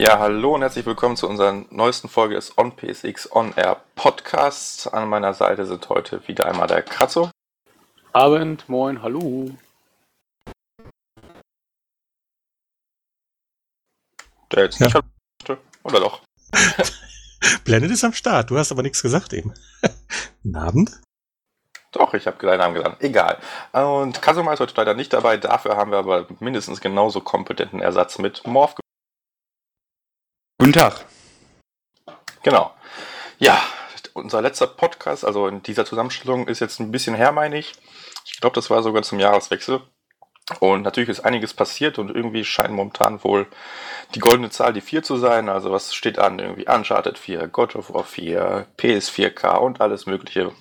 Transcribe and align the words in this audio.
Ja, 0.00 0.18
hallo 0.18 0.54
und 0.54 0.62
herzlich 0.62 0.86
willkommen 0.86 1.14
zu 1.14 1.28
unserer 1.28 1.52
neuesten 1.68 2.08
Folge 2.08 2.34
des 2.34 2.56
On 2.56 2.74
PSX 2.74 3.30
On 3.32 3.52
Air 3.54 3.82
Podcasts. 3.96 4.86
An 4.86 5.10
meiner 5.10 5.34
Seite 5.34 5.66
sind 5.66 5.86
heute 5.90 6.26
wieder 6.26 6.46
einmal 6.46 6.68
der 6.68 6.80
Kratzo. 6.80 7.30
Abend, 8.14 8.66
moin, 8.66 9.02
hallo. 9.02 9.50
Der 14.50 14.64
jetzt 14.64 14.80
nicht 14.80 14.94
ja. 14.94 15.58
oder 15.82 16.00
doch? 16.00 16.22
Blended 17.64 17.90
ist 17.90 18.02
am 18.02 18.14
Start, 18.14 18.48
du 18.48 18.56
hast 18.56 18.72
aber 18.72 18.82
nichts 18.82 19.02
gesagt 19.02 19.34
eben. 19.34 19.52
Guten 20.42 20.56
Abend. 20.56 21.00
Doch, 21.92 22.14
ich 22.14 22.26
habe 22.26 22.38
deinen 22.38 22.60
Namen 22.60 22.74
gesagt. 22.74 23.02
Egal. 23.02 23.36
Und 23.72 24.22
Kasuma 24.22 24.54
ist 24.54 24.60
heute 24.60 24.72
leider 24.78 24.94
nicht 24.94 25.12
dabei, 25.12 25.36
dafür 25.36 25.76
haben 25.76 25.90
wir 25.90 25.98
aber 25.98 26.26
mindestens 26.38 26.80
genauso 26.80 27.20
kompetenten 27.20 27.82
Ersatz 27.82 28.18
mit 28.18 28.46
Morph. 28.46 28.79
Guten 30.60 30.74
Tag. 30.74 31.06
Genau. 32.42 32.74
Ja, 33.38 33.62
unser 34.12 34.42
letzter 34.42 34.66
Podcast, 34.66 35.24
also 35.24 35.46
in 35.46 35.62
dieser 35.62 35.86
Zusammenstellung, 35.86 36.48
ist 36.48 36.60
jetzt 36.60 36.80
ein 36.80 36.90
bisschen 36.90 37.14
her, 37.14 37.32
meine 37.32 37.56
ich. 37.56 37.72
Ich 38.26 38.42
glaube, 38.42 38.56
das 38.56 38.68
war 38.68 38.82
sogar 38.82 39.02
zum 39.02 39.18
Jahreswechsel. 39.18 39.80
Und 40.58 40.82
natürlich 40.82 41.08
ist 41.08 41.20
einiges 41.20 41.54
passiert 41.54 41.98
und 41.98 42.14
irgendwie 42.14 42.44
scheint 42.44 42.74
momentan 42.74 43.24
wohl 43.24 43.46
die 44.14 44.18
goldene 44.18 44.50
Zahl 44.50 44.74
die 44.74 44.82
4 44.82 45.02
zu 45.02 45.16
sein. 45.16 45.48
Also 45.48 45.70
was 45.70 45.94
steht 45.94 46.18
an? 46.18 46.38
Irgendwie 46.38 46.68
Uncharted 46.68 47.16
4, 47.16 47.48
God 47.48 47.74
of 47.76 47.94
War 47.94 48.04
4, 48.04 48.66
PS4K 48.76 49.56
und 49.56 49.80
alles 49.80 50.04
Mögliche, 50.04 50.52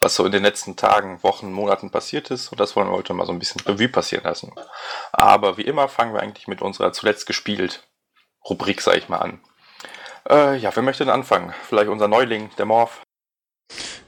was 0.00 0.14
so 0.14 0.24
in 0.24 0.32
den 0.32 0.44
letzten 0.44 0.76
Tagen, 0.76 1.22
Wochen, 1.22 1.52
Monaten 1.52 1.90
passiert 1.90 2.30
ist. 2.30 2.52
Und 2.52 2.58
das 2.58 2.74
wollen 2.74 2.88
wir 2.88 2.96
heute 2.96 3.12
mal 3.12 3.26
so 3.26 3.32
ein 3.32 3.38
bisschen 3.38 3.60
Revue 3.66 3.90
passieren 3.90 4.24
lassen. 4.24 4.54
Aber 5.12 5.58
wie 5.58 5.66
immer 5.66 5.88
fangen 5.88 6.14
wir 6.14 6.22
eigentlich 6.22 6.48
mit 6.48 6.62
unserer 6.62 6.94
zuletzt 6.94 7.26
gespielt 7.26 7.86
Rubrik, 8.48 8.80
sag 8.80 8.96
ich 8.96 9.08
mal, 9.08 9.18
an. 9.18 9.40
Äh, 10.28 10.56
ja, 10.58 10.74
wer 10.74 10.82
möchte 10.82 11.04
denn 11.04 11.12
anfangen? 11.12 11.52
Vielleicht 11.68 11.88
unser 11.88 12.08
Neuling, 12.08 12.50
der 12.58 12.66
Morph. 12.66 13.02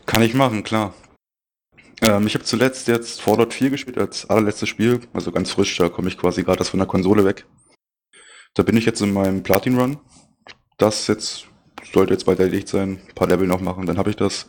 Kann 0.06 0.22
ich 0.22 0.34
machen, 0.34 0.62
klar. 0.62 0.94
Ähm, 2.02 2.26
ich 2.26 2.34
habe 2.34 2.44
zuletzt 2.44 2.88
jetzt 2.88 3.20
Fallout 3.20 3.54
4 3.54 3.70
gespielt 3.70 3.98
als 3.98 4.28
allerletztes 4.28 4.68
Spiel, 4.68 5.00
also 5.12 5.32
ganz 5.32 5.50
frisch, 5.50 5.76
da 5.76 5.88
komme 5.88 6.08
ich 6.08 6.18
quasi 6.18 6.44
gerade 6.44 6.64
von 6.64 6.78
der 6.78 6.86
Konsole 6.86 7.24
weg. 7.24 7.46
Da 8.54 8.62
bin 8.62 8.76
ich 8.76 8.86
jetzt 8.86 9.00
in 9.00 9.12
meinem 9.12 9.42
Platin 9.42 9.78
Run. 9.78 9.98
Das 10.78 11.06
jetzt 11.08 11.46
sollte 11.92 12.12
jetzt 12.12 12.24
bald 12.24 12.38
erledigt 12.38 12.68
sein, 12.68 13.00
ein 13.08 13.14
paar 13.14 13.28
Level 13.28 13.46
noch 13.46 13.60
machen, 13.60 13.86
dann 13.86 13.98
habe 13.98 14.10
ich 14.10 14.16
das. 14.16 14.46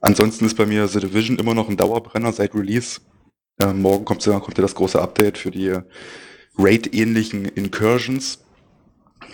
Ansonsten 0.00 0.46
ist 0.46 0.56
bei 0.56 0.66
mir 0.66 0.88
The 0.88 1.00
Division 1.00 1.38
immer 1.38 1.54
noch 1.54 1.68
ein 1.68 1.76
Dauerbrenner 1.76 2.32
seit 2.32 2.54
Release. 2.54 3.00
Ähm, 3.60 3.82
morgen 3.82 4.04
kommt, 4.04 4.24
kommt 4.24 4.58
ja 4.58 4.62
das 4.62 4.74
große 4.74 5.00
Update 5.00 5.38
für 5.38 5.50
die 5.50 5.76
Raid-ähnlichen 6.56 7.44
Incursions, 7.44 8.44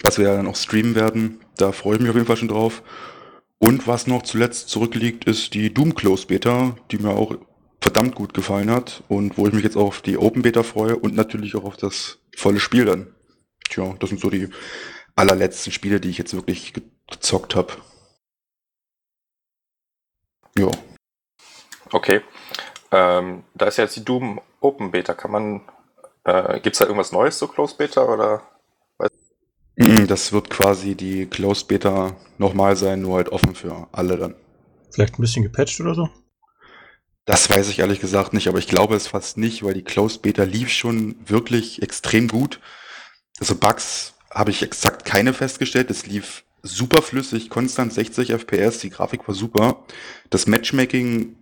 was 0.03 0.19
wir 0.19 0.29
ja 0.29 0.37
dann 0.37 0.47
auch 0.47 0.57
streamen 0.57 0.95
werden. 0.95 1.41
Da 1.57 1.73
freue 1.73 1.97
ich 1.97 2.01
mich 2.01 2.11
auf 2.11 2.17
jeden 2.17 2.27
Fall 2.27 2.37
schon 2.37 2.49
drauf. 2.49 2.83
Und 3.59 3.87
was 3.87 4.07
noch 4.07 4.23
zuletzt 4.23 4.69
zurückliegt, 4.69 5.25
ist 5.25 5.55
die 5.55 5.73
Doom 5.73 5.95
Close 5.95 6.27
Beta, 6.27 6.77
die 6.91 6.99
mir 6.99 7.11
auch 7.11 7.37
verdammt 7.81 8.15
gut 8.15 8.35
gefallen 8.35 8.71
hat 8.71 9.03
und 9.09 9.39
wo 9.39 9.47
ich 9.47 9.53
mich 9.53 9.65
jetzt 9.65 9.77
auch 9.77 9.87
auf 9.87 10.03
die 10.03 10.19
Open 10.19 10.43
Beta 10.43 10.63
freue 10.63 10.97
und 10.97 11.15
natürlich 11.15 11.55
auch 11.57 11.65
auf 11.65 11.77
das 11.77 12.19
volle 12.37 12.61
Spiel 12.61 12.85
dann. 12.85 13.15
Tja, 13.69 13.95
das 13.99 14.11
sind 14.11 14.21
so 14.21 14.31
die 14.31 14.49
allerletzten 15.15 15.73
Spiele, 15.73 16.01
die 16.01 16.11
ich 16.11 16.19
jetzt 16.19 16.35
wirklich 16.35 16.75
gezockt 17.09 17.55
habe. 17.55 17.75
Ja. 20.59 20.71
Okay. 21.93 22.23
Ähm, 22.91 23.45
da 23.55 23.67
ist 23.67 23.79
jetzt 23.79 23.97
die 23.97 24.05
Doom 24.05 24.41
Open 24.61 24.91
Beta. 24.91 25.15
Kann 25.15 25.31
man, 25.31 25.61
äh, 26.25 26.61
gibt 26.61 26.75
es 26.75 26.79
da 26.79 26.87
irgendwas 26.87 27.13
Neues 27.13 27.39
zur 27.39 27.53
Close 27.53 27.77
Beta 27.77 28.05
oder? 28.05 28.43
Mhm, 29.77 30.07
das 30.07 30.33
wird 30.33 30.51
quasi 30.51 30.95
die 30.95 31.27
Closed 31.27 31.69
Beta 31.69 32.17
nochmal 32.39 32.77
sein, 32.77 33.03
nur 33.03 33.17
halt 33.17 33.29
offen 33.29 33.55
für 33.55 33.89
alle 33.93 34.17
dann. 34.17 34.35
Vielleicht 34.91 35.19
ein 35.19 35.23
bisschen 35.23 35.43
gepatcht 35.43 35.81
oder 35.81 35.95
so? 35.95 36.09
Das 37.27 37.51
weiß 37.51 37.69
ich 37.69 37.81
ehrlich 37.81 38.01
gesagt 38.01 38.33
nicht, 38.33 38.49
aber 38.49 38.59
ich 38.59 38.69
glaube 38.69 38.95
es 38.95 39.09
fast 39.09 39.37
nicht, 39.37 39.63
weil 39.63 39.75
die 39.75 39.83
Closed 39.83 40.23
Beta 40.23 40.45
lief 40.45 40.71
schon 40.71 41.17
wirklich 41.27 41.83
extrem 41.83 42.29
gut. 42.29 42.61
Also 43.39 43.55
Bugs 43.57 44.15
habe 44.31 44.51
ich 44.51 44.63
exakt 44.63 45.05
keine 45.05 45.35
festgestellt. 45.35 45.91
Es 45.91 46.07
lief 46.07 46.45
super 46.63 47.03
flüssig, 47.03 47.51
konstant 47.51 47.93
60 47.93 48.31
FPS, 48.31 48.79
die 48.79 48.91
Grafik 48.91 49.27
war 49.29 49.35
super. 49.35 49.85
Das 50.31 50.47
Matchmaking 50.47 51.37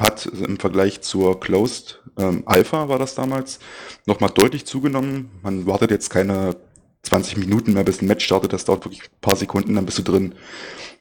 hat 0.00 0.26
im 0.26 0.58
Vergleich 0.58 1.02
zur 1.02 1.40
Closed 1.40 2.00
ähm, 2.16 2.42
Alpha 2.46 2.88
war 2.88 2.98
das 2.98 3.14
damals 3.14 3.58
nochmal 4.06 4.30
deutlich 4.30 4.64
zugenommen. 4.64 5.30
Man 5.42 5.66
wartet 5.66 5.90
jetzt 5.90 6.10
keine 6.10 6.56
20 7.02 7.36
Minuten 7.38 7.72
mehr, 7.72 7.84
bis 7.84 8.02
ein 8.02 8.06
Match 8.06 8.24
startet. 8.24 8.52
Das 8.52 8.64
dauert 8.64 8.84
wirklich 8.84 9.02
ein 9.02 9.20
paar 9.20 9.36
Sekunden, 9.36 9.74
dann 9.74 9.86
bist 9.86 9.98
du 9.98 10.02
drin. 10.02 10.34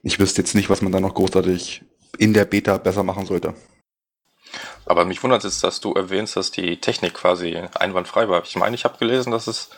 Ich 0.04 0.20
wüsste 0.20 0.42
jetzt 0.42 0.56
nicht, 0.56 0.70
was 0.70 0.82
man 0.82 0.92
da 0.92 1.00
noch 1.00 1.14
großartig 1.14 1.84
in 2.18 2.34
der 2.34 2.46
Beta 2.46 2.78
besser 2.78 3.04
machen 3.04 3.26
sollte. 3.26 3.54
Aber 4.86 5.06
mich 5.06 5.22
wundert 5.22 5.44
es, 5.44 5.60
dass 5.60 5.80
du 5.80 5.94
erwähnst, 5.94 6.36
dass 6.36 6.52
die 6.52 6.80
Technik 6.82 7.14
quasi 7.14 7.56
einwandfrei 7.76 8.28
war. 8.30 8.44
Ich 8.44 8.56
meine, 8.56 8.76
ich 8.76 8.86
habe 8.86 8.98
gelesen, 8.98 9.32
dass 9.32 9.48
es 9.48 9.70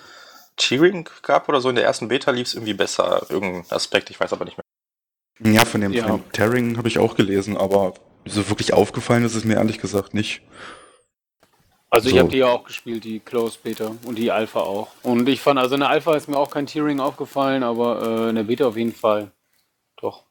Cheering 0.58 1.10
gab 1.24 1.50
oder 1.50 1.60
so. 1.60 1.70
In 1.70 1.76
der 1.76 1.84
ersten 1.84 2.08
Beta 2.08 2.32
lief 2.32 2.48
es 2.48 2.54
irgendwie 2.54 2.74
besser. 2.74 3.26
Irgendein 3.30 3.66
Aspekt, 3.70 4.10
ich 4.10 4.20
weiß 4.20 4.32
aber 4.32 4.46
nicht 4.46 4.58
mehr. 4.58 5.54
Ja, 5.54 5.66
von 5.66 5.82
dem, 5.82 5.92
ja. 5.92 6.20
Tearing 6.34 6.78
habe 6.78 6.88
ich 6.88 7.00
auch 7.00 7.16
gelesen, 7.16 7.58
aber 7.58 7.96
so 8.26 8.48
wirklich 8.50 8.74
aufgefallen 8.74 9.26
ist 9.26 9.36
es 9.36 9.44
mir 9.44 9.56
ehrlich 9.56 9.80
gesagt 9.80 10.14
nicht. 10.14 10.44
Also 11.92 12.08
so. 12.08 12.16
ich 12.16 12.20
habe 12.20 12.30
die 12.30 12.38
ja 12.38 12.48
auch 12.48 12.64
gespielt, 12.64 13.04
die 13.04 13.20
Close 13.20 13.60
Beta 13.62 13.92
und 14.06 14.18
die 14.18 14.32
Alpha 14.32 14.62
auch. 14.62 14.88
Und 15.04 15.28
ich 15.28 15.42
fand, 15.42 15.60
also 15.60 15.76
in 15.76 15.82
der 15.82 15.90
Alpha 15.90 16.16
ist 16.16 16.30
mir 16.30 16.38
auch 16.38 16.50
kein 16.50 16.66
Tearing 16.66 17.02
aufgefallen, 17.02 17.64
aber 17.64 18.02
äh, 18.02 18.30
in 18.30 18.36
der 18.36 18.44
Beta 18.44 18.66
auf 18.66 18.78
jeden 18.78 18.96
Fall. 18.96 19.30
Doch. 20.02 20.24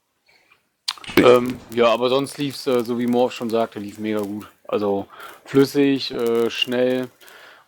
Ähm, 1.19 1.59
ja, 1.75 1.89
aber 1.89 2.09
sonst 2.09 2.39
lief 2.39 2.55
es, 2.55 2.67
äh, 2.67 2.83
so 2.83 2.99
wie 2.99 3.07
Morph 3.07 3.35
schon 3.35 3.51
sagte, 3.51 3.79
lief 3.79 3.99
mega 3.99 4.21
gut. 4.21 4.49
Also 4.67 5.07
flüssig, 5.45 6.13
äh, 6.13 6.49
schnell, 6.49 7.09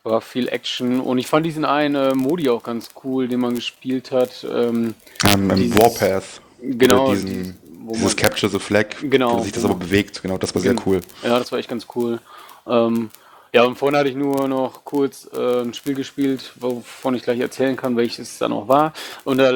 war 0.05 0.23
viel 0.23 0.49
Action 0.49 0.99
und 1.01 1.19
ich 1.19 1.27
fand 1.27 1.45
diesen 1.45 1.67
einen 1.67 1.95
äh, 1.95 2.15
Modi 2.15 2.49
auch 2.49 2.63
ganz 2.63 2.91
cool, 3.05 3.29
den 3.29 3.41
man 3.41 3.55
gespielt 3.55 4.11
hat. 4.11 4.45
Ähm, 4.51 4.95
um, 5.35 5.51
Im 5.51 5.79
Warpath. 5.79 6.41
Genau. 6.63 7.11
Diesen, 7.13 7.59
dies, 7.89 7.99
dieses 7.99 8.17
Capture 8.17 8.51
the 8.51 8.59
Flag, 8.59 8.87
genau, 9.03 9.39
wo 9.39 9.43
sich 9.43 9.53
das 9.53 9.65
aber 9.65 9.75
bewegt. 9.75 10.23
Genau, 10.23 10.39
das 10.39 10.55
war 10.55 10.63
sehr 10.63 10.77
cool. 10.87 11.03
Ja, 11.23 11.39
das 11.39 11.53
war 11.53 11.59
echt 11.59 11.69
ganz 11.69 11.87
cool. 11.95 12.21
Ähm, 12.67 13.11
ja, 13.53 13.65
und 13.65 13.77
vorhin 13.77 13.99
hatte 13.99 14.09
ich 14.09 14.17
nur 14.17 14.49
noch 14.49 14.85
kurz 14.85 15.29
äh, 15.33 15.61
ein 15.61 15.75
Spiel 15.75 15.95
gespielt, 15.95 16.53
wovon 16.57 17.15
ich 17.15 17.23
gleich 17.23 17.39
erzählen 17.39 17.77
kann, 17.77 17.97
welches 17.97 18.33
es 18.33 18.39
dann 18.39 18.53
auch 18.53 18.67
war. 18.67 18.95
Und 19.25 19.39
da, 19.39 19.53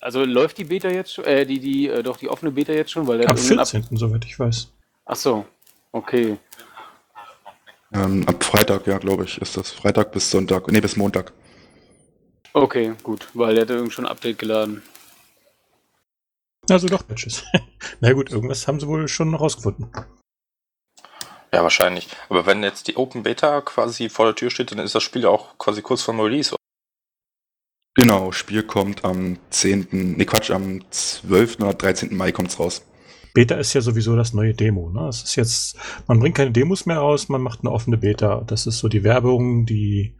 also 0.00 0.24
läuft 0.24 0.58
die 0.58 0.64
Beta 0.64 0.88
jetzt 0.88 1.14
schon, 1.14 1.24
äh, 1.24 1.44
die, 1.44 1.58
die, 1.58 1.88
äh, 1.88 2.02
doch 2.02 2.16
die 2.16 2.28
offene 2.28 2.52
Beta 2.52 2.72
jetzt 2.72 2.92
schon, 2.92 3.06
weil 3.08 3.18
der 3.18 3.30
Am 3.30 3.36
14. 3.36 3.58
Ab 3.58 3.88
soweit 3.92 4.24
ich 4.24 4.38
weiß. 4.38 4.70
Ach 5.06 5.16
so, 5.16 5.44
okay. 5.90 6.38
Ähm, 7.92 8.26
ab 8.28 8.42
Freitag, 8.42 8.86
ja, 8.86 8.98
glaube 8.98 9.24
ich, 9.24 9.40
ist 9.40 9.56
das. 9.56 9.70
Freitag 9.72 10.12
bis 10.12 10.30
Sonntag, 10.30 10.70
nee, 10.70 10.80
bis 10.80 10.96
Montag. 10.96 11.32
Okay, 12.52 12.92
gut, 13.02 13.26
weil 13.34 13.54
der 13.54 13.62
hat 13.62 13.70
irgendwie 13.70 13.90
schon 13.90 14.06
ein 14.06 14.12
Update 14.12 14.38
geladen. 14.38 14.82
Also 16.70 16.86
doch, 16.86 17.06
Patches. 17.06 17.44
Na 18.00 18.12
gut, 18.12 18.30
irgendwas 18.30 18.68
haben 18.68 18.78
sie 18.78 18.86
wohl 18.86 19.08
schon 19.08 19.34
rausgefunden. 19.34 19.90
Ja, 21.54 21.62
wahrscheinlich. 21.62 22.08
Aber 22.28 22.46
wenn 22.46 22.64
jetzt 22.64 22.88
die 22.88 22.96
Open 22.96 23.22
Beta 23.22 23.60
quasi 23.60 24.08
vor 24.08 24.26
der 24.26 24.34
Tür 24.34 24.50
steht, 24.50 24.72
dann 24.72 24.80
ist 24.80 24.96
das 24.96 25.04
Spiel 25.04 25.24
auch 25.24 25.56
quasi 25.56 25.82
kurz 25.82 26.02
vor 26.02 26.14
Release. 26.18 26.56
Genau, 27.94 28.32
Spiel 28.32 28.64
kommt 28.64 29.04
am 29.04 29.38
10., 29.50 30.16
ne 30.16 30.26
Quatsch, 30.26 30.50
am 30.50 30.82
12. 30.90 31.60
oder 31.60 31.74
13. 31.74 32.16
Mai 32.16 32.32
kommt's 32.32 32.58
raus. 32.58 32.82
Beta 33.34 33.54
ist 33.54 33.72
ja 33.72 33.80
sowieso 33.82 34.16
das 34.16 34.32
neue 34.32 34.52
Demo. 34.52 34.90
Ne? 34.90 35.06
Es 35.06 35.22
ist 35.22 35.36
jetzt, 35.36 35.76
man 36.08 36.18
bringt 36.18 36.34
keine 36.34 36.50
Demos 36.50 36.86
mehr 36.86 36.98
raus, 36.98 37.28
man 37.28 37.40
macht 37.40 37.60
eine 37.60 37.70
offene 37.70 37.98
Beta. 37.98 38.42
Das 38.44 38.66
ist 38.66 38.80
so 38.80 38.88
die 38.88 39.04
Werbung, 39.04 39.64
die 39.64 40.18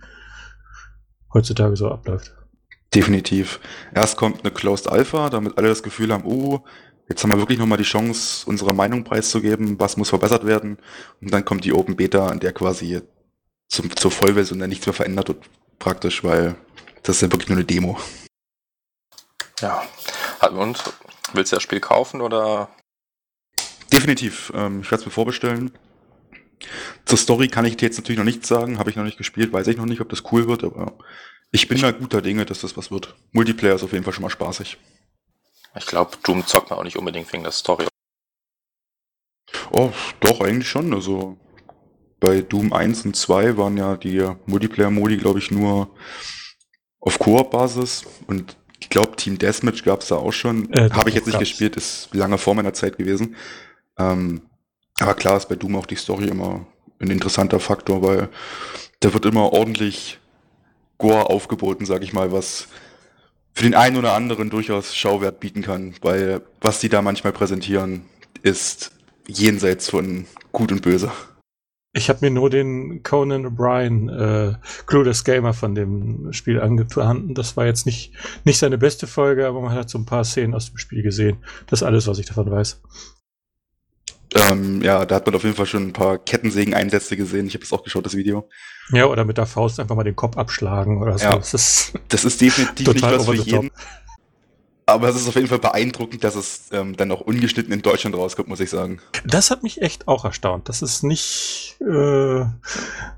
heutzutage 1.32 1.74
so 1.74 1.90
abläuft. 1.90 2.32
Definitiv. 2.94 3.58
Erst 3.92 4.16
kommt 4.16 4.44
eine 4.44 4.54
Closed 4.54 4.88
Alpha, 4.88 5.30
damit 5.30 5.58
alle 5.58 5.66
das 5.66 5.82
Gefühl 5.82 6.12
haben, 6.12 6.26
oh, 6.26 6.64
Jetzt 7.08 7.22
haben 7.22 7.30
wir 7.30 7.38
wirklich 7.38 7.58
nochmal 7.58 7.78
die 7.78 7.84
Chance, 7.84 8.46
unsere 8.46 8.72
Meinung 8.72 9.04
preiszugeben, 9.04 9.78
was 9.78 9.96
muss 9.96 10.08
verbessert 10.08 10.46
werden. 10.46 10.78
Und 11.20 11.32
dann 11.32 11.44
kommt 11.44 11.64
die 11.64 11.72
Open 11.72 11.96
Beta, 11.96 12.28
an 12.28 12.40
der 12.40 12.52
quasi 12.52 13.02
zum, 13.68 13.94
zur 13.94 14.10
Vollversion 14.10 14.58
dann 14.58 14.70
nichts 14.70 14.86
mehr 14.86 14.94
verändert 14.94 15.28
wird, 15.28 15.44
praktisch, 15.78 16.24
weil 16.24 16.56
das 17.02 17.16
ist 17.16 17.22
ja 17.22 17.32
wirklich 17.32 17.48
nur 17.48 17.58
eine 17.58 17.66
Demo. 17.66 17.98
Ja. 19.60 19.82
Und 20.50 20.82
willst 21.32 21.52
du 21.52 21.56
das 21.56 21.62
Spiel 21.62 21.80
kaufen 21.80 22.20
oder? 22.20 22.70
Definitiv. 23.92 24.52
Ähm, 24.54 24.80
ich 24.80 24.90
werde 24.90 25.02
es 25.02 25.06
mir 25.06 25.12
vorbestellen. 25.12 25.72
Zur 27.04 27.18
Story 27.18 27.48
kann 27.48 27.66
ich 27.66 27.76
dir 27.76 27.86
jetzt 27.86 27.98
natürlich 27.98 28.18
noch 28.18 28.24
nichts 28.24 28.48
sagen, 28.48 28.78
habe 28.78 28.88
ich 28.88 28.96
noch 28.96 29.04
nicht 29.04 29.18
gespielt, 29.18 29.52
weiß 29.52 29.66
ich 29.66 29.76
noch 29.76 29.84
nicht, 29.84 30.00
ob 30.00 30.08
das 30.08 30.22
cool 30.32 30.48
wird, 30.48 30.64
aber 30.64 30.94
ich 31.50 31.68
bin 31.68 31.80
da 31.80 31.90
guter 31.90 32.22
Dinge, 32.22 32.46
dass 32.46 32.62
das 32.62 32.76
was 32.76 32.90
wird. 32.90 33.14
Multiplayer 33.32 33.74
ist 33.74 33.82
auf 33.82 33.92
jeden 33.92 34.04
Fall 34.04 34.14
schon 34.14 34.22
mal 34.22 34.30
spaßig. 34.30 34.78
Ich 35.76 35.86
glaube, 35.86 36.16
Doom 36.22 36.46
zockt 36.46 36.70
man 36.70 36.78
auch 36.78 36.84
nicht 36.84 36.96
unbedingt 36.96 37.32
wegen 37.32 37.42
der 37.42 37.52
Story. 37.52 37.86
Oh, 39.70 39.90
doch, 40.20 40.40
eigentlich 40.40 40.68
schon. 40.68 40.92
Also 40.94 41.36
bei 42.20 42.42
Doom 42.42 42.72
1 42.72 43.04
und 43.06 43.16
2 43.16 43.56
waren 43.56 43.76
ja 43.76 43.96
die 43.96 44.26
Multiplayer-Modi, 44.46 45.16
glaube 45.16 45.38
ich, 45.38 45.50
nur 45.50 45.90
auf 47.00 47.18
Koop-Basis 47.18 48.04
und 48.26 48.56
Ich 48.80 48.88
glaube, 48.90 49.16
Team 49.16 49.38
Deathmatch 49.38 49.82
gab 49.84 50.00
es 50.02 50.08
da 50.08 50.16
auch 50.16 50.32
schon. 50.32 50.70
Äh, 50.72 50.90
Habe 50.90 51.08
ich 51.08 51.14
jetzt 51.14 51.26
nicht 51.26 51.34
gab's. 51.38 51.48
gespielt, 51.48 51.76
ist 51.76 52.08
lange 52.12 52.38
vor 52.38 52.54
meiner 52.54 52.74
Zeit 52.74 52.98
gewesen. 52.98 53.34
Ähm, 53.98 54.42
aber 55.00 55.14
klar 55.14 55.36
ist 55.36 55.48
bei 55.48 55.54
Doom 55.56 55.76
auch 55.76 55.86
die 55.86 55.96
Story 55.96 56.26
immer 56.28 56.66
ein 57.00 57.10
interessanter 57.10 57.60
Faktor, 57.60 58.02
weil 58.02 58.28
da 59.00 59.12
wird 59.12 59.24
immer 59.24 59.52
ordentlich 59.52 60.18
Gore 60.98 61.30
aufgeboten, 61.30 61.86
sag 61.86 62.02
ich 62.02 62.12
mal, 62.12 62.30
was 62.30 62.68
für 63.54 63.62
den 63.62 63.74
einen 63.74 63.96
oder 63.96 64.12
anderen 64.14 64.50
durchaus 64.50 64.94
Schauwert 64.94 65.40
bieten 65.40 65.62
kann, 65.62 65.94
weil 66.02 66.42
was 66.60 66.80
die 66.80 66.88
da 66.88 67.02
manchmal 67.02 67.32
präsentieren, 67.32 68.02
ist 68.42 68.92
jenseits 69.26 69.90
von 69.90 70.26
Gut 70.52 70.72
und 70.72 70.82
Böse. 70.82 71.10
Ich 71.96 72.08
habe 72.08 72.18
mir 72.22 72.32
nur 72.32 72.50
den 72.50 73.04
Conan 73.04 73.46
O'Brien, 73.46 74.10
äh, 74.10 74.56
Clueless 74.86 75.22
Gamer 75.22 75.54
von 75.54 75.76
dem 75.76 76.32
Spiel 76.32 76.60
angetan. 76.60 77.34
Das 77.34 77.56
war 77.56 77.66
jetzt 77.66 77.86
nicht, 77.86 78.12
nicht 78.44 78.58
seine 78.58 78.78
beste 78.78 79.06
Folge, 79.06 79.46
aber 79.46 79.60
man 79.60 79.72
hat 79.72 79.88
so 79.88 79.98
ein 79.98 80.06
paar 80.06 80.24
Szenen 80.24 80.54
aus 80.54 80.70
dem 80.70 80.78
Spiel 80.78 81.04
gesehen. 81.04 81.36
Das 81.68 81.82
ist 81.82 81.86
alles, 81.86 82.08
was 82.08 82.18
ich 82.18 82.26
davon 82.26 82.50
weiß. 82.50 82.82
Ähm, 84.34 84.82
ja, 84.82 85.06
da 85.06 85.14
hat 85.14 85.26
man 85.26 85.34
auf 85.36 85.44
jeden 85.44 85.54
Fall 85.54 85.66
schon 85.66 85.88
ein 85.88 85.92
paar 85.92 86.18
Kettensägen-Einsätze 86.18 87.16
gesehen. 87.16 87.46
Ich 87.46 87.54
habe 87.54 87.64
es 87.64 87.72
auch 87.72 87.84
geschaut, 87.84 88.04
das 88.04 88.16
Video. 88.16 88.48
Ja, 88.90 89.06
oder 89.06 89.24
mit 89.24 89.38
der 89.38 89.46
Faust 89.46 89.78
einfach 89.78 89.94
mal 89.94 90.02
den 90.02 90.16
Kopf 90.16 90.36
abschlagen 90.36 91.00
oder 91.00 91.16
so. 91.18 91.24
Ja. 91.24 91.36
Das 91.36 91.54
ist 91.54 91.92
Das 92.08 92.24
ist 92.24 92.40
definitiv 92.40 92.88
nicht 92.88 93.02
was 93.02 93.26
für 93.26 93.34
jeden. 93.34 93.70
Aber 94.86 95.08
es 95.08 95.16
ist 95.16 95.28
auf 95.28 95.34
jeden 95.36 95.46
Fall 95.46 95.60
beeindruckend, 95.60 96.24
dass 96.24 96.34
es 96.34 96.68
ähm, 96.72 96.94
dann 96.96 97.10
auch 97.10 97.22
ungeschnitten 97.22 97.72
in 97.72 97.80
Deutschland 97.80 98.16
rauskommt, 98.16 98.48
muss 98.48 98.60
ich 98.60 98.68
sagen. 98.68 99.00
Das 99.24 99.50
hat 99.50 99.62
mich 99.62 99.80
echt 99.80 100.08
auch 100.08 100.24
erstaunt. 100.26 100.68
Das 100.68 100.82
ist 100.82 101.02
nicht 101.02 101.76
äh, 101.80 102.44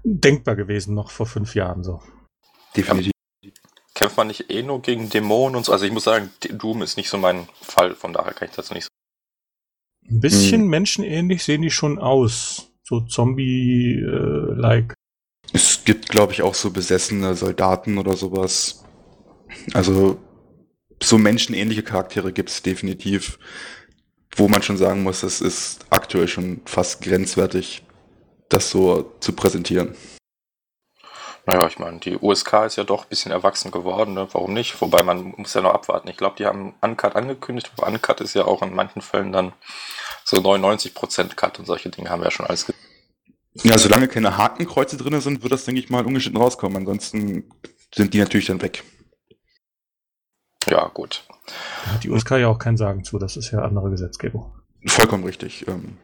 denkbar 0.04 0.54
gewesen 0.54 0.94
noch 0.94 1.10
vor 1.10 1.26
fünf 1.26 1.56
Jahren 1.56 1.82
so. 1.82 2.00
Definitiv. 2.76 3.12
Kämpft 3.94 4.16
man 4.16 4.28
nicht 4.28 4.50
eh 4.50 4.62
nur 4.62 4.80
gegen 4.82 5.08
Dämonen 5.08 5.56
und 5.56 5.64
so? 5.64 5.72
Also 5.72 5.86
ich 5.86 5.92
muss 5.92 6.04
sagen, 6.04 6.30
Doom 6.52 6.82
ist 6.82 6.98
nicht 6.98 7.08
so 7.08 7.16
mein 7.16 7.48
Fall, 7.62 7.94
von 7.94 8.12
daher 8.12 8.34
kann 8.34 8.48
ich 8.48 8.54
dazu 8.54 8.74
nicht 8.74 8.84
so. 8.84 8.90
Ein 10.10 10.20
bisschen 10.20 10.62
Hm. 10.62 10.68
menschenähnlich 10.68 11.44
sehen 11.44 11.62
die 11.62 11.70
schon 11.70 11.98
aus. 11.98 12.70
So 12.84 13.00
Zombie-like. 13.00 14.94
Es 15.52 15.84
gibt, 15.84 16.08
glaube 16.08 16.32
ich, 16.32 16.42
auch 16.42 16.54
so 16.54 16.70
besessene 16.70 17.34
Soldaten 17.34 17.98
oder 17.98 18.16
sowas. 18.16 18.84
Also 19.74 20.18
so 21.02 21.18
menschenähnliche 21.18 21.82
Charaktere 21.82 22.32
gibt 22.32 22.50
es 22.50 22.62
definitiv, 22.62 23.38
wo 24.36 24.48
man 24.48 24.62
schon 24.62 24.76
sagen 24.76 25.02
muss, 25.02 25.22
es 25.22 25.40
ist 25.40 25.86
aktuell 25.90 26.28
schon 26.28 26.60
fast 26.64 27.02
grenzwertig, 27.02 27.82
das 28.48 28.70
so 28.70 29.12
zu 29.20 29.32
präsentieren. 29.32 29.94
Naja, 31.46 31.68
ich 31.68 31.78
meine, 31.78 32.00
die 32.00 32.18
USK 32.18 32.64
ist 32.66 32.76
ja 32.76 32.82
doch 32.82 33.04
ein 33.04 33.08
bisschen 33.08 33.30
erwachsen 33.30 33.70
geworden, 33.70 34.14
ne? 34.14 34.26
warum 34.32 34.52
nicht? 34.52 34.80
Wobei 34.80 35.04
man 35.04 35.32
muss 35.36 35.54
ja 35.54 35.60
noch 35.60 35.74
abwarten. 35.74 36.08
Ich 36.08 36.16
glaube, 36.16 36.34
die 36.36 36.44
haben 36.44 36.74
Uncut 36.80 37.14
angekündigt, 37.14 37.70
aber 37.76 37.86
Uncut 37.86 38.20
ist 38.20 38.34
ja 38.34 38.44
auch 38.44 38.62
in 38.62 38.74
manchen 38.74 39.00
Fällen 39.00 39.30
dann 39.30 39.52
so 40.24 40.38
99% 40.38 41.36
Cut 41.36 41.60
und 41.60 41.66
solche 41.66 41.88
Dinge 41.88 42.10
haben 42.10 42.20
wir 42.20 42.26
ja 42.26 42.30
schon 42.32 42.46
alles 42.46 42.66
gesehen. 42.66 42.80
Ja, 43.62 43.78
solange 43.78 44.08
keine 44.08 44.36
Hakenkreuze 44.36 44.96
drin 44.96 45.20
sind, 45.20 45.42
wird 45.42 45.52
das, 45.52 45.64
denke 45.64 45.80
ich 45.80 45.88
mal, 45.88 46.04
ungeschnitten 46.04 46.40
rauskommen. 46.40 46.78
Ansonsten 46.78 47.48
sind 47.94 48.12
die 48.12 48.18
natürlich 48.18 48.46
dann 48.46 48.60
weg. 48.60 48.82
Ja, 50.68 50.88
gut. 50.88 51.24
Da 51.84 51.92
hat 51.92 52.02
die 52.02 52.10
USK 52.10 52.32
ja 52.32 52.48
auch 52.48 52.58
kein 52.58 52.76
Sagen 52.76 53.04
zu. 53.04 53.18
Das 53.18 53.36
ist 53.36 53.52
ja 53.52 53.60
andere 53.60 53.90
Gesetzgebung. 53.90 54.52
Vollkommen 54.86 55.24
richtig. 55.24 55.66
Ähm, 55.68 55.96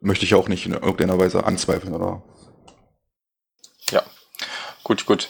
möchte 0.00 0.24
ich 0.24 0.34
auch 0.34 0.48
nicht 0.48 0.64
in 0.64 0.72
irgendeiner 0.72 1.18
Weise 1.18 1.44
anzweifeln, 1.44 1.94
oder? 1.94 2.22
Gut, 4.88 5.04
gut. 5.04 5.28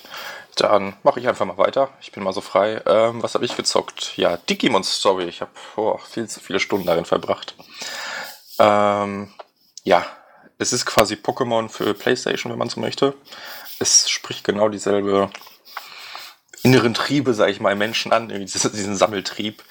Dann 0.55 0.95
mache 1.03 1.19
ich 1.19 1.27
einfach 1.27 1.45
mal 1.45 1.59
weiter. 1.59 1.91
Ich 2.01 2.13
bin 2.13 2.23
mal 2.23 2.33
so 2.33 2.41
frei. 2.41 2.81
Ähm, 2.87 3.25
was 3.25 3.35
habe 3.35 3.45
ich 3.45 3.57
gezockt? 3.57 4.17
Ja, 4.17 4.37
Digimon 4.37 4.85
Story. 4.85 5.25
Ich 5.25 5.41
habe 5.41 5.51
oh, 5.75 5.99
viel 5.99 6.29
zu 6.29 6.39
viele 6.39 6.61
Stunden 6.61 6.87
darin 6.87 7.05
verbracht. 7.05 7.57
Ähm, 8.61 9.35
ja, 9.83 10.07
es 10.59 10.73
ist 10.73 10.87
quasi 10.87 11.15
Pokémon 11.15 11.69
für 11.69 11.93
PlayStation, 11.93 12.53
wenn 12.53 12.59
man 12.61 12.69
so 12.69 12.79
möchte. 12.79 13.15
Es 13.81 14.09
spricht 14.09 14.45
genau 14.45 14.69
dieselbe 14.69 15.29
inneren 16.63 16.95
Triebe, 16.95 17.35
sage 17.35 17.51
ich 17.51 17.59
mal, 17.59 17.75
Menschen 17.75 18.13
an, 18.13 18.29
diesen 18.29 18.97
Sammeltrieb. 18.97 19.65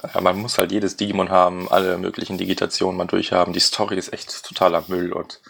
Äh, 0.00 0.20
man 0.20 0.38
muss 0.38 0.58
halt 0.58 0.70
jedes 0.70 0.96
Digimon 0.96 1.30
haben, 1.30 1.68
alle 1.72 1.98
möglichen 1.98 2.38
Digitationen 2.38 2.96
mal 2.96 3.06
durchhaben. 3.06 3.52
Die 3.52 3.58
Story 3.58 3.98
ist 3.98 4.12
echt 4.12 4.44
totaler 4.44 4.84
Müll 4.86 5.12
und 5.12 5.40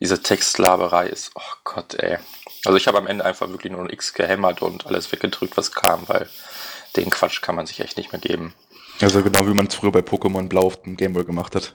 diese 0.00 0.22
Textlaberei 0.22 1.08
ist, 1.08 1.32
oh 1.34 1.54
Gott, 1.64 1.96
ey. 1.96 2.18
Also 2.66 2.76
ich 2.76 2.88
habe 2.88 2.98
am 2.98 3.06
Ende 3.06 3.24
einfach 3.24 3.48
wirklich 3.48 3.72
nur 3.72 3.82
ein 3.82 3.90
X 3.90 4.12
gehämmert 4.12 4.62
und 4.62 4.86
alles 4.86 5.10
weggedrückt, 5.12 5.56
was 5.56 5.72
kam, 5.72 6.08
weil 6.08 6.28
den 6.96 7.10
Quatsch 7.10 7.42
kann 7.42 7.54
man 7.54 7.66
sich 7.66 7.80
echt 7.80 7.96
nicht 7.96 8.12
mehr 8.12 8.20
geben. 8.20 8.54
Also 9.00 9.22
genau 9.22 9.46
wie 9.46 9.54
man 9.54 9.66
es 9.66 9.74
früher 9.74 9.92
bei 9.92 10.00
Pokémon 10.00 10.48
Blau 10.48 10.62
auf 10.62 10.82
dem 10.82 10.96
Gameboy 10.96 11.24
gemacht 11.24 11.54
hat. 11.54 11.74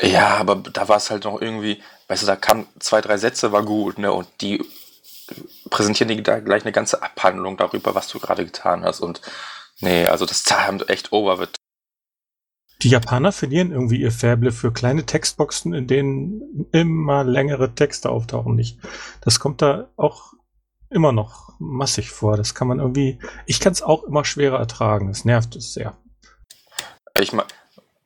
Ja, 0.00 0.36
aber 0.36 0.56
da 0.56 0.88
war 0.88 0.98
es 0.98 1.10
halt 1.10 1.24
noch 1.24 1.40
irgendwie, 1.40 1.82
weißt 2.08 2.22
du, 2.22 2.26
da 2.26 2.36
kamen 2.36 2.66
zwei, 2.78 3.00
drei 3.00 3.16
Sätze, 3.16 3.52
war 3.52 3.62
gut, 3.62 3.98
ne? 3.98 4.12
Und 4.12 4.28
die 4.40 4.62
präsentieren 5.70 6.08
dir 6.08 6.22
da 6.22 6.38
gleich 6.40 6.62
eine 6.62 6.72
ganze 6.72 7.02
Abhandlung 7.02 7.56
darüber, 7.56 7.94
was 7.94 8.08
du 8.08 8.20
gerade 8.20 8.44
getan 8.44 8.84
hast. 8.84 9.00
Und 9.00 9.20
nee, 9.80 10.06
also 10.06 10.26
das 10.26 10.44
haben 10.50 10.80
echt 10.88 11.12
over 11.12 11.48
Die 12.82 12.88
Japaner 12.90 13.32
verlieren 13.32 13.72
irgendwie 13.72 14.00
ihr 14.00 14.12
Fäble 14.12 14.52
für 14.52 14.72
kleine 14.72 15.06
Textboxen, 15.06 15.72
in 15.72 15.86
denen 15.86 16.66
immer 16.72 17.24
längere 17.24 17.74
Texte 17.74 18.10
auftauchen 18.10 18.54
nicht. 18.54 18.78
Das 19.22 19.40
kommt 19.40 19.62
da 19.62 19.90
auch 19.96 20.34
immer 20.90 21.12
noch 21.12 21.58
massig 21.58 22.10
vor. 22.10 22.36
Das 22.36 22.54
kann 22.54 22.68
man 22.68 22.78
irgendwie, 22.78 23.18
ich 23.46 23.60
kann 23.60 23.72
es 23.72 23.82
auch 23.82 24.04
immer 24.04 24.24
schwerer 24.24 24.58
ertragen. 24.58 25.08
Es 25.08 25.24
nervt 25.24 25.56
es 25.56 25.72
sehr. 25.72 25.96
Ich 27.18 27.32
meine, 27.32 27.48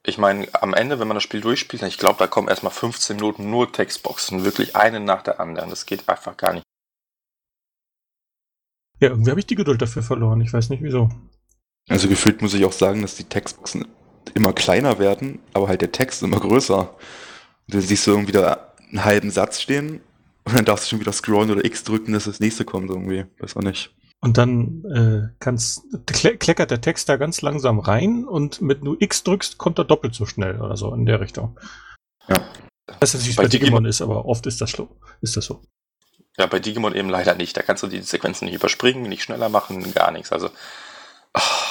ich 0.04 0.18
mein, 0.18 0.46
am 0.52 0.72
Ende, 0.72 1.00
wenn 1.00 1.08
man 1.08 1.16
das 1.16 1.24
Spiel 1.24 1.40
durchspielt, 1.40 1.82
ich 1.82 1.98
glaube, 1.98 2.18
da 2.18 2.26
kommen 2.26 2.48
erstmal 2.48 2.72
15 2.72 3.16
Minuten 3.16 3.50
nur 3.50 3.72
Textboxen, 3.72 4.44
wirklich 4.44 4.76
eine 4.76 5.00
nach 5.00 5.22
der 5.22 5.40
anderen. 5.40 5.70
Das 5.70 5.84
geht 5.84 6.08
einfach 6.08 6.36
gar 6.36 6.54
nicht. 6.54 6.64
Ja, 9.00 9.08
irgendwie 9.08 9.30
habe 9.30 9.40
ich 9.40 9.46
die 9.46 9.56
Geduld 9.56 9.82
dafür 9.82 10.02
verloren. 10.02 10.40
Ich 10.42 10.52
weiß 10.52 10.68
nicht 10.68 10.82
wieso. 10.82 11.10
Also 11.88 12.08
gefühlt 12.08 12.40
muss 12.40 12.54
ich 12.54 12.64
auch 12.64 12.72
sagen, 12.72 13.02
dass 13.02 13.16
die 13.16 13.24
Textboxen 13.24 13.86
immer 14.34 14.52
kleiner 14.52 14.98
werden, 14.98 15.40
aber 15.52 15.68
halt 15.68 15.80
der 15.80 15.92
Text 15.92 16.22
immer 16.22 16.40
größer. 16.40 16.80
Und 16.80 17.74
dann 17.74 17.80
siehst 17.80 18.06
du 18.06 18.12
irgendwie 18.12 18.32
da 18.32 18.72
einen 18.88 19.04
halben 19.04 19.30
Satz 19.30 19.60
stehen 19.60 20.00
und 20.44 20.56
dann 20.56 20.64
darfst 20.64 20.86
du 20.86 20.90
schon 20.90 21.00
wieder 21.00 21.12
scrollen 21.12 21.50
oder 21.50 21.64
X 21.64 21.84
drücken, 21.84 22.12
dass 22.12 22.24
das 22.24 22.40
nächste 22.40 22.64
kommt 22.64 22.90
irgendwie. 22.90 23.26
Weiß 23.38 23.56
auch 23.56 23.62
nicht. 23.62 23.94
Und 24.22 24.36
dann 24.36 24.84
äh, 24.84 25.34
kannst, 25.38 25.82
kle 26.06 26.36
kleckert 26.36 26.70
der 26.70 26.82
Text 26.82 27.08
da 27.08 27.16
ganz 27.16 27.40
langsam 27.40 27.78
rein 27.78 28.26
und 28.26 28.60
mit 28.60 28.84
du 28.84 28.96
X 28.98 29.22
drückst, 29.24 29.56
kommt 29.56 29.78
er 29.78 29.84
doppelt 29.84 30.14
so 30.14 30.26
schnell 30.26 30.60
oder 30.60 30.76
so 30.76 30.92
in 30.94 31.06
der 31.06 31.20
Richtung. 31.20 31.58
Ja. 32.28 32.44
Das 32.98 33.14
ist 33.14 33.20
nicht, 33.20 33.28
wie 33.28 33.30
es 33.30 33.36
Bei 33.36 33.44
bei 33.44 33.48
Digimon 33.48 33.68
Digimon 33.68 33.84
ist, 33.86 34.02
aber 34.02 34.26
oft 34.26 34.46
ist 34.46 34.60
das, 34.60 34.72
so. 34.72 34.88
ist 35.22 35.36
das 35.36 35.46
so. 35.46 35.62
Ja, 36.36 36.46
bei 36.46 36.58
Digimon 36.58 36.94
eben 36.94 37.08
leider 37.08 37.34
nicht. 37.34 37.56
Da 37.56 37.62
kannst 37.62 37.82
du 37.82 37.86
die 37.86 38.02
Sequenzen 38.02 38.44
nicht 38.44 38.54
überspringen, 38.54 39.04
nicht 39.04 39.22
schneller 39.22 39.48
machen, 39.48 39.94
gar 39.94 40.10
nichts. 40.10 40.32
Also. 40.32 40.50
ah. 41.32 41.69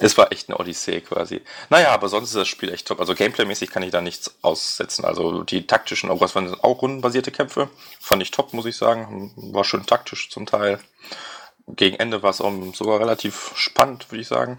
Es 0.00 0.16
war 0.16 0.32
echt 0.32 0.48
eine 0.48 0.58
Odyssee 0.58 1.00
quasi. 1.00 1.42
Naja, 1.68 1.90
aber 1.90 2.08
sonst 2.08 2.30
ist 2.30 2.36
das 2.36 2.48
Spiel 2.48 2.72
echt 2.72 2.88
top. 2.88 3.00
Also 3.00 3.14
gameplaymäßig 3.14 3.70
kann 3.70 3.82
ich 3.82 3.90
da 3.90 4.00
nichts 4.00 4.34
aussetzen. 4.42 5.04
Also 5.04 5.42
die 5.42 5.66
taktischen, 5.66 6.10
auch 6.10 6.20
was 6.20 6.34
waren 6.34 6.52
auch 6.60 6.82
rundenbasierte 6.82 7.30
Kämpfe. 7.30 7.68
Fand 8.00 8.22
ich 8.22 8.30
top, 8.30 8.54
muss 8.54 8.66
ich 8.66 8.76
sagen. 8.76 9.32
War 9.36 9.64
schön 9.64 9.86
taktisch 9.86 10.30
zum 10.30 10.46
Teil. 10.46 10.80
Gegen 11.66 11.96
Ende 11.96 12.22
war 12.22 12.30
es 12.30 12.40
auch 12.40 12.52
sogar 12.74 12.98
relativ 12.98 13.52
spannend, 13.54 14.10
würde 14.10 14.22
ich 14.22 14.28
sagen. 14.28 14.58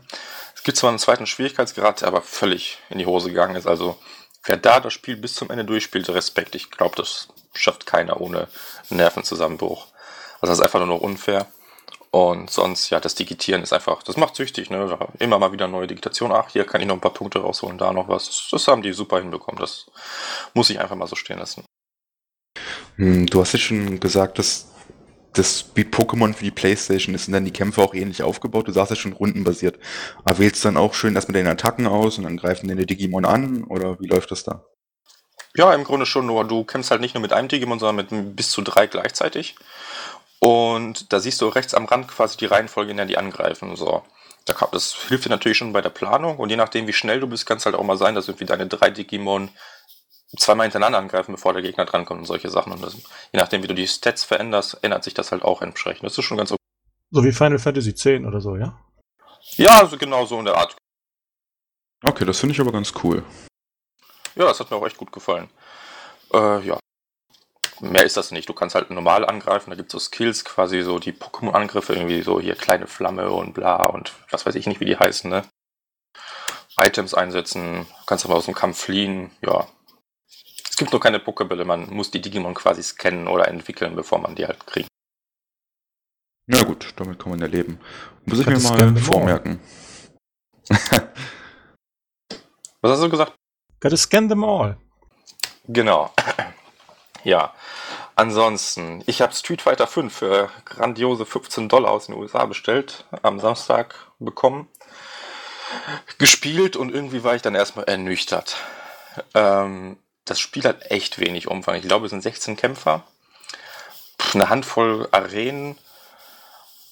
Es 0.55 0.63
gibt 0.63 0.77
zwar 0.77 0.89
einen 0.89 0.99
zweiten 0.99 1.25
Schwierigkeitsgrad, 1.25 2.01
der 2.01 2.07
aber 2.07 2.21
völlig 2.21 2.77
in 2.89 2.99
die 2.99 3.07
Hose 3.07 3.29
gegangen 3.29 3.55
ist. 3.55 3.67
Also 3.67 3.97
wer 4.43 4.57
da 4.57 4.79
das 4.79 4.93
Spiel 4.93 5.17
bis 5.17 5.33
zum 5.33 5.49
Ende 5.49 5.65
durchspielt, 5.65 6.07
Respekt. 6.09 6.55
Ich 6.55 6.69
glaube, 6.69 6.95
das 6.95 7.29
schafft 7.53 7.85
keiner 7.85 8.21
ohne 8.21 8.47
Nervenzusammenbruch. 8.89 9.87
Also 10.39 10.51
das 10.51 10.59
ist 10.59 10.63
einfach 10.63 10.79
nur 10.79 10.87
noch 10.87 11.01
unfair. 11.01 11.47
Und 12.13 12.49
sonst, 12.49 12.89
ja, 12.89 12.99
das 12.99 13.15
Digitieren 13.15 13.63
ist 13.63 13.71
einfach, 13.71 14.03
das 14.03 14.17
macht 14.17 14.35
süchtig, 14.35 14.69
ne? 14.69 14.97
Immer 15.19 15.39
mal 15.39 15.53
wieder 15.53 15.69
neue 15.69 15.87
Digitation. 15.87 16.33
Ach, 16.33 16.49
hier 16.49 16.65
kann 16.65 16.81
ich 16.81 16.87
noch 16.87 16.95
ein 16.95 17.01
paar 17.01 17.13
Punkte 17.13 17.39
rausholen, 17.39 17.77
da 17.77 17.93
noch 17.93 18.09
was. 18.09 18.27
Das, 18.27 18.47
das 18.51 18.67
haben 18.67 18.81
die 18.81 18.91
super 18.91 19.19
hinbekommen. 19.19 19.59
Das 19.59 19.89
muss 20.53 20.69
ich 20.69 20.79
einfach 20.81 20.97
mal 20.97 21.07
so 21.07 21.15
stehen 21.15 21.39
lassen. 21.39 21.63
Hm, 22.97 23.27
du 23.27 23.39
hast 23.39 23.53
ja 23.53 23.59
schon 23.59 24.01
gesagt, 24.01 24.39
dass 24.39 24.67
das 25.33 25.71
wie 25.75 25.83
Pokémon 25.83 26.33
für 26.33 26.43
die 26.43 26.51
Playstation 26.51 27.15
ist 27.15 27.27
und 27.27 27.33
dann 27.33 27.45
die 27.45 27.51
Kämpfe 27.51 27.81
auch 27.81 27.93
ähnlich 27.93 28.23
aufgebaut. 28.23 28.67
Du 28.67 28.73
sagst 28.73 28.89
ja 28.89 28.97
schon 28.97 29.13
rundenbasiert. 29.13 29.79
Aber 30.25 30.39
wählst 30.39 30.63
du 30.63 30.67
dann 30.67 30.75
auch 30.75 30.93
schön 30.93 31.15
erstmal 31.15 31.35
deine 31.35 31.51
Attacken 31.51 31.87
aus 31.87 32.17
und 32.17 32.25
dann 32.25 32.35
greifen 32.35 32.67
deine 32.67 32.85
Digimon 32.85 33.23
an? 33.23 33.63
Oder 33.63 33.97
wie 34.01 34.07
läuft 34.07 34.31
das 34.31 34.43
da? 34.43 34.65
Ja, 35.55 35.73
im 35.73 35.83
Grunde 35.83 36.05
schon, 36.05 36.25
nur 36.25 36.45
du 36.45 36.63
kämpfst 36.63 36.91
halt 36.91 37.01
nicht 37.01 37.13
nur 37.13 37.21
mit 37.21 37.33
einem 37.33 37.47
Digimon, 37.47 37.79
sondern 37.79 38.07
mit 38.07 38.35
bis 38.35 38.51
zu 38.51 38.61
drei 38.61 38.87
gleichzeitig. 38.87 39.55
Und 40.43 41.13
da 41.13 41.19
siehst 41.19 41.39
du 41.41 41.47
rechts 41.47 41.73
am 41.73 41.85
Rand 41.85 42.07
quasi 42.07 42.35
die 42.35 42.47
Reihenfolge, 42.47 42.91
in 42.91 42.97
der 42.97 43.05
die 43.05 43.17
angreifen. 43.17 43.75
So. 43.75 44.03
Das 44.45 44.95
hilft 45.07 45.25
dir 45.25 45.29
natürlich 45.29 45.57
schon 45.57 45.71
bei 45.71 45.81
der 45.81 45.89
Planung. 45.89 46.37
Und 46.37 46.49
je 46.49 46.55
nachdem, 46.55 46.87
wie 46.87 46.93
schnell 46.93 47.19
du 47.19 47.27
bist, 47.27 47.45
kann 47.45 47.57
es 47.57 47.65
halt 47.65 47.75
auch 47.75 47.83
mal 47.83 47.97
sein, 47.97 48.15
dass 48.15 48.27
irgendwie 48.27 48.45
deine 48.45 48.67
drei 48.67 48.89
Digimon 48.89 49.49
zweimal 50.37 50.65
hintereinander 50.65 50.97
angreifen, 50.97 51.33
bevor 51.33 51.53
der 51.53 51.61
Gegner 51.61 51.85
drankommt 51.85 52.21
und 52.21 52.25
solche 52.25 52.49
Sachen. 52.49 52.71
Und 52.73 52.81
das, 52.81 52.95
je 52.95 53.39
nachdem, 53.39 53.61
wie 53.61 53.67
du 53.67 53.75
die 53.75 53.87
Stats 53.87 54.23
veränderst, 54.23 54.79
ändert 54.81 55.03
sich 55.03 55.13
das 55.13 55.31
halt 55.31 55.43
auch 55.43 55.61
entsprechend. 55.61 56.05
Das 56.05 56.17
ist 56.17 56.25
schon 56.25 56.37
ganz 56.37 56.51
okay. 56.51 56.61
So 57.11 57.23
wie 57.23 57.31
Final 57.31 57.59
Fantasy 57.59 57.91
X 57.91 58.05
oder 58.25 58.41
so, 58.41 58.55
ja? 58.55 58.79
Ja, 59.57 59.79
also 59.79 59.97
genau 59.97 60.25
so 60.25 60.39
in 60.39 60.45
der 60.45 60.55
Art. 60.55 60.75
Okay, 62.03 62.25
das 62.25 62.39
finde 62.39 62.53
ich 62.53 62.61
aber 62.61 62.71
ganz 62.71 62.93
cool. 63.03 63.23
Ja, 64.35 64.45
das 64.45 64.59
hat 64.59 64.71
mir 64.71 64.77
auch 64.77 64.87
echt 64.87 64.97
gut 64.97 65.11
gefallen. 65.11 65.49
Äh, 66.33 66.65
ja. 66.65 66.79
Mehr 67.81 68.03
ist 68.03 68.15
das 68.15 68.31
nicht. 68.31 68.47
Du 68.47 68.53
kannst 68.53 68.75
halt 68.75 68.91
normal 68.91 69.25
angreifen, 69.25 69.71
da 69.71 69.75
gibt 69.75 69.89
es 69.89 69.93
so 69.93 69.99
Skills, 69.99 70.45
quasi 70.45 70.83
so 70.83 70.99
die 70.99 71.13
Pokémon-Angriffe, 71.13 71.93
irgendwie 71.93 72.21
so 72.21 72.39
hier 72.39 72.55
kleine 72.55 72.85
Flamme 72.87 73.31
und 73.31 73.53
bla 73.53 73.85
und 73.85 74.13
was 74.29 74.45
weiß 74.45 74.55
ich 74.55 74.67
nicht, 74.67 74.79
wie 74.79 74.85
die 74.85 74.97
heißen, 74.97 75.29
ne? 75.29 75.43
Items 76.77 77.13
einsetzen, 77.13 77.87
kannst 78.05 78.23
aber 78.25 78.35
aus 78.35 78.45
dem 78.45 78.53
Kampf 78.53 78.79
fliehen, 78.79 79.31
ja. 79.41 79.67
Es 80.69 80.77
gibt 80.77 80.91
nur 80.91 81.01
keine 81.01 81.17
Pokébälle, 81.19 81.65
man 81.65 81.89
muss 81.89 82.11
die 82.11 82.21
Digimon 82.21 82.53
quasi 82.53 82.83
scannen 82.83 83.27
oder 83.27 83.47
entwickeln, 83.47 83.95
bevor 83.95 84.19
man 84.19 84.35
die 84.35 84.45
halt 84.45 84.65
kriegt. 84.67 84.87
Ja 86.47 86.63
gut, 86.63 86.93
damit 86.97 87.19
kann 87.19 87.31
man 87.31 87.39
ja 87.39 87.47
leben. 87.47 87.79
Muss 88.25 88.39
ich 88.39 88.45
mir 88.45 88.59
mal 88.59 88.95
vormerken. 88.97 89.59
Was 92.81 92.91
hast 92.91 93.03
du 93.03 93.09
gesagt? 93.09 93.33
Gotta 93.79 93.97
scan 93.97 94.27
them 94.29 94.43
all. 94.43 94.77
Genau. 95.67 96.13
Ja. 97.23 97.53
Ansonsten, 98.15 99.03
ich 99.07 99.21
habe 99.21 99.33
Street 99.33 99.61
Fighter 99.61 99.87
5 99.87 100.13
für 100.13 100.49
grandiose 100.65 101.25
15 101.25 101.69
Dollar 101.69 101.91
aus 101.91 102.07
den 102.07 102.15
USA 102.15 102.45
bestellt, 102.45 103.05
am 103.21 103.39
Samstag 103.39 103.95
bekommen, 104.19 104.67
gespielt 106.17 106.75
und 106.75 106.93
irgendwie 106.93 107.23
war 107.23 107.35
ich 107.35 107.41
dann 107.41 107.55
erstmal 107.55 107.85
ernüchtert. 107.85 108.57
Ähm, 109.33 109.97
das 110.25 110.39
Spiel 110.39 110.63
hat 110.63 110.91
echt 110.91 111.19
wenig 111.19 111.47
Umfang. 111.47 111.75
Ich 111.75 111.87
glaube, 111.87 112.05
es 112.05 112.11
sind 112.11 112.21
16 112.21 112.57
Kämpfer, 112.57 113.03
pf, 114.21 114.35
eine 114.35 114.49
Handvoll 114.49 115.07
Arenen 115.11 115.77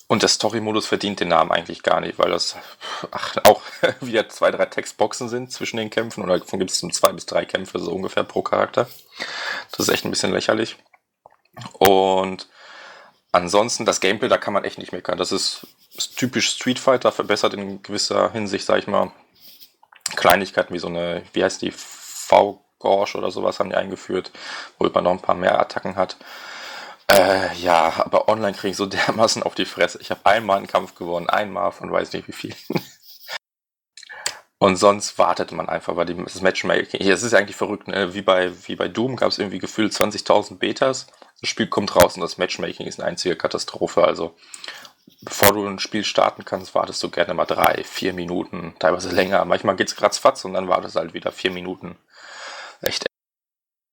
und 0.10 0.24
der 0.24 0.30
Story-Modus 0.30 0.88
verdient 0.88 1.20
den 1.20 1.28
Namen 1.28 1.52
eigentlich 1.52 1.84
gar 1.84 2.02
nicht, 2.02 2.18
weil 2.18 2.32
das 2.32 2.58
ach, 3.12 3.38
auch 3.44 3.62
wieder 4.02 4.28
zwei, 4.28 4.50
drei 4.50 4.66
Textboxen 4.66 5.30
sind 5.30 5.52
zwischen 5.52 5.78
den 5.78 5.92
Kämpfen 5.92 6.24
und 6.24 6.30
davon 6.30 6.58
gibt 6.58 6.72
es 6.72 6.80
zwei 6.80 7.14
bis 7.14 7.28
drei 7.28 7.46
Kämpfe 7.46 7.78
so 7.80 7.92
ungefähr 7.92 8.24
pro 8.24 8.42
Charakter. 8.42 8.90
Das 9.72 9.88
ist 9.88 9.90
echt 9.94 10.06
ein 10.06 10.10
bisschen 10.10 10.34
lächerlich. 10.34 10.78
Und 11.74 12.50
ansonsten, 13.32 13.86
das 13.86 14.00
Gameplay, 14.00 14.30
da 14.30 14.40
kann 14.40 14.54
man 14.54 14.64
echt 14.64 14.80
nicht 14.80 14.94
meckern. 14.94 15.20
Das 15.20 15.32
ist, 15.32 15.68
typisch 16.16 16.50
Street 16.50 16.80
Fighter, 16.80 17.12
verbessert 17.12 17.54
in 17.54 17.84
gewisser 17.84 18.32
Hinsicht, 18.32 18.66
sag 18.66 18.80
ich 18.80 18.88
mal. 18.88 19.12
Kleinigkeiten 20.16 20.74
wie 20.74 20.80
so 20.80 20.88
eine, 20.88 21.22
wie 21.34 21.44
heißt 21.44 21.62
die, 21.62 21.72
V-Gorge 21.72 23.16
oder 23.16 23.30
sowas 23.30 23.60
haben 23.60 23.70
die 23.70 23.76
eingeführt, 23.76 24.32
wo 24.80 24.90
man 24.90 25.04
noch 25.04 25.12
ein 25.12 25.22
paar 25.22 25.36
mehr 25.36 25.60
Attacken 25.60 25.96
hat. 25.96 26.18
Äh, 27.10 27.56
ja, 27.56 27.94
aber 28.06 28.30
online 28.30 28.54
kriege 28.54 28.72
ich 28.72 28.78
so 28.78 28.86
dermaßen 28.88 29.44
auf 29.44 29.56
die 29.56 29.66
Fresse. 29.66 30.00
Ich 30.02 30.12
habe 30.12 30.26
einmal 30.26 30.58
einen 30.58 30.68
Kampf 30.68 30.96
gewonnen, 30.96 31.30
einmal 31.30 31.72
von 31.72 31.92
weiß 31.92 32.14
nicht 32.14 32.28
wie 32.28 32.34
viel. 32.34 32.56
Und 34.62 34.76
sonst 34.76 35.18
wartet 35.18 35.54
man 35.54 35.70
einfach, 35.70 35.96
weil 35.96 36.06
die, 36.06 36.22
das 36.22 36.42
Matchmaking, 36.42 37.00
es 37.00 37.24
ist 37.24 37.34
eigentlich 37.34 37.56
verrückt, 37.56 37.88
ne? 37.88 38.14
wie, 38.14 38.22
bei, 38.22 38.52
wie 38.68 38.76
bei 38.76 38.90
Doom 38.90 39.16
gab 39.16 39.30
es 39.30 39.40
irgendwie 39.40 39.60
gefühlt 39.60 39.94
20.000 39.94 40.58
Betas. 40.58 41.08
Das 41.40 41.50
Spiel 41.50 41.68
kommt 41.68 41.96
raus 41.96 42.16
und 42.16 42.22
das 42.22 42.38
Matchmaking 42.38 42.86
ist 42.86 43.00
eine 43.00 43.08
einzige 43.08 43.38
Katastrophe. 43.38 44.04
Also, 44.04 44.36
bevor 45.22 45.54
du 45.54 45.66
ein 45.66 45.80
Spiel 45.80 46.04
starten 46.04 46.44
kannst, 46.44 46.76
wartest 46.76 47.02
du 47.02 47.10
gerne 47.10 47.34
mal 47.34 47.46
drei, 47.46 47.86
vier 47.86 48.12
Minuten, 48.12 48.76
teilweise 48.80 49.10
länger. 49.10 49.46
Manchmal 49.46 49.78
geht's 49.78 50.00
ratzfatz 50.02 50.44
und 50.44 50.54
dann 50.54 50.68
wartest 50.68 50.96
du 50.96 51.00
halt 51.00 51.14
wieder 51.14 51.32
vier 51.32 51.52
Minuten. 51.52 51.98
Echt 52.82 53.06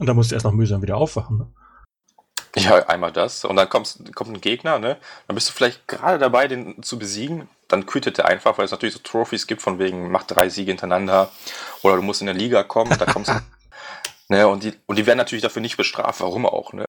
Und 0.00 0.06
da 0.06 0.14
musst 0.14 0.32
du 0.32 0.34
erst 0.34 0.46
noch 0.46 0.52
mühsam 0.52 0.82
wieder 0.82 0.96
aufwachen. 0.96 1.38
Ne? 1.38 1.52
Ja, 2.58 2.76
einmal 2.86 3.12
das. 3.12 3.44
Und 3.44 3.56
dann 3.56 3.68
kommst, 3.68 4.14
kommt 4.14 4.30
ein 4.30 4.40
Gegner, 4.40 4.78
ne? 4.78 4.96
Dann 5.26 5.34
bist 5.34 5.48
du 5.48 5.52
vielleicht 5.52 5.86
gerade 5.86 6.18
dabei, 6.18 6.48
den 6.48 6.82
zu 6.82 6.98
besiegen. 6.98 7.48
Dann 7.68 7.84
quittet 7.84 8.18
er 8.18 8.26
einfach, 8.26 8.56
weil 8.56 8.64
es 8.64 8.70
natürlich 8.70 8.94
so 8.94 9.00
Trophys 9.00 9.46
gibt, 9.46 9.60
von 9.60 9.78
wegen, 9.78 10.10
mach 10.10 10.22
drei 10.22 10.48
Siege 10.48 10.70
hintereinander. 10.70 11.30
Oder 11.82 11.96
du 11.96 12.02
musst 12.02 12.22
in 12.22 12.26
der 12.26 12.34
Liga 12.34 12.62
kommen, 12.62 12.96
da 12.98 13.04
kommst 13.04 13.30
du. 13.30 13.40
ne? 14.28 14.48
Und 14.48 14.62
die, 14.62 14.72
und 14.86 14.96
die 14.96 15.04
werden 15.04 15.18
natürlich 15.18 15.42
dafür 15.42 15.60
nicht 15.60 15.76
bestraft. 15.76 16.20
Warum 16.20 16.46
auch, 16.46 16.72
ne? 16.72 16.86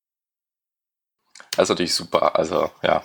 Das 1.57 1.63
ist 1.63 1.69
natürlich 1.69 1.95
super. 1.95 2.38
Also, 2.38 2.71
ja. 2.81 3.03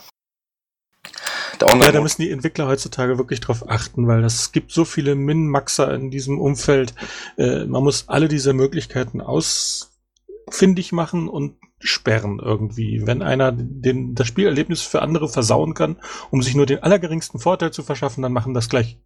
Ja, 1.61 1.93
da 1.93 2.01
müssen 2.01 2.23
die 2.23 2.31
Entwickler 2.31 2.67
heutzutage 2.67 3.19
wirklich 3.19 3.41
drauf 3.41 3.69
achten, 3.69 4.07
weil 4.09 4.25
es 4.25 4.53
gibt 4.53 4.73
so 4.73 4.85
viele 4.85 5.15
Min-Maxer 5.15 5.93
in 5.95 6.11
diesem 6.11 6.41
Umfeld. 6.41 6.95
Äh, 7.37 7.67
man 7.67 7.85
muss 7.85 8.09
alle 8.09 8.29
diese 8.29 8.53
Möglichkeiten 8.53 9.21
ausfindig 9.21 10.93
machen 10.93 11.29
und 11.29 11.57
sperren 11.83 12.39
irgendwie. 12.39 13.07
Wenn 13.07 13.23
einer 13.23 13.53
den, 13.53 14.15
das 14.15 14.27
Spielerlebnis 14.27 14.83
für 14.83 15.03
andere 15.03 15.29
versauen 15.29 15.75
kann, 15.75 16.01
um 16.31 16.43
sich 16.43 16.55
nur 16.55 16.67
den 16.67 16.83
allergeringsten 16.83 17.41
Vorteil 17.41 17.73
zu 17.73 17.83
verschaffen, 17.83 18.23
dann 18.23 18.33
machen 18.33 18.55
das 18.55 18.69
gleich 18.69 18.99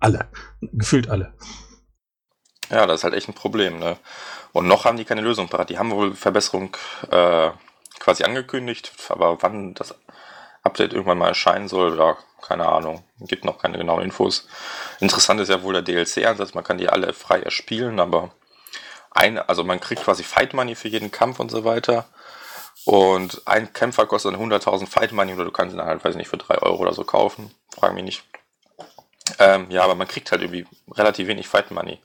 alle. 0.00 0.28
Gefühlt 0.60 1.08
alle. 1.08 1.34
Ja, 2.70 2.86
das 2.86 3.00
ist 3.00 3.04
halt 3.04 3.14
echt 3.14 3.28
ein 3.28 3.34
Problem, 3.34 3.78
ne? 3.78 3.96
Und 4.52 4.66
noch 4.66 4.84
haben 4.84 4.96
die 4.96 5.04
keine 5.04 5.20
Lösung 5.20 5.48
parat. 5.48 5.70
Die 5.70 5.78
haben 5.78 5.90
wohl 5.90 6.14
Verbesserung 6.14 6.76
äh, 7.10 7.50
quasi 8.00 8.24
angekündigt, 8.24 8.92
aber 9.08 9.40
wann 9.42 9.74
das 9.74 9.94
Update 10.62 10.92
irgendwann 10.92 11.18
mal 11.18 11.28
erscheinen 11.28 11.68
soll, 11.68 11.96
ja, 11.96 12.16
keine 12.42 12.66
Ahnung. 12.66 13.04
Gibt 13.20 13.44
noch 13.44 13.58
keine 13.58 13.78
genauen 13.78 14.02
Infos. 14.02 14.48
Interessant 15.00 15.40
ist 15.40 15.48
ja 15.48 15.62
wohl 15.62 15.80
der 15.80 15.82
DLC-Ansatz, 15.82 16.54
man 16.54 16.64
kann 16.64 16.78
die 16.78 16.88
alle 16.88 17.12
frei 17.12 17.40
erspielen, 17.40 18.00
aber 18.00 18.32
eine, 19.16 19.48
also 19.48 19.64
man 19.64 19.80
kriegt 19.80 20.02
quasi 20.02 20.22
Fight 20.22 20.54
Money 20.54 20.74
für 20.74 20.88
jeden 20.88 21.10
Kampf 21.10 21.40
und 21.40 21.50
so 21.50 21.64
weiter. 21.64 22.06
Und 22.84 23.42
ein 23.46 23.72
Kämpfer 23.72 24.06
kostet 24.06 24.34
dann 24.34 24.40
100.000 24.40 24.86
Fight 24.86 25.12
Money 25.12 25.34
oder 25.34 25.44
du 25.44 25.50
kannst 25.50 25.74
ihn 25.74 25.82
halt, 25.82 26.04
weiß 26.04 26.12
ich 26.12 26.18
nicht, 26.18 26.28
für 26.28 26.36
3 26.36 26.58
Euro 26.58 26.82
oder 26.82 26.92
so 26.92 27.04
kaufen. 27.04 27.50
Frag 27.74 27.94
mich 27.94 28.04
nicht. 28.04 28.24
Ähm, 29.38 29.70
ja, 29.70 29.82
aber 29.82 29.96
man 29.96 30.06
kriegt 30.06 30.30
halt 30.30 30.42
irgendwie 30.42 30.66
relativ 30.92 31.26
wenig 31.26 31.48
Fight 31.48 31.70
Money. 31.70 31.98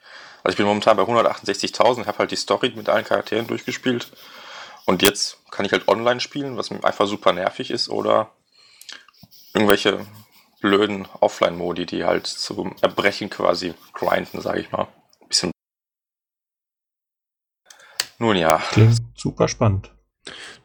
Also 0.44 0.54
ich 0.54 0.58
bin 0.58 0.66
momentan 0.66 0.98
bei 0.98 1.04
168.000, 1.04 2.08
habe 2.08 2.18
halt 2.18 2.32
die 2.32 2.36
Story 2.36 2.74
mit 2.76 2.90
allen 2.90 3.06
Charakteren 3.06 3.46
durchgespielt. 3.46 4.12
Und 4.86 5.04
jetzt 5.04 5.38
kann 5.52 5.66
ich 5.66 5.72
halt 5.72 5.88
online 5.88 6.20
spielen, 6.20 6.58
was 6.58 6.72
mir 6.72 6.84
einfach 6.84 7.06
super 7.06 7.32
nervig 7.32 7.70
ist, 7.70 7.90
oder 7.90 8.32
irgendwelche 9.54 10.06
blöden 10.62 11.08
Offline-Modi, 11.20 11.86
die 11.86 12.06
halt 12.06 12.28
zum 12.28 12.76
Erbrechen 12.82 13.30
quasi 13.30 13.74
grinden, 13.94 14.42
sage 14.42 14.62
ich 14.62 14.72
mal. 14.72 14.88
Bisschen. 15.28 15.52
Nun 18.22 18.36
ja, 18.36 18.62
Klingt 18.72 19.02
super 19.16 19.48
spannend. 19.48 19.92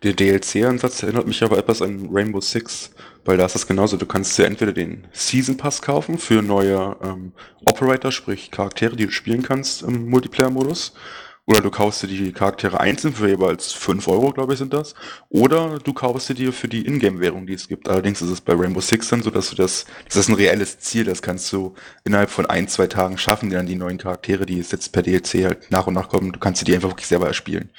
Der 0.02 0.12
DLC-Ansatz 0.12 1.02
erinnert 1.02 1.26
mich 1.26 1.42
aber 1.42 1.56
etwas 1.56 1.80
an 1.80 2.10
Rainbow 2.12 2.42
Six, 2.42 2.90
weil 3.24 3.38
da 3.38 3.46
ist 3.46 3.54
das 3.54 3.66
genauso. 3.66 3.96
Du 3.96 4.04
kannst 4.04 4.36
dir 4.36 4.44
entweder 4.44 4.72
den 4.72 5.06
Season 5.12 5.56
Pass 5.56 5.80
kaufen 5.80 6.18
für 6.18 6.42
neue 6.42 6.96
ähm, 7.02 7.32
Operator, 7.64 8.12
sprich 8.12 8.50
Charaktere, 8.50 8.94
die 8.94 9.06
du 9.06 9.10
spielen 9.10 9.40
kannst 9.42 9.82
im 9.82 10.10
Multiplayer-Modus. 10.10 10.92
Oder 11.48 11.60
du 11.60 11.70
kaufst 11.70 12.02
dir 12.02 12.08
die 12.08 12.32
Charaktere 12.32 12.80
einzeln 12.80 13.14
für 13.14 13.28
jeweils 13.28 13.72
5 13.72 14.08
Euro, 14.08 14.32
glaube 14.32 14.54
ich, 14.54 14.58
sind 14.58 14.72
das. 14.72 14.94
Oder 15.28 15.78
du 15.78 15.92
kaufst 15.92 16.26
sie 16.26 16.34
dir 16.34 16.52
für 16.52 16.66
die 16.66 16.84
Ingame-Währung, 16.84 17.46
die 17.46 17.54
es 17.54 17.68
gibt. 17.68 17.88
Allerdings 17.88 18.20
ist 18.20 18.30
es 18.30 18.40
bei 18.40 18.52
Rainbow 18.52 18.80
Six 18.80 19.08
dann 19.10 19.22
so, 19.22 19.30
dass 19.30 19.50
du 19.50 19.56
das, 19.56 19.86
das 20.06 20.16
ist 20.16 20.28
ein 20.28 20.34
reelles 20.34 20.80
Ziel, 20.80 21.04
das 21.04 21.22
kannst 21.22 21.52
du 21.52 21.74
innerhalb 22.04 22.30
von 22.30 22.46
ein, 22.46 22.66
zwei 22.66 22.88
Tagen 22.88 23.16
schaffen, 23.16 23.50
dann 23.50 23.66
die 23.66 23.76
neuen 23.76 23.98
Charaktere, 23.98 24.44
die 24.44 24.58
jetzt 24.58 24.90
per 24.90 25.02
DLC 25.02 25.44
halt 25.44 25.70
nach 25.70 25.86
und 25.86 25.94
nach 25.94 26.08
kommen, 26.08 26.32
du 26.32 26.40
kannst 26.40 26.58
sie 26.58 26.64
dir 26.64 26.74
einfach 26.74 26.90
wirklich 26.90 27.06
selber 27.06 27.28
erspielen. 27.28 27.70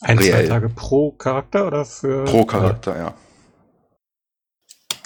Ein, 0.00 0.18
zwei 0.20 0.34
Reell. 0.34 0.48
Tage 0.48 0.68
pro 0.68 1.10
Charakter 1.10 1.66
oder 1.66 1.84
für. 1.84 2.24
Pro 2.26 2.44
Charakter, 2.44 2.96
ja. 2.96 3.14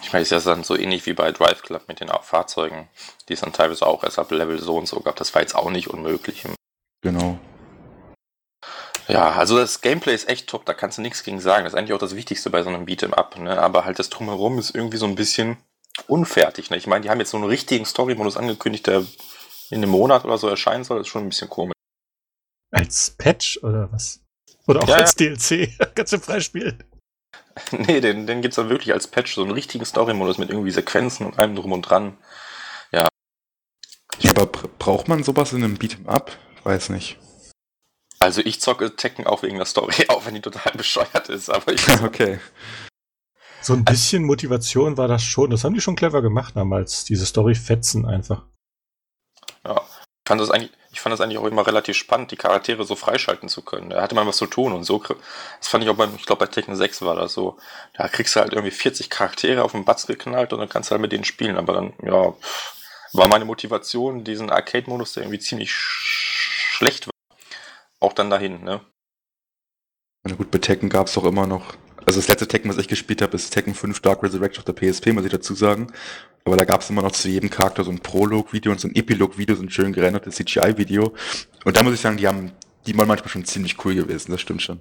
ich 0.03 0.13
meine, 0.13 0.25
ist 0.25 0.31
ja 0.31 0.41
dann 0.41 0.63
so 0.63 0.77
ähnlich 0.77 1.07
wie 1.07 1.15
bei 1.15 1.33
Drive 1.33 1.63
Club 1.63 1.89
mit 1.89 2.01
den 2.01 2.11
Fahrzeugen, 2.21 2.91
die 3.31 3.33
es 3.33 3.41
dann 3.41 3.55
teilweise 3.55 3.87
auch 3.87 4.05
erst 4.05 4.19
ab 4.19 4.31
Level 4.31 4.59
so 4.59 4.77
und 4.77 4.87
so 4.87 5.01
gab. 5.01 5.17
Das 5.17 5.35
war 5.35 5.41
jetzt 5.41 5.55
auch 5.55 5.71
nicht 5.71 5.89
unmöglich. 5.89 6.45
Genau. 7.01 7.39
Ja, 9.09 9.33
also 9.33 9.57
das 9.57 9.81
Gameplay 9.81 10.15
ist 10.15 10.29
echt 10.29 10.47
top, 10.49 10.65
da 10.65 10.75
kannst 10.75 10.99
du 10.99 11.03
nichts 11.03 11.23
gegen 11.25 11.41
sagen. 11.41 11.65
Das 11.65 11.73
ist 11.73 11.79
eigentlich 11.79 11.93
auch 11.93 11.99
das 11.99 12.15
Wichtigste 12.17 12.51
bei 12.51 12.63
so 12.63 12.69
einem 12.69 12.85
Beat'em 12.87 13.13
Up, 13.13 13.39
ne? 13.39 13.61
Aber 13.61 13.85
halt 13.85 13.99
das 13.99 14.11
Drumherum 14.11 14.59
ist 14.59 14.75
irgendwie 14.75 14.97
so 14.97 15.07
ein 15.07 15.15
bisschen 15.17 15.57
unfertig, 16.07 16.71
ne? 16.71 16.77
Ich 16.77 16.87
meine, 16.87 17.03
die 17.03 17.11
haben 17.11 17.19
jetzt 17.19 17.31
so 17.31 17.37
einen 17.37 17.47
richtigen 17.47 17.85
Story-Modus 17.85 18.37
angekündigt, 18.37 18.87
der 18.87 19.05
in 19.71 19.79
einem 19.83 19.91
Monat 19.91 20.25
oder 20.25 20.39
so 20.39 20.49
erscheinen 20.49 20.85
soll. 20.85 20.99
Das 20.99 21.07
ist 21.07 21.13
schon 21.13 21.25
ein 21.25 21.29
bisschen 21.29 21.49
komisch. 21.49 21.73
Als 22.71 23.11
Patch 23.19 23.59
oder 23.63 23.91
was? 23.93 24.21
Oder 24.67 24.83
auch 24.83 24.89
Ja, 24.89 24.97
als 24.97 25.15
DLC. 25.15 25.71
Kannst 25.95 26.13
du 26.13 26.19
freispielen. 26.19 26.83
nee, 27.73 28.01
den, 28.01 28.27
den 28.27 28.41
gibt's 28.41 28.57
dann 28.57 28.71
wirklich 28.71 28.93
als 28.93 29.09
Patch, 29.09 29.35
so 29.35 29.43
einen 29.43 29.51
richtigen 29.51 29.85
Story-Modus 29.85 30.39
mit 30.39 30.49
irgendwie 30.49 30.71
Sequenzen 30.71 31.27
und 31.27 31.39
allem 31.39 31.55
drum 31.57 31.73
und 31.73 31.83
dran. 31.83 32.17
Ja, 32.93 34.31
aber 34.31 34.47
br- 34.47 34.69
braucht 34.79 35.09
man 35.09 35.25
sowas 35.25 35.53
in 35.53 35.65
einem 35.65 35.77
Beat'em 35.77 36.07
Up? 36.07 36.37
Weiß 36.65 36.91
nicht. 36.91 37.19
Also 38.23 38.41
ich 38.45 38.61
zocke 38.61 38.95
Tekken 38.95 39.27
auch 39.27 39.43
wegen 39.43 39.57
der 39.57 39.67
Story, 39.67 39.95
auch 40.09 40.25
wenn 40.27 40.35
die 40.35 40.41
total 40.41 40.73
bescheuert 40.73 41.29
ist, 41.29 41.51
aber 41.51 41.73
ich 41.73 41.87
okay. 42.03 42.39
So 43.61 43.75
ein 43.75 43.85
bisschen 43.85 44.25
Motivation 44.25 44.97
war 44.97 45.09
das 45.09 45.23
schon. 45.23 45.51
Das 45.51 45.65
haben 45.65 45.75
die 45.75 45.81
schon 45.81 45.97
clever 45.97 46.23
gemacht 46.23 46.55
damals. 46.57 47.05
Diese 47.05 47.27
Story-Fetzen 47.27 48.07
einfach. 48.07 48.43
Ja. 49.65 49.81
Ich 50.25 50.29
fand, 50.29 50.41
das 50.41 50.51
eigentlich, 50.51 50.71
ich 50.93 51.01
fand 51.01 51.13
das 51.13 51.21
eigentlich 51.21 51.39
auch 51.39 51.47
immer 51.47 51.67
relativ 51.67 51.97
spannend, 51.97 52.31
die 52.31 52.37
Charaktere 52.37 52.85
so 52.85 52.95
freischalten 52.95 53.49
zu 53.49 53.63
können. 53.63 53.91
Da 53.91 54.03
hatte 54.03 54.15
man 54.15 54.27
was 54.27 54.37
zu 54.37 54.47
tun 54.47 54.73
und 54.73 54.85
so. 54.85 55.03
Das 55.59 55.69
fand 55.69 55.83
ich 55.83 55.91
auch 55.91 55.97
beim, 55.97 56.15
ich 56.17 56.27
glaube 56.27 56.47
bei 56.47 56.51
Tekken 56.51 56.77
6 56.77 57.03
war 57.03 57.17
das 57.17 57.33
so. 57.33 57.59
Da 57.95 58.07
kriegst 58.07 58.37
du 58.37 58.41
halt 58.41 58.53
irgendwie 58.53 58.71
40 58.71 59.11
Charaktere 59.11 59.65
auf 59.65 59.73
den 59.73 59.85
Batz 59.85 60.07
geknallt 60.07 60.53
und 60.53 60.61
dann 60.61 60.69
kannst 60.69 60.91
du 60.91 60.93
halt 60.93 61.03
mit 61.03 61.11
denen 61.11 61.25
spielen. 61.25 61.57
Aber 61.57 61.73
dann, 61.73 61.93
ja, 62.03 62.35
war 63.13 63.29
meine 63.29 63.45
Motivation, 63.45 64.23
diesen 64.23 64.51
Arcade-Modus, 64.51 65.15
der 65.15 65.25
irgendwie 65.25 65.41
ziemlich 65.41 65.73
schlecht 65.73 67.07
war, 67.07 67.12
auch 68.03 68.13
dann 68.13 68.31
dahin, 68.31 68.63
ne? 68.65 68.81
Na 70.25 70.35
gut, 70.35 70.51
bei 70.51 70.59
Tekken 70.59 70.89
gab 70.89 71.09
es 71.09 71.15
doch 71.15 71.25
immer 71.25 71.47
noch 71.47 71.75
also 72.07 72.19
das 72.19 72.29
letzte 72.29 72.49
Tekken, 72.49 72.71
was 72.71 72.79
ich 72.79 72.89
gespielt 72.89 73.23
habe, 73.23 73.37
ist 73.37 73.51
Tekken 73.51 73.75
5 73.75 74.01
Dark 74.01 74.23
Resurrection 74.23 74.61
auf 74.61 74.65
der 74.65 74.73
PSP, 74.73 75.13
muss 75.13 75.25
ich 75.25 75.33
dazu 75.33 75.55
sagen. 75.55 75.93
Aber 76.45 76.57
da 76.57 76.65
gab 76.65 76.81
es 76.81 76.91
immer 76.91 77.03
noch 77.03 77.13
zu 77.13 77.29
jedem 77.29 77.51
Charakter 77.51 77.85
so 77.85 77.91
ein 77.91 78.01
Prolog-Video 78.01 78.73
und 78.73 78.81
so 78.81 78.89
ein 78.89 78.95
Epilog-Video, 78.95 79.55
so 79.55 79.63
ein 79.63 79.71
schön 79.71 79.93
gerendertes 79.93 80.37
CGI-Video. 80.37 81.15
Und 81.65 81.77
da 81.77 81.83
muss 81.83 81.95
ich 81.95 82.01
sagen, 82.01 82.17
die 82.17 82.27
haben, 82.27 82.53
die 82.87 82.97
waren 82.99 83.07
manchmal 83.07 83.31
schon 83.31 83.45
ziemlich 83.45 83.85
cool 83.85 83.95
gewesen, 83.95 84.33
das 84.33 84.41
stimmt 84.41 84.63
schon. 84.63 84.81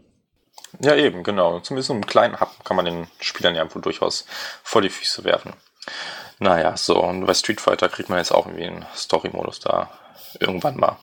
Ja, 0.80 0.96
eben, 0.96 1.24
genau. 1.24 1.60
Zumindest 1.60 1.88
so 1.88 1.94
einen 1.94 2.06
kleinen 2.06 2.40
Hub 2.40 2.66
kann 2.66 2.76
man 2.76 2.86
den 2.86 3.08
Spielern 3.20 3.56
ja 3.56 3.66
durchaus 3.66 4.26
vor 4.64 4.82
die 4.82 4.90
Füße 4.90 5.24
werfen. 5.24 5.54
Naja, 6.40 6.76
so, 6.76 7.04
und 7.04 7.26
bei 7.26 7.36
Street 7.36 7.62
Fighter 7.62 7.90
kriegt 7.90 8.10
man 8.10 8.18
jetzt 8.18 8.32
auch 8.32 8.48
irgendwie 8.48 8.66
einen 8.66 8.86
Story-Modus 8.96 9.60
da 9.60 9.92
irgendwann 10.40 10.78
mal. 10.78 10.98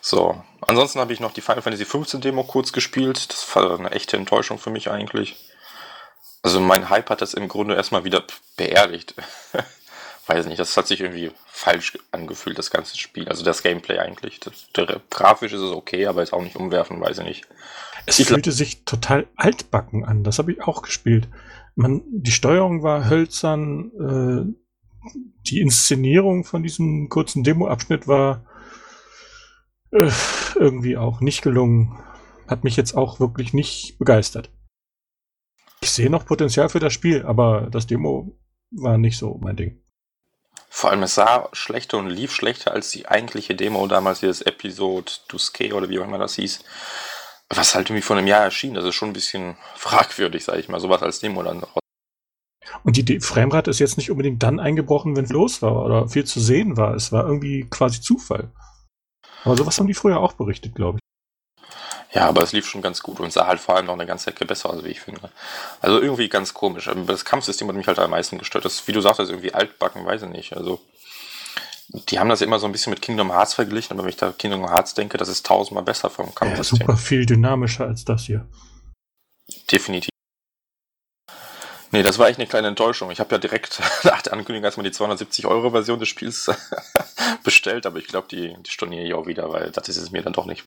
So, 0.00 0.42
ansonsten 0.70 1.00
habe 1.00 1.12
ich 1.12 1.20
noch 1.20 1.32
die 1.32 1.40
Final 1.40 1.62
Fantasy 1.62 1.84
15 1.84 2.20
Demo 2.20 2.44
kurz 2.44 2.72
gespielt. 2.72 3.30
Das 3.30 3.54
war 3.54 3.78
eine 3.78 3.90
echte 3.90 4.16
Enttäuschung 4.16 4.58
für 4.58 4.70
mich 4.70 4.90
eigentlich. 4.90 5.36
Also 6.42 6.60
mein 6.60 6.88
Hype 6.88 7.10
hat 7.10 7.20
das 7.20 7.34
im 7.34 7.48
Grunde 7.48 7.74
erstmal 7.74 8.04
wieder 8.04 8.24
beerdigt. 8.56 9.14
Weiß 10.26 10.46
nicht, 10.46 10.60
das 10.60 10.76
hat 10.76 10.86
sich 10.86 11.00
irgendwie 11.00 11.32
falsch 11.46 11.98
angefühlt, 12.12 12.56
das 12.56 12.70
ganze 12.70 12.96
Spiel. 12.96 13.28
Also 13.28 13.44
das 13.44 13.62
Gameplay 13.62 13.98
eigentlich. 13.98 14.38
Das, 14.40 14.70
der, 14.76 15.00
grafisch 15.10 15.52
ist 15.52 15.60
es 15.60 15.72
okay, 15.72 16.06
aber 16.06 16.22
ist 16.22 16.32
auch 16.32 16.42
nicht 16.42 16.56
umwerfen, 16.56 17.00
weiß 17.00 17.18
ich 17.18 17.24
nicht. 17.24 17.48
Es 18.06 18.18
ich 18.18 18.28
fühlte 18.28 18.52
sich 18.52 18.84
total 18.84 19.26
altbacken 19.36 20.04
an, 20.04 20.24
das 20.24 20.38
habe 20.38 20.52
ich 20.52 20.62
auch 20.62 20.82
gespielt. 20.82 21.28
Man, 21.74 22.02
die 22.10 22.32
Steuerung 22.32 22.82
war 22.82 23.10
hölzern, 23.10 24.54
äh, 24.54 25.12
die 25.48 25.60
Inszenierung 25.60 26.44
von 26.44 26.62
diesem 26.62 27.08
kurzen 27.08 27.42
Demo-Abschnitt 27.42 28.06
war 28.06 28.44
irgendwie 29.90 30.96
auch 30.96 31.20
nicht 31.20 31.42
gelungen. 31.42 31.98
Hat 32.46 32.64
mich 32.64 32.76
jetzt 32.76 32.94
auch 32.96 33.20
wirklich 33.20 33.52
nicht 33.52 33.98
begeistert. 33.98 34.50
Ich 35.80 35.92
sehe 35.92 36.10
noch 36.10 36.26
Potenzial 36.26 36.68
für 36.68 36.80
das 36.80 36.92
Spiel, 36.92 37.24
aber 37.24 37.68
das 37.70 37.86
Demo 37.86 38.38
war 38.70 38.98
nicht 38.98 39.18
so 39.18 39.38
mein 39.40 39.56
Ding. 39.56 39.82
Vor 40.68 40.90
allem, 40.90 41.02
es 41.02 41.14
sah 41.14 41.48
schlechter 41.52 41.98
und 41.98 42.08
lief 42.08 42.32
schlechter 42.32 42.72
als 42.72 42.90
die 42.90 43.08
eigentliche 43.08 43.54
Demo 43.54 43.86
damals, 43.86 44.20
hier 44.20 44.28
das 44.28 44.42
Episode 44.42 45.10
Duske 45.28 45.74
oder 45.74 45.88
wie 45.88 45.98
auch 45.98 46.04
immer 46.04 46.18
das 46.18 46.36
hieß. 46.36 46.64
Was 47.48 47.74
halt 47.74 47.90
irgendwie 47.90 48.02
vor 48.02 48.16
einem 48.16 48.28
Jahr 48.28 48.44
erschien. 48.44 48.74
Das 48.74 48.84
ist 48.84 48.94
schon 48.94 49.10
ein 49.10 49.14
bisschen 49.14 49.56
fragwürdig, 49.74 50.44
sage 50.44 50.60
ich 50.60 50.68
mal, 50.68 50.80
sowas 50.80 51.02
als 51.02 51.18
Demo 51.18 51.42
dann 51.42 51.60
raus. 51.60 51.80
Und 52.84 52.96
die 52.96 53.20
Framerate 53.20 53.70
ist 53.70 53.80
jetzt 53.80 53.96
nicht 53.96 54.10
unbedingt 54.10 54.42
dann 54.42 54.60
eingebrochen, 54.60 55.16
wenn 55.16 55.24
es 55.24 55.30
los 55.30 55.60
war 55.60 55.84
oder 55.84 56.08
viel 56.08 56.24
zu 56.24 56.40
sehen 56.40 56.76
war. 56.76 56.94
Es 56.94 57.10
war 57.10 57.26
irgendwie 57.26 57.68
quasi 57.68 58.00
Zufall. 58.00 58.52
Aber 59.44 59.56
sowas 59.56 59.78
haben 59.78 59.86
die 59.86 59.94
früher 59.94 60.20
auch 60.20 60.34
berichtet, 60.34 60.74
glaube 60.74 60.98
ich. 60.98 61.00
Ja, 62.12 62.28
aber 62.28 62.42
es 62.42 62.52
lief 62.52 62.66
schon 62.66 62.82
ganz 62.82 63.02
gut 63.02 63.20
und 63.20 63.32
sah 63.32 63.46
halt 63.46 63.60
vor 63.60 63.76
allem 63.76 63.86
noch 63.86 63.94
eine 63.94 64.06
ganze 64.06 64.30
Ecke 64.30 64.44
besser 64.44 64.70
aus, 64.70 64.82
wie 64.82 64.88
ich 64.88 65.00
finde. 65.00 65.30
Also 65.80 66.00
irgendwie 66.00 66.28
ganz 66.28 66.54
komisch. 66.54 66.90
Das 67.06 67.24
Kampfsystem 67.24 67.68
hat 67.68 67.76
mich 67.76 67.86
halt 67.86 68.00
am 68.00 68.10
meisten 68.10 68.36
gestört. 68.38 68.64
Das, 68.64 68.88
wie 68.88 68.92
du 68.92 69.00
sagst, 69.00 69.20
irgendwie 69.20 69.54
altbacken, 69.54 70.04
weiß 70.04 70.22
ich 70.22 70.28
nicht. 70.28 70.56
Also, 70.56 70.80
die 72.08 72.18
haben 72.18 72.28
das 72.28 72.40
immer 72.40 72.58
so 72.58 72.66
ein 72.66 72.72
bisschen 72.72 72.90
mit 72.90 73.00
Kingdom 73.00 73.30
Hearts 73.30 73.54
verglichen, 73.54 73.92
aber 73.92 74.02
wenn 74.02 74.10
ich 74.10 74.16
da 74.16 74.32
Kingdom 74.32 74.68
Hearts 74.68 74.94
denke, 74.94 75.18
das 75.18 75.28
ist 75.28 75.46
tausendmal 75.46 75.84
besser 75.84 76.10
vom 76.10 76.34
Kampfsystem. 76.34 76.80
Ja, 76.80 76.86
super 76.86 76.96
viel 76.96 77.26
dynamischer 77.26 77.86
als 77.86 78.04
das 78.04 78.24
hier. 78.24 78.44
Definitiv. 79.70 80.09
Nee, 81.92 82.04
das 82.04 82.18
war 82.18 82.28
echt 82.28 82.38
eine 82.38 82.48
kleine 82.48 82.68
Enttäuschung. 82.68 83.10
Ich 83.10 83.18
habe 83.18 83.34
ja 83.34 83.38
direkt 83.38 83.80
nach 84.04 84.22
der 84.22 84.32
Ankündigung 84.32 84.64
erstmal 84.64 84.88
die 84.88 84.94
270-Euro-Version 84.96 85.98
des 85.98 86.08
Spiels 86.08 86.50
bestellt, 87.44 87.86
aber 87.86 87.98
ich 87.98 88.06
glaube, 88.06 88.28
die, 88.30 88.56
die 88.62 88.70
storniere 88.70 89.04
ich 89.04 89.14
auch 89.14 89.26
wieder, 89.26 89.52
weil 89.52 89.70
das 89.70 89.88
ist 89.88 89.96
es 89.96 90.10
mir 90.12 90.22
dann 90.22 90.32
doch 90.32 90.46
nicht. 90.46 90.64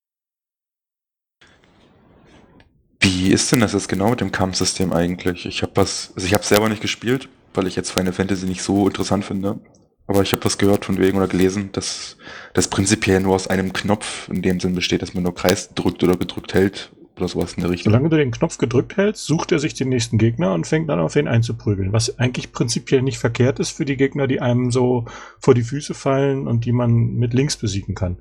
Wie 3.00 3.32
ist 3.32 3.52
denn 3.52 3.60
das 3.60 3.74
jetzt 3.74 3.90
genau 3.90 4.10
mit 4.10 4.22
dem 4.22 4.32
Kampfsystem 4.32 4.92
eigentlich? 4.94 5.46
Ich 5.46 5.62
habe 5.62 5.74
was, 5.76 6.12
also 6.16 6.26
ich 6.26 6.34
habe 6.34 6.44
selber 6.44 6.70
nicht 6.70 6.82
gespielt, 6.82 7.30
weil 7.54 7.68
ich 7.68 7.76
jetzt 7.76 7.92
Final 7.92 8.14
Fantasy 8.14 8.46
nicht 8.46 8.64
so 8.64 8.88
interessant 8.88 9.26
finde. 9.26 9.60
Aber 10.08 10.22
ich 10.22 10.34
habe 10.34 10.44
was 10.44 10.58
gehört 10.58 10.84
von 10.84 10.98
wegen 10.98 11.18
oder 11.18 11.28
gelesen, 11.28 11.72
dass 11.72 12.18
das 12.54 12.68
prinzipiell 12.68 13.22
nur 13.22 13.36
aus 13.36 13.48
einem 13.48 13.72
Knopf 13.72 14.28
in 14.28 14.42
dem 14.42 14.60
Sinn 14.60 14.76
besteht, 14.76 15.02
dass 15.02 15.14
man 15.14 15.24
nur 15.24 15.34
Kreis 15.34 15.74
drückt 15.74 16.04
oder 16.04 16.18
gedrückt 16.18 16.54
hält 16.54 16.92
oder 17.24 17.30
sowas 17.30 17.54
in 17.54 17.62
der 17.62 17.72
Richtung. 17.72 17.92
Solange 17.92 18.10
du 18.10 18.18
den 18.18 18.32
Knopf 18.32 18.58
gedrückt 18.58 18.98
hältst, 18.98 19.26
sucht 19.26 19.52
er 19.52 19.60
sich 19.60 19.74
den 19.74 19.90
nächsten 19.90 20.18
Gegner 20.18 20.54
und 20.54 20.68
fängt 20.68 20.90
dann 20.90 21.00
auf 21.00 21.16
ihn 21.16 21.28
einzuprügeln. 21.28 21.94
Was 21.94 22.20
eigentlich 22.20 22.52
prinzipiell 22.52 23.02
nicht 23.02 23.18
verkehrt 23.18 23.60
ist 23.60 23.72
für 23.72 23.86
die 23.86 23.98
Gegner, 23.98 24.28
die 24.28 24.42
einem 24.42 24.72
so 24.72 25.06
vor 25.40 25.54
die 25.54 25.64
Füße 25.64 25.94
fallen 25.94 26.48
und 26.48 26.66
die 26.66 26.74
man 26.74 26.94
mit 27.16 27.34
links 27.34 27.58
besiegen 27.58 27.96
kann. 27.96 28.18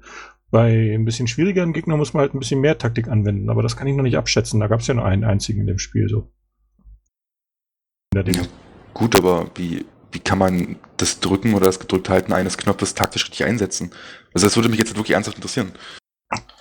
Bei 0.51 0.95
ein 0.95 1.05
bisschen 1.05 1.29
schwierigeren 1.29 1.73
Gegnern 1.73 1.99
muss 1.99 2.13
man 2.13 2.21
halt 2.21 2.35
ein 2.35 2.39
bisschen 2.39 2.61
mehr 2.61 2.79
Taktik 2.79 3.09
anwenden, 3.09 3.49
aber 3.51 3.63
das 3.63 3.77
kann 3.77 3.87
ich 3.87 3.97
noch 3.97 4.03
nicht 4.03 4.19
abschätzen. 4.19 4.61
Da 4.61 4.69
gab 4.69 4.81
es 4.81 4.87
ja 4.87 4.95
nur 4.95 5.05
einen 5.05 5.25
einzigen 5.25 5.63
in 5.63 5.67
dem 5.67 5.79
Spiel 5.79 6.09
so. 6.09 6.31
Ja, 8.15 8.23
gut, 8.93 9.17
aber 9.17 9.51
wie, 9.55 9.87
wie 10.13 10.19
kann 10.19 10.39
man 10.39 10.77
das 10.99 11.21
Drücken 11.21 11.55
oder 11.55 11.67
das 11.67 11.81
gedrückt 11.81 12.11
halten 12.11 12.35
eines 12.35 12.59
Knopfes 12.59 12.95
taktisch 12.95 13.25
richtig 13.25 13.45
einsetzen? 13.45 13.91
Also 14.35 14.47
das 14.47 14.57
würde 14.57 14.69
mich 14.69 14.79
jetzt 14.79 14.95
wirklich 14.95 15.15
ernsthaft 15.15 15.39
interessieren. 15.39 15.73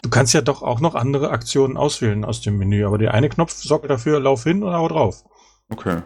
Du 0.01 0.09
kannst 0.09 0.33
ja 0.33 0.41
doch 0.41 0.61
auch 0.61 0.79
noch 0.79 0.95
andere 0.95 1.29
Aktionen 1.29 1.77
auswählen 1.77 2.25
aus 2.25 2.41
dem 2.41 2.57
Menü, 2.57 2.85
aber 2.85 2.97
der 2.97 3.13
eine 3.13 3.29
Knopf 3.29 3.53
sorgt 3.53 3.89
dafür, 3.89 4.19
lauf 4.19 4.43
hin 4.43 4.63
und 4.63 4.73
hau 4.73 4.87
drauf. 4.87 5.23
Okay. 5.69 6.01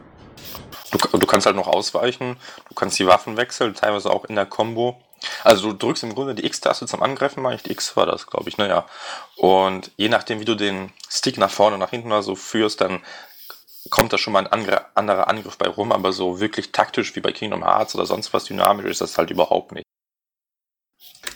Du, 0.92 1.18
du 1.18 1.28
kannst 1.28 1.46
halt 1.46 1.56
noch 1.56 1.68
ausweichen, 1.68 2.38
du 2.70 2.76
kannst 2.76 3.00
die 3.00 3.08
Waffen 3.08 3.38
wechseln, 3.38 3.74
teilweise 3.74 4.10
auch 4.10 4.26
in 4.26 4.36
der 4.36 4.46
Combo. 4.46 5.02
Also 5.44 5.72
du 5.72 5.78
drückst 5.78 6.04
im 6.04 6.14
Grunde 6.14 6.36
die 6.36 6.46
X-Taste 6.46 6.86
zum 6.86 7.02
Angreifen, 7.02 7.42
meine 7.42 7.56
ich. 7.56 7.64
Die 7.64 7.72
X 7.72 7.96
war 7.98 8.06
das, 8.06 8.28
glaube 8.28 8.50
ich, 8.50 8.58
naja. 8.58 8.86
Und 9.38 9.92
je 9.98 10.10
nachdem, 10.10 10.40
wie 10.40 10.46
du 10.46 10.56
den 10.56 10.92
Stick 11.10 11.38
nach 11.38 11.50
vorne, 11.50 11.78
nach 11.78 11.90
hinten 11.90 12.12
oder 12.12 12.22
so 12.22 12.36
führst, 12.36 12.82
dann 12.82 13.02
kommt 13.90 14.14
da 14.14 14.18
schon 14.18 14.34
mal 14.34 14.46
ein 14.46 14.88
anderer 14.96 15.28
Angriff 15.28 15.58
bei 15.58 15.68
rum, 15.68 15.92
aber 15.92 16.12
so 16.12 16.40
wirklich 16.40 16.72
taktisch 16.72 17.16
wie 17.16 17.22
bei 17.22 17.32
Kingdom 17.32 17.64
Hearts 17.64 17.96
oder 17.96 18.06
sonst 18.06 18.34
was 18.34 18.46
dynamisch 18.46 18.86
ist 18.86 19.02
das 19.02 19.18
halt 19.18 19.32
überhaupt 19.32 19.72
nicht. 19.72 19.85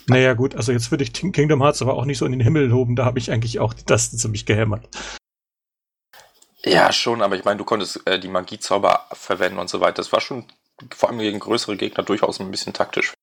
Naja, 0.10 0.34
gut, 0.34 0.56
also 0.56 0.72
jetzt 0.72 0.91
würde 0.91 1.04
ich 1.04 1.13
Kingdom 1.13 1.62
Hearts 1.62 1.82
aber 1.82 1.93
auch 1.93 2.06
nicht 2.06 2.17
so 2.17 2.26
in 2.26 2.32
den 2.32 2.41
Himmel 2.41 2.65
loben, 2.65 2.95
da 2.95 3.06
habe 3.06 3.19
ich 3.19 3.32
eigentlich 3.32 3.60
auch 3.60 3.74
die 3.74 3.84
Tasten 3.84 4.17
ziemlich 4.17 4.45
gehämmert. 4.45 4.89
Ja, 6.65 6.91
schon, 6.91 7.22
aber 7.22 7.36
ich 7.36 7.45
meine, 7.45 7.58
du 7.58 7.63
konntest 7.63 8.06
äh, 8.06 8.19
die 8.19 8.28
Magiezauber 8.28 9.08
verwenden 9.13 9.60
und 9.60 9.69
so 9.69 9.80
weiter. 9.80 9.95
Das 9.95 10.12
war 10.12 10.19
schon 10.19 10.45
vor 10.93 11.10
allem 11.10 11.19
gegen 11.19 11.39
größere 11.39 11.78
Gegner 11.78 12.04
durchaus 12.04 12.39
ein 12.39 12.52
bisschen 12.52 12.74
taktisch. 12.74 13.13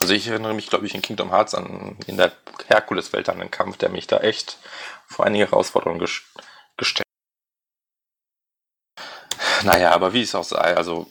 Also 0.00 0.14
ich 0.14 0.28
erinnere 0.28 0.54
mich, 0.54 0.68
glaube 0.68 0.86
ich, 0.86 0.94
in 0.94 1.02
Kingdom 1.02 1.30
Hearts 1.30 1.54
an 1.54 1.96
in 2.06 2.16
der 2.16 2.32
Herkules-Welt 2.68 3.28
an 3.28 3.40
einen 3.40 3.50
Kampf, 3.50 3.78
der 3.78 3.88
mich 3.88 4.06
da 4.06 4.18
echt 4.18 4.58
vor 5.06 5.26
einige 5.26 5.46
Herausforderungen 5.46 5.98
ges 5.98 6.22
gestellt. 6.76 7.04
Naja, 9.64 9.90
aber 9.90 10.12
wie 10.12 10.22
es 10.22 10.36
auch 10.36 10.44
sei, 10.44 10.76
also 10.76 11.08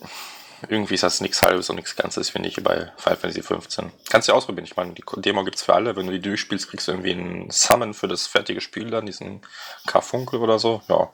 irgendwie 0.70 0.96
ist 0.96 1.04
das 1.04 1.22
nichts 1.22 1.42
Halbes 1.42 1.70
und 1.70 1.76
nichts 1.76 1.96
Ganzes, 1.96 2.30
finde 2.30 2.50
ich, 2.50 2.62
bei 2.64 2.92
Final 2.98 3.18
Fantasy 3.18 3.42
15. 3.42 3.92
Kannst 4.10 4.28
du 4.28 4.32
ja 4.32 4.38
ausprobieren. 4.38 4.66
Ich 4.66 4.76
meine, 4.76 4.94
die 4.94 5.04
Demo 5.18 5.44
gibt 5.44 5.58
es 5.58 5.64
für 5.64 5.74
alle. 5.74 5.96
Wenn 5.96 6.08
du 6.08 6.14
die 6.14 6.22
durchspielst, 6.22 6.70
kriegst 6.70 6.88
du 6.88 6.94
irgendwie 6.94 7.12
einen 7.12 7.52
Summon 7.52 7.94
für 7.94 8.08
das 8.08 8.28
fertige 8.28 8.62
Spiel 8.62 8.90
dann, 8.90 9.06
diesen 9.06 9.42
Karfunkel 9.86 10.40
oder 10.40 10.60
so. 10.60 10.82
Ja. 10.88 11.14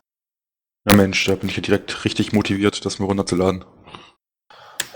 Ja, 0.86 0.96
Mensch, 0.96 1.26
da 1.26 1.36
bin 1.36 1.50
ich 1.50 1.56
ja 1.56 1.62
direkt 1.62 2.04
richtig 2.04 2.34
motiviert, 2.34 2.86
das 2.86 3.00
mal 3.00 3.06
runterzuladen. 3.06 3.64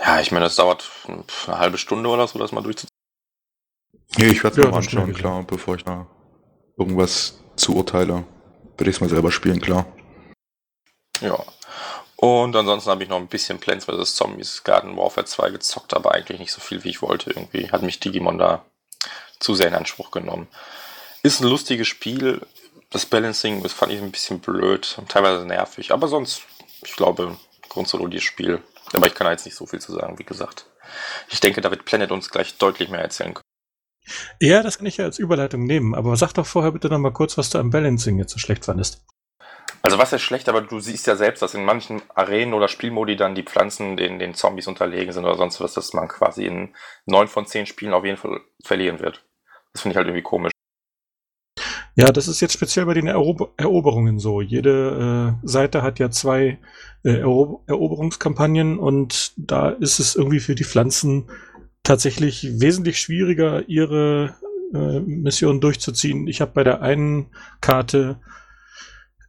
Ja, 0.00 0.20
ich 0.20 0.32
meine, 0.32 0.44
das 0.44 0.56
dauert 0.56 0.88
eine 1.06 1.58
halbe 1.58 1.78
Stunde 1.78 2.08
oder 2.08 2.26
so, 2.26 2.38
das 2.38 2.52
mal 2.52 2.62
durchzuziehen. 2.62 2.88
Nee, 4.16 4.28
ich 4.28 4.44
werde 4.44 4.60
es 4.60 4.64
ja, 4.64 4.70
mal 4.70 4.78
anschauen, 4.78 5.14
klar, 5.14 5.42
bevor 5.44 5.76
ich 5.76 5.84
da 5.84 6.06
irgendwas 6.78 7.38
zuurteile. 7.56 8.24
Würde 8.76 8.90
ich 8.90 8.96
es 8.96 9.00
mal 9.00 9.10
selber 9.10 9.32
spielen, 9.32 9.60
klar. 9.60 9.86
Ja, 11.20 11.42
und 12.20 12.56
ansonsten 12.56 12.90
habe 12.90 13.04
ich 13.04 13.08
noch 13.08 13.18
ein 13.18 13.28
bisschen 13.28 13.60
Plants 13.60 13.84
vs. 13.84 14.16
Zombies 14.16 14.64
Garden 14.64 14.96
Warfare 14.96 15.24
2 15.24 15.50
gezockt, 15.50 15.94
aber 15.94 16.14
eigentlich 16.14 16.40
nicht 16.40 16.50
so 16.50 16.60
viel, 16.60 16.82
wie 16.82 16.88
ich 16.88 17.00
wollte. 17.00 17.30
Irgendwie 17.30 17.70
hat 17.70 17.82
mich 17.82 18.00
Digimon 18.00 18.38
da 18.38 18.64
zu 19.38 19.54
sehr 19.54 19.68
in 19.68 19.74
Anspruch 19.74 20.10
genommen. 20.10 20.48
Ist 21.22 21.40
ein 21.40 21.46
lustiges 21.46 21.86
Spiel. 21.86 22.40
Das 22.90 23.06
Balancing 23.06 23.62
das 23.62 23.72
fand 23.72 23.92
ich 23.92 24.00
ein 24.00 24.10
bisschen 24.10 24.40
blöd 24.40 24.98
teilweise 25.06 25.46
nervig. 25.46 25.92
Aber 25.92 26.08
sonst, 26.08 26.42
ich 26.82 26.96
glaube, 26.96 27.36
grundsolid 27.68 28.20
Spiel. 28.20 28.64
Aber 28.94 29.06
ich 29.06 29.14
kann 29.14 29.26
da 29.26 29.30
jetzt 29.30 29.44
nicht 29.44 29.56
so 29.56 29.66
viel 29.66 29.80
zu 29.80 29.92
sagen, 29.92 30.18
wie 30.18 30.24
gesagt. 30.24 30.66
Ich 31.28 31.38
denke, 31.38 31.60
da 31.60 31.70
wird 31.70 31.84
Planet 31.84 32.10
uns 32.10 32.30
gleich 32.30 32.58
deutlich 32.58 32.88
mehr 32.88 33.02
erzählen 33.02 33.34
können. 33.34 33.44
Ja, 34.40 34.64
das 34.64 34.78
kann 34.78 34.86
ich 34.86 34.96
ja 34.96 35.04
als 35.04 35.20
Überleitung 35.20 35.62
nehmen. 35.62 35.94
Aber 35.94 36.16
sag 36.16 36.32
doch 36.32 36.46
vorher 36.46 36.72
bitte 36.72 36.88
noch 36.88 36.98
mal 36.98 37.12
kurz, 37.12 37.38
was 37.38 37.50
du 37.50 37.58
am 37.58 37.70
Balancing 37.70 38.18
jetzt 38.18 38.32
so 38.32 38.40
schlecht 38.40 38.64
fandest. 38.64 39.04
Also 39.88 39.98
was 39.98 40.12
ist 40.12 40.20
schlecht, 40.20 40.50
aber 40.50 40.60
du 40.60 40.80
siehst 40.80 41.06
ja 41.06 41.16
selbst, 41.16 41.40
dass 41.40 41.54
in 41.54 41.64
manchen 41.64 42.02
Arenen 42.14 42.52
oder 42.52 42.68
Spielmodi 42.68 43.16
dann 43.16 43.34
die 43.34 43.42
Pflanzen 43.42 43.96
den, 43.96 44.18
den 44.18 44.34
Zombies 44.34 44.66
unterlegen 44.66 45.14
sind 45.14 45.24
oder 45.24 45.36
sonst 45.36 45.62
was, 45.62 45.72
dass 45.72 45.94
man 45.94 46.08
quasi 46.08 46.44
in 46.44 46.74
neun 47.06 47.26
von 47.26 47.46
zehn 47.46 47.64
Spielen 47.64 47.94
auf 47.94 48.04
jeden 48.04 48.18
Fall 48.18 48.42
verlieren 48.62 49.00
wird. 49.00 49.24
Das 49.72 49.80
finde 49.80 49.94
ich 49.94 49.96
halt 49.96 50.06
irgendwie 50.06 50.22
komisch. 50.22 50.52
Ja, 51.94 52.12
das 52.12 52.28
ist 52.28 52.42
jetzt 52.42 52.52
speziell 52.52 52.84
bei 52.84 52.92
den 52.92 53.06
Erober 53.06 53.54
Eroberungen 53.56 54.18
so. 54.18 54.42
Jede 54.42 55.38
äh, 55.42 55.46
Seite 55.48 55.80
hat 55.80 55.98
ja 55.98 56.10
zwei 56.10 56.58
äh, 57.02 57.20
Ero 57.20 57.64
Eroberungskampagnen 57.66 58.78
und 58.78 59.32
da 59.38 59.70
ist 59.70 60.00
es 60.00 60.16
irgendwie 60.16 60.40
für 60.40 60.54
die 60.54 60.64
Pflanzen 60.64 61.30
tatsächlich 61.82 62.60
wesentlich 62.60 63.00
schwieriger, 63.00 63.66
ihre 63.70 64.36
äh, 64.74 65.00
Mission 65.00 65.62
durchzuziehen. 65.62 66.28
Ich 66.28 66.42
habe 66.42 66.52
bei 66.52 66.62
der 66.62 66.82
einen 66.82 67.30
Karte 67.62 68.20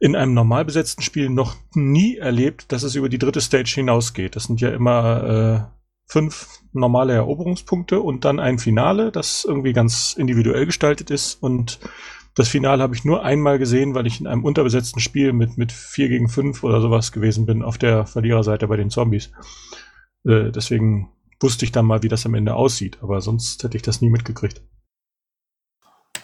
in 0.00 0.16
einem 0.16 0.32
normal 0.32 0.64
besetzten 0.64 1.02
Spiel 1.02 1.28
noch 1.28 1.56
nie 1.74 2.16
erlebt, 2.16 2.72
dass 2.72 2.82
es 2.82 2.94
über 2.94 3.10
die 3.10 3.18
dritte 3.18 3.42
Stage 3.42 3.72
hinausgeht. 3.76 4.34
Das 4.34 4.44
sind 4.44 4.60
ja 4.60 4.70
immer 4.70 5.70
äh, 5.70 5.80
fünf 6.10 6.48
normale 6.72 7.12
Eroberungspunkte 7.12 8.00
und 8.00 8.24
dann 8.24 8.40
ein 8.40 8.58
Finale, 8.58 9.12
das 9.12 9.44
irgendwie 9.46 9.74
ganz 9.74 10.14
individuell 10.16 10.64
gestaltet 10.64 11.10
ist. 11.10 11.34
Und 11.42 11.80
das 12.34 12.48
Finale 12.48 12.82
habe 12.82 12.94
ich 12.94 13.04
nur 13.04 13.24
einmal 13.24 13.58
gesehen, 13.58 13.94
weil 13.94 14.06
ich 14.06 14.20
in 14.20 14.26
einem 14.26 14.42
unterbesetzten 14.42 15.00
Spiel 15.00 15.34
mit, 15.34 15.58
mit 15.58 15.70
4 15.70 16.08
gegen 16.08 16.30
5 16.30 16.64
oder 16.64 16.80
sowas 16.80 17.12
gewesen 17.12 17.44
bin, 17.44 17.62
auf 17.62 17.76
der 17.76 18.06
Verliererseite 18.06 18.68
bei 18.68 18.78
den 18.78 18.88
Zombies. 18.88 19.30
Äh, 20.24 20.50
deswegen 20.50 21.10
wusste 21.40 21.66
ich 21.66 21.72
dann 21.72 21.84
mal, 21.84 22.02
wie 22.02 22.08
das 22.08 22.24
am 22.24 22.34
Ende 22.34 22.54
aussieht, 22.54 22.98
aber 23.02 23.20
sonst 23.20 23.62
hätte 23.62 23.76
ich 23.76 23.82
das 23.82 24.00
nie 24.00 24.10
mitgekriegt. 24.10 24.62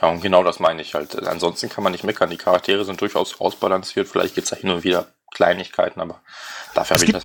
Ja, 0.01 0.09
und 0.09 0.21
genau 0.21 0.43
das 0.45 0.61
meine 0.61 0.83
ich 0.83 0.95
halt. 0.95 1.27
Ansonsten 1.27 1.69
kann 1.69 1.85
man 1.85 1.93
nicht 1.93 2.05
meckern. 2.05 2.31
Die 2.31 2.37
Charaktere 2.37 2.85
sind 2.85 3.01
durchaus 3.01 3.41
ausbalanciert. 3.41 4.09
Vielleicht 4.09 4.35
gibt 4.35 4.45
es 4.47 4.51
da 4.51 4.57
hin 4.57 4.71
und 4.71 4.85
wieder 4.85 5.09
Kleinigkeiten, 5.33 6.01
aber 6.01 6.21
dafür 6.75 6.97
habe 6.97 7.05
ich 7.05 7.13
das. 7.13 7.23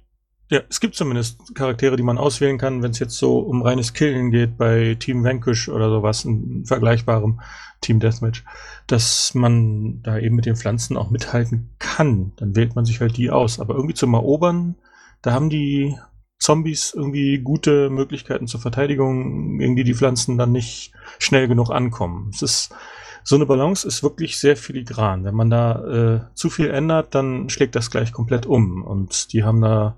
Ja, 0.50 0.60
es 0.70 0.82
gibt 0.82 0.96
zumindest 0.96 1.56
Charaktere, 1.56 1.96
die 1.96 2.04
man 2.04 2.18
auswählen 2.18 2.58
kann, 2.58 2.84
wenn 2.84 2.92
es 2.92 3.00
jetzt 3.00 3.18
so 3.18 3.40
um 3.40 3.62
reines 3.62 3.94
Killen 3.94 4.32
geht 4.32 4.58
bei 4.58 4.98
Team 5.00 5.24
Vanquish 5.24 5.70
oder 5.70 5.90
sowas, 5.90 6.26
ein 6.26 6.66
vergleichbarem 6.66 7.40
Team 7.80 8.02
Deathmatch, 8.02 8.44
dass 8.86 9.34
man 9.34 10.04
da 10.04 10.18
eben 10.18 10.36
mit 10.36 10.46
den 10.46 10.58
Pflanzen 10.58 10.98
auch 10.98 11.10
mithalten 11.10 11.70
kann. 11.80 12.34
Dann 12.36 12.54
wählt 12.54 12.76
man 12.76 12.84
sich 12.84 13.00
halt 13.00 13.16
die 13.16 13.32
aus. 13.32 13.62
Aber 13.62 13.76
irgendwie 13.76 13.94
zum 13.94 14.14
Erobern, 14.14 14.76
da 15.22 15.32
haben 15.32 15.50
die 15.50 15.98
Zombies 16.42 16.94
irgendwie 16.96 17.38
gute 17.38 17.90
Möglichkeiten 17.90 18.48
zur 18.48 18.60
Verteidigung, 18.60 19.60
gegen 19.60 19.76
die 19.76 19.84
die 19.84 19.94
Pflanzen 19.94 20.38
dann 20.38 20.52
nicht 20.52 20.92
schnell 21.20 21.48
genug 21.48 21.70
ankommen. 21.70 22.32
Es 22.34 22.42
ist 22.42 22.76
so 23.24 23.36
eine 23.36 23.46
Balance 23.46 23.88
ist 23.88 24.02
wirklich 24.02 24.40
sehr 24.40 24.58
filigran. 24.58 25.24
Wenn 25.24 25.36
man 25.36 25.52
da 25.52 25.86
äh, 25.86 26.36
zu 26.36 26.50
viel 26.50 26.72
ändert, 26.72 27.14
dann 27.14 27.50
schlägt 27.50 27.76
das 27.76 27.92
gleich 27.92 28.12
komplett 28.12 28.48
um. 28.48 28.84
Und 28.84 29.32
die 29.34 29.44
haben 29.44 29.62
da 29.62 29.98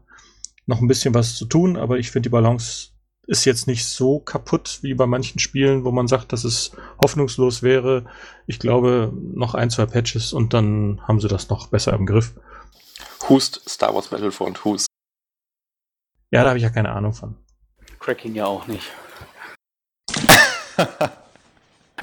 noch 0.66 0.82
ein 0.82 0.88
bisschen 0.88 1.14
was 1.14 1.36
zu 1.36 1.46
tun, 1.46 1.78
aber 1.78 1.98
ich 1.98 2.12
finde 2.12 2.28
die 2.28 2.34
Balance 2.34 2.90
ist 3.26 3.46
jetzt 3.46 3.68
nicht 3.68 3.86
so 3.86 4.20
kaputt 4.20 4.80
wie 4.82 4.94
bei 4.94 5.06
manchen 5.06 5.40
Spielen, 5.40 5.86
wo 5.86 5.92
man 5.92 6.10
sagt, 6.10 6.34
dass 6.34 6.44
es 6.44 6.72
hoffnungslos 7.02 7.64
wäre. 7.64 8.04
Ich 8.48 8.60
glaube, 8.60 9.14
noch 9.34 9.54
ein, 9.56 9.70
zwei 9.70 9.86
Patches 9.86 10.34
und 10.34 10.54
dann 10.54 11.00
haben 11.08 11.22
sie 11.22 11.30
das 11.30 11.48
noch 11.48 11.68
besser 11.68 11.94
im 11.94 12.06
Griff. 12.06 12.34
Hust 13.30 13.62
Star 13.70 13.96
Wars 13.96 14.10
Battlefront, 14.10 14.66
Hust. 14.66 14.88
Ja, 16.34 16.42
da 16.42 16.50
habe 16.50 16.58
ich 16.58 16.64
ja 16.64 16.72
keine 16.72 16.92
Ahnung 16.92 17.14
von. 17.14 17.36
Cracking 18.00 18.34
ja 18.34 18.48
auch 18.48 18.66
nicht. 18.66 18.92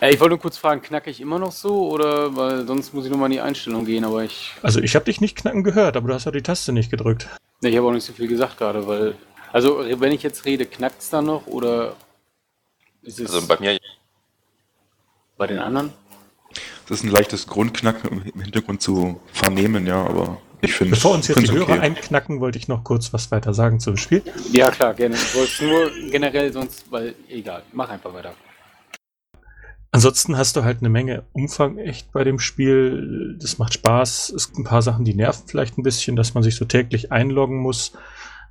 äh, 0.01 0.13
ich 0.13 0.21
wollte 0.21 0.29
nur 0.29 0.39
kurz 0.39 0.57
fragen, 0.57 0.83
knacke 0.83 1.11
ich 1.11 1.21
immer 1.21 1.41
noch 1.41 1.51
so 1.51 1.91
oder 1.91 2.37
weil 2.37 2.65
sonst 2.65 2.95
muss 2.95 3.07
ich 3.07 3.11
nochmal 3.11 3.27
in 3.27 3.33
die 3.33 3.41
Einstellung 3.41 3.85
gehen, 3.85 4.05
aber 4.05 4.23
ich. 4.23 4.53
Also 4.63 4.79
ich 4.79 4.95
habe 4.95 5.07
dich 5.07 5.21
nicht 5.21 5.37
knacken 5.37 5.65
gehört, 5.65 5.97
aber 5.97 6.07
du 6.07 6.15
hast 6.15 6.27
ja 6.27 6.31
die 6.31 6.45
Taste 6.45 6.73
nicht 6.73 6.93
gedrückt. 6.93 7.29
Ne, 7.61 7.71
ich 7.71 7.77
habe 7.77 7.89
auch 7.89 7.93
nicht 7.93 8.07
so 8.07 8.13
viel 8.13 8.29
gesagt 8.29 8.57
gerade, 8.57 8.87
weil. 8.87 9.17
Also 9.53 9.85
wenn 10.01 10.13
ich 10.13 10.23
jetzt 10.23 10.45
rede, 10.45 10.65
knackt 10.65 11.01
es 11.01 11.11
dann 11.11 11.27
noch 11.27 11.49
oder 11.49 11.97
ist 13.03 13.19
es. 13.19 13.35
Also 13.35 13.49
bei 13.49 13.59
mir. 13.59 13.81
Bei 15.37 15.49
den 15.49 15.59
anderen? 15.59 15.93
Das 16.89 16.99
ist 16.99 17.05
ein 17.05 17.11
leichtes 17.11 17.49
Grundknacken 17.49 18.31
im 18.33 18.41
Hintergrund 18.41 18.81
zu 18.81 19.21
vernehmen, 19.33 19.89
ja, 19.89 20.05
aber 20.05 20.41
ich 20.63 20.73
finde 20.73 20.95
Bevor 20.95 21.15
uns 21.15 21.29
jetzt 21.29 21.43
die 21.43 21.53
Hörer 21.53 21.75
okay. 21.75 21.79
einknacken, 21.81 22.41
wollte 22.41 22.59
ich 22.59 22.69
noch 22.69 22.85
kurz 22.85 23.13
was 23.13 23.31
weiter 23.31 23.55
sagen 23.55 23.81
zum 23.81 23.97
Spiel. 23.97 24.23
Ja, 24.53 24.71
klar, 24.71 24.95
gerne. 24.95 25.15
Ich 25.15 25.35
wollte 25.35 25.53
es 25.53 25.61
nur 25.61 26.11
generell 26.11 26.53
sonst, 26.53 26.91
weil 26.91 27.15
egal, 27.29 27.63
mach 27.73 27.89
einfach 27.91 28.13
weiter. 28.13 28.35
Ansonsten 29.93 30.37
hast 30.37 30.57
du 30.57 30.63
halt 30.63 30.79
eine 30.81 30.89
Menge 30.89 31.25
Umfang 31.33 31.79
echt 31.79 32.13
bei 32.13 32.23
dem 32.23 32.39
Spiel. 32.39 33.37
Das 33.41 33.59
macht 33.59 33.75
Spaß. 33.75 34.31
Es 34.31 34.47
gibt 34.49 34.59
ein 34.59 34.65
paar 34.65 34.83
Sachen, 34.83 35.05
die 35.05 35.15
nerven 35.15 35.49
vielleicht 35.49 35.79
ein 35.79 35.83
bisschen, 35.83 36.15
dass 36.15 36.35
man 36.35 36.45
sich 36.45 36.55
so 36.55 36.65
täglich 36.65 37.11
einloggen 37.11 37.59
muss. 37.59 37.93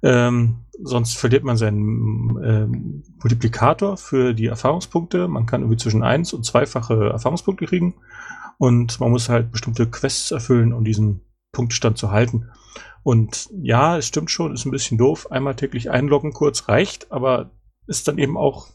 Ähm, 0.02 0.58
sonst 0.82 1.18
verliert 1.18 1.44
man 1.44 1.58
seinen 1.58 2.38
ähm, 2.44 3.04
Multiplikator 3.22 3.96
für 3.96 4.34
die 4.34 4.48
Erfahrungspunkte. 4.48 5.28
Man 5.28 5.46
kann 5.46 5.62
irgendwie 5.62 5.78
zwischen 5.78 6.04
1 6.04 6.34
und 6.34 6.46
zweifache 6.46 7.10
Erfahrungspunkte 7.10 7.66
kriegen. 7.66 7.96
Und 8.58 9.00
man 9.00 9.12
muss 9.12 9.30
halt 9.30 9.52
bestimmte 9.52 9.88
Quests 9.88 10.32
erfüllen, 10.32 10.74
um 10.74 10.84
diesen 10.84 11.22
Punktestand 11.52 11.98
zu 11.98 12.12
halten. 12.12 12.50
Und 13.04 13.50
ja, 13.62 13.98
es 13.98 14.08
stimmt 14.08 14.32
schon, 14.32 14.54
ist 14.54 14.66
ein 14.66 14.72
bisschen 14.72 14.98
doof. 14.98 15.32
Einmal 15.32 15.56
täglich 15.56 15.90
einloggen 15.90 16.34
kurz 16.34 16.68
reicht, 16.68 17.12
aber 17.12 17.52
ist 17.88 18.08
dann 18.08 18.18
eben 18.18 18.38
auch 18.38 18.68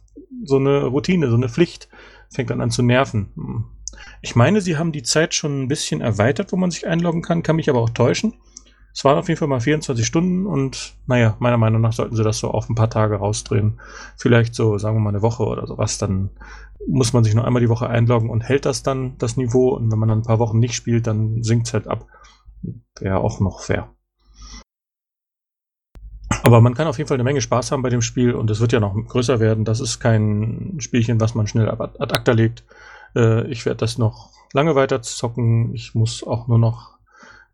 so 0.44 0.56
eine 0.56 0.84
Routine, 0.84 1.28
so 1.28 1.36
eine 1.36 1.48
Pflicht. 1.48 1.88
Fängt 2.32 2.50
dann 2.50 2.60
an 2.60 2.70
zu 2.70 2.82
nerven. 2.82 3.32
Hm. 3.36 3.64
Ich 4.22 4.34
meine, 4.34 4.60
sie 4.60 4.76
haben 4.76 4.92
die 4.92 5.02
Zeit 5.02 5.34
schon 5.34 5.62
ein 5.62 5.68
bisschen 5.68 6.00
erweitert, 6.00 6.52
wo 6.52 6.56
man 6.56 6.70
sich 6.70 6.86
einloggen 6.86 7.22
kann, 7.22 7.42
kann 7.42 7.56
mich 7.56 7.70
aber 7.70 7.80
auch 7.80 7.90
täuschen. 7.90 8.34
Es 8.92 9.04
waren 9.04 9.18
auf 9.18 9.28
jeden 9.28 9.38
Fall 9.38 9.48
mal 9.48 9.60
24 9.60 10.06
Stunden 10.06 10.46
und 10.46 10.94
naja, 11.06 11.36
meiner 11.40 11.56
Meinung 11.56 11.80
nach 11.80 11.92
sollten 11.92 12.14
sie 12.14 12.22
das 12.22 12.38
so 12.38 12.50
auf 12.50 12.68
ein 12.68 12.76
paar 12.76 12.90
Tage 12.90 13.16
rausdrehen. 13.16 13.80
Vielleicht 14.16 14.54
so, 14.54 14.78
sagen 14.78 14.96
wir 14.96 15.00
mal, 15.00 15.10
eine 15.10 15.22
Woche 15.22 15.44
oder 15.44 15.66
sowas. 15.66 15.98
Dann 15.98 16.30
muss 16.86 17.12
man 17.12 17.24
sich 17.24 17.34
nur 17.34 17.44
einmal 17.44 17.60
die 17.60 17.68
Woche 17.68 17.88
einloggen 17.88 18.30
und 18.30 18.42
hält 18.42 18.66
das 18.66 18.84
dann, 18.84 19.18
das 19.18 19.36
Niveau. 19.36 19.70
Und 19.70 19.90
wenn 19.90 19.98
man 19.98 20.08
dann 20.08 20.18
ein 20.20 20.24
paar 20.24 20.38
Wochen 20.38 20.60
nicht 20.60 20.74
spielt, 20.74 21.08
dann 21.08 21.42
sinkt 21.42 21.66
es 21.66 21.74
halt 21.74 21.88
ab. 21.88 22.06
Wäre 22.98 23.18
auch 23.18 23.40
noch 23.40 23.60
fair. 23.60 23.94
Aber 26.42 26.60
man 26.60 26.74
kann 26.74 26.86
auf 26.86 26.98
jeden 26.98 27.08
Fall 27.08 27.16
eine 27.16 27.24
Menge 27.24 27.40
Spaß 27.40 27.72
haben 27.72 27.82
bei 27.82 27.88
dem 27.88 28.02
Spiel 28.02 28.34
und 28.34 28.50
es 28.50 28.60
wird 28.60 28.72
ja 28.72 28.80
noch 28.80 28.94
größer 28.94 29.40
werden. 29.40 29.64
Das 29.64 29.80
ist 29.80 29.98
kein 29.98 30.76
Spielchen, 30.78 31.20
was 31.20 31.34
man 31.34 31.46
schnell 31.46 31.68
ad 31.70 31.98
acta 31.98 32.32
legt. 32.32 32.64
Äh, 33.16 33.46
ich 33.50 33.64
werde 33.64 33.78
das 33.78 33.98
noch 33.98 34.30
lange 34.52 34.74
weiter 34.74 35.00
zocken. 35.00 35.74
Ich 35.74 35.94
muss 35.94 36.22
auch 36.22 36.46
nur 36.46 36.58
noch 36.58 36.98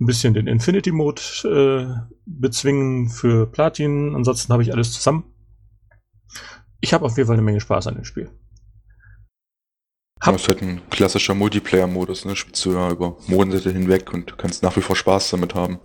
ein 0.00 0.06
bisschen 0.06 0.34
den 0.34 0.46
Infinity 0.46 0.92
Mode 0.92 1.20
äh, 1.44 2.00
bezwingen 2.26 3.08
für 3.08 3.46
Platin. 3.46 4.14
Ansonsten 4.14 4.52
habe 4.52 4.62
ich 4.62 4.72
alles 4.72 4.92
zusammen. 4.92 5.24
Ich 6.80 6.92
habe 6.94 7.04
auf 7.04 7.16
jeden 7.16 7.26
Fall 7.26 7.36
eine 7.36 7.42
Menge 7.42 7.60
Spaß 7.60 7.86
an 7.86 7.94
dem 7.94 8.04
Spiel. 8.04 8.30
Das 10.22 10.42
ist 10.42 10.48
halt 10.48 10.62
ein 10.62 10.82
klassischer 10.90 11.34
Multiplayer-Modus, 11.34 12.26
ne? 12.26 12.36
Spielst 12.36 12.64
du 12.66 12.72
ja 12.72 12.90
über 12.90 13.16
Monate 13.26 13.70
hinweg 13.70 14.12
und 14.12 14.36
kannst 14.36 14.62
nach 14.62 14.76
wie 14.76 14.82
vor 14.82 14.96
Spaß 14.96 15.30
damit 15.30 15.54
haben. 15.54 15.80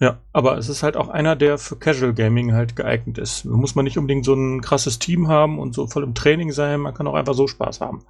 Ja, 0.00 0.20
aber 0.32 0.56
es 0.56 0.68
ist 0.68 0.82
halt 0.82 0.96
auch 0.96 1.08
einer, 1.08 1.36
der 1.36 1.58
für 1.58 1.76
Casual 1.76 2.12
Gaming 2.14 2.52
halt 2.52 2.76
geeignet 2.76 3.18
ist. 3.18 3.44
Da 3.44 3.50
muss 3.50 3.74
man 3.74 3.84
nicht 3.84 3.98
unbedingt 3.98 4.24
so 4.24 4.34
ein 4.34 4.60
krasses 4.60 4.98
Team 4.98 5.28
haben 5.28 5.58
und 5.58 5.74
so 5.74 5.86
voll 5.86 6.04
im 6.04 6.14
Training 6.14 6.52
sein, 6.52 6.80
man 6.80 6.94
kann 6.94 7.06
auch 7.06 7.14
einfach 7.14 7.34
so 7.34 7.46
Spaß 7.46 7.80
haben. 7.80 8.04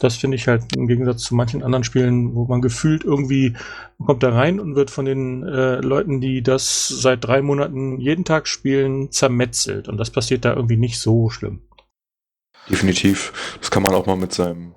Das 0.00 0.16
finde 0.16 0.36
ich 0.36 0.48
halt 0.48 0.74
im 0.76 0.88
Gegensatz 0.88 1.22
zu 1.22 1.36
manchen 1.36 1.62
anderen 1.62 1.84
Spielen, 1.84 2.34
wo 2.34 2.46
man 2.46 2.60
gefühlt 2.60 3.04
irgendwie 3.04 3.56
man 3.98 4.06
kommt 4.06 4.22
da 4.24 4.30
rein 4.30 4.58
und 4.58 4.74
wird 4.74 4.90
von 4.90 5.04
den 5.04 5.44
äh, 5.44 5.76
Leuten, 5.76 6.20
die 6.20 6.42
das 6.42 6.88
seit 6.88 7.24
drei 7.24 7.42
Monaten 7.42 8.00
jeden 8.00 8.24
Tag 8.24 8.48
spielen, 8.48 9.12
zermetzelt. 9.12 9.88
Und 9.88 9.98
das 9.98 10.10
passiert 10.10 10.44
da 10.44 10.54
irgendwie 10.54 10.76
nicht 10.76 10.98
so 10.98 11.30
schlimm. 11.30 11.62
Definitiv. 12.68 13.56
Das 13.60 13.70
kann 13.70 13.82
man 13.82 13.94
auch 13.94 14.06
mal 14.06 14.16
mit 14.16 14.32
seinem 14.32 14.74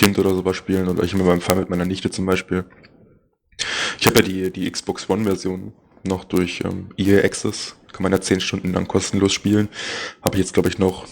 Kind 0.00 0.18
oder 0.18 0.30
sowas 0.30 0.56
spielen 0.56 0.88
oder 0.88 1.02
ich 1.02 1.12
immer 1.12 1.24
beim 1.24 1.42
Fall 1.42 1.56
mit 1.56 1.68
meiner 1.68 1.84
Nichte 1.84 2.10
zum 2.10 2.24
Beispiel. 2.24 2.64
Ich 3.98 4.06
habe 4.06 4.20
ja 4.20 4.24
die, 4.24 4.50
die 4.50 4.70
Xbox 4.70 5.10
One-Version 5.10 5.74
noch 6.04 6.24
durch 6.24 6.62
ähm, 6.64 6.88
EA 6.96 7.22
Access. 7.22 7.76
Kann 7.92 8.04
man 8.04 8.12
ja 8.12 8.18
10 8.18 8.40
Stunden 8.40 8.72
lang 8.72 8.88
kostenlos 8.88 9.34
spielen. 9.34 9.68
Habe 10.22 10.36
ich 10.36 10.40
jetzt, 10.40 10.54
glaube 10.54 10.70
ich, 10.70 10.78
noch 10.78 11.06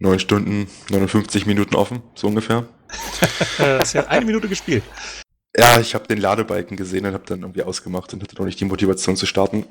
9 0.00 0.18
Stunden, 0.18 0.66
59 0.90 1.46
Minuten 1.46 1.76
offen, 1.76 2.02
so 2.16 2.26
ungefähr. 2.26 2.66
das 3.58 3.94
hat 3.94 4.08
eine 4.08 4.26
Minute 4.26 4.48
gespielt. 4.48 4.82
Ja, 5.56 5.78
ich 5.78 5.94
habe 5.94 6.08
den 6.08 6.18
Ladebalken 6.18 6.76
gesehen 6.76 7.06
und 7.06 7.12
habe 7.12 7.26
dann 7.26 7.42
irgendwie 7.42 7.62
ausgemacht 7.62 8.12
und 8.12 8.22
hatte 8.24 8.34
noch 8.34 8.46
nicht 8.46 8.58
die 8.58 8.64
Motivation 8.64 9.14
zu 9.14 9.26
starten. 9.26 9.64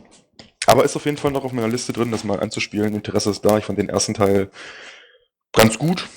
Aber 0.67 0.85
ist 0.85 0.95
auf 0.95 1.03
jeden 1.03 1.17
Fall 1.17 1.31
noch 1.31 1.43
auf 1.43 1.51
meiner 1.51 1.67
Liste 1.67 1.91
drin, 1.91 2.11
das 2.11 2.23
mal 2.23 2.39
anzuspielen. 2.39 2.95
Interesse 2.95 3.31
ist 3.31 3.43
da. 3.43 3.57
Ich 3.57 3.65
fand 3.65 3.77
den 3.77 3.89
ersten 3.89 4.13
Teil 4.13 4.49
ganz 5.51 5.77
gut. 5.77 6.07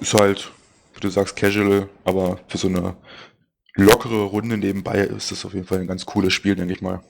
Ist 0.00 0.14
halt 0.14 0.50
wie 0.96 1.00
du 1.00 1.10
sagst, 1.10 1.36
casual, 1.36 1.88
aber 2.04 2.40
für 2.48 2.58
so 2.58 2.68
eine 2.68 2.96
lockere 3.74 4.24
Runde 4.24 4.56
nebenbei 4.56 5.00
ist 5.00 5.30
das 5.30 5.44
auf 5.44 5.54
jeden 5.54 5.66
Fall 5.66 5.80
ein 5.80 5.86
ganz 5.86 6.06
cooles 6.06 6.32
Spiel, 6.32 6.56
denke 6.56 6.72
ich 6.72 6.82
mal. 6.82 7.02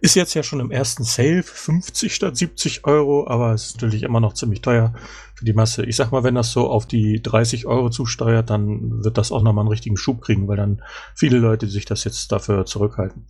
Ist 0.00 0.16
jetzt 0.16 0.34
ja 0.34 0.42
schon 0.42 0.60
im 0.60 0.70
ersten 0.70 1.04
Sale 1.04 1.42
50 1.42 2.12
statt 2.12 2.36
70 2.36 2.84
Euro, 2.84 3.28
aber 3.28 3.52
es 3.52 3.66
ist 3.66 3.76
natürlich 3.76 4.02
immer 4.02 4.18
noch 4.18 4.34
ziemlich 4.34 4.60
teuer 4.60 4.92
für 5.34 5.44
die 5.44 5.52
Masse. 5.52 5.84
Ich 5.84 5.96
sag 5.96 6.10
mal, 6.10 6.24
wenn 6.24 6.34
das 6.34 6.50
so 6.50 6.68
auf 6.68 6.86
die 6.86 7.22
30 7.22 7.66
Euro 7.66 7.88
zusteuert, 7.88 8.50
dann 8.50 9.04
wird 9.04 9.18
das 9.18 9.30
auch 9.30 9.42
nochmal 9.42 9.62
einen 9.62 9.70
richtigen 9.70 9.96
Schub 9.96 10.20
kriegen, 10.20 10.48
weil 10.48 10.56
dann 10.56 10.82
viele 11.14 11.38
Leute 11.38 11.68
sich 11.68 11.84
das 11.84 12.02
jetzt 12.04 12.32
dafür 12.32 12.66
zurückhalten. 12.66 13.28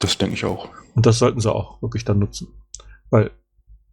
Das 0.00 0.18
denke 0.18 0.34
ich 0.34 0.44
auch. 0.44 0.68
Und 0.94 1.06
das 1.06 1.18
sollten 1.18 1.40
sie 1.40 1.52
auch 1.52 1.80
wirklich 1.80 2.04
dann 2.04 2.18
nutzen. 2.18 2.48
Weil 3.10 3.30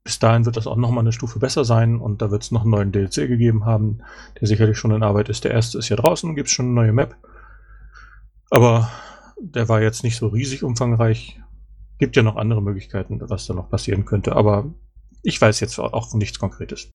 bis 0.05 0.19
dahin 0.19 0.45
wird 0.45 0.55
das 0.55 0.67
auch 0.67 0.75
nochmal 0.77 1.03
eine 1.03 1.11
Stufe 1.11 1.39
besser 1.39 1.65
sein 1.65 1.97
und 1.99 2.21
da 2.21 2.29
wird 2.29 2.43
es 2.43 2.51
noch 2.51 2.61
einen 2.61 2.69
neuen 2.69 2.91
DLC 2.91 3.27
gegeben 3.27 3.65
haben, 3.65 4.03
der 4.39 4.47
sicherlich 4.47 4.77
schon 4.77 4.91
in 4.91 5.01
Arbeit 5.01 5.29
ist. 5.29 5.43
Der 5.43 5.51
erste 5.51 5.79
ist 5.79 5.89
ja 5.89 5.95
draußen, 5.95 6.35
gibt 6.35 6.47
es 6.47 6.53
schon 6.53 6.67
eine 6.67 6.75
neue 6.75 6.93
Map. 6.93 7.17
Aber 8.51 8.91
der 9.39 9.67
war 9.67 9.81
jetzt 9.81 10.03
nicht 10.03 10.15
so 10.15 10.27
riesig 10.27 10.63
umfangreich. 10.63 11.41
Gibt 11.97 12.15
ja 12.15 12.21
noch 12.21 12.35
andere 12.35 12.61
Möglichkeiten, 12.61 13.19
was 13.19 13.47
da 13.47 13.55
noch 13.55 13.71
passieren 13.71 14.05
könnte, 14.05 14.35
aber 14.35 14.71
ich 15.23 15.41
weiß 15.41 15.59
jetzt 15.59 15.79
auch 15.79 16.13
nichts 16.13 16.37
Konkretes. 16.37 16.91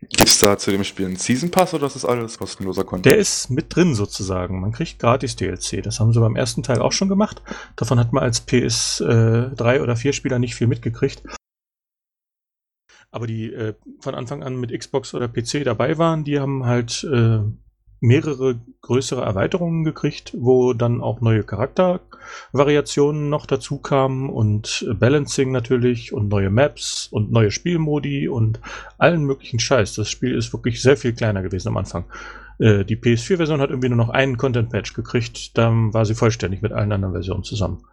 Gibt 0.00 0.28
es 0.28 0.38
da 0.40 0.58
zu 0.58 0.72
dem 0.72 0.82
Spiel 0.82 1.06
einen 1.06 1.16
Season 1.16 1.52
Pass 1.52 1.72
oder 1.72 1.86
ist 1.86 1.94
das 1.94 2.04
alles 2.04 2.36
kostenloser 2.36 2.82
Content? 2.82 3.06
Der 3.06 3.16
ist 3.16 3.48
mit 3.48 3.74
drin 3.74 3.94
sozusagen. 3.94 4.60
Man 4.60 4.72
kriegt 4.72 4.98
gratis 4.98 5.36
DLC. 5.36 5.82
Das 5.84 6.00
haben 6.00 6.12
sie 6.12 6.20
beim 6.20 6.36
ersten 6.36 6.64
Teil 6.64 6.82
auch 6.82 6.92
schon 6.92 7.08
gemacht. 7.08 7.42
Davon 7.76 8.00
hat 8.00 8.12
man 8.12 8.24
als 8.24 8.46
PS3 8.46 9.76
äh, 9.76 9.80
oder 9.80 9.96
4 9.96 10.12
Spieler 10.12 10.40
nicht 10.40 10.56
viel 10.56 10.66
mitgekriegt. 10.66 11.22
Aber 13.14 13.28
die 13.28 13.52
äh, 13.52 13.74
von 14.00 14.16
Anfang 14.16 14.42
an 14.42 14.56
mit 14.56 14.76
Xbox 14.76 15.14
oder 15.14 15.28
PC 15.28 15.62
dabei 15.62 15.98
waren, 15.98 16.24
die 16.24 16.40
haben 16.40 16.66
halt 16.66 17.04
äh, 17.04 17.38
mehrere 18.00 18.60
größere 18.80 19.22
Erweiterungen 19.22 19.84
gekriegt, 19.84 20.34
wo 20.36 20.72
dann 20.72 21.00
auch 21.00 21.20
neue 21.20 21.44
Charaktervariationen 21.44 23.30
noch 23.30 23.46
dazu 23.46 23.78
kamen 23.78 24.30
und 24.30 24.84
Balancing 24.98 25.52
natürlich 25.52 26.12
und 26.12 26.26
neue 26.26 26.50
Maps 26.50 27.06
und 27.08 27.30
neue 27.30 27.52
Spielmodi 27.52 28.26
und 28.26 28.60
allen 28.98 29.22
möglichen 29.22 29.60
Scheiß. 29.60 29.94
Das 29.94 30.10
Spiel 30.10 30.34
ist 30.34 30.52
wirklich 30.52 30.82
sehr 30.82 30.96
viel 30.96 31.12
kleiner 31.12 31.42
gewesen 31.42 31.68
am 31.68 31.76
Anfang. 31.76 32.06
Äh, 32.58 32.84
die 32.84 32.96
PS4-Version 32.96 33.60
hat 33.60 33.70
irgendwie 33.70 33.90
nur 33.90 33.96
noch 33.98 34.10
einen 34.10 34.38
Content-Patch 34.38 34.92
gekriegt, 34.92 35.56
dann 35.56 35.94
war 35.94 36.04
sie 36.04 36.16
vollständig 36.16 36.62
mit 36.62 36.72
allen 36.72 36.90
anderen 36.90 37.14
Versionen 37.14 37.44
zusammen. 37.44 37.84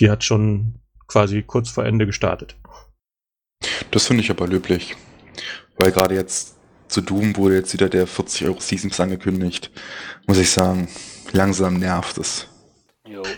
Die 0.00 0.08
hat 0.08 0.24
schon 0.24 0.76
quasi 1.06 1.42
kurz 1.42 1.68
vor 1.68 1.84
Ende 1.84 2.06
gestartet. 2.06 2.56
Das 3.90 4.06
finde 4.06 4.22
ich 4.22 4.30
aber 4.30 4.46
löblich. 4.46 4.96
Weil 5.76 5.92
gerade 5.92 6.14
jetzt 6.14 6.54
zu 6.88 7.00
Doom 7.00 7.36
wurde 7.36 7.56
jetzt 7.56 7.72
wieder 7.72 7.88
der 7.88 8.06
40 8.06 8.46
Euro 8.46 8.60
Season 8.60 8.90
Pass 8.90 9.00
angekündigt. 9.00 9.70
Muss 10.26 10.38
ich 10.38 10.50
sagen, 10.50 10.88
langsam 11.32 11.78
nervt 11.78 12.18
es. 12.18 12.46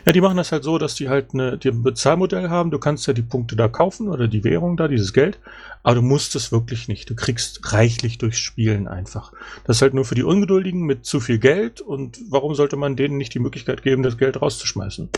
Ja, 0.04 0.12
die 0.12 0.20
machen 0.20 0.36
das 0.36 0.52
halt 0.52 0.62
so, 0.62 0.78
dass 0.78 0.94
die 0.94 1.08
halt 1.08 1.34
eine, 1.34 1.58
die 1.58 1.70
ein 1.70 1.82
Bezahlmodell 1.82 2.48
haben. 2.48 2.70
Du 2.70 2.78
kannst 2.78 3.06
ja 3.08 3.12
die 3.12 3.22
Punkte 3.22 3.56
da 3.56 3.66
kaufen 3.66 4.08
oder 4.08 4.28
die 4.28 4.44
Währung 4.44 4.76
da, 4.76 4.86
dieses 4.86 5.12
Geld. 5.12 5.40
Aber 5.82 5.96
du 5.96 6.02
musst 6.02 6.36
es 6.36 6.52
wirklich 6.52 6.86
nicht. 6.86 7.10
Du 7.10 7.16
kriegst 7.16 7.72
reichlich 7.72 8.18
durchs 8.18 8.38
Spielen 8.38 8.86
einfach. 8.86 9.32
Das 9.64 9.78
ist 9.78 9.82
halt 9.82 9.94
nur 9.94 10.04
für 10.04 10.14
die 10.14 10.22
Ungeduldigen 10.22 10.82
mit 10.82 11.04
zu 11.04 11.18
viel 11.18 11.38
Geld. 11.38 11.80
Und 11.80 12.18
warum 12.28 12.54
sollte 12.54 12.76
man 12.76 12.94
denen 12.94 13.16
nicht 13.16 13.34
die 13.34 13.40
Möglichkeit 13.40 13.82
geben, 13.82 14.04
das 14.04 14.18
Geld 14.18 14.40
rauszuschmeißen? 14.40 15.08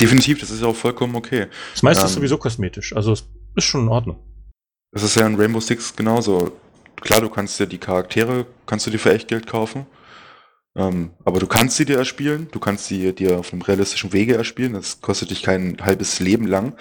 Definitiv, 0.00 0.38
das 0.38 0.50
ist 0.50 0.62
auch 0.62 0.76
vollkommen 0.76 1.16
okay. 1.16 1.46
Das 1.72 1.82
meiste 1.82 2.02
ähm, 2.02 2.06
ist 2.06 2.14
sowieso 2.14 2.38
kosmetisch. 2.38 2.94
Also 2.94 3.12
es 3.12 3.26
ist 3.56 3.64
schon 3.64 3.82
in 3.82 3.88
Ordnung. 3.88 4.18
Das 4.96 5.02
ist 5.02 5.14
ja 5.14 5.26
in 5.26 5.34
Rainbow 5.34 5.60
Six 5.60 5.94
genauso 5.94 6.52
klar, 7.02 7.20
du 7.20 7.28
kannst 7.28 7.60
dir 7.60 7.66
die 7.66 7.76
Charaktere, 7.76 8.46
kannst 8.64 8.86
du 8.86 8.90
dir 8.90 8.98
für 8.98 9.12
echt 9.12 9.28
Geld 9.28 9.46
kaufen. 9.46 9.84
Ähm, 10.74 11.10
aber 11.22 11.38
du 11.38 11.46
kannst 11.46 11.76
sie 11.76 11.84
dir 11.84 11.98
erspielen, 11.98 12.48
du 12.50 12.58
kannst 12.60 12.86
sie 12.86 13.12
dir 13.12 13.38
auf 13.38 13.52
einem 13.52 13.60
realistischen 13.60 14.14
Wege 14.14 14.36
erspielen, 14.36 14.72
das 14.72 15.02
kostet 15.02 15.28
dich 15.28 15.42
kein 15.42 15.76
halbes 15.82 16.18
Leben 16.20 16.46
lang. 16.46 16.78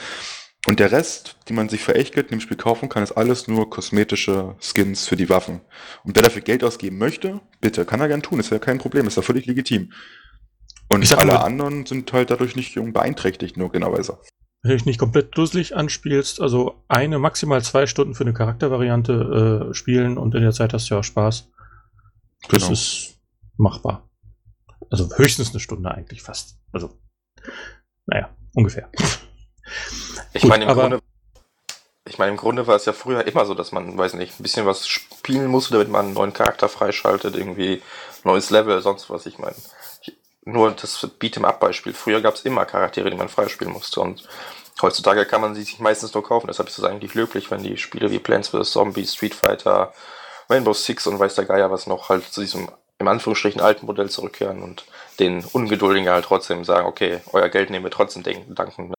Und 0.65 0.79
der 0.79 0.93
Rest, 0.93 1.35
die 1.49 1.53
man 1.53 1.67
sich 1.67 1.83
für 1.83 1.95
echt 1.95 2.13
Geld 2.13 2.27
in 2.27 2.37
dem 2.37 2.39
Spiel 2.39 2.55
kaufen 2.55 2.87
kann, 2.87 3.03
ist 3.03 3.11
alles 3.11 3.49
nur 3.49 3.69
kosmetische 3.69 4.55
Skins 4.61 5.09
für 5.09 5.17
die 5.17 5.29
Waffen. 5.29 5.59
Und 6.05 6.15
wer 6.15 6.23
dafür 6.23 6.41
Geld 6.41 6.63
ausgeben 6.63 6.97
möchte, 6.97 7.41
bitte, 7.59 7.83
kann 7.83 7.99
er 7.99 8.07
gern 8.07 8.21
tun, 8.21 8.39
ist 8.39 8.49
ja 8.49 8.59
kein 8.59 8.77
Problem, 8.77 9.07
ist 9.07 9.17
ja 9.17 9.23
völlig 9.23 9.45
legitim. 9.45 9.91
Und 10.87 11.17
alle 11.17 11.41
anderen 11.41 11.85
sind 11.85 12.13
halt 12.13 12.29
dadurch 12.29 12.55
nicht 12.55 12.75
beeinträchtigt, 12.75 13.57
nur 13.57 13.73
genauerweise 13.73 14.19
wenn 14.65 14.71
du 14.71 14.77
dich 14.77 14.85
nicht 14.87 14.97
komplett 14.97 15.37
dusselig 15.37 15.75
anspielst, 15.75 16.41
also 16.41 16.83
eine, 16.87 17.19
maximal 17.19 17.61
zwei 17.61 17.85
Stunden 17.85 18.15
für 18.15 18.23
eine 18.23 18.33
Charaktervariante 18.33 19.69
äh, 19.69 19.73
spielen 19.75 20.17
und 20.17 20.33
in 20.33 20.41
der 20.41 20.53
Zeit 20.53 20.73
hast 20.73 20.89
du 20.89 20.95
ja 20.95 21.01
auch 21.01 21.03
Spaß. 21.03 21.51
Das 22.49 22.63
genau. 22.63 22.71
ist 22.71 23.19
machbar. 23.57 24.09
Also 24.89 25.07
höchstens 25.17 25.51
eine 25.51 25.59
Stunde 25.59 25.91
eigentlich 25.91 26.23
fast. 26.23 26.57
Also, 26.71 26.97
naja, 28.07 28.35
ungefähr. 28.55 28.89
Ich 30.33 30.45
meine, 30.45 30.65
im 30.65 30.73
Grunde, 30.73 30.99
ich 32.09 32.17
meine, 32.17 32.31
im 32.31 32.37
Grunde 32.37 32.65
war 32.65 32.75
es 32.75 32.85
ja 32.85 32.93
früher 32.93 33.27
immer 33.27 33.45
so, 33.45 33.53
dass 33.53 33.71
man, 33.71 33.95
weiß 33.95 34.15
nicht, 34.15 34.39
ein 34.39 34.43
bisschen 34.43 34.65
was 34.65 34.87
spielen 34.87 35.45
musste, 35.45 35.73
damit 35.73 35.89
man 35.89 36.07
einen 36.07 36.15
neuen 36.15 36.33
Charakter 36.33 36.69
freischaltet, 36.69 37.35
irgendwie 37.35 37.83
neues 38.23 38.49
Level, 38.49 38.81
sonst 38.81 39.11
was. 39.11 39.27
Ich 39.27 39.37
meine, 39.37 39.55
nur 40.45 40.71
das 40.71 41.07
Beat'em-up-Beispiel. 41.19 41.93
Früher 41.93 42.21
gab 42.21 42.35
es 42.35 42.45
immer 42.45 42.65
Charaktere, 42.65 43.09
die 43.09 43.17
man 43.17 43.29
freispielen 43.29 43.73
musste 43.73 44.01
und 44.01 44.27
heutzutage 44.81 45.25
kann 45.25 45.41
man 45.41 45.55
sie 45.55 45.63
sich 45.63 45.79
meistens 45.79 46.13
nur 46.13 46.23
kaufen. 46.23 46.47
Deshalb 46.47 46.69
ist 46.69 46.77
es 46.77 46.83
eigentlich 46.83 47.15
löblich, 47.15 47.51
wenn 47.51 47.63
die 47.63 47.77
Spiele 47.77 48.11
wie 48.11 48.19
Plants 48.19 48.49
vs. 48.49 48.71
Zombies, 48.71 49.15
Street 49.15 49.35
Fighter, 49.35 49.93
Rainbow 50.49 50.73
Six 50.73 51.07
und 51.07 51.19
weiß 51.19 51.35
der 51.35 51.45
Geier 51.45 51.71
was 51.71 51.87
noch 51.87 52.09
halt 52.09 52.23
zu 52.25 52.41
diesem 52.41 52.69
im 52.97 53.07
Anführungsstrichen 53.09 53.59
alten 53.59 53.87
Modell 53.87 54.09
zurückkehren 54.09 54.63
und 54.63 54.85
den 55.19 55.43
Ungeduldigen 55.43 56.09
halt 56.09 56.25
trotzdem 56.25 56.63
sagen, 56.63 56.87
okay, 56.87 57.19
euer 57.33 57.49
Geld 57.49 57.69
nehmen 57.69 57.83
wir 57.83 57.91
trotzdem 57.91 58.23
danken. 58.23 58.93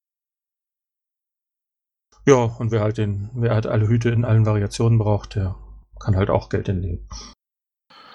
Ja, 2.27 2.57
und 2.59 2.73
wer 2.73 2.81
halt 2.81 2.99
den, 2.99 3.31
wer 3.35 3.55
halt 3.55 3.67
alle 3.67 3.89
Hüte 3.89 4.11
in 4.11 4.25
allen 4.25 4.45
Variationen 4.45 4.99
braucht, 4.99 5.37
der 5.37 5.55
kann 6.01 6.17
halt 6.17 6.29
auch 6.29 6.49
Geld 6.49 6.67
hinlegen. 6.67 7.09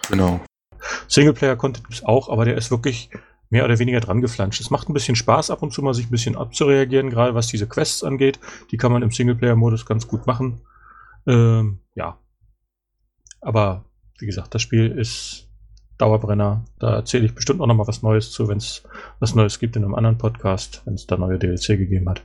Genau. 0.09 0.41
Singleplayer-Content 1.07 1.85
gibt 1.85 1.99
es 1.99 2.05
auch, 2.05 2.29
aber 2.29 2.45
der 2.45 2.57
ist 2.57 2.71
wirklich 2.71 3.09
mehr 3.49 3.65
oder 3.65 3.79
weniger 3.79 3.99
dran 3.99 4.21
geflanscht. 4.21 4.61
Es 4.61 4.69
macht 4.69 4.89
ein 4.89 4.93
bisschen 4.93 5.15
Spaß, 5.15 5.51
ab 5.51 5.61
und 5.61 5.71
zu 5.73 5.81
mal 5.81 5.93
sich 5.93 6.07
ein 6.07 6.11
bisschen 6.11 6.37
abzureagieren, 6.37 7.09
gerade 7.09 7.35
was 7.35 7.47
diese 7.47 7.67
Quests 7.67 8.03
angeht. 8.03 8.39
Die 8.71 8.77
kann 8.77 8.91
man 8.91 9.03
im 9.03 9.11
Singleplayer-Modus 9.11 9.85
ganz 9.85 10.07
gut 10.07 10.25
machen. 10.25 10.61
Ähm, 11.27 11.79
ja. 11.95 12.17
Aber 13.41 13.85
wie 14.19 14.25
gesagt, 14.25 14.55
das 14.55 14.61
Spiel 14.61 14.91
ist 14.91 15.49
Dauerbrenner. 15.97 16.65
Da 16.79 16.95
erzähle 16.95 17.25
ich 17.25 17.35
bestimmt 17.35 17.61
auch 17.61 17.67
noch 17.67 17.75
mal 17.75 17.87
was 17.87 18.01
Neues 18.01 18.31
zu, 18.31 18.47
wenn 18.47 18.57
es 18.57 18.83
was 19.19 19.35
Neues 19.35 19.59
gibt 19.59 19.75
in 19.75 19.83
einem 19.83 19.95
anderen 19.95 20.17
Podcast, 20.17 20.81
wenn 20.85 20.95
es 20.95 21.05
da 21.05 21.17
neue 21.17 21.37
DLC 21.37 21.77
gegeben 21.77 22.09
hat. 22.09 22.23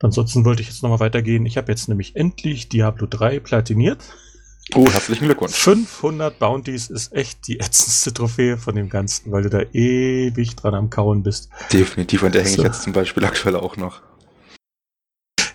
Ansonsten 0.00 0.44
wollte 0.44 0.62
ich 0.62 0.68
jetzt 0.68 0.82
noch 0.82 0.90
mal 0.90 1.00
weitergehen. 1.00 1.46
Ich 1.46 1.56
habe 1.56 1.72
jetzt 1.72 1.88
nämlich 1.88 2.16
endlich 2.16 2.68
Diablo 2.68 3.06
3 3.06 3.40
platiniert. 3.40 4.14
Oh, 4.74 4.90
herzlichen 4.90 5.26
Glückwunsch. 5.26 5.54
500 5.54 6.38
Bounties 6.38 6.90
ist 6.90 7.12
echt 7.12 7.46
die 7.46 7.60
ätzendste 7.60 8.12
Trophäe 8.12 8.58
von 8.58 8.74
dem 8.74 8.88
Ganzen, 8.88 9.30
weil 9.30 9.42
du 9.42 9.50
da 9.50 9.60
ewig 9.72 10.56
dran 10.56 10.74
am 10.74 10.90
Kauen 10.90 11.22
bist. 11.22 11.50
Definitiv, 11.72 12.22
und 12.22 12.34
der 12.34 12.42
hänge 12.42 12.56
so. 12.56 12.62
ich 12.62 12.66
jetzt 12.66 12.82
zum 12.82 12.92
Beispiel 12.92 13.24
aktuell 13.24 13.56
auch 13.56 13.76
noch. 13.76 14.02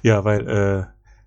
Ja, 0.02 0.24
weil 0.24 0.48
äh, 0.48 0.86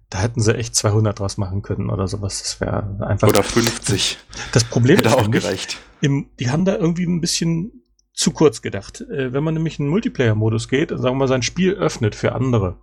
da 0.09 0.18
hätten 0.18 0.40
sie 0.40 0.55
echt 0.55 0.75
200 0.75 1.18
draus 1.18 1.37
machen 1.37 1.62
können 1.62 1.90
oder 1.90 2.09
sowas. 2.09 2.42
Das 2.42 2.61
wäre 2.61 2.97
einfach. 3.07 3.29
Oder 3.29 3.42
50. 3.42 4.18
Das 4.53 4.64
Problem 4.64 4.97
Hätte 4.97 5.11
ist 5.11 5.14
auch 5.14 5.31
gereicht. 5.31 5.79
Im, 6.01 6.31
die 6.40 6.51
haben 6.51 6.64
da 6.64 6.77
irgendwie 6.77 7.05
ein 7.05 7.20
bisschen 7.20 7.85
zu 8.14 8.31
kurz 8.31 8.62
gedacht. 8.62 9.03
Äh, 9.03 9.33
wenn 9.33 9.44
man 9.44 9.55
nämlich 9.55 9.79
in 9.79 9.88
Multiplayer-Modus 9.88 10.68
geht 10.68 10.90
sagen 10.90 11.03
wir 11.03 11.14
mal 11.14 11.29
sein 11.29 11.42
Spiel 11.42 11.75
öffnet 11.75 12.14
für 12.14 12.33
andere, 12.33 12.79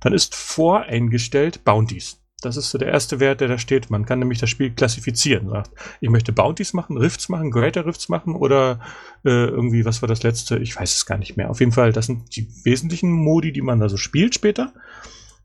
dann 0.00 0.12
ist 0.12 0.34
voreingestellt 0.34 1.64
Bounties. 1.64 2.22
Das 2.42 2.58
ist 2.58 2.70
so 2.70 2.76
der 2.76 2.88
erste 2.88 3.18
Wert, 3.18 3.40
der 3.40 3.48
da 3.48 3.58
steht. 3.58 3.88
Man 3.88 4.04
kann 4.04 4.18
nämlich 4.18 4.38
das 4.38 4.50
Spiel 4.50 4.70
klassifizieren. 4.70 5.48
Sagt, 5.48 5.70
ich 6.00 6.10
möchte 6.10 6.32
Bounties 6.32 6.74
machen, 6.74 6.98
Rifts 6.98 7.30
machen, 7.30 7.50
Greater 7.50 7.86
Rifts 7.86 8.10
machen 8.10 8.34
oder 8.34 8.80
äh, 9.24 9.46
irgendwie, 9.46 9.86
was 9.86 10.02
war 10.02 10.08
das 10.08 10.22
letzte? 10.22 10.58
Ich 10.58 10.76
weiß 10.76 10.96
es 10.96 11.06
gar 11.06 11.16
nicht 11.16 11.36
mehr. 11.36 11.50
Auf 11.50 11.60
jeden 11.60 11.72
Fall, 11.72 11.92
das 11.92 12.06
sind 12.06 12.36
die 12.36 12.46
wesentlichen 12.64 13.10
Modi, 13.10 13.52
die 13.52 13.62
man 13.62 13.80
da 13.80 13.88
so 13.88 13.96
spielt 13.96 14.34
später. 14.34 14.72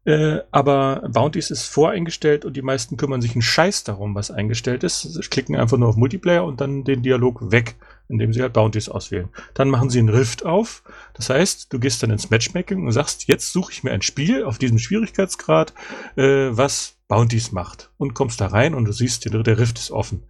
Äh, 0.04 0.40
aber 0.52 1.08
Bounties 1.14 1.52
ist 1.52 1.66
voreingestellt 1.66 2.44
und 2.44 2.58
die 2.58 2.62
meisten 2.62 2.98
kümmern 2.98 3.22
sich 3.22 3.34
einen 3.34 3.42
Scheiß 3.42 3.84
darum, 3.84 4.16
was 4.16 4.32
eingestellt 4.32 4.84
ist. 4.84 5.02
Sie 5.02 5.22
klicken 5.22 5.56
einfach 5.56 5.78
nur 5.78 5.90
auf 5.90 5.96
Multiplayer 5.96 6.44
und 6.44 6.60
dann 6.60 6.84
den 6.84 7.04
Dialog 7.04 7.52
weg, 7.52 7.76
indem 8.12 8.34
sie 8.34 8.42
halt 8.42 8.54
Bounties 8.54 8.90
auswählen. 8.90 9.30
Dann 9.54 9.70
machen 9.70 9.90
sie 9.90 10.00
einen 10.00 10.10
Rift 10.10 10.46
auf. 10.46 10.84
Das 11.14 11.30
heißt, 11.30 11.72
du 11.72 11.80
gehst 11.80 12.04
dann 12.04 12.12
ins 12.12 12.30
Matchmaking 12.30 12.86
und 12.86 12.92
sagst, 12.92 13.28
jetzt 13.28 13.52
suche 13.54 13.72
ich 13.72 13.84
mir 13.84 13.92
ein 13.92 14.02
Spiel 14.02 14.44
auf 14.44 14.58
diesem 14.58 14.78
Schwierigkeitsgrad, 14.78 15.74
äh, 16.18 16.50
was 16.52 16.98
Bounties 17.08 17.52
macht. 17.52 17.92
Und 17.98 18.14
kommst 18.14 18.42
da 18.42 18.48
rein 18.48 18.74
und 18.74 18.86
du 18.86 18.92
siehst, 18.92 19.26
der 19.26 19.60
Rift 19.60 19.80
ist 19.80 19.92
offen. 19.92 20.24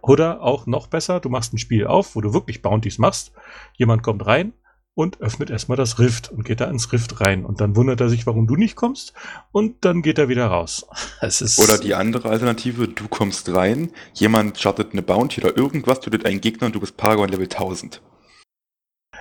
Oder 0.00 0.42
auch 0.42 0.66
noch 0.66 0.86
besser, 0.86 1.20
du 1.20 1.28
machst 1.28 1.52
ein 1.52 1.58
Spiel 1.58 1.86
auf, 1.86 2.14
wo 2.16 2.20
du 2.20 2.32
wirklich 2.32 2.62
Bounties 2.62 2.98
machst. 2.98 3.32
Jemand 3.74 4.02
kommt 4.02 4.24
rein, 4.26 4.52
und 4.96 5.20
öffnet 5.20 5.50
erstmal 5.50 5.76
das 5.76 5.98
Rift 5.98 6.32
und 6.32 6.44
geht 6.44 6.60
da 6.60 6.64
ins 6.64 6.90
Rift 6.90 7.20
rein. 7.20 7.44
Und 7.44 7.60
dann 7.60 7.76
wundert 7.76 8.00
er 8.00 8.08
sich, 8.08 8.26
warum 8.26 8.46
du 8.46 8.56
nicht 8.56 8.76
kommst 8.76 9.12
und 9.52 9.84
dann 9.84 10.00
geht 10.00 10.18
er 10.18 10.30
wieder 10.30 10.46
raus. 10.46 10.86
oder 11.58 11.78
die 11.78 11.94
andere 11.94 12.30
Alternative, 12.30 12.88
du 12.88 13.06
kommst 13.06 13.54
rein, 13.54 13.90
jemand 14.14 14.58
startet 14.58 14.92
eine 14.92 15.02
Bounty 15.02 15.42
oder 15.42 15.54
irgendwas, 15.54 16.00
tötet 16.00 16.24
einen 16.24 16.40
Gegner 16.40 16.68
und 16.68 16.74
du 16.74 16.80
bist 16.80 16.96
Paragon 16.96 17.28
Level 17.28 17.44
1000. 17.44 18.00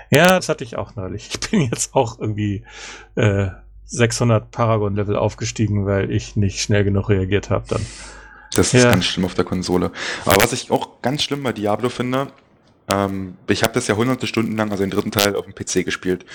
Ja, 0.09 0.27
das 0.27 0.47
hatte 0.47 0.63
ich 0.63 0.77
auch 0.77 0.95
neulich. 0.95 1.29
Ich 1.33 1.49
bin 1.51 1.61
jetzt 1.61 1.93
auch 1.93 2.19
irgendwie 2.19 2.63
äh, 3.15 3.49
600 3.83 4.51
Paragon-Level 4.51 5.17
aufgestiegen, 5.17 5.85
weil 5.85 6.09
ich 6.09 6.37
nicht 6.37 6.61
schnell 6.61 6.85
genug 6.85 7.09
reagiert 7.09 7.49
habe 7.49 7.65
dann. 7.67 7.85
Das 8.55 8.73
ist 8.73 8.83
ja. 8.83 8.91
ganz 8.91 9.03
schlimm 9.03 9.25
auf 9.25 9.33
der 9.33 9.43
Konsole. 9.43 9.91
Aber 10.23 10.41
was 10.41 10.53
ich 10.53 10.71
auch 10.71 11.01
ganz 11.01 11.23
schlimm 11.23 11.43
bei 11.43 11.51
Diablo 11.51 11.89
finde, 11.89 12.27
ähm, 12.91 13.37
ich 13.47 13.63
habe 13.63 13.73
das 13.73 13.87
ja 13.87 13.95
hunderte 13.95 14.27
Stunden 14.27 14.55
lang, 14.55 14.71
also 14.71 14.83
den 14.83 14.91
dritten 14.91 15.11
Teil, 15.11 15.35
auf 15.35 15.45
dem 15.45 15.55
PC 15.55 15.85
gespielt. 15.85 16.25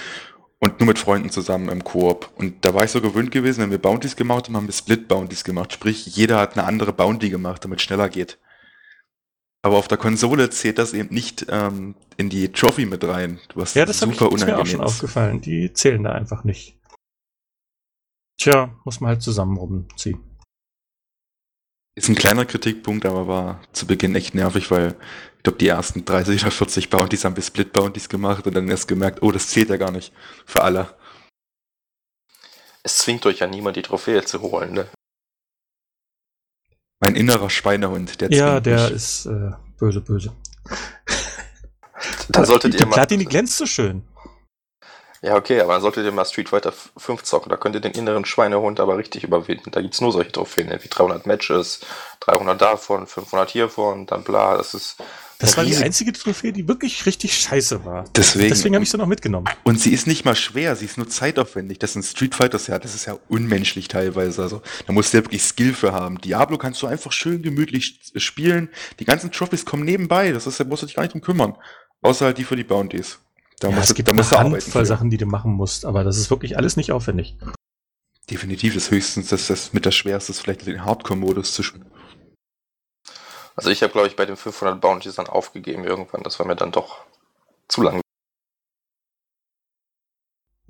Und 0.62 0.78
nur 0.78 0.88
mit 0.88 0.98
Freunden 0.98 1.30
zusammen 1.30 1.70
im 1.70 1.84
Koop. 1.84 2.30
Und 2.36 2.64
da 2.64 2.74
war 2.74 2.84
ich 2.84 2.90
so 2.90 3.00
gewöhnt 3.00 3.30
gewesen, 3.30 3.62
wenn 3.62 3.70
wir 3.70 3.78
Bounties 3.78 4.14
gemacht 4.14 4.46
haben, 4.46 4.56
haben 4.56 4.66
wir 4.66 4.74
Split-Bounties 4.74 5.42
gemacht. 5.42 5.72
Sprich, 5.72 6.04
jeder 6.06 6.38
hat 6.38 6.58
eine 6.58 6.66
andere 6.66 6.92
Bounty 6.92 7.30
gemacht, 7.30 7.64
damit 7.64 7.78
es 7.78 7.84
schneller 7.84 8.10
geht. 8.10 8.38
Aber 9.62 9.76
auf 9.76 9.88
der 9.88 9.98
Konsole 9.98 10.50
zählt 10.50 10.78
das 10.78 10.92
eben 10.92 11.14
nicht 11.14 11.46
ähm, 11.48 11.94
in 12.16 12.28
die 12.28 12.50
Trophy 12.50 12.86
mit 12.86 13.04
rein. 13.04 13.40
Was 13.54 13.74
ja, 13.74 13.84
das 13.84 14.00
super 14.00 14.28
ich, 14.28 14.34
ist 14.34 14.46
mir 14.46 14.58
auch 14.58 14.66
schon 14.66 14.80
aufgefallen. 14.80 15.40
Die 15.40 15.72
zählen 15.72 16.02
da 16.02 16.12
einfach 16.12 16.44
nicht. 16.44 16.78
Tja, 18.38 18.74
muss 18.84 19.00
man 19.00 19.10
halt 19.10 19.22
zusammen 19.22 19.58
rumziehen. 19.58 20.20
Ist 21.94 22.08
ein 22.08 22.14
kleiner 22.14 22.46
Kritikpunkt, 22.46 23.04
aber 23.04 23.28
war 23.28 23.60
zu 23.72 23.86
Beginn 23.86 24.14
echt 24.14 24.34
nervig, 24.34 24.70
weil 24.70 24.96
ich 25.40 25.44
glaube, 25.44 25.56
die 25.56 25.68
ersten 25.68 26.04
30 26.04 26.42
oder 26.42 26.50
40 26.50 26.90
Bounties 26.90 27.24
haben 27.24 27.34
wir 27.34 27.42
Split 27.42 27.72
Bounties 27.72 28.10
gemacht 28.10 28.46
und 28.46 28.52
dann 28.54 28.68
erst 28.68 28.88
gemerkt, 28.88 29.22
oh, 29.22 29.32
das 29.32 29.48
zählt 29.48 29.70
ja 29.70 29.78
gar 29.78 29.90
nicht 29.90 30.12
für 30.44 30.60
alle. 30.60 30.94
Es 32.82 32.98
zwingt 32.98 33.24
euch 33.24 33.38
ja 33.38 33.46
niemand, 33.46 33.76
die 33.76 33.82
Trophäe 33.82 34.22
zu 34.22 34.42
holen, 34.42 34.74
ne? 34.74 34.86
Mein 37.00 37.16
innerer 37.16 37.48
Schweinehund, 37.48 38.20
der 38.20 38.30
Ja, 38.30 38.60
der 38.60 38.82
mich. 38.84 38.90
ist 38.92 39.24
äh, 39.24 39.52
böse, 39.78 40.02
böse. 40.02 40.36
Dann 42.28 42.44
solltet 42.44 42.74
die, 42.74 42.78
ihr 42.78 42.84
die 42.84 42.90
Platini 42.90 43.24
glänzt 43.24 43.56
so 43.56 43.64
schön. 43.64 44.06
Ja, 45.22 45.36
okay, 45.36 45.62
aber 45.62 45.72
dann 45.72 45.82
solltet 45.82 46.04
ihr 46.04 46.12
mal 46.12 46.26
Street 46.26 46.50
Fighter 46.50 46.72
5 46.72 47.22
zocken. 47.22 47.48
Da 47.48 47.56
könnt 47.56 47.74
ihr 47.74 47.80
den 47.80 47.92
inneren 47.92 48.26
Schweinehund 48.26 48.78
aber 48.78 48.98
richtig 48.98 49.24
überwinden. 49.24 49.70
Da 49.70 49.80
gibt 49.80 49.94
es 49.94 50.02
nur 50.02 50.12
solche 50.12 50.32
Trophäen, 50.32 50.70
wie 50.82 50.88
300 50.88 51.24
Matches, 51.26 51.80
300 52.20 52.60
davon, 52.60 53.06
500 53.06 53.48
hiervon, 53.48 54.04
dann 54.04 54.22
bla. 54.22 54.58
Das 54.58 54.74
ist. 54.74 54.96
Das 55.40 55.56
war 55.56 55.64
die 55.64 55.76
einzige 55.76 56.12
Trophäe, 56.12 56.52
die 56.52 56.68
wirklich 56.68 57.06
richtig 57.06 57.34
scheiße 57.34 57.84
war. 57.86 58.04
Deswegen, 58.14 58.50
Deswegen 58.50 58.74
habe 58.74 58.82
ich 58.84 58.90
sie 58.90 58.98
noch 58.98 59.06
mitgenommen. 59.06 59.48
Und 59.64 59.80
sie 59.80 59.92
ist 59.92 60.06
nicht 60.06 60.24
mal 60.26 60.36
schwer, 60.36 60.76
sie 60.76 60.84
ist 60.84 60.98
nur 60.98 61.08
zeitaufwendig. 61.08 61.78
Das 61.78 61.94
sind 61.94 62.04
Street 62.04 62.34
Fighters 62.34 62.66
ja, 62.66 62.78
das 62.78 62.94
ist 62.94 63.06
ja 63.06 63.18
unmenschlich 63.28 63.88
teilweise. 63.88 64.42
Also 64.42 64.60
da 64.86 64.92
musst 64.92 65.12
du 65.12 65.18
ja 65.18 65.24
wirklich 65.24 65.42
Skill 65.42 65.72
für 65.72 65.92
haben. 65.92 66.20
Diablo 66.20 66.58
kannst 66.58 66.82
du 66.82 66.86
einfach 66.86 67.12
schön 67.12 67.42
gemütlich 67.42 68.00
spielen. 68.16 68.68
Die 68.98 69.06
ganzen 69.06 69.32
Trophys 69.32 69.64
kommen 69.64 69.84
nebenbei. 69.84 70.32
Das 70.32 70.46
ist, 70.46 70.60
da 70.60 70.64
musst 70.64 70.82
du 70.82 70.86
dich 70.86 70.96
gar 70.96 71.04
nicht 71.04 71.14
drum 71.14 71.22
kümmern. 71.22 71.56
Außer 72.02 72.26
halt 72.26 72.38
die 72.38 72.44
für 72.44 72.56
die 72.56 72.64
Bounties. 72.64 73.18
Da 73.60 73.68
ja, 73.68 73.76
musst 73.76 73.90
es 73.90 73.94
gibt 73.94 74.08
da 74.08 74.12
musst 74.12 74.34
eine 74.34 74.50
Handvoll 74.52 74.86
Sachen, 74.86 75.10
die 75.10 75.18
du 75.18 75.26
machen 75.26 75.52
musst, 75.52 75.84
aber 75.84 76.04
das 76.04 76.18
ist 76.18 76.30
wirklich 76.30 76.56
alles 76.56 76.76
nicht 76.76 76.92
aufwendig. 76.92 77.36
Definitiv 78.30 78.76
ist 78.76 78.90
höchstens 78.90 79.28
das, 79.28 79.48
das 79.48 79.72
mit 79.72 79.84
der 79.84 79.90
schwerste 79.90 80.32
vielleicht 80.32 80.66
den 80.66 80.84
Hardcore-Modus 80.84 81.52
zu 81.52 81.62
spielen. 81.62 81.89
Also 83.56 83.70
ich 83.70 83.82
habe, 83.82 83.92
glaube 83.92 84.08
ich, 84.08 84.16
bei 84.16 84.26
den 84.26 84.36
500 84.36 84.80
Bounties 84.80 85.16
dann 85.16 85.26
aufgegeben 85.26 85.84
irgendwann. 85.84 86.22
Das 86.22 86.38
war 86.38 86.46
mir 86.46 86.56
dann 86.56 86.72
doch 86.72 87.04
zu 87.68 87.82
lang. 87.82 88.00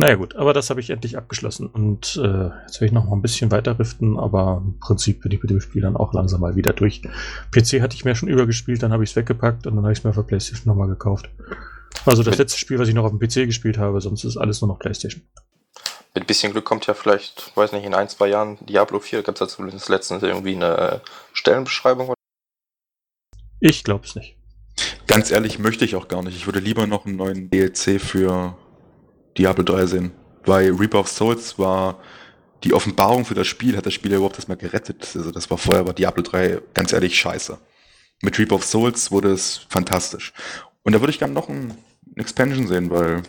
Naja 0.01 0.15
gut, 0.15 0.35
aber 0.35 0.55
das 0.55 0.71
habe 0.71 0.81
ich 0.81 0.89
endlich 0.89 1.19
abgeschlossen. 1.19 1.67
Und 1.67 2.17
äh, 2.17 2.49
jetzt 2.63 2.81
will 2.81 2.87
ich 2.87 2.93
noch 2.93 3.05
mal 3.05 3.17
ein 3.17 3.21
bisschen 3.21 3.51
weiter 3.51 3.79
riften, 3.79 4.19
aber 4.19 4.63
im 4.65 4.79
Prinzip 4.79 5.21
bin 5.21 5.31
ich 5.31 5.43
mit 5.43 5.51
dem 5.51 5.61
Spiel 5.61 5.83
dann 5.83 5.95
auch 5.95 6.15
langsam 6.15 6.41
mal 6.41 6.57
wieder 6.57 6.73
durch. 6.73 7.03
PC 7.53 7.83
hatte 7.83 7.97
ich 7.97 8.07
mir 8.07 8.15
schon 8.15 8.31
übergespielt, 8.31 8.83
dann 8.83 8.95
habe 8.95 9.05
ich 9.05 9.11
es 9.11 9.17
weggepackt 9.17 9.67
und 9.67 9.77
dann 9.77 9.85
habe 9.85 9.93
ich 9.93 9.99
es 9.99 10.05
mir 10.05 10.15
für 10.15 10.25
PlayStation 10.25 10.73
nochmal 10.73 10.89
gekauft. 10.89 11.29
Also 12.07 12.23
das 12.23 12.39
letzte 12.39 12.59
Spiel, 12.59 12.79
was 12.79 12.89
ich 12.89 12.95
noch 12.95 13.05
auf 13.05 13.11
dem 13.11 13.19
PC 13.19 13.47
gespielt 13.47 13.77
habe, 13.77 14.01
sonst 14.01 14.25
ist 14.25 14.39
alles 14.39 14.63
nur 14.63 14.69
noch 14.69 14.79
PlayStation. 14.79 15.23
Mit 16.15 16.25
ein 16.25 16.27
bisschen 16.27 16.53
Glück 16.53 16.65
kommt 16.65 16.87
ja 16.87 16.95
vielleicht, 16.95 17.55
weiß 17.55 17.73
nicht, 17.73 17.85
in 17.85 17.93
ein, 17.93 18.09
zwei 18.09 18.29
Jahren 18.29 18.57
Diablo 18.65 19.01
4, 19.01 19.23
gab 19.23 19.35
es 19.35 19.41
ja 19.41 19.49
zumindest 19.49 19.91
letztens 19.91 20.23
irgendwie 20.23 20.57
eine 20.57 21.03
Stellenbeschreibung. 21.35 22.15
Ich 23.61 23.85
glaube 23.85 24.07
es 24.07 24.17
nicht. 24.17 24.37
Ganz 25.07 25.31
ehrlich 25.31 25.59
möchte 25.59 25.85
ich 25.85 25.95
auch 25.95 26.09
gar 26.09 26.23
nicht. 26.23 26.37
Ich 26.37 26.47
würde 26.47 26.61
lieber 26.61 26.87
noch 26.87 27.05
einen 27.05 27.17
neuen 27.17 27.51
DLC 27.51 28.01
für 28.01 28.57
Diablo 29.37 29.63
3 29.63 29.87
sehen. 29.87 30.13
Weil 30.45 30.73
Reaper 30.73 31.01
of 31.01 31.09
Souls 31.09 31.59
war 31.59 32.01
die 32.65 32.73
Offenbarung 32.73 33.25
für 33.25 33.35
das 33.35 33.47
Spiel, 33.47 33.77
hat 33.77 33.87
das 33.87 33.95
Spiel 33.95 34.11
ja 34.11 34.17
überhaupt 34.17 34.37
erstmal 34.37 34.57
gerettet. 34.57 35.07
Also 35.15 35.31
das 35.31 35.51
war 35.51 35.59
vorher 35.59 35.85
bei 35.85 35.93
Diablo 35.93 36.23
3 36.23 36.61
ganz 36.75 36.93
ehrlich 36.93 37.19
scheiße. 37.19 37.59
Mit 38.23 38.39
Reaper 38.39 38.57
of 38.57 38.65
Souls 38.65 39.11
wurde 39.11 39.33
es 39.33 39.67
fantastisch. 39.69 40.33
Und 40.83 40.95
da 40.95 41.01
würde 41.01 41.11
ich 41.11 41.19
gerne 41.19 41.35
noch 41.35 41.49
ein 41.49 41.77
Expansion 42.17 42.67
sehen, 42.67 42.91
weil 42.91 43.23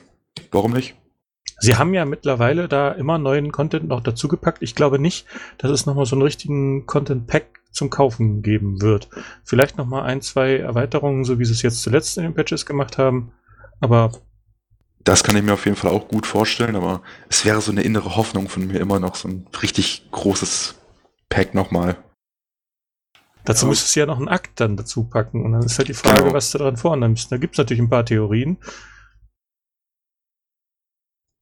warum 0.51 0.71
nicht? 0.71 0.95
Sie 1.59 1.75
haben 1.75 1.93
ja 1.93 2.05
mittlerweile 2.05 2.67
da 2.67 2.91
immer 2.91 3.19
neuen 3.19 3.51
Content 3.51 3.87
noch 3.87 4.01
dazugepackt. 4.01 4.63
Ich 4.63 4.73
glaube 4.73 4.97
nicht, 4.97 5.27
dass 5.59 5.69
es 5.69 5.85
nochmal 5.85 6.07
so 6.07 6.15
einen 6.15 6.23
richtigen 6.23 6.87
Content 6.87 7.27
Pack 7.27 7.61
zum 7.71 7.89
Kaufen 7.89 8.41
geben 8.41 8.81
wird. 8.81 9.09
Vielleicht 9.43 9.77
nochmal 9.77 10.03
ein, 10.03 10.21
zwei 10.21 10.57
Erweiterungen, 10.57 11.23
so 11.23 11.37
wie 11.37 11.45
sie 11.45 11.53
es 11.53 11.61
jetzt 11.61 11.83
zuletzt 11.83 12.17
in 12.17 12.23
den 12.23 12.33
Patches 12.33 12.65
gemacht 12.65 12.97
haben. 12.97 13.31
Aber. 13.79 14.11
Das 15.03 15.23
kann 15.23 15.35
ich 15.35 15.43
mir 15.43 15.53
auf 15.53 15.65
jeden 15.65 15.77
Fall 15.77 15.91
auch 15.91 16.07
gut 16.07 16.27
vorstellen, 16.27 16.75
aber 16.75 17.01
es 17.29 17.45
wäre 17.45 17.61
so 17.61 17.71
eine 17.71 17.83
innere 17.83 18.15
Hoffnung 18.15 18.49
von 18.49 18.67
mir 18.67 18.79
immer 18.79 18.99
noch 18.99 19.15
so 19.15 19.27
ein 19.27 19.47
richtig 19.61 20.09
großes 20.11 20.75
Pack 21.29 21.53
nochmal. 21.53 21.95
Dazu 23.45 23.65
ja. 23.65 23.69
müsstest 23.69 23.95
du 23.95 23.99
ja 24.01 24.05
noch 24.05 24.17
einen 24.17 24.27
Akt 24.29 24.59
dann 24.59 24.77
dazu 24.77 25.03
packen. 25.03 25.43
Und 25.45 25.53
dann 25.53 25.63
ist 25.63 25.77
halt 25.77 25.87
die 25.87 25.93
Frage, 25.93 26.23
genau. 26.23 26.33
was 26.33 26.51
du 26.51 26.57
daran 26.57 26.77
vornimmst. 26.77 27.31
Da 27.31 27.37
gibt 27.37 27.55
es 27.55 27.57
natürlich 27.57 27.81
ein 27.81 27.89
paar 27.89 28.05
Theorien. 28.05 28.57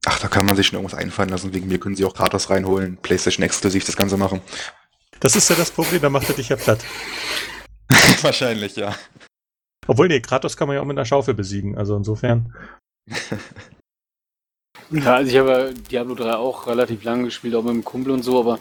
Ach, 0.06 0.20
da 0.20 0.28
kann 0.28 0.46
man 0.46 0.56
sich 0.56 0.68
schon 0.68 0.78
irgendwas 0.78 0.98
einfallen 0.98 1.30
lassen. 1.30 1.54
Wegen 1.54 1.68
mir 1.68 1.80
können 1.80 1.96
sie 1.96 2.06
auch 2.06 2.16
Kratos 2.16 2.50
reinholen, 2.50 2.98
PlayStation 2.98 3.44
exklusiv 3.44 3.86
das 3.86 3.98
Ganze 3.98 4.18
machen. 4.18 4.42
Das 5.20 5.36
ist 5.36 5.50
ja 5.50 5.56
das 5.56 5.72
Problem, 5.72 6.02
da 6.02 6.10
macht 6.10 6.30
er 6.30 6.36
dich 6.36 6.50
ja 6.50 6.56
platt. 6.56 6.80
Wahrscheinlich, 8.22 8.76
ja. 8.78 8.96
Obwohl, 9.88 10.08
nee, 10.08 10.22
Kratos 10.22 10.56
kann 10.56 10.68
man 10.68 10.76
ja 10.76 10.82
auch 10.82 10.86
mit 10.86 10.98
einer 10.98 11.06
Schaufel 11.06 11.34
besiegen, 11.34 11.78
also 11.78 11.98
insofern. 11.98 12.56
ja, 14.92 15.16
also 15.16 15.32
ich 15.32 15.38
habe 15.38 15.74
Diablo 15.92 16.16
3 16.16 16.36
auch 16.36 16.68
relativ 16.68 17.04
lange 17.04 17.26
gespielt, 17.26 17.56
auch 17.56 17.64
mit 17.64 17.74
dem 17.74 17.84
Kumpel 17.84 18.14
und 18.14 18.24
so, 18.24 18.40
aber 18.40 18.60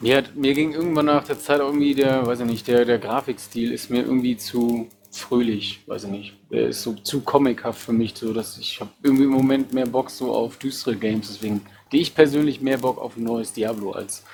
mir, 0.00 0.16
hat, 0.16 0.34
mir 0.34 0.54
ging 0.54 0.72
irgendwann 0.72 1.06
nach 1.06 1.24
der 1.24 1.38
Zeit 1.38 1.60
irgendwie 1.60 1.94
der, 1.94 2.26
weiß 2.26 2.40
ich 2.40 2.46
nicht, 2.46 2.66
der, 2.66 2.84
der 2.84 2.98
Grafikstil 2.98 3.70
ist 3.70 3.90
mir 3.90 4.02
irgendwie 4.02 4.36
zu 4.36 4.88
fröhlich, 5.12 5.80
weiß 5.86 6.04
ich 6.04 6.10
nicht. 6.10 6.34
Der 6.50 6.68
ist 6.68 6.82
so 6.82 6.94
zu 6.94 7.20
comichaft 7.20 7.80
für 7.80 7.92
mich, 7.92 8.14
so 8.14 8.32
dass 8.32 8.58
ich 8.58 8.80
habe 8.80 8.90
irgendwie 9.02 9.24
im 9.24 9.30
Moment 9.30 9.72
mehr 9.72 9.86
Bock 9.86 10.10
so 10.10 10.34
auf 10.34 10.56
düstere 10.56 10.96
Games, 10.96 11.28
deswegen 11.28 11.62
die 11.92 12.00
ich 12.00 12.14
persönlich 12.14 12.60
mehr 12.60 12.78
Bock 12.78 12.98
auf 12.98 13.16
ein 13.16 13.24
neues 13.24 13.52
Diablo 13.52 13.92
als 13.92 14.24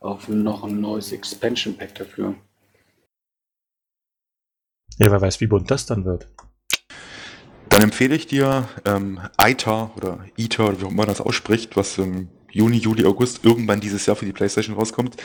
auf 0.00 0.28
noch 0.28 0.64
ein 0.64 0.80
neues 0.80 1.12
Expansion 1.12 1.76
Pack 1.76 1.94
dafür. 1.94 2.34
Ja, 4.98 5.10
wer 5.10 5.20
weiß, 5.20 5.40
wie 5.40 5.46
bunt 5.46 5.70
das 5.70 5.86
dann 5.86 6.04
wird. 6.04 6.28
Dann 7.68 7.82
empfehle 7.82 8.14
ich 8.14 8.26
dir 8.26 8.68
ähm, 8.84 9.20
ITA 9.40 9.92
oder 9.96 10.24
ITA, 10.36 10.68
oder 10.68 10.80
wie 10.80 10.84
auch 10.84 10.90
immer 10.90 10.98
man 10.98 11.08
das 11.08 11.20
ausspricht, 11.20 11.76
was 11.76 11.98
im 11.98 12.28
Juni, 12.52 12.76
Juli, 12.76 13.04
August 13.04 13.44
irgendwann 13.44 13.80
dieses 13.80 14.06
Jahr 14.06 14.14
für 14.14 14.26
die 14.26 14.32
PlayStation 14.32 14.76
rauskommt. 14.76 15.16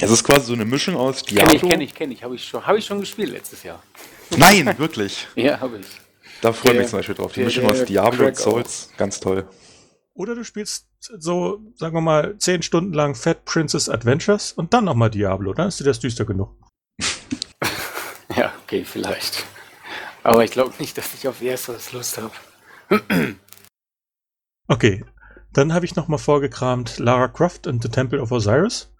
Es 0.00 0.10
ist 0.10 0.24
quasi 0.24 0.46
so 0.46 0.52
eine 0.52 0.64
Mischung 0.64 0.96
aus 0.96 1.22
Diablo. 1.22 1.46
Kenn 1.46 1.56
ich, 1.56 1.70
kenn 1.70 1.80
ich, 1.80 1.94
kenn 1.94 2.10
ich. 2.12 2.22
Habe 2.22 2.34
ich, 2.36 2.44
schon, 2.44 2.64
hab 2.64 2.76
ich 2.76 2.84
schon 2.84 3.00
gespielt 3.00 3.30
letztes 3.30 3.62
Jahr. 3.62 3.82
Nein, 4.36 4.78
wirklich? 4.78 5.26
ja, 5.34 5.58
habe 5.60 5.78
ich. 5.78 5.86
Da 6.40 6.52
freue 6.52 6.72
ich 6.72 6.78
mich 6.78 6.88
zum 6.88 7.00
Beispiel 7.00 7.14
drauf. 7.16 7.32
Die 7.32 7.40
der, 7.40 7.46
Mischung 7.46 7.66
aus 7.66 7.84
Diablo 7.84 8.26
und 8.26 8.36
Souls, 8.36 8.90
auch. 8.92 8.96
ganz 8.96 9.18
toll. 9.18 9.48
Oder 10.14 10.34
du 10.34 10.44
spielst 10.44 10.86
so, 11.00 11.60
sagen 11.76 11.94
wir 11.94 12.00
mal, 12.00 12.36
zehn 12.38 12.62
Stunden 12.62 12.92
lang 12.92 13.14
Fat 13.14 13.44
Princess 13.44 13.88
Adventures 13.88 14.52
und 14.52 14.72
dann 14.72 14.84
nochmal 14.84 15.10
Diablo. 15.10 15.52
Dann 15.52 15.68
ist 15.68 15.80
dir 15.80 15.84
das 15.84 15.98
düster 15.98 16.24
genug. 16.24 16.50
ja, 18.36 18.52
okay, 18.64 18.84
vielleicht. 18.84 19.44
Aber 20.22 20.44
ich 20.44 20.50
glaube 20.50 20.74
nicht, 20.78 20.96
dass 20.98 21.14
ich 21.14 21.26
auf 21.26 21.42
ersteres 21.42 21.92
Lust 21.92 22.18
habe. 22.18 22.32
okay, 24.68 25.04
dann 25.52 25.72
habe 25.72 25.86
ich 25.86 25.96
nochmal 25.96 26.18
vorgekramt 26.18 26.98
Lara 26.98 27.28
Croft 27.28 27.66
and 27.66 27.82
the 27.82 27.88
Temple 27.88 28.20
of 28.20 28.30
Osiris. 28.30 28.92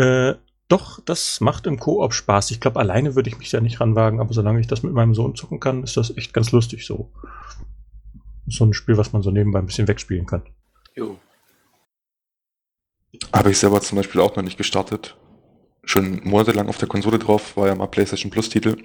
Äh, 0.00 0.36
doch, 0.68 1.00
das 1.04 1.40
macht 1.40 1.66
im 1.66 1.78
Koop 1.78 2.14
Spaß. 2.14 2.52
Ich 2.52 2.60
glaube, 2.60 2.80
alleine 2.80 3.16
würde 3.16 3.28
ich 3.28 3.38
mich 3.38 3.50
da 3.50 3.60
nicht 3.60 3.80
ranwagen, 3.80 4.20
aber 4.20 4.32
solange 4.32 4.60
ich 4.60 4.66
das 4.66 4.82
mit 4.82 4.94
meinem 4.94 5.14
Sohn 5.14 5.34
zocken 5.34 5.60
kann, 5.60 5.82
ist 5.82 5.96
das 5.96 6.16
echt 6.16 6.32
ganz 6.32 6.52
lustig 6.52 6.86
so. 6.86 7.12
So 8.46 8.64
ein 8.64 8.72
Spiel, 8.72 8.96
was 8.96 9.12
man 9.12 9.20
so 9.20 9.30
nebenbei 9.30 9.58
ein 9.58 9.66
bisschen 9.66 9.88
wegspielen 9.88 10.26
kann. 10.26 10.42
Jo. 10.94 11.18
Habe 13.32 13.50
ich 13.50 13.58
selber 13.58 13.80
zum 13.82 13.96
Beispiel 13.96 14.20
auch 14.22 14.34
noch 14.36 14.42
nicht 14.42 14.56
gestartet. 14.56 15.16
Schon 15.84 16.20
monatelang 16.24 16.68
auf 16.68 16.78
der 16.78 16.88
Konsole 16.88 17.18
drauf, 17.18 17.56
war 17.56 17.66
ja 17.66 17.74
mal 17.74 17.86
PlayStation 17.88 18.30
Plus 18.30 18.48
Titel. 18.48 18.76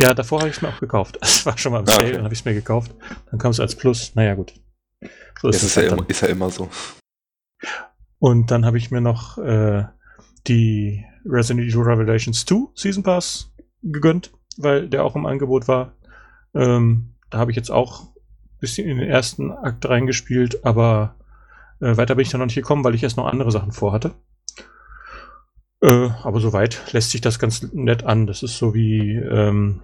Ja, 0.00 0.14
davor 0.14 0.40
habe 0.40 0.50
ich 0.50 0.56
es 0.56 0.62
mir 0.62 0.68
auch 0.68 0.80
gekauft. 0.80 1.18
Es 1.22 1.44
war 1.46 1.58
schon 1.58 1.72
mal 1.72 1.80
im 1.80 1.88
ah, 1.88 1.92
Sale, 1.92 2.04
okay. 2.04 2.12
dann 2.12 2.24
habe 2.24 2.34
ich 2.34 2.40
es 2.40 2.44
mir 2.44 2.54
gekauft. 2.54 2.94
Dann 3.30 3.40
kam 3.40 3.50
es 3.50 3.60
als 3.60 3.74
Plus. 3.74 4.14
Naja, 4.14 4.34
gut. 4.34 4.54
So 5.40 5.48
ist, 5.48 5.56
es 5.56 5.64
ist, 5.64 5.76
ja 5.76 5.82
immer, 5.84 6.08
ist 6.08 6.20
ja 6.20 6.28
immer 6.28 6.50
so. 6.50 6.68
Und 8.18 8.50
dann 8.50 8.64
habe 8.64 8.78
ich 8.78 8.90
mir 8.90 9.00
noch 9.00 9.38
äh, 9.38 9.84
die 10.46 11.04
Resident 11.24 11.66
Evil 11.66 11.82
Revelations 11.82 12.44
2 12.44 12.72
Season 12.74 13.02
Pass 13.02 13.52
gegönnt, 13.82 14.32
weil 14.56 14.88
der 14.88 15.04
auch 15.04 15.16
im 15.16 15.26
Angebot 15.26 15.68
war. 15.68 15.96
Ähm, 16.54 17.14
da 17.30 17.38
habe 17.38 17.50
ich 17.50 17.56
jetzt 17.56 17.70
auch 17.70 18.14
bisschen 18.64 18.88
in 18.88 18.98
den 18.98 19.08
ersten 19.08 19.52
Akt 19.52 19.86
reingespielt, 19.86 20.64
aber 20.64 21.16
äh, 21.80 21.96
weiter 21.98 22.14
bin 22.14 22.22
ich 22.22 22.30
dann 22.30 22.38
noch 22.38 22.46
nicht 22.46 22.54
gekommen, 22.54 22.82
weil 22.82 22.94
ich 22.94 23.02
erst 23.02 23.18
noch 23.18 23.26
andere 23.26 23.50
Sachen 23.50 23.72
vorhatte. 23.72 24.14
Äh, 25.82 26.08
aber 26.22 26.40
soweit 26.40 26.92
lässt 26.92 27.10
sich 27.10 27.20
das 27.20 27.38
ganz 27.38 27.62
nett 27.74 28.04
an. 28.04 28.26
Das 28.26 28.42
ist 28.42 28.56
so 28.56 28.74
wie, 28.74 29.16
ähm, 29.16 29.82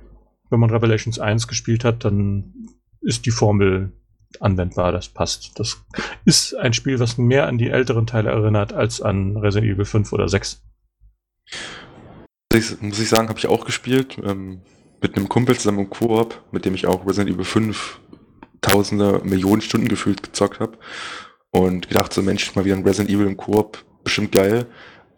wenn 0.48 0.60
man 0.60 0.70
Revelations 0.70 1.18
1 1.18 1.46
gespielt 1.46 1.84
hat, 1.84 2.06
dann 2.06 2.54
ist 3.02 3.26
die 3.26 3.30
Formel 3.30 3.92
anwendbar, 4.38 4.92
das 4.92 5.08
passt. 5.08 5.58
Das 5.58 5.82
ist 6.24 6.54
ein 6.54 6.72
Spiel, 6.72 7.00
was 7.00 7.18
mehr 7.18 7.46
an 7.46 7.58
die 7.58 7.68
älteren 7.68 8.06
Teile 8.06 8.30
erinnert 8.30 8.72
als 8.72 9.00
an 9.00 9.36
Resident 9.36 9.72
Evil 9.72 9.84
5 9.84 10.12
oder 10.12 10.28
6. 10.28 10.62
Das 12.50 12.80
muss 12.80 13.00
ich 13.00 13.08
sagen, 13.08 13.28
habe 13.28 13.38
ich 13.38 13.46
auch 13.46 13.64
gespielt. 13.64 14.18
Ähm, 14.22 14.62
mit 15.02 15.16
einem 15.16 15.28
Kumpel 15.28 15.56
zusammen 15.56 15.80
im 15.80 15.90
Koop, 15.90 16.42
mit 16.52 16.64
dem 16.64 16.74
ich 16.74 16.86
auch 16.86 17.06
Resident 17.06 17.34
Evil 17.34 17.44
5 17.44 18.00
tausende 18.60 19.20
Millionen 19.24 19.62
Stunden 19.62 19.88
gefühlt 19.88 20.22
gezockt 20.22 20.60
habe. 20.60 20.78
Und 21.50 21.88
gedacht, 21.88 22.12
so 22.12 22.22
Mensch, 22.22 22.54
mal 22.54 22.64
wieder 22.64 22.76
ein 22.76 22.84
Resident 22.84 23.10
Evil 23.10 23.26
im 23.26 23.36
Koop, 23.36 23.84
bestimmt 24.04 24.32
geil. 24.32 24.66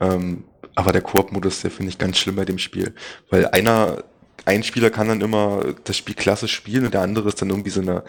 Ähm, 0.01 0.45
aber 0.75 0.93
der 0.93 1.03
Koop-Modus, 1.03 1.61
der 1.61 1.71
finde 1.71 1.91
ich 1.91 1.99
ganz 1.99 2.19
schlimm 2.19 2.37
bei 2.37 2.45
dem 2.45 2.59
Spiel. 2.59 2.95
Weil 3.31 3.47
einer, 3.49 4.05
ein 4.45 4.63
Spieler 4.63 4.91
kann 4.91 5.09
dann 5.09 5.21
immer 5.21 5.75
das 5.85 5.97
Spiel 5.97 6.15
klassisch 6.15 6.55
spielen 6.55 6.87
und 6.87 6.95
der 6.95 7.03
andere 7.03 7.29
ist 7.29 7.43
dann 7.43 7.51
irgendwie 7.51 7.71
so 7.71 7.81
eine, 7.81 8.05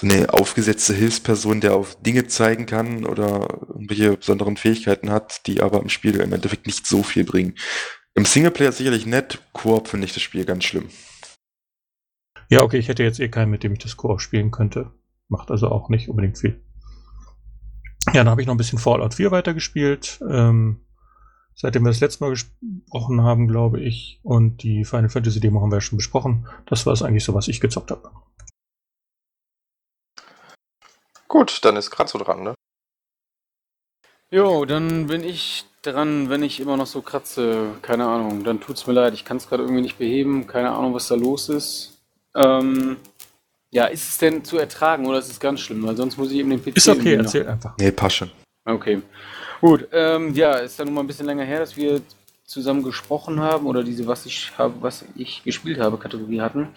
so 0.00 0.06
eine 0.06 0.32
aufgesetzte 0.32 0.94
Hilfsperson, 0.94 1.60
der 1.60 1.74
auf 1.74 2.00
Dinge 2.00 2.28
zeigen 2.28 2.66
kann 2.66 3.04
oder 3.04 3.48
irgendwelche 3.66 4.16
besonderen 4.16 4.56
Fähigkeiten 4.56 5.10
hat, 5.10 5.44
die 5.48 5.60
aber 5.60 5.82
im 5.82 5.88
Spiel 5.88 6.20
im 6.20 6.32
Endeffekt 6.32 6.66
nicht 6.66 6.86
so 6.86 7.02
viel 7.02 7.24
bringen. 7.24 7.54
Im 8.14 8.24
Singleplayer 8.24 8.70
sicherlich 8.70 9.06
nett, 9.06 9.40
Koop 9.52 9.88
finde 9.88 10.06
ich 10.06 10.14
das 10.14 10.22
Spiel 10.22 10.44
ganz 10.44 10.62
schlimm. 10.62 10.88
Ja, 12.48 12.62
okay, 12.62 12.78
ich 12.78 12.86
hätte 12.86 13.02
jetzt 13.02 13.18
eh 13.18 13.28
keinen, 13.28 13.50
mit 13.50 13.64
dem 13.64 13.72
ich 13.72 13.80
das 13.80 13.96
Koop 13.96 14.20
spielen 14.20 14.52
könnte. 14.52 14.92
Macht 15.26 15.50
also 15.50 15.68
auch 15.68 15.88
nicht 15.88 16.08
unbedingt 16.08 16.38
viel. 16.38 16.62
Ja, 18.06 18.12
dann 18.22 18.30
habe 18.30 18.40
ich 18.40 18.46
noch 18.46 18.54
ein 18.54 18.58
bisschen 18.58 18.78
Fallout 18.78 19.14
4 19.14 19.32
weitergespielt. 19.32 20.20
Ähm, 20.30 20.80
seitdem 21.56 21.82
wir 21.82 21.90
das 21.90 22.00
letzte 22.00 22.22
Mal 22.22 22.30
gesprochen 22.30 23.22
haben, 23.22 23.48
glaube 23.48 23.80
ich. 23.80 24.20
Und 24.22 24.62
die 24.62 24.84
Final 24.84 25.08
Fantasy 25.08 25.40
Demo 25.40 25.60
haben 25.60 25.72
wir 25.72 25.78
ja 25.78 25.80
schon 25.80 25.98
besprochen. 25.98 26.46
Das 26.66 26.86
war 26.86 26.92
es 26.92 27.02
eigentlich 27.02 27.24
so, 27.24 27.34
was 27.34 27.48
ich 27.48 27.60
gezockt 27.60 27.90
habe. 27.90 28.12
Gut, 31.28 31.64
dann 31.64 31.76
ist 31.76 31.90
Kratzo 31.90 32.18
dran, 32.18 32.42
ne? 32.42 32.54
Jo, 34.30 34.64
dann 34.64 35.06
bin 35.06 35.22
ich 35.24 35.64
dran, 35.82 36.28
wenn 36.28 36.42
ich 36.42 36.60
immer 36.60 36.76
noch 36.76 36.86
so 36.86 37.02
kratze. 37.02 37.74
Keine 37.82 38.06
Ahnung, 38.06 38.44
dann 38.44 38.60
tut's 38.60 38.86
mir 38.86 38.92
leid. 38.94 39.14
Ich 39.14 39.24
kann 39.24 39.36
es 39.38 39.48
gerade 39.48 39.62
irgendwie 39.62 39.82
nicht 39.82 39.98
beheben. 39.98 40.46
Keine 40.46 40.70
Ahnung, 40.70 40.94
was 40.94 41.08
da 41.08 41.14
los 41.14 41.48
ist. 41.48 41.98
Ähm, 42.34 42.96
ja, 43.70 43.86
ist 43.86 44.08
es 44.08 44.18
denn 44.18 44.44
zu 44.44 44.58
ertragen 44.58 45.06
oder 45.06 45.18
ist 45.18 45.30
es 45.30 45.40
ganz 45.40 45.60
schlimm? 45.60 45.86
Weil 45.86 45.96
sonst 45.96 46.16
muss 46.16 46.30
ich 46.30 46.38
eben 46.38 46.50
den 46.50 46.62
PC. 46.62 46.76
Ist 46.76 46.88
okay, 46.88 47.14
erzähl 47.14 47.48
einfach. 47.48 47.74
Nee, 47.78 47.90
passt 47.90 48.16
schon. 48.16 48.30
Okay. 48.64 49.02
Gut, 49.60 49.88
ähm, 49.92 50.34
ja, 50.34 50.52
ist 50.54 50.78
dann 50.78 50.86
nun 50.86 50.94
mal 50.94 51.00
ein 51.02 51.06
bisschen 51.06 51.26
länger 51.26 51.44
her, 51.44 51.60
dass 51.60 51.76
wir 51.76 52.00
zusammen 52.48 52.82
gesprochen 52.82 53.40
haben 53.40 53.66
oder 53.66 53.84
diese 53.84 54.06
was 54.06 54.24
ich 54.24 54.52
habe, 54.56 54.80
was 54.80 55.04
ich 55.16 55.44
gespielt 55.44 55.78
habe 55.78 55.98
Kategorie 55.98 56.40
hatten. 56.40 56.68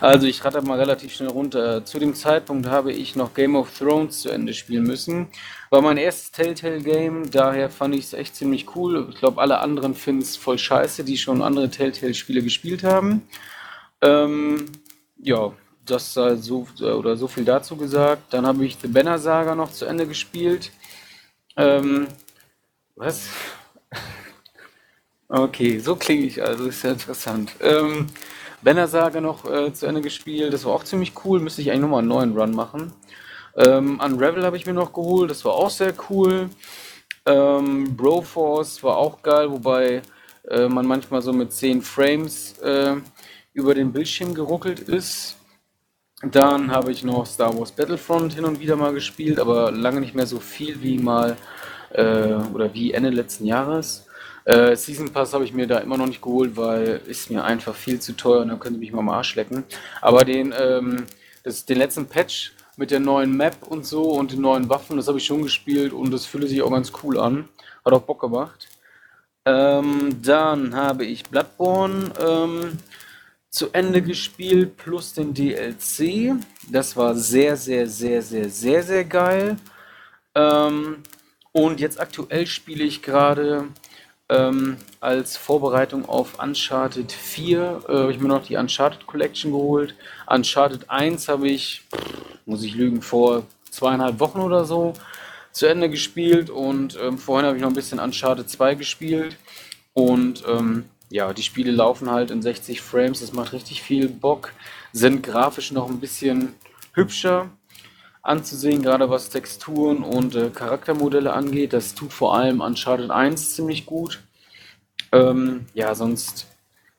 Also 0.00 0.28
ich 0.28 0.44
rate 0.44 0.62
mal 0.62 0.78
relativ 0.78 1.12
schnell 1.12 1.30
runter. 1.30 1.84
Zu 1.84 1.98
dem 1.98 2.14
Zeitpunkt 2.14 2.68
habe 2.68 2.92
ich 2.92 3.16
noch 3.16 3.34
Game 3.34 3.56
of 3.56 3.76
Thrones 3.76 4.20
zu 4.20 4.30
Ende 4.30 4.54
spielen 4.54 4.84
müssen. 4.84 5.26
War 5.70 5.82
mein 5.82 5.96
erstes 5.96 6.30
Telltale 6.30 6.80
Game, 6.80 7.28
daher 7.28 7.70
fand 7.70 7.96
ich 7.96 8.04
es 8.04 8.12
echt 8.12 8.36
ziemlich 8.36 8.76
cool. 8.76 9.08
Ich 9.10 9.18
glaube, 9.18 9.40
alle 9.40 9.58
anderen 9.58 9.96
finden 9.96 10.22
es 10.22 10.36
voll 10.36 10.58
scheiße, 10.58 11.02
die 11.02 11.18
schon 11.18 11.42
andere 11.42 11.70
Telltale 11.70 12.14
Spiele 12.14 12.42
gespielt 12.42 12.84
haben. 12.84 13.22
Ähm, 14.02 14.66
ja, 15.18 15.52
das 15.84 16.14
sei 16.14 16.36
so 16.36 16.68
oder 16.80 17.16
so 17.16 17.26
viel 17.26 17.44
dazu 17.44 17.76
gesagt. 17.76 18.32
Dann 18.32 18.46
habe 18.46 18.64
ich 18.64 18.78
The 18.80 18.86
Banner 18.86 19.18
Saga 19.18 19.56
noch 19.56 19.72
zu 19.72 19.86
Ende 19.86 20.06
gespielt. 20.06 20.70
Ähm, 21.56 22.06
was? 22.94 23.28
Okay, 25.28 25.78
so 25.80 25.96
klinge 25.96 26.24
ich 26.24 26.40
also, 26.42 26.66
ist 26.66 26.84
ja 26.84 26.92
interessant. 26.92 27.52
Ähm, 27.60 28.06
Banner 28.62 28.86
Saga 28.86 29.20
noch 29.20 29.44
äh, 29.50 29.72
zu 29.72 29.86
Ende 29.86 30.00
gespielt, 30.00 30.52
das 30.52 30.64
war 30.64 30.72
auch 30.72 30.84
ziemlich 30.84 31.12
cool, 31.24 31.40
müsste 31.40 31.62
ich 31.62 31.70
eigentlich 31.70 31.82
nochmal 31.82 32.00
einen 32.00 32.08
neuen 32.08 32.38
Run 32.38 32.54
machen. 32.54 32.92
Ähm, 33.56 34.00
Unravel 34.00 34.44
habe 34.44 34.56
ich 34.56 34.66
mir 34.66 34.72
noch 34.72 34.92
geholt, 34.92 35.30
das 35.30 35.44
war 35.44 35.54
auch 35.54 35.70
sehr 35.70 35.94
cool. 36.10 36.48
Ähm, 37.26 37.96
Broforce 37.96 38.84
war 38.84 38.96
auch 38.98 39.20
geil, 39.22 39.50
wobei 39.50 40.02
äh, 40.48 40.68
man 40.68 40.86
manchmal 40.86 41.22
so 41.22 41.32
mit 41.32 41.52
10 41.52 41.82
Frames 41.82 42.58
äh, 42.60 42.94
über 43.52 43.74
den 43.74 43.92
Bildschirm 43.92 44.32
geruckelt 44.34 44.80
ist. 44.80 45.36
Dann 46.22 46.70
habe 46.70 46.92
ich 46.92 47.02
noch 47.02 47.26
Star 47.26 47.58
Wars 47.58 47.72
Battlefront 47.72 48.34
hin 48.34 48.44
und 48.44 48.60
wieder 48.60 48.76
mal 48.76 48.92
gespielt, 48.92 49.40
aber 49.40 49.72
lange 49.72 50.00
nicht 50.00 50.14
mehr 50.14 50.26
so 50.26 50.38
viel 50.38 50.82
wie 50.82 50.98
mal 50.98 51.36
äh, 51.90 52.34
oder 52.54 52.72
wie 52.74 52.92
Ende 52.92 53.10
letzten 53.10 53.44
Jahres. 53.46 54.05
Äh, 54.44 54.76
Season 54.76 55.12
Pass 55.12 55.34
habe 55.34 55.44
ich 55.44 55.52
mir 55.52 55.66
da 55.66 55.78
immer 55.78 55.96
noch 55.96 56.06
nicht 56.06 56.22
geholt, 56.22 56.56
weil 56.56 57.00
ist 57.06 57.30
mir 57.30 57.44
einfach 57.44 57.74
viel 57.74 58.00
zu 58.00 58.12
teuer 58.12 58.42
und 58.42 58.48
dann 58.48 58.60
könnte 58.60 58.78
mich 58.78 58.92
mal 58.92 59.00
am 59.00 59.08
Arsch 59.08 59.34
lecken. 59.34 59.64
Aber 60.00 60.24
den, 60.24 60.54
ähm, 60.58 61.04
das, 61.42 61.64
den 61.64 61.78
letzten 61.78 62.06
Patch 62.06 62.52
mit 62.76 62.90
der 62.90 63.00
neuen 63.00 63.36
Map 63.36 63.56
und 63.66 63.86
so 63.86 64.10
und 64.12 64.32
den 64.32 64.40
neuen 64.40 64.68
Waffen, 64.68 64.96
das 64.96 65.08
habe 65.08 65.18
ich 65.18 65.26
schon 65.26 65.42
gespielt 65.42 65.92
und 65.92 66.10
das 66.12 66.26
fühlt 66.26 66.48
sich 66.48 66.62
auch 66.62 66.70
ganz 66.70 66.92
cool 67.02 67.18
an. 67.18 67.48
Hat 67.84 67.92
auch 67.92 68.02
Bock 68.02 68.20
gemacht. 68.20 68.68
Ähm, 69.46 70.20
dann 70.22 70.74
habe 70.74 71.04
ich 71.04 71.24
Bloodborne 71.24 72.12
ähm, 72.20 72.78
zu 73.48 73.70
Ende 73.72 74.02
gespielt 74.02 74.76
plus 74.76 75.14
den 75.14 75.32
DLC. 75.32 76.34
Das 76.70 76.96
war 76.96 77.14
sehr, 77.14 77.56
sehr, 77.56 77.86
sehr, 77.86 78.22
sehr, 78.22 78.50
sehr, 78.50 78.82
sehr 78.82 79.04
geil. 79.04 79.56
Ähm, 80.34 81.02
und 81.52 81.80
jetzt 81.80 81.98
aktuell 81.98 82.46
spiele 82.46 82.84
ich 82.84 83.02
gerade 83.02 83.68
ähm, 84.28 84.76
als 85.00 85.36
Vorbereitung 85.36 86.08
auf 86.08 86.38
Uncharted 86.42 87.12
4 87.12 87.82
äh, 87.88 87.92
habe 87.92 88.12
ich 88.12 88.18
mir 88.18 88.28
noch 88.28 88.44
die 88.44 88.56
Uncharted 88.56 89.06
Collection 89.06 89.52
geholt. 89.52 89.94
Uncharted 90.26 90.90
1 90.90 91.28
habe 91.28 91.48
ich, 91.48 91.82
muss 92.44 92.64
ich 92.64 92.74
lügen, 92.74 93.02
vor 93.02 93.44
zweieinhalb 93.70 94.18
Wochen 94.20 94.40
oder 94.40 94.64
so 94.64 94.94
zu 95.52 95.66
Ende 95.66 95.88
gespielt 95.88 96.50
und 96.50 96.98
ähm, 97.00 97.18
vorhin 97.18 97.46
habe 97.46 97.56
ich 97.56 97.62
noch 97.62 97.70
ein 97.70 97.74
bisschen 97.74 97.98
Uncharted 97.98 98.50
2 98.50 98.74
gespielt 98.74 99.36
und 99.94 100.44
ähm, 100.46 100.84
ja, 101.08 101.32
die 101.32 101.42
Spiele 101.42 101.70
laufen 101.70 102.10
halt 102.10 102.30
in 102.30 102.42
60 102.42 102.82
Frames, 102.82 103.20
das 103.20 103.32
macht 103.32 103.52
richtig 103.52 103.82
viel 103.82 104.08
Bock, 104.08 104.52
sind 104.92 105.22
grafisch 105.22 105.70
noch 105.70 105.88
ein 105.88 106.00
bisschen 106.00 106.54
hübscher 106.92 107.50
anzusehen, 108.26 108.82
gerade 108.82 109.08
was 109.10 109.30
Texturen 109.30 110.02
und 110.02 110.34
äh, 110.34 110.50
Charaktermodelle 110.50 111.32
angeht. 111.32 111.72
Das 111.72 111.94
tut 111.94 112.12
vor 112.12 112.34
allem 112.34 112.60
Uncharted 112.60 113.10
1 113.10 113.54
ziemlich 113.54 113.86
gut. 113.86 114.22
Ähm, 115.12 115.66
ja, 115.74 115.94
sonst 115.94 116.46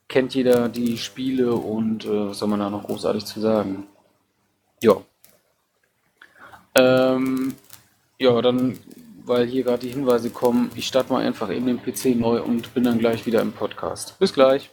kennt 0.08 0.34
jeder 0.34 0.68
die 0.68 0.96
Spiele 0.96 1.52
und 1.52 2.04
äh, 2.04 2.28
was 2.28 2.38
soll 2.38 2.48
man 2.48 2.60
da 2.60 2.70
noch 2.70 2.84
großartig 2.84 3.24
zu 3.26 3.40
sagen? 3.40 3.86
Ja. 4.82 4.96
Ähm, 6.74 7.54
ja, 8.18 8.40
dann, 8.40 8.78
weil 9.24 9.46
hier 9.46 9.64
gerade 9.64 9.86
die 9.86 9.92
Hinweise 9.92 10.30
kommen, 10.30 10.70
ich 10.74 10.86
starte 10.86 11.12
mal 11.12 11.24
einfach 11.24 11.50
eben 11.50 11.66
den 11.66 11.82
PC 11.82 12.16
neu 12.16 12.42
und 12.42 12.72
bin 12.74 12.84
dann 12.84 12.98
gleich 12.98 13.26
wieder 13.26 13.42
im 13.42 13.52
Podcast. 13.52 14.18
Bis 14.18 14.32
gleich. 14.32 14.70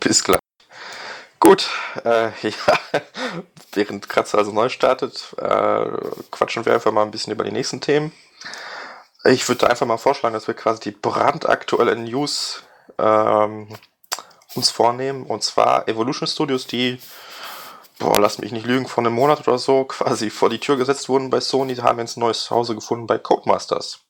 Bis 0.00 0.24
gleich. 0.24 0.45
Gut, 1.40 1.68
äh, 2.04 2.30
ja, 2.42 3.00
während 3.72 4.08
Kratzer 4.08 4.38
also 4.38 4.52
neu 4.52 4.68
startet, 4.68 5.34
äh, 5.38 5.86
quatschen 6.30 6.64
wir 6.64 6.74
einfach 6.74 6.92
mal 6.92 7.02
ein 7.02 7.10
bisschen 7.10 7.32
über 7.32 7.44
die 7.44 7.52
nächsten 7.52 7.80
Themen. 7.80 8.12
Ich 9.24 9.48
würde 9.48 9.68
einfach 9.68 9.86
mal 9.86 9.96
vorschlagen, 9.96 10.34
dass 10.34 10.46
wir 10.46 10.54
quasi 10.54 10.80
die 10.80 10.90
brandaktuellen 10.92 12.04
News 12.04 12.62
ähm, 12.98 13.68
uns 14.54 14.70
vornehmen. 14.70 15.24
Und 15.24 15.42
zwar 15.42 15.88
Evolution 15.88 16.28
Studios, 16.28 16.66
die, 16.66 17.00
boah, 17.98 18.18
lass 18.20 18.38
mich 18.38 18.52
nicht 18.52 18.66
lügen, 18.66 18.86
vor 18.86 19.02
einem 19.02 19.14
Monat 19.14 19.46
oder 19.46 19.58
so 19.58 19.84
quasi 19.84 20.30
vor 20.30 20.48
die 20.48 20.60
Tür 20.60 20.76
gesetzt 20.76 21.08
wurden 21.08 21.30
bei 21.30 21.40
Sony, 21.40 21.74
die 21.74 21.82
haben 21.82 21.98
jetzt 21.98 22.16
ein 22.16 22.20
neues 22.20 22.44
Zuhause 22.44 22.74
gefunden 22.74 23.06
bei 23.06 23.18
Codemasters. 23.18 24.00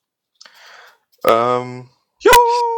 Ähm, 1.24 1.90
Juhu! 2.20 2.75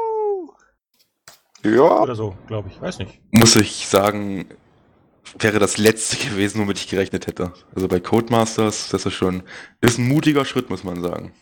Ja, 1.64 2.00
Oder 2.00 2.14
so, 2.14 2.36
glaube 2.46 2.68
ich. 2.68 2.80
Weiß 2.80 2.98
nicht. 2.98 3.20
Muss 3.30 3.56
ich 3.56 3.88
sagen, 3.88 4.46
wäre 5.38 5.58
das 5.58 5.78
letzte 5.78 6.16
gewesen, 6.28 6.60
womit 6.60 6.78
ich 6.78 6.88
gerechnet 6.88 7.26
hätte. 7.26 7.52
Also 7.74 7.88
bei 7.88 8.00
Codemasters, 8.00 8.88
das 8.88 9.06
ist 9.06 9.14
schon, 9.14 9.42
ist 9.80 9.98
ein 9.98 10.08
mutiger 10.08 10.44
Schritt, 10.44 10.70
muss 10.70 10.84
man 10.84 11.02
sagen. 11.02 11.32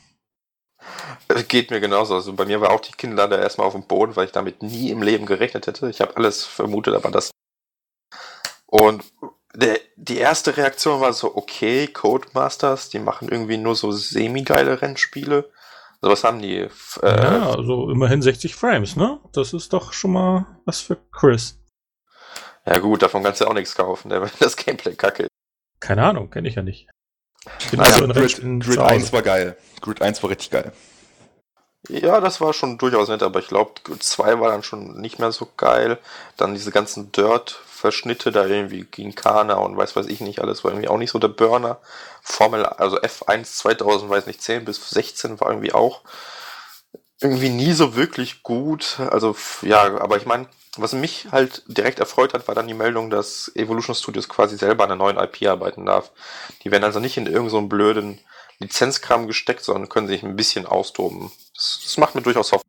Geht 1.49 1.71
mir 1.71 1.81
genauso. 1.81 2.15
Also 2.15 2.33
bei 2.35 2.45
mir 2.45 2.61
war 2.61 2.71
auch 2.71 2.81
die 2.81 2.93
Kinnlade 2.93 3.37
erstmal 3.37 3.67
auf 3.67 3.73
dem 3.73 3.87
Boden, 3.87 4.15
weil 4.15 4.27
ich 4.27 4.33
damit 4.33 4.63
nie 4.63 4.91
im 4.91 5.03
Leben 5.03 5.27
gerechnet 5.27 5.67
hätte. 5.67 5.91
Ich 5.91 6.01
habe 6.01 6.17
alles 6.17 6.45
vermutet, 6.45 6.95
aber 6.95 7.11
das. 7.11 7.31
Und 8.67 9.05
der, 9.55 9.81
die 9.97 10.19
erste 10.19 10.57
Reaktion 10.57 11.01
war 11.01 11.13
so, 11.13 11.35
okay, 11.35 11.89
Codemasters, 11.89 12.91
die 12.91 12.99
machen 12.99 13.29
irgendwie 13.29 13.57
nur 13.57 13.75
so 13.75 13.91
semi-geile 13.91 14.83
Rennspiele. 14.83 15.51
Also 16.01 16.13
was 16.13 16.25
haben 16.25 16.41
die? 16.43 16.57
Äh, 16.57 16.69
ja, 17.03 17.51
also 17.51 17.91
immerhin 17.91 18.23
60 18.23 18.55
Frames, 18.55 18.97
ne? 18.97 19.19
Das 19.33 19.53
ist 19.53 19.73
doch 19.73 19.93
schon 19.93 20.13
mal 20.13 20.47
was 20.65 20.81
für 20.81 20.97
Chris. 21.13 21.59
ja 22.67 22.79
gut, 22.79 23.03
davon 23.03 23.23
kannst 23.23 23.41
du 23.41 23.47
auch 23.47 23.55
nichts 23.55 23.75
kaufen, 23.75 24.11
wenn 24.11 24.31
das 24.41 24.57
Gameplay 24.57 24.95
kacke 24.95 25.25
ist. 25.25 25.31
Keine 25.81 26.05
Ahnung, 26.05 26.31
kenne 26.31 26.49
ich 26.49 26.55
ja 26.55 26.63
nicht. 26.63 26.89
Ich 27.61 27.71
bin 27.71 27.81
naja, 27.81 27.95
also 27.95 28.05
in 28.41 28.61
Grid, 28.61 28.77
Grid 28.77 28.79
1 28.79 29.13
war 29.13 29.23
geil. 29.23 29.57
Grid 29.81 30.03
1 30.03 30.23
war 30.23 30.31
richtig 30.31 30.51
geil. 30.51 30.73
Ja, 31.89 32.21
das 32.21 32.41
war 32.41 32.53
schon 32.53 32.79
durchaus 32.79 33.09
nett, 33.09 33.23
aber 33.23 33.39
ich 33.41 33.49
glaube, 33.49 33.73
2 33.99 34.41
war 34.41 34.51
dann 34.51 34.63
schon 34.63 35.01
nicht 35.01 35.19
mehr 35.19 35.31
so 35.33 35.49
geil. 35.57 35.99
Dann 36.37 36.55
diese 36.55 36.73
ganzen 36.73 37.13
Dirt-Verschnitte 37.13 38.33
da 38.33 38.47
irgendwie 38.47 38.85
Gincana 38.85 39.55
und 39.55 39.77
weiß 39.77 39.95
weiß 39.95 40.07
ich 40.07 40.21
nicht 40.21 40.41
alles, 40.41 40.65
war 40.65 40.73
irgendwie 40.73 40.89
auch 40.89 40.99
nicht 40.99 41.13
so 41.13 41.19
der 41.19 41.29
Burner. 41.29 41.79
Formel, 42.23 42.67
also 42.67 42.99
F1 42.99 43.45
2000, 43.45 44.11
weiß 44.11 44.27
nicht, 44.27 44.43
10 44.43 44.65
bis 44.65 44.91
16 44.91 45.41
war 45.41 45.51
irgendwie 45.51 45.73
auch 45.73 46.01
irgendwie 47.21 47.51
nie 47.51 47.73
so 47.73 47.95
wirklich 47.97 48.43
gut. 48.43 48.99
Also, 49.11 49.37
ja, 49.63 49.83
aber 50.01 50.17
ich 50.17 50.27
meine, 50.27 50.47
was 50.77 50.93
mich 50.93 51.29
halt 51.33 51.63
direkt 51.67 52.01
erfreut 52.01 52.35
hat, 52.35 52.49
war 52.49 52.55
dann 52.55 52.67
die 52.67 52.75
Meldung, 52.75 53.11
dass 53.11 53.51
Evolution 53.55 53.95
Studios 53.95 54.29
quasi 54.29 54.57
selber 54.57 54.85
an 54.85 54.91
einer 54.93 54.99
neuen 54.99 55.19
IP 55.19 55.49
arbeiten 55.49 55.87
darf. 55.87 56.11
Die 56.65 56.71
werden 56.71 56.85
also 56.85 57.01
nicht 57.01 57.17
in 57.17 57.27
irgendeinen 57.27 57.51
so 57.51 57.63
blöden 57.63 58.21
Lizenzkram 58.59 59.27
gesteckt, 59.27 59.63
sondern 59.63 59.89
können 59.89 60.09
sich 60.09 60.23
ein 60.23 60.37
bisschen 60.37 60.67
austoben. 60.67 61.31
Das, 61.55 61.81
das 61.83 61.97
macht 61.99 62.15
mir 62.15 62.23
durchaus 62.23 62.53
Hoffnung. 62.53 62.63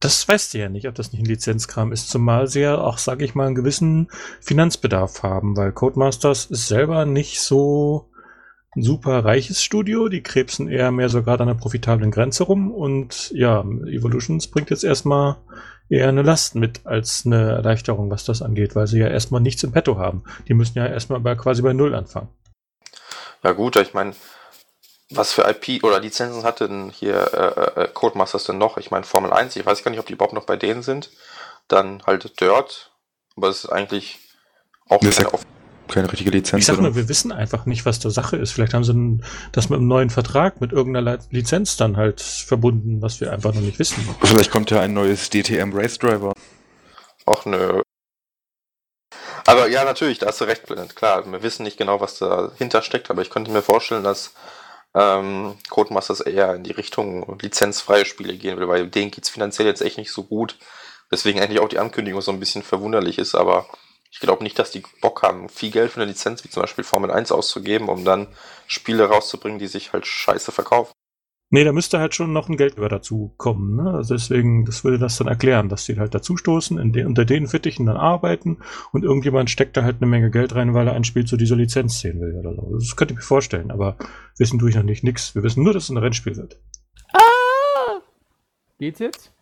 Das 0.00 0.28
weißt 0.28 0.54
du 0.54 0.58
ja 0.58 0.68
nicht, 0.68 0.86
ob 0.86 0.94
das 0.94 1.12
nicht 1.12 1.22
ein 1.22 1.26
Lizenzkram 1.26 1.90
ist, 1.90 2.08
zumal 2.08 2.46
sie 2.46 2.60
ja 2.60 2.78
auch, 2.78 2.98
sage 2.98 3.24
ich 3.24 3.34
mal, 3.34 3.46
einen 3.46 3.56
gewissen 3.56 4.08
Finanzbedarf 4.40 5.24
haben, 5.24 5.56
weil 5.56 5.72
Codemasters 5.72 6.46
ist 6.46 6.68
selber 6.68 7.04
nicht 7.04 7.40
so 7.40 8.08
ein 8.76 8.82
super 8.82 9.24
reiches 9.24 9.62
Studio, 9.62 10.08
die 10.08 10.22
krebsen 10.22 10.68
eher 10.68 10.92
mehr 10.92 11.08
so 11.08 11.24
gerade 11.24 11.42
an 11.42 11.48
der 11.48 11.54
profitablen 11.54 12.12
Grenze 12.12 12.44
rum 12.44 12.70
und 12.70 13.32
ja, 13.32 13.62
Evolutions 13.62 14.46
bringt 14.46 14.70
jetzt 14.70 14.84
erstmal 14.84 15.36
eher 15.88 16.08
eine 16.08 16.22
Last 16.22 16.54
mit 16.54 16.86
als 16.86 17.24
eine 17.26 17.50
Erleichterung, 17.50 18.10
was 18.10 18.24
das 18.24 18.40
angeht, 18.40 18.76
weil 18.76 18.86
sie 18.86 19.00
ja 19.00 19.08
erstmal 19.08 19.40
nichts 19.40 19.64
im 19.64 19.72
Petto 19.72 19.96
haben. 19.96 20.22
Die 20.46 20.54
müssen 20.54 20.78
ja 20.78 20.86
erstmal 20.86 21.18
bei, 21.20 21.34
quasi 21.34 21.62
bei 21.62 21.72
Null 21.72 21.94
anfangen. 21.94 22.28
Ja 23.42 23.52
gut, 23.52 23.76
ich 23.76 23.94
meine, 23.94 24.14
was 25.10 25.32
für 25.32 25.48
IP 25.48 25.82
oder 25.84 26.00
Lizenzen 26.00 26.42
hatte 26.42 26.68
denn 26.68 26.90
hier 26.90 27.32
äh, 27.32 27.82
äh, 27.82 27.88
Codemasters 27.88 28.44
denn 28.44 28.58
noch? 28.58 28.76
Ich 28.76 28.90
meine 28.90 29.04
Formel 29.04 29.32
1, 29.32 29.56
ich 29.56 29.64
weiß 29.64 29.82
gar 29.82 29.90
nicht, 29.90 30.00
ob 30.00 30.06
die 30.06 30.12
überhaupt 30.12 30.34
noch 30.34 30.44
bei 30.44 30.56
denen 30.56 30.82
sind. 30.82 31.10
Dann 31.66 32.02
halt 32.06 32.40
Dirt, 32.40 32.92
aber 33.36 33.48
es 33.48 33.64
ist 33.64 33.70
eigentlich 33.70 34.18
auch 34.88 35.00
das 35.00 35.16
keine, 35.16 35.30
keine 35.88 36.12
richtige 36.12 36.30
Lizenz. 36.30 36.60
Ich 36.60 36.66
sag 36.66 36.80
nur, 36.80 36.94
wir 36.94 37.08
wissen 37.08 37.32
einfach 37.32 37.66
nicht, 37.66 37.86
was 37.86 37.98
der 37.98 38.10
Sache 38.10 38.36
ist. 38.36 38.52
Vielleicht 38.52 38.74
haben 38.74 38.84
sie 38.84 39.20
das 39.52 39.68
mit 39.68 39.78
einem 39.78 39.88
neuen 39.88 40.10
Vertrag, 40.10 40.60
mit 40.60 40.72
irgendeiner 40.72 41.18
Lizenz 41.30 41.76
dann 41.76 41.96
halt 41.96 42.20
verbunden, 42.20 43.02
was 43.02 43.20
wir 43.20 43.32
einfach 43.32 43.54
noch 43.54 43.60
nicht 43.60 43.78
wissen. 43.78 44.06
Vielleicht 44.22 44.50
kommt 44.50 44.70
ja 44.70 44.80
ein 44.80 44.94
neues 44.94 45.30
DTM 45.30 45.72
Race 45.74 45.98
Driver. 45.98 46.32
Ach 47.26 47.44
nö. 47.44 47.82
Aber 49.46 49.68
ja, 49.68 49.84
natürlich, 49.84 50.18
da 50.18 50.26
hast 50.26 50.40
du 50.40 50.44
recht, 50.44 50.66
Blend. 50.66 50.96
Klar, 50.96 51.30
wir 51.30 51.42
wissen 51.42 51.62
nicht 51.62 51.78
genau, 51.78 52.00
was 52.00 52.18
dahinter 52.18 52.82
steckt, 52.82 53.10
aber 53.10 53.22
ich 53.22 53.30
könnte 53.30 53.50
mir 53.50 53.62
vorstellen, 53.62 54.04
dass 54.04 54.32
ähm, 54.94 55.56
Codemasters 55.68 56.20
eher 56.20 56.54
in 56.54 56.64
die 56.64 56.72
Richtung 56.72 57.38
lizenzfreie 57.40 58.04
Spiele 58.04 58.36
gehen 58.36 58.58
will, 58.58 58.68
weil 58.68 58.88
denen 58.88 59.10
geht 59.10 59.24
es 59.24 59.30
finanziell 59.30 59.68
jetzt 59.68 59.82
echt 59.82 59.98
nicht 59.98 60.12
so 60.12 60.24
gut. 60.24 60.58
Deswegen 61.10 61.40
eigentlich 61.40 61.60
auch 61.60 61.68
die 61.68 61.78
Ankündigung 61.78 62.20
so 62.20 62.32
ein 62.32 62.40
bisschen 62.40 62.62
verwunderlich 62.62 63.18
ist, 63.18 63.34
aber 63.34 63.66
ich 64.10 64.20
glaube 64.20 64.42
nicht, 64.42 64.58
dass 64.58 64.70
die 64.70 64.82
Bock 65.00 65.22
haben, 65.22 65.48
viel 65.48 65.70
Geld 65.70 65.92
für 65.92 66.00
eine 66.00 66.10
Lizenz 66.10 66.44
wie 66.44 66.50
zum 66.50 66.62
Beispiel 66.62 66.84
Formel 66.84 67.10
1 67.10 67.32
auszugeben, 67.32 67.88
um 67.88 68.04
dann 68.04 68.28
Spiele 68.66 69.04
rauszubringen, 69.04 69.58
die 69.58 69.66
sich 69.66 69.92
halt 69.92 70.06
scheiße 70.06 70.52
verkaufen. 70.52 70.92
Nee, 71.50 71.64
da 71.64 71.72
müsste 71.72 71.98
halt 71.98 72.14
schon 72.14 72.34
noch 72.34 72.50
ein 72.50 72.58
Geldgeber 72.58 72.90
dazu 72.90 73.32
kommen. 73.38 73.76
Ne? 73.76 73.90
Also 73.90 74.14
deswegen, 74.14 74.66
das 74.66 74.84
würde 74.84 74.98
das 74.98 75.16
dann 75.16 75.28
erklären, 75.28 75.70
dass 75.70 75.86
die 75.86 75.98
halt 75.98 76.14
dazustoßen, 76.14 76.92
de 76.92 77.04
unter 77.04 77.24
den 77.24 77.46
Fittichen 77.46 77.86
dann 77.86 77.96
arbeiten 77.96 78.58
und 78.92 79.02
irgendjemand 79.02 79.48
steckt 79.48 79.76
da 79.78 79.82
halt 79.82 79.96
eine 80.00 80.10
Menge 80.10 80.30
Geld 80.30 80.54
rein, 80.54 80.74
weil 80.74 80.88
er 80.88 80.92
ein 80.92 81.04
Spiel 81.04 81.24
zu 81.24 81.38
dieser 81.38 81.56
Lizenz 81.56 82.00
sehen 82.00 82.20
will 82.20 82.36
oder 82.36 82.54
so. 82.54 82.74
Das 82.74 82.96
könnte 82.96 83.14
ich 83.14 83.18
mir 83.18 83.24
vorstellen, 83.24 83.70
aber 83.70 83.96
wissen 84.36 84.58
tue 84.58 84.68
ich 84.68 84.76
noch 84.76 84.82
nicht 84.82 85.04
nix. 85.04 85.34
Wir 85.34 85.42
wissen 85.42 85.64
nur, 85.64 85.72
dass 85.72 85.84
es 85.84 85.90
ein 85.90 85.96
Rennspiel 85.96 86.36
wird. 86.36 86.58
Ah! 87.14 88.00
Geht's 88.78 88.98
jetzt? 88.98 89.32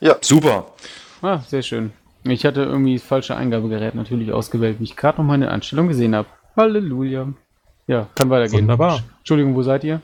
Ja. 0.00 0.16
Super. 0.20 0.72
Ah, 1.22 1.38
sehr 1.46 1.62
schön. 1.62 1.92
Ich 2.24 2.44
hatte 2.44 2.62
irgendwie 2.62 2.94
das 2.94 3.04
falsche 3.04 3.36
Eingabegerät 3.36 3.94
natürlich 3.94 4.32
ausgewählt, 4.32 4.80
wie 4.80 4.84
ich 4.84 4.96
gerade 4.96 5.18
noch 5.18 5.24
meine 5.24 5.50
Einstellung 5.52 5.86
gesehen 5.86 6.16
habe. 6.16 6.26
Halleluja. 6.56 7.32
Ja, 7.86 8.08
kann 8.14 8.28
weitergehen. 8.30 8.62
Wunderbar. 8.62 9.02
Entschuldigung, 9.18 9.54
wo 9.54 9.62
seid 9.62 9.84
ihr? 9.84 10.00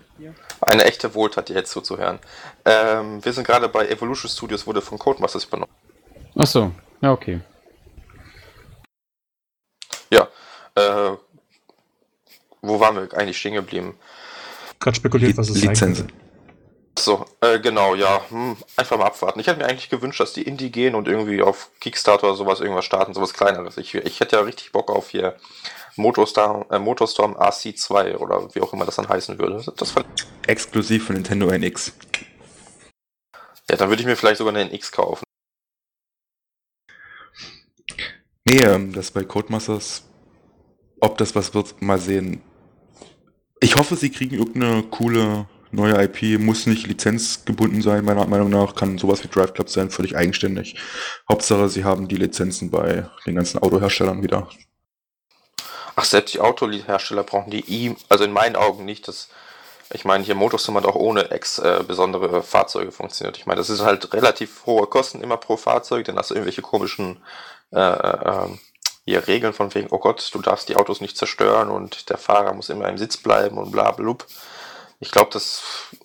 Eine 0.61 0.85
echte 0.85 1.15
Wohltat, 1.15 1.49
dir 1.49 1.55
jetzt 1.55 1.71
zuzuhören. 1.71 2.19
Ähm, 2.65 3.25
wir 3.25 3.33
sind 3.33 3.47
gerade 3.47 3.69
bei 3.69 3.89
Evolution 3.89 4.31
Studios, 4.31 4.67
wurde 4.67 4.83
von 4.83 4.99
Codemasters 4.99 5.45
übernommen. 5.45 5.73
Ach 6.37 6.47
so, 6.47 6.71
ja, 7.01 7.13
okay. 7.13 7.41
Ja, 10.11 10.29
äh, 10.75 11.17
wo 12.63 12.81
waren 12.81 12.97
wir 12.97 13.19
eigentlich 13.19 13.39
stehen 13.39 13.55
geblieben? 13.55 13.95
Gerade 14.79 14.97
spekuliert, 14.97 15.37
was 15.37 15.49
es 15.49 15.63
Lizenz. 15.63 16.05
So, 16.99 17.25
äh, 17.41 17.59
genau, 17.59 17.95
ja. 17.95 18.21
Hm, 18.29 18.57
einfach 18.77 18.99
mal 18.99 19.07
abwarten. 19.07 19.41
Ich 19.41 19.47
hätte 19.47 19.59
mir 19.59 19.67
eigentlich 19.67 19.89
gewünscht, 19.89 20.21
dass 20.21 20.33
die 20.33 20.43
Indie 20.43 20.71
gehen 20.71 20.95
und 20.95 21.09
irgendwie 21.09 21.41
auf 21.41 21.71
Kickstarter 21.81 22.29
oder 22.29 22.37
sowas 22.37 22.61
irgendwas 22.61 22.85
starten, 22.85 23.15
sowas 23.15 23.33
kleineres. 23.33 23.79
Ich, 23.79 23.95
ich 23.95 24.21
hätte 24.21 24.37
ja 24.37 24.43
richtig 24.43 24.73
Bock 24.73 24.91
auf 24.91 25.09
hier 25.09 25.37
Motorstorm, 26.01 26.65
äh, 26.71 26.79
Motorstorm 26.79 27.37
RC2 27.37 28.17
oder 28.17 28.55
wie 28.55 28.61
auch 28.61 28.73
immer 28.73 28.85
das 28.85 28.97
dann 28.97 29.09
heißen 29.09 29.39
würde. 29.39 29.63
Das 29.77 29.95
Exklusiv 30.47 31.07
für 31.07 31.13
Nintendo 31.13 31.49
NX. 31.49 31.93
Ja, 33.71 33.77
dann 33.77 33.89
würde 33.89 34.03
ich 34.03 34.07
mir 34.07 34.17
vielleicht 34.17 34.39
sogar 34.39 34.55
eine 34.55 34.69
NX 34.69 34.91
kaufen. 34.91 35.25
Nee, 38.45 38.63
ähm, 38.63 38.93
das 38.93 39.11
bei 39.11 39.23
Codemasters, 39.23 40.05
ob 41.01 41.19
das 41.19 41.35
was 41.35 41.55
wird, 41.55 41.81
mal 41.81 41.99
sehen. 41.99 42.43
Ich 43.61 43.77
hoffe, 43.77 43.95
sie 43.95 44.11
kriegen 44.11 44.35
irgendeine 44.35 44.83
coole 44.85 45.47
neue 45.73 46.03
IP, 46.03 46.41
muss 46.41 46.67
nicht 46.67 46.87
lizenzgebunden 46.87 47.83
sein, 47.83 48.05
meiner 48.05 48.27
Meinung 48.27 48.51
nach, 48.51 48.75
kann 48.75 48.99
sowas 48.99 49.23
wie 49.23 49.29
Drive 49.29 49.55
Club 49.55 49.69
sein, 49.69 49.91
völlig 49.91 50.17
eigenständig. 50.17 50.77
Hauptsache, 51.31 51.69
sie 51.69 51.85
haben 51.85 52.09
die 52.09 52.17
Lizenzen 52.17 52.71
bei 52.71 53.09
den 53.27 53.37
ganzen 53.37 53.59
Autoherstellern 53.59 54.23
wieder. 54.23 54.49
Ach, 55.97 56.05
selbst 56.05 56.35
die 56.35 56.41
Autohersteller 56.41 57.23
brauchen 57.23 57.51
die 57.51 57.65
I, 57.69 57.97
also 58.09 58.25
in 58.25 58.33
meinen 58.33 58.57
Augen 58.57 58.85
nicht. 58.85 59.09
Das, 59.09 59.29
ich 59.93 60.05
meine, 60.05 60.25
hier 60.25 60.35
Motorsim 60.35 60.77
hat 60.77 60.87
auch 60.87 60.95
ohne 60.95 61.31
Ex 61.31 61.59
äh, 61.59 61.85
besondere 61.87 62.43
Fahrzeuge 62.43 62.93
funktioniert. 62.93 63.37
Ich 63.37 63.47
meine, 63.47 63.59
das 63.59 63.71
ist 63.71 63.83
halt 63.83 64.13
relativ 64.13 64.67
hohe 64.67 64.87
Kosten 64.87 65.23
immer 65.23 65.37
pro 65.37 65.57
Fahrzeug, 65.57 66.05
denn 66.05 66.17
hast 66.17 66.31
du 66.31 66.35
irgendwelche 66.35 66.63
komischen 66.63 67.23
äh, 67.73 67.81
äh, 67.81 68.49
hier 69.05 69.27
Regeln 69.27 69.53
von 69.53 69.75
wegen, 69.75 69.89
oh 69.91 69.99
Gott, 69.99 70.31
du 70.33 70.41
darfst 70.41 70.69
die 70.69 70.77
Autos 70.77 71.01
nicht 71.01 71.17
zerstören 71.17 71.71
und 71.71 72.11
der 72.11 72.19
Fahrer 72.19 72.55
muss 72.55 72.69
immer 72.69 72.89
im 72.89 72.99
Sitz 72.99 73.17
bleiben 73.17 73.59
und 73.59 73.73
bla 73.73 73.91
blub. 73.91 74.27
Ich 75.03 75.13
glaube, 75.13 75.31
das 75.33 75.63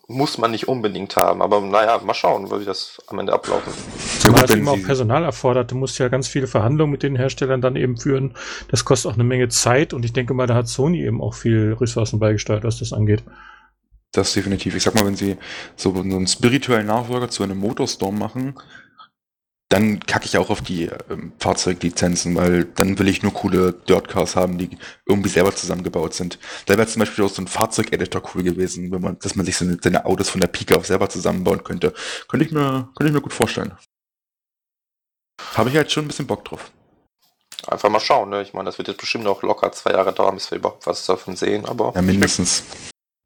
muss 0.08 0.38
man 0.38 0.52
nicht 0.52 0.70
unbedingt 0.70 1.18
haben, 1.18 1.42
aber 1.42 1.60
naja, 1.60 2.00
mal 2.00 2.14
schauen, 2.14 2.50
wie 2.50 2.64
das 2.64 3.02
am 3.08 3.20
Ende 3.20 3.34
ablaufen. 3.34 3.74
Zumal 4.20 4.40
ja, 4.40 4.46
es 4.46 4.56
eben 4.56 4.68
auch 4.70 4.82
Personal 4.82 5.26
erfordert. 5.26 5.72
Du 5.72 5.76
musst 5.76 6.00
ja 6.00 6.08
ganz 6.08 6.30
viele 6.30 6.48
Verhandlungen 6.48 6.94
mit 6.94 7.04
den 7.04 7.18
Herstellern 7.18 7.60
dann 7.60 7.76
eben 7.76 7.98
führen. 7.98 8.36
Das 8.70 8.86
kostet 8.86 9.12
auch 9.12 9.16
eine 9.16 9.26
Menge 9.26 9.50
Zeit 9.50 9.94
und 9.94 10.06
ich 10.06 10.14
denke 10.14 10.34
mal, 10.34 10.48
da 10.48 10.56
hat 10.56 10.70
Sony 10.70 11.04
eben 11.04 11.22
auch 11.22 11.34
viel 11.34 11.74
Ressourcen 11.74 12.20
beigesteuert, 12.20 12.64
was 12.64 12.80
das 12.80 12.94
angeht. 12.94 13.22
Das 14.14 14.32
definitiv. 14.32 14.76
Ich 14.76 14.84
sag 14.84 14.96
mal, 14.96 15.06
wenn 15.06 15.18
sie 15.18 15.36
so 15.76 15.94
einen 15.94 16.26
spirituellen 16.26 16.88
Nachfolger 16.88 17.30
zu 17.30 17.44
einem 17.44 17.58
Motorstorm 17.58 18.18
machen, 18.18 18.56
dann 19.76 20.00
kacke 20.00 20.24
ich 20.24 20.38
auch 20.38 20.50
auf 20.50 20.62
die 20.62 20.86
ähm, 21.10 21.34
Fahrzeuglizenzen, 21.38 22.34
weil 22.36 22.64
dann 22.64 22.98
will 22.98 23.10
ich 23.10 23.24
nur 23.24 23.34
coole 23.34 23.74
Dirtcars 23.74 24.38
haben, 24.38 24.58
die 24.58 24.70
irgendwie 25.06 25.28
selber 25.28 25.54
zusammengebaut 25.54 26.14
sind. 26.14 26.40
Da 26.66 26.78
wäre 26.78 26.88
zum 26.88 27.02
Beispiel 27.02 27.26
auch 27.26 27.30
so 27.30 27.42
ein 27.42 27.48
Fahrzeugeditor 27.48 28.22
cool 28.34 28.44
gewesen, 28.44 28.90
wenn 28.94 29.02
man, 29.02 29.20
dass 29.20 29.36
man 29.36 29.46
sich 29.46 29.58
so 29.58 29.66
eine, 29.66 29.78
seine 29.84 30.06
Autos 30.06 30.30
von 30.30 30.40
der 30.40 30.48
Pike 30.48 30.78
auf 30.78 30.86
selber 30.86 31.10
zusammenbauen 31.10 31.62
könnte. 31.66 31.94
Könnte 32.30 32.46
ich 32.46 32.54
mir, 32.54 32.90
könnte 32.96 33.10
ich 33.10 33.14
mir 33.14 33.22
gut 33.22 33.34
vorstellen. 33.34 33.74
Habe 35.56 35.70
ich 35.70 35.76
halt 35.76 35.92
schon 35.92 36.06
ein 36.06 36.08
bisschen 36.08 36.28
Bock 36.28 36.46
drauf. 36.46 36.72
Einfach 37.68 37.90
mal 37.90 38.00
schauen, 38.00 38.30
ne? 38.30 38.44
Ich 38.44 38.54
meine, 38.54 38.68
das 38.68 38.78
wird 38.78 38.88
jetzt 38.88 39.02
bestimmt 39.02 39.26
noch 39.26 39.42
locker 39.42 39.74
zwei 39.74 39.92
Jahre 39.92 40.14
dauern, 40.14 40.36
bis 40.36 40.52
wir 40.52 40.58
überhaupt 40.58 40.88
was 40.88 41.06
davon 41.06 41.36
sehen, 41.36 41.66
aber. 41.66 41.92
Ja, 41.96 42.02
mindestens. 42.02 42.64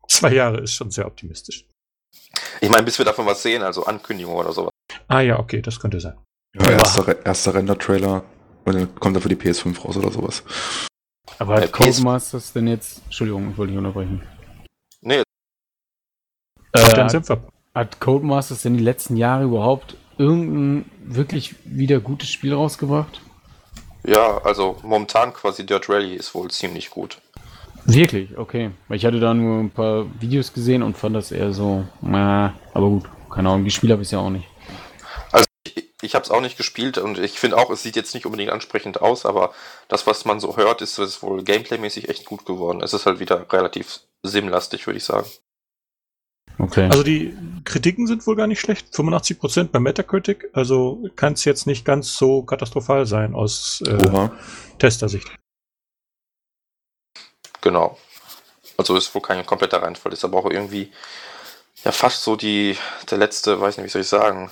Zwei 0.07 0.33
Jahre 0.33 0.61
ist 0.61 0.73
schon 0.73 0.89
sehr 0.89 1.05
optimistisch. 1.05 1.65
Ich 2.59 2.69
meine, 2.71 2.83
bis 2.83 2.97
wir 2.97 3.05
davon 3.05 3.27
was 3.27 3.43
sehen, 3.43 3.61
also 3.61 3.85
Ankündigung 3.85 4.33
oder 4.33 4.51
sowas. 4.51 4.71
Ah 5.07 5.19
ja, 5.19 5.37
okay, 5.37 5.61
das 5.61 5.79
könnte 5.79 5.99
sein. 5.99 6.17
Ja, 6.53 6.69
erster, 6.71 7.25
erster 7.25 7.53
Render-Trailer 7.53 8.23
und 8.65 8.75
dann 8.75 8.95
kommt 8.95 9.15
er 9.17 9.21
für 9.21 9.29
die 9.29 9.35
PS5 9.35 9.81
raus 9.81 9.97
oder 9.97 10.11
sowas. 10.11 10.43
Aber 11.37 11.55
hat 11.55 11.71
Codemasters 11.71 12.53
denn 12.53 12.67
jetzt. 12.67 13.01
Entschuldigung, 13.05 13.51
ich 13.51 13.57
wollte 13.57 13.71
nicht 13.71 13.77
unterbrechen. 13.77 14.21
Nee. 15.01 15.21
Äh, 16.73 16.93
dann 16.93 17.09
sind 17.09 17.29
wir. 17.29 17.41
Hat 17.75 17.99
Codemasters 17.99 18.63
denn 18.63 18.77
die 18.77 18.83
letzten 18.83 19.15
Jahre 19.15 19.45
überhaupt 19.45 19.95
irgendein 20.17 20.89
wirklich 21.05 21.55
wieder 21.63 21.99
gutes 21.99 22.29
Spiel 22.29 22.53
rausgebracht? 22.53 23.21
Ja, 24.05 24.39
also 24.43 24.77
momentan 24.83 25.33
quasi 25.33 25.65
Dirt 25.65 25.87
Rally 25.87 26.15
ist 26.15 26.33
wohl 26.33 26.49
ziemlich 26.49 26.89
gut. 26.89 27.19
Wirklich? 27.85 28.37
Okay. 28.37 28.71
Weil 28.87 28.97
ich 28.97 29.05
hatte 29.05 29.19
da 29.19 29.33
nur 29.33 29.59
ein 29.59 29.69
paar 29.69 30.05
Videos 30.19 30.51
gesehen 30.51 30.83
und 30.83 30.97
fand 30.97 31.15
das 31.15 31.31
eher 31.31 31.53
so, 31.53 31.85
äh, 32.03 32.15
aber 32.15 32.89
gut, 32.89 33.03
keine 33.29 33.49
Ahnung, 33.49 33.63
die 33.63 33.71
Spiele 33.71 33.93
habe 33.93 34.03
ich 34.03 34.11
ja 34.11 34.19
auch 34.19 34.29
nicht 34.29 34.47
ich 36.01 36.15
habe 36.15 36.23
es 36.23 36.31
auch 36.31 36.41
nicht 36.41 36.57
gespielt 36.57 36.97
und 36.97 37.19
ich 37.19 37.39
finde 37.39 37.57
auch, 37.57 37.69
es 37.69 37.83
sieht 37.83 37.95
jetzt 37.95 38.13
nicht 38.13 38.25
unbedingt 38.25 38.51
ansprechend 38.51 39.01
aus, 39.01 39.25
aber 39.25 39.53
das, 39.87 40.07
was 40.07 40.25
man 40.25 40.39
so 40.39 40.55
hört, 40.55 40.81
ist, 40.81 40.97
ist 40.97 41.21
wohl 41.21 41.43
gameplaymäßig 41.43 42.09
echt 42.09 42.25
gut 42.25 42.45
geworden. 42.45 42.81
Es 42.81 42.93
ist 42.93 43.05
halt 43.05 43.19
wieder 43.19 43.45
relativ 43.51 43.99
simlastig, 44.23 44.87
würde 44.87 44.97
ich 44.97 45.03
sagen. 45.03 45.29
Okay. 46.57 46.89
Also 46.89 47.03
die 47.03 47.35
Kritiken 47.63 48.05
sind 48.05 48.27
wohl 48.27 48.35
gar 48.35 48.47
nicht 48.47 48.59
schlecht. 48.59 48.93
85% 48.93 49.69
bei 49.69 49.79
Metacritic. 49.79 50.49
Also 50.53 51.07
kann 51.15 51.33
es 51.33 51.45
jetzt 51.45 51.67
nicht 51.67 51.85
ganz 51.85 52.17
so 52.17 52.43
katastrophal 52.43 53.05
sein 53.05 53.33
aus 53.33 53.81
äh, 53.87 54.29
Testersicht. 54.77 55.29
Genau. 57.61 57.97
Also 58.77 58.95
ist 58.97 59.13
wohl 59.15 59.21
kein 59.21 59.45
kompletter 59.45 59.81
Reinfall. 59.81 60.11
Ist 60.11 60.25
aber 60.25 60.37
auch 60.37 60.49
irgendwie 60.49 60.91
ja 61.85 61.93
fast 61.93 62.23
so 62.23 62.35
die 62.35 62.77
der 63.09 63.17
letzte, 63.17 63.59
weiß 63.59 63.77
nicht, 63.77 63.85
wie 63.85 63.89
soll 63.89 64.01
ich 64.01 64.07
sagen. 64.07 64.51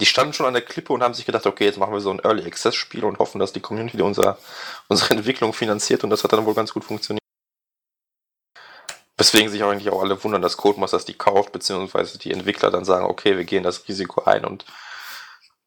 Die 0.00 0.06
standen 0.06 0.32
schon 0.32 0.46
an 0.46 0.54
der 0.54 0.62
Klippe 0.62 0.92
und 0.92 1.02
haben 1.02 1.14
sich 1.14 1.26
gedacht, 1.26 1.46
okay, 1.46 1.64
jetzt 1.64 1.78
machen 1.78 1.92
wir 1.92 2.00
so 2.00 2.10
ein 2.10 2.20
Early 2.20 2.44
Access 2.44 2.74
Spiel 2.74 3.04
und 3.04 3.18
hoffen, 3.18 3.38
dass 3.38 3.52
die 3.52 3.60
Community 3.60 4.00
unser, 4.02 4.38
unsere 4.88 5.14
Entwicklung 5.14 5.52
finanziert 5.52 6.04
und 6.04 6.10
das 6.10 6.24
hat 6.24 6.32
dann 6.32 6.44
wohl 6.46 6.54
ganz 6.54 6.72
gut 6.72 6.84
funktioniert. 6.84 7.22
Weswegen 9.16 9.50
sich 9.50 9.62
auch 9.62 9.70
eigentlich 9.70 9.90
auch 9.90 10.02
alle 10.02 10.22
wundern, 10.24 10.42
dass 10.42 10.56
Codemasters 10.56 11.04
die 11.04 11.14
kauft, 11.14 11.52
beziehungsweise 11.52 12.18
die 12.18 12.32
Entwickler 12.32 12.70
dann 12.70 12.84
sagen, 12.84 13.04
okay, 13.04 13.36
wir 13.36 13.44
gehen 13.44 13.62
das 13.62 13.86
Risiko 13.86 14.24
ein 14.24 14.44
und 14.44 14.64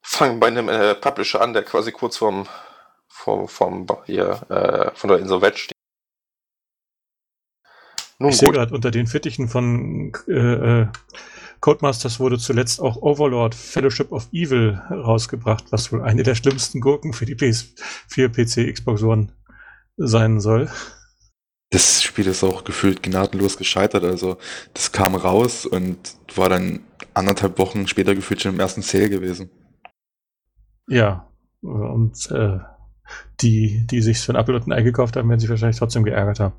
fangen 0.01 0.39
bei 0.39 0.47
einem 0.47 0.67
äh, 0.69 0.95
Publisher 0.95 1.41
an, 1.41 1.53
der 1.53 1.63
quasi 1.63 1.91
kurz 1.91 2.17
vorm, 2.17 2.47
vorm, 3.07 3.47
vorm 3.47 3.87
hier, 4.05 4.41
äh, 4.49 4.91
von 4.95 5.09
der 5.09 5.19
Insolvenz 5.19 5.59
steht. 5.59 5.74
Nun 8.19 8.29
ich 8.29 8.37
sehe 8.37 8.51
gerade, 8.51 8.73
unter 8.73 8.91
den 8.91 9.07
Fittichen 9.07 9.47
von 9.47 10.13
äh, 10.27 10.31
äh, 10.81 10.87
Codemasters 11.59 12.19
wurde 12.19 12.37
zuletzt 12.37 12.79
auch 12.79 12.97
Overlord 12.97 13.55
Fellowship 13.55 14.11
of 14.11 14.27
Evil 14.31 14.79
rausgebracht, 14.89 15.65
was 15.71 15.91
wohl 15.91 16.01
eine 16.01 16.23
der 16.23 16.35
schlimmsten 16.35 16.79
Gurken 16.79 17.11
für 17.11 17.25
die 17.25 17.35
PS4, 17.35 18.29
PC, 18.29 18.73
Xbox 18.73 19.03
One 19.03 19.29
sein 19.97 20.39
soll. 20.39 20.69
Das 21.71 22.03
Spiel 22.03 22.27
ist 22.27 22.43
auch 22.43 22.63
gefühlt 22.63 23.03
gnadenlos 23.03 23.57
gescheitert. 23.57 24.03
Also 24.03 24.37
das 24.73 24.91
kam 24.91 25.15
raus 25.15 25.65
und 25.65 25.97
war 26.35 26.49
dann 26.49 26.81
anderthalb 27.13 27.57
Wochen 27.57 27.87
später 27.87 28.15
gefühlt 28.15 28.41
schon 28.41 28.53
im 28.53 28.59
ersten 28.59 28.81
Sale 28.81 29.09
gewesen. 29.09 29.49
Ja, 30.87 31.27
und 31.61 32.29
äh, 32.31 32.59
die, 33.41 33.85
die 33.87 34.01
sich 34.01 34.19
für 34.19 34.33
ein 34.33 34.39
Apple 34.39 34.55
und 34.55 34.67
ein 34.67 34.73
Ei 34.73 34.83
gekauft 34.83 35.15
haben, 35.15 35.29
werden 35.29 35.39
sich 35.39 35.49
wahrscheinlich 35.49 35.79
trotzdem 35.79 36.03
geärgert 36.03 36.39
haben. 36.39 36.53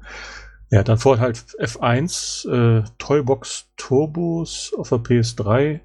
Ja, 0.70 0.82
dann 0.82 0.98
vor 0.98 1.18
halt 1.18 1.36
F1, 1.36 2.48
äh, 2.48 2.84
Toybox 2.98 3.68
Turbos 3.76 4.74
auf 4.76 4.88
der 4.88 4.98
PS3. 4.98 5.80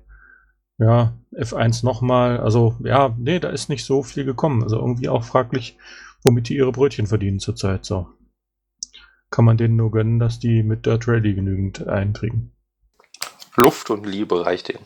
Ja, 0.80 1.14
F1 1.34 1.86
nochmal. 1.86 2.40
Also, 2.40 2.76
ja, 2.84 3.16
nee, 3.18 3.40
da 3.40 3.50
ist 3.50 3.70
nicht 3.70 3.86
so 3.86 4.02
viel 4.02 4.26
gekommen. 4.26 4.64
Also 4.64 4.78
irgendwie 4.78 5.10
auch 5.10 5.24
fraglich, 5.24 5.78
womit 6.24 6.50
die 6.50 6.56
ihre 6.56 6.72
Brötchen 6.72 7.06
verdienen 7.06 7.40
zurzeit. 7.40 7.86
So 7.86 8.08
kann 9.32 9.46
man 9.46 9.58
denen 9.58 9.78
nur 9.78 9.92
gönnen, 9.92 10.20
dass 10.20 10.40
die 10.40 10.62
mit 10.62 10.86
Dirt 10.86 11.08
Rally 11.08 11.34
genügend 11.34 11.88
einkriegen. 11.88 12.52
Luft 13.56 13.90
und 13.90 14.06
Liebe 14.06 14.46
reicht 14.46 14.68
denen. 14.68 14.86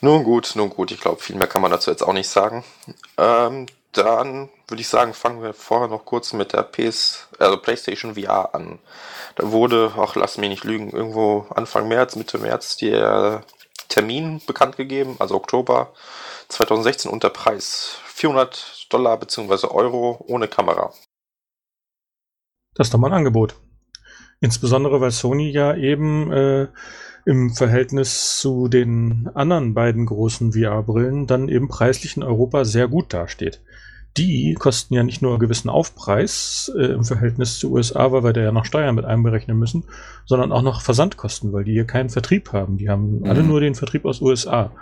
Nun 0.00 0.24
gut, 0.24 0.52
nun 0.54 0.70
gut, 0.70 0.92
ich 0.92 1.00
glaube, 1.00 1.20
viel 1.20 1.36
mehr 1.36 1.48
kann 1.48 1.62
man 1.62 1.70
dazu 1.70 1.90
jetzt 1.90 2.02
auch 2.02 2.12
nicht 2.12 2.28
sagen. 2.28 2.64
Ähm, 3.18 3.66
dann 3.92 4.50
würde 4.68 4.80
ich 4.80 4.88
sagen, 4.88 5.14
fangen 5.14 5.42
wir 5.42 5.54
vorher 5.54 5.88
noch 5.88 6.04
kurz 6.04 6.32
mit 6.32 6.52
der 6.52 6.62
PS, 6.62 7.28
also 7.38 7.56
PlayStation 7.56 8.14
VR 8.14 8.54
an. 8.54 8.78
Da 9.36 9.52
wurde, 9.52 9.92
ach 9.96 10.16
lass 10.16 10.38
mich 10.38 10.48
nicht 10.48 10.64
lügen, 10.64 10.90
irgendwo 10.90 11.46
Anfang 11.54 11.88
März, 11.88 12.16
Mitte 12.16 12.38
März 12.38 12.76
der 12.78 13.42
Termin 13.88 14.40
bekannt 14.46 14.76
gegeben, 14.76 15.16
also 15.20 15.36
Oktober 15.36 15.92
2016 16.48 17.10
unter 17.10 17.30
Preis 17.30 17.98
400 18.06 18.86
Dollar 18.90 19.18
bzw. 19.18 19.68
Euro 19.68 20.24
ohne 20.26 20.48
Kamera. 20.48 20.92
Das 22.74 22.88
ist 22.88 22.94
doch 22.94 22.98
mal 22.98 23.08
ein 23.08 23.18
Angebot. 23.18 23.56
Insbesondere, 24.40 25.00
weil 25.00 25.12
Sony 25.12 25.50
ja 25.50 25.74
eben 25.74 26.30
äh, 26.32 26.68
im 27.24 27.54
Verhältnis 27.54 28.38
zu 28.38 28.68
den 28.68 29.30
anderen 29.34 29.74
beiden 29.74 30.06
großen 30.06 30.52
VR-Brillen 30.52 31.26
dann 31.26 31.48
eben 31.48 31.68
preislich 31.68 32.16
in 32.16 32.22
Europa 32.22 32.64
sehr 32.64 32.86
gut 32.86 33.12
dasteht. 33.12 33.62
Die 34.16 34.54
kosten 34.54 34.94
ja 34.94 35.02
nicht 35.02 35.20
nur 35.20 35.32
einen 35.32 35.40
gewissen 35.40 35.68
Aufpreis 35.68 36.72
äh, 36.76 36.86
im 36.86 37.04
Verhältnis 37.04 37.58
zu 37.58 37.72
USA, 37.72 38.12
weil 38.12 38.24
wir 38.24 38.32
da 38.32 38.40
ja 38.40 38.52
noch 38.52 38.64
Steuern 38.64 38.94
mit 38.94 39.04
einberechnen 39.04 39.58
müssen, 39.58 39.84
sondern 40.24 40.52
auch 40.52 40.62
noch 40.62 40.80
Versandkosten, 40.80 41.52
weil 41.52 41.64
die 41.64 41.72
hier 41.72 41.86
keinen 41.86 42.08
Vertrieb 42.08 42.52
haben. 42.52 42.78
Die 42.78 42.88
haben 42.88 43.20
mhm. 43.20 43.26
alle 43.26 43.42
nur 43.42 43.60
den 43.60 43.74
Vertrieb 43.74 44.06
aus 44.06 44.22
USA. 44.22 44.72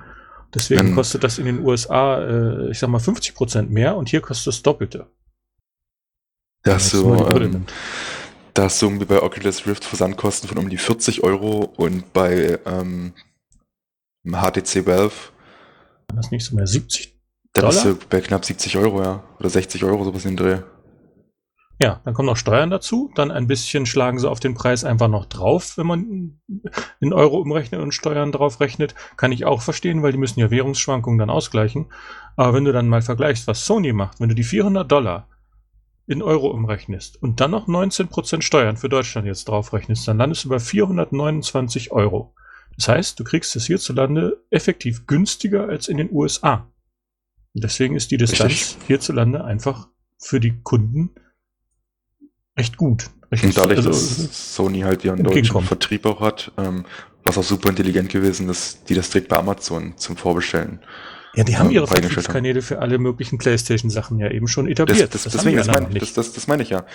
Deswegen 0.55 0.91
mhm. 0.91 0.95
kostet 0.95 1.25
das 1.25 1.39
in 1.39 1.47
den 1.47 1.65
USA, 1.65 2.23
äh, 2.23 2.71
ich 2.71 2.79
sag 2.79 2.89
mal, 2.89 3.01
50 3.01 3.35
Prozent 3.35 3.71
mehr 3.71 3.97
und 3.97 4.09
hier 4.09 4.21
kostet 4.21 4.55
es 4.55 4.63
Doppelte. 4.63 5.07
Da 6.63 6.75
hast, 6.75 6.95
du, 6.95 7.15
ähm, 7.15 7.67
da 8.55 8.65
hast 8.65 8.81
du 8.81 8.87
irgendwie 8.87 9.05
bei 9.05 9.21
Oculus 9.21 9.67
Rift 9.67 9.85
Versandkosten 9.85 10.49
von 10.49 10.59
um 10.59 10.71
die 10.71 10.79
40 10.79 11.23
Euro 11.23 11.73
und 11.77 12.13
bei 12.15 12.59
ähm, 12.65 13.13
HTC 14.25 14.87
Valve. 14.87 15.13
War 16.09 16.17
das 16.17 16.31
nicht 16.31 16.47
so 16.47 16.57
mehr 16.57 16.67
70 16.67 17.14
Da 17.55 17.69
bist 17.69 17.85
du 17.85 17.97
bei 18.11 18.21
knapp 18.21 18.45
70 18.45 18.77
Euro, 18.77 19.03
ja. 19.03 19.23
Oder 19.39 19.49
60 19.49 19.85
Euro, 19.85 20.05
sowas 20.05 20.25
in 20.25 20.33
den 20.33 20.37
Dreh. 20.37 20.59
Ja, 21.81 22.01
dann 22.05 22.15
kommen 22.15 22.27
noch 22.27 22.37
Steuern 22.37 22.71
dazu. 22.71 23.11
Dann 23.15 23.31
ein 23.31 23.47
bisschen 23.47 23.87
schlagen 23.87 24.19
sie 24.19 24.29
auf 24.29 24.41
den 24.41 24.55
Preis 24.55 24.85
einfach 24.85 25.09
noch 25.09 25.27
drauf, 25.27 25.77
wenn 25.77 25.87
man 25.87 26.41
in 27.01 27.13
Euro 27.13 27.39
umrechnet 27.39 27.81
und 27.81 27.93
Steuern 27.93 28.33
drauf 28.33 28.61
rechnet. 28.61 28.95
Kann 29.17 29.33
ich 29.33 29.45
auch 29.45 29.63
verstehen, 29.63 30.03
weil 30.03 30.13
die 30.13 30.19
müssen 30.19 30.41
ja 30.41 30.51
Währungsschwankungen 30.51 31.19
dann 31.19 31.31
ausgleichen. 31.31 31.87
Aber 32.37 32.55
wenn 32.55 32.65
du 32.65 32.73
dann 32.73 32.89
mal 32.89 33.03
vergleichst, 33.03 33.47
was 33.47 33.67
Sony 33.67 33.93
macht, 33.93 34.21
wenn 34.21 34.29
du 34.29 34.35
die 34.35 34.45
400 34.45 34.91
Dollar 34.91 35.29
in 36.07 36.23
Euro 36.23 36.49
umrechnest 36.49 37.21
und 37.23 37.41
dann 37.41 37.53
noch 37.53 37.67
19% 37.67 38.43
Steuern 38.43 38.77
für 38.77 38.89
Deutschland 38.89 39.27
jetzt 39.27 39.49
draufrechnest, 39.49 40.07
dann 40.07 40.19
landest 40.19 40.45
du 40.45 40.51
bei 40.51 40.59
429 40.59 41.93
Euro. 41.93 42.35
Das 42.77 42.89
heißt, 42.89 43.19
du 43.19 43.25
kriegst 43.25 43.55
es 43.57 43.67
hierzulande 43.67 44.43
effektiv 44.51 45.07
günstiger 45.07 45.69
als 45.69 45.89
in 45.89 45.97
den 45.97 46.11
USA. 46.13 46.69
Und 47.55 47.65
deswegen 47.65 47.97
ist 47.97 48.11
die 48.11 48.17
Distanz 48.17 48.51
Richtig. 48.51 48.87
hierzulande 48.87 49.45
einfach 49.45 49.89
für 50.19 50.41
die 50.41 50.61
Kunden 50.63 51.11
recht 52.57 52.77
gut. 52.77 53.11
Recht, 53.31 53.45
und 53.45 53.57
dadurch, 53.57 53.79
also, 53.79 53.91
dass 53.91 54.55
Sony 54.55 54.81
halt 54.81 55.05
ihren 55.05 55.23
deutschen 55.23 55.63
Vertrieb 55.63 56.07
auch 56.07 56.21
hat, 56.21 56.53
ähm, 56.57 56.85
was 57.25 57.39
auch 57.39 57.43
super 57.43 57.71
intelligent 57.71 58.11
gewesen 58.11 58.49
ist, 58.49 58.89
die 58.89 58.95
das 58.95 59.11
direkt 59.11 59.29
bei 59.29 59.37
Amazon 59.37 59.97
zum 59.97 60.17
Vorbestellen 60.17 60.81
ja, 61.35 61.43
die 61.43 61.57
haben 61.57 61.71
ihre 61.71 61.87
Vertriebskanäle 61.87 62.63
für 62.63 62.79
alle 62.79 62.99
möglichen 62.99 63.39
PlayStation-Sachen 63.39 64.19
ja 64.19 64.31
eben 64.31 64.47
schon 64.47 64.69
etabliert. 64.69 65.15
Das, 65.15 65.25
das, 65.25 65.33
das 65.33 65.33
deswegen, 65.33 65.57
das, 65.57 65.67
mein, 65.67 65.93
das, 65.95 66.13
das, 66.13 66.33
das 66.33 66.47
meine 66.47 66.63
ich 66.63 66.71
ja. 66.71 66.87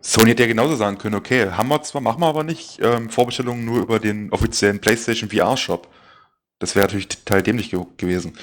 Sony 0.00 0.30
hätte 0.30 0.44
ja 0.44 0.48
genauso 0.48 0.76
sagen 0.76 0.96
können, 0.96 1.16
okay, 1.16 1.50
haben 1.50 1.68
wir 1.68 1.82
zwar, 1.82 2.00
machen 2.00 2.20
wir 2.20 2.28
aber 2.28 2.44
nicht, 2.44 2.78
ähm, 2.80 3.10
Vorbestellungen 3.10 3.64
nur 3.64 3.80
über 3.80 3.98
den 3.98 4.32
offiziellen 4.32 4.80
PlayStation 4.80 5.28
VR-Shop. 5.28 5.88
Das 6.58 6.76
wäre 6.76 6.86
natürlich 6.86 7.08
total 7.08 7.42
dämlich 7.42 7.70
ge 7.70 7.80
gewesen. 7.96 8.38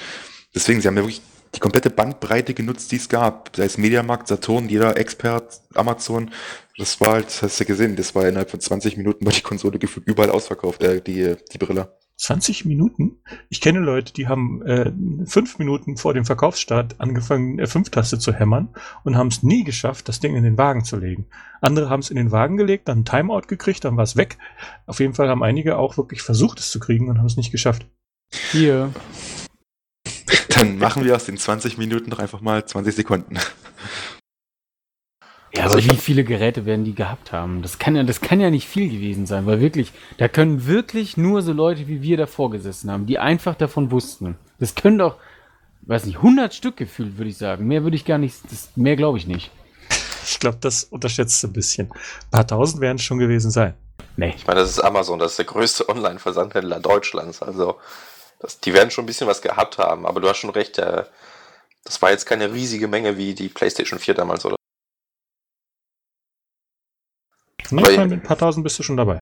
Deswegen, 0.54 0.80
sie 0.80 0.88
haben 0.88 0.96
ja 0.96 1.02
wirklich 1.02 1.22
die 1.54 1.60
komplette 1.60 1.90
Bandbreite 1.90 2.54
genutzt, 2.54 2.92
die 2.92 2.96
es 2.96 3.08
gab. 3.08 3.54
Sei 3.56 3.64
es 3.64 3.78
Mediamarkt, 3.78 4.28
Saturn, 4.28 4.68
jeder 4.68 4.96
Expert, 4.96 5.60
Amazon. 5.74 6.30
Das 6.76 7.00
war 7.00 7.12
halt, 7.14 7.42
hast 7.42 7.58
du 7.58 7.64
ja 7.64 7.68
gesehen, 7.68 7.96
das 7.96 8.14
war 8.14 8.28
innerhalb 8.28 8.50
von 8.50 8.60
20 8.60 8.96
Minuten 8.96 9.24
war 9.24 9.32
die 9.32 9.40
Konsole 9.40 9.78
gefühlt 9.78 10.06
überall 10.06 10.30
ausverkauft, 10.30 10.82
äh, 10.82 11.00
die, 11.00 11.34
die 11.52 11.58
Brille. 11.58 11.96
20 12.18 12.64
Minuten? 12.64 13.18
Ich 13.50 13.60
kenne 13.60 13.78
Leute, 13.80 14.12
die 14.12 14.26
haben 14.26 14.62
äh, 14.62 14.90
fünf 15.26 15.58
Minuten 15.58 15.98
vor 15.98 16.14
dem 16.14 16.24
Verkaufsstart 16.24 16.96
angefangen, 16.98 17.60
F5-Taste 17.60 18.18
zu 18.18 18.32
hämmern 18.32 18.70
und 19.04 19.16
haben 19.16 19.28
es 19.28 19.42
nie 19.42 19.64
geschafft, 19.64 20.08
das 20.08 20.20
Ding 20.20 20.34
in 20.34 20.42
den 20.42 20.56
Wagen 20.56 20.84
zu 20.84 20.96
legen. 20.96 21.26
Andere 21.60 21.90
haben 21.90 22.00
es 22.00 22.10
in 22.10 22.16
den 22.16 22.32
Wagen 22.32 22.56
gelegt, 22.56 22.88
dann 22.88 23.04
Timeout 23.04 23.48
gekriegt, 23.48 23.84
dann 23.84 23.98
war 23.98 24.04
es 24.04 24.16
weg. 24.16 24.38
Auf 24.86 25.00
jeden 25.00 25.12
Fall 25.12 25.28
haben 25.28 25.42
einige 25.42 25.76
auch 25.76 25.98
wirklich 25.98 26.22
versucht, 26.22 26.58
es 26.58 26.70
zu 26.70 26.80
kriegen 26.80 27.08
und 27.08 27.18
haben 27.18 27.26
es 27.26 27.36
nicht 27.36 27.52
geschafft. 27.52 27.86
Hier. 28.50 28.92
Dann 30.56 30.78
machen 30.78 31.04
wir 31.04 31.14
aus 31.14 31.24
den 31.24 31.36
20 31.36 31.78
Minuten 31.78 32.10
doch 32.10 32.18
einfach 32.18 32.40
mal 32.40 32.64
20 32.64 32.94
Sekunden. 32.94 33.38
Ja, 35.54 35.64
also 35.64 35.78
aber 35.78 35.84
wie 35.84 35.96
viele 35.96 36.24
Geräte 36.24 36.66
werden 36.66 36.84
die 36.84 36.94
gehabt 36.94 37.32
haben? 37.32 37.62
Das 37.62 37.78
kann 37.78 37.96
ja, 37.96 38.02
das 38.02 38.20
kann 38.20 38.40
ja 38.40 38.50
nicht 38.50 38.68
viel 38.68 38.90
gewesen 38.90 39.26
sein, 39.26 39.46
weil 39.46 39.60
wirklich, 39.60 39.92
da 40.18 40.28
können 40.28 40.66
wirklich 40.66 41.16
nur 41.16 41.42
so 41.42 41.52
Leute 41.52 41.88
wie 41.88 42.02
wir 42.02 42.16
davor 42.16 42.50
gesessen 42.50 42.90
haben, 42.90 43.06
die 43.06 43.18
einfach 43.18 43.54
davon 43.54 43.90
wussten. 43.90 44.36
Das 44.58 44.74
können 44.74 44.98
doch, 44.98 45.16
weiß 45.82 46.04
nicht, 46.04 46.16
100 46.16 46.52
Stück 46.52 46.76
gefühlt, 46.76 47.16
würde 47.16 47.30
ich 47.30 47.38
sagen. 47.38 47.66
Mehr 47.66 47.84
würde 47.84 47.96
ich 47.96 48.04
gar 48.04 48.18
nicht, 48.18 48.36
das, 48.50 48.70
mehr 48.76 48.96
glaube 48.96 49.18
ich 49.18 49.26
nicht. 49.26 49.50
Ich 50.28 50.40
glaube, 50.40 50.58
das 50.60 50.84
unterschätzt 50.84 51.42
ein 51.44 51.52
bisschen. 51.52 51.88
Ein 51.90 52.30
paar 52.30 52.46
tausend 52.46 52.80
werden 52.80 52.96
es 52.96 53.02
schon 53.02 53.18
gewesen 53.18 53.50
sein. 53.50 53.74
Nee. 54.16 54.34
Ich 54.36 54.46
meine, 54.46 54.60
das 54.60 54.70
ist 54.70 54.80
Amazon, 54.80 55.18
das 55.18 55.32
ist 55.32 55.38
der 55.38 55.44
größte 55.44 55.88
Online-Versandhändler 55.88 56.80
Deutschlands. 56.80 57.42
Also, 57.42 57.76
das, 58.38 58.60
die 58.60 58.72
werden 58.72 58.90
schon 58.90 59.04
ein 59.04 59.06
bisschen 59.06 59.26
was 59.26 59.42
gehabt 59.42 59.78
haben, 59.78 60.06
aber 60.06 60.20
du 60.20 60.28
hast 60.28 60.38
schon 60.38 60.50
recht, 60.50 60.76
der, 60.78 61.08
das 61.84 62.00
war 62.02 62.10
jetzt 62.10 62.26
keine 62.26 62.52
riesige 62.52 62.88
Menge 62.88 63.16
wie 63.16 63.34
die 63.34 63.48
PlayStation 63.48 63.98
4 63.98 64.14
damals, 64.14 64.44
oder? 64.44 64.56
Nee, 67.70 67.82
ich 67.82 67.96
meine, 67.96 68.06
mit 68.06 68.20
ein 68.20 68.22
paar 68.22 68.38
tausend 68.38 68.62
bist 68.64 68.78
du 68.78 68.82
schon 68.82 68.96
dabei. 68.96 69.18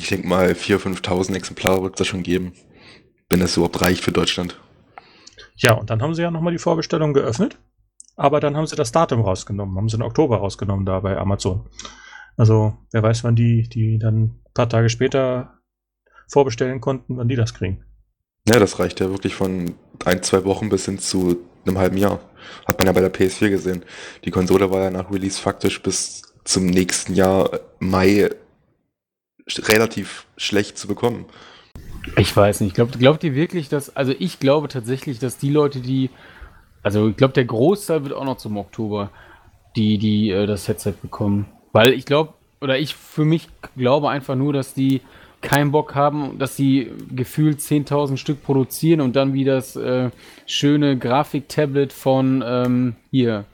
Ich 0.00 0.08
denke 0.08 0.26
mal, 0.26 0.52
4.000, 0.52 1.02
5.000 1.02 1.34
Exemplare 1.36 1.82
wird 1.82 1.94
es 1.94 1.98
da 1.98 2.04
schon 2.04 2.22
geben. 2.22 2.54
Wenn 3.28 3.40
das 3.40 3.56
überhaupt 3.56 3.80
reicht 3.82 4.02
für 4.02 4.12
Deutschland. 4.12 4.58
Ja, 5.56 5.74
und 5.74 5.90
dann 5.90 6.02
haben 6.02 6.14
sie 6.14 6.22
ja 6.22 6.30
nochmal 6.30 6.52
die 6.52 6.58
Vorbestellung 6.58 7.12
geöffnet, 7.12 7.58
aber 8.16 8.40
dann 8.40 8.56
haben 8.56 8.66
sie 8.66 8.76
das 8.76 8.92
Datum 8.92 9.20
rausgenommen, 9.20 9.76
haben 9.76 9.88
sie 9.88 9.96
in 9.96 10.02
Oktober 10.02 10.38
rausgenommen 10.38 10.86
da 10.86 11.00
bei 11.00 11.16
Amazon. 11.16 11.68
Also 12.36 12.78
wer 12.90 13.02
weiß, 13.02 13.24
wann 13.24 13.36
die, 13.36 13.68
die 13.68 13.98
dann 13.98 14.22
ein 14.22 14.44
paar 14.54 14.68
Tage 14.68 14.88
später 14.88 15.58
vorbestellen 16.28 16.80
konnten, 16.80 17.16
wann 17.18 17.28
die 17.28 17.36
das 17.36 17.54
kriegen. 17.54 17.84
Ja, 18.48 18.58
das 18.58 18.78
reicht 18.78 19.00
ja 19.00 19.08
wirklich 19.10 19.34
von 19.34 19.74
ein, 20.04 20.22
zwei 20.22 20.44
Wochen 20.44 20.68
bis 20.68 20.86
hin 20.86 20.98
zu 20.98 21.38
einem 21.64 21.78
halben 21.78 21.96
Jahr. 21.96 22.20
Hat 22.66 22.78
man 22.78 22.86
ja 22.86 22.92
bei 22.92 23.00
der 23.00 23.12
PS4 23.12 23.50
gesehen. 23.50 23.84
Die 24.24 24.30
Konsole 24.30 24.70
war 24.70 24.82
ja 24.82 24.90
nach 24.90 25.12
Release 25.12 25.40
faktisch 25.40 25.80
bis 25.82 26.22
zum 26.44 26.66
nächsten 26.66 27.14
Jahr 27.14 27.60
Mai 27.78 28.30
relativ 29.58 30.26
schlecht 30.36 30.76
zu 30.76 30.88
bekommen. 30.88 31.26
Ich 32.16 32.36
weiß 32.36 32.60
nicht. 32.60 32.74
Glaubt, 32.74 32.98
glaubt 32.98 33.22
ihr 33.24 33.34
wirklich, 33.34 33.68
dass. 33.68 33.94
Also, 33.94 34.12
ich 34.18 34.40
glaube 34.40 34.68
tatsächlich, 34.68 35.18
dass 35.18 35.38
die 35.38 35.50
Leute, 35.50 35.80
die. 35.80 36.10
Also, 36.82 37.08
ich 37.08 37.16
glaube, 37.16 37.34
der 37.34 37.44
Großteil 37.44 38.02
wird 38.02 38.12
auch 38.12 38.24
noch 38.24 38.38
zum 38.38 38.56
Oktober, 38.56 39.10
die, 39.76 39.98
die 39.98 40.30
äh, 40.30 40.46
das 40.46 40.66
Headset 40.66 40.94
bekommen. 41.00 41.46
Weil 41.72 41.92
ich 41.92 42.04
glaube, 42.04 42.34
oder 42.60 42.78
ich 42.78 42.94
für 42.94 43.24
mich 43.24 43.48
glaube 43.76 44.10
einfach 44.10 44.34
nur, 44.34 44.52
dass 44.52 44.74
die 44.74 45.00
keinen 45.42 45.72
Bock 45.72 45.94
haben, 45.94 46.38
dass 46.38 46.56
sie 46.56 46.90
gefühlt 47.14 47.60
10.000 47.60 48.16
Stück 48.16 48.42
produzieren 48.42 49.00
und 49.00 49.16
dann 49.16 49.34
wie 49.34 49.44
das 49.44 49.76
äh, 49.76 50.10
schöne 50.46 50.96
Grafik-Tablet 50.96 51.92
von 51.92 52.42
ähm, 52.46 52.96
hier. 53.10 53.44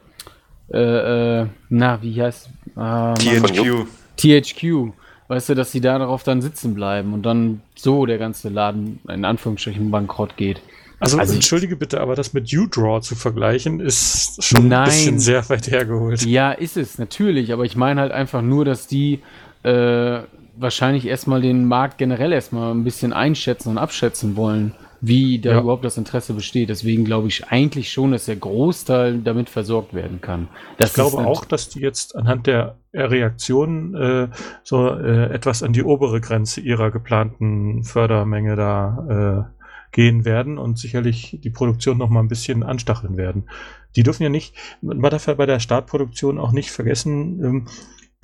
Äh, 0.71 1.41
äh, 1.41 1.47
na, 1.71 2.03
wie 2.03 2.23
heißt. 2.23 2.51
Äh, 2.77 3.15
THQ. 3.15 3.87
THQ 4.17 4.93
weißt 5.29 5.51
du, 5.51 5.55
dass 5.55 5.71
sie 5.73 5.81
da 5.81 5.99
darauf 5.99 6.23
dann 6.25 6.43
sitzen 6.43 6.75
bleiben 6.75 7.13
und 7.13 7.23
dann 7.23 7.61
so 7.75 8.07
der 8.07 8.19
ganze 8.19 8.49
Laden 8.49 8.99
in 9.09 9.25
Anführungsstrichen 9.25 9.91
bankrott 9.91 10.37
geht. 10.37 10.61
Also, 11.01 11.17
also 11.19 11.35
entschuldige 11.35 11.77
bitte, 11.77 12.01
aber 12.01 12.17
das 12.17 12.33
mit 12.33 12.53
U-Draw 12.53 13.01
zu 13.01 13.15
vergleichen, 13.15 13.79
ist 13.79 14.43
schon 14.43 14.67
nein, 14.67 14.81
ein 14.81 14.85
bisschen 14.87 15.19
sehr 15.21 15.49
weit 15.49 15.71
hergeholt. 15.71 16.25
Ja, 16.27 16.51
ist 16.51 16.77
es, 16.77 16.99
natürlich, 16.99 17.53
aber 17.53 17.65
ich 17.65 17.77
meine 17.77 18.01
halt 18.01 18.11
einfach 18.11 18.43
nur, 18.43 18.65
dass 18.65 18.89
die 18.89 19.21
äh, 19.63 20.21
wahrscheinlich 20.59 21.07
erstmal 21.07 21.41
den 21.41 21.67
Markt 21.67 21.99
generell 21.99 22.33
erstmal 22.33 22.75
ein 22.75 22.85
bisschen 22.85 23.13
einschätzen 23.13 23.71
und 23.71 23.79
abschätzen 23.79 24.37
wollen 24.37 24.73
wie 25.01 25.39
da 25.41 25.53
ja. 25.53 25.61
überhaupt 25.61 25.85
das 25.85 25.97
Interesse 25.97 26.35
besteht. 26.35 26.69
Deswegen 26.69 27.05
glaube 27.05 27.29
ich 27.29 27.49
eigentlich 27.49 27.93
schon, 27.93 28.13
dass 28.13 28.27
der 28.27 28.37
Großteil 28.37 29.19
damit 29.19 29.49
versorgt 29.49 29.95
werden 29.95 30.21
kann. 30.21 30.49
Das 30.77 30.91
ich 30.91 30.95
glaube 30.95 31.19
auch, 31.19 31.45
dass 31.45 31.69
die 31.69 31.81
jetzt 31.81 32.17
anhand 32.17 32.47
der 32.47 32.79
Reaktion 32.93 33.95
äh, 33.95 34.29
so 34.63 34.89
äh, 34.89 35.33
etwas 35.33 35.63
an 35.63 35.73
die 35.73 35.85
obere 35.85 36.21
Grenze 36.21 36.61
ihrer 36.61 36.91
geplanten 36.91 37.85
Fördermenge 37.85 38.57
da 38.57 39.47
äh, 39.49 39.59
gehen 39.93 40.25
werden 40.25 40.59
und 40.59 40.79
sicherlich 40.79 41.39
die 41.43 41.51
Produktion 41.51 41.99
noch 41.99 42.11
mal 42.11 42.21
ein 42.21 42.29
bisschen 42.29 42.63
anstacheln 42.63 43.17
werden. 43.17 43.49
Die 43.97 44.03
dürfen 44.03 44.23
ja 44.23 44.29
nicht, 44.29 44.55
man 44.83 45.01
darf 45.01 45.27
ja 45.27 45.35
bei 45.35 45.47
der 45.47 45.61
Startproduktion 45.61 46.39
auch 46.39 46.53
nicht 46.53 46.71
vergessen, 46.71 47.45
ähm, 47.45 47.67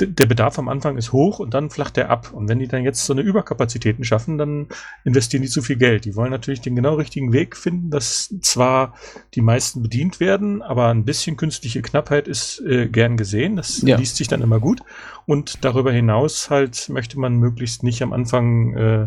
der 0.01 0.26
Bedarf 0.26 0.59
am 0.59 0.68
Anfang 0.68 0.97
ist 0.97 1.12
hoch 1.12 1.38
und 1.38 1.55
dann 1.55 1.70
flacht 1.70 1.97
der 1.97 2.11
ab. 2.11 2.32
Und 2.32 2.49
wenn 2.49 2.59
die 2.59 2.66
dann 2.66 2.82
jetzt 2.82 3.05
so 3.05 3.12
eine 3.12 3.22
Überkapazitäten 3.22 4.03
schaffen, 4.03 4.38
dann 4.38 4.66
investieren 5.05 5.42
die 5.42 5.49
zu 5.49 5.62
viel 5.62 5.76
Geld. 5.76 6.05
Die 6.05 6.16
wollen 6.16 6.32
natürlich 6.32 6.61
den 6.61 6.74
genau 6.74 6.95
richtigen 6.95 7.32
Weg 7.32 7.57
finden, 7.57 7.90
dass 7.90 8.34
zwar 8.40 8.95
die 9.34 9.40
meisten 9.40 9.82
bedient 9.82 10.18
werden, 10.18 10.62
aber 10.62 10.88
ein 10.88 11.05
bisschen 11.05 11.36
künstliche 11.36 11.80
Knappheit 11.80 12.26
ist 12.26 12.61
äh, 12.66 12.88
gern 12.88 13.16
gesehen. 13.16 13.55
Das 13.55 13.82
ja. 13.82 13.97
liest 13.97 14.16
sich 14.16 14.26
dann 14.26 14.42
immer 14.42 14.59
gut. 14.59 14.80
Und 15.26 15.64
darüber 15.64 15.92
hinaus 15.92 16.51
halt 16.51 16.88
möchte 16.88 17.20
man 17.20 17.36
möglichst 17.36 17.84
nicht 17.84 18.03
am 18.03 18.12
Anfang 18.12 18.76
äh, 18.76 19.07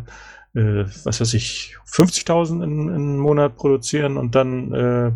äh, 0.58 0.86
was 1.04 1.22
weiß 1.22 1.34
ich, 1.36 1.76
50.000 1.88 2.64
in, 2.64 2.90
in 2.90 3.18
Monat 3.18 3.56
produzieren 3.56 4.18
und 4.18 4.34
dann 4.34 4.74
äh, 4.74 5.12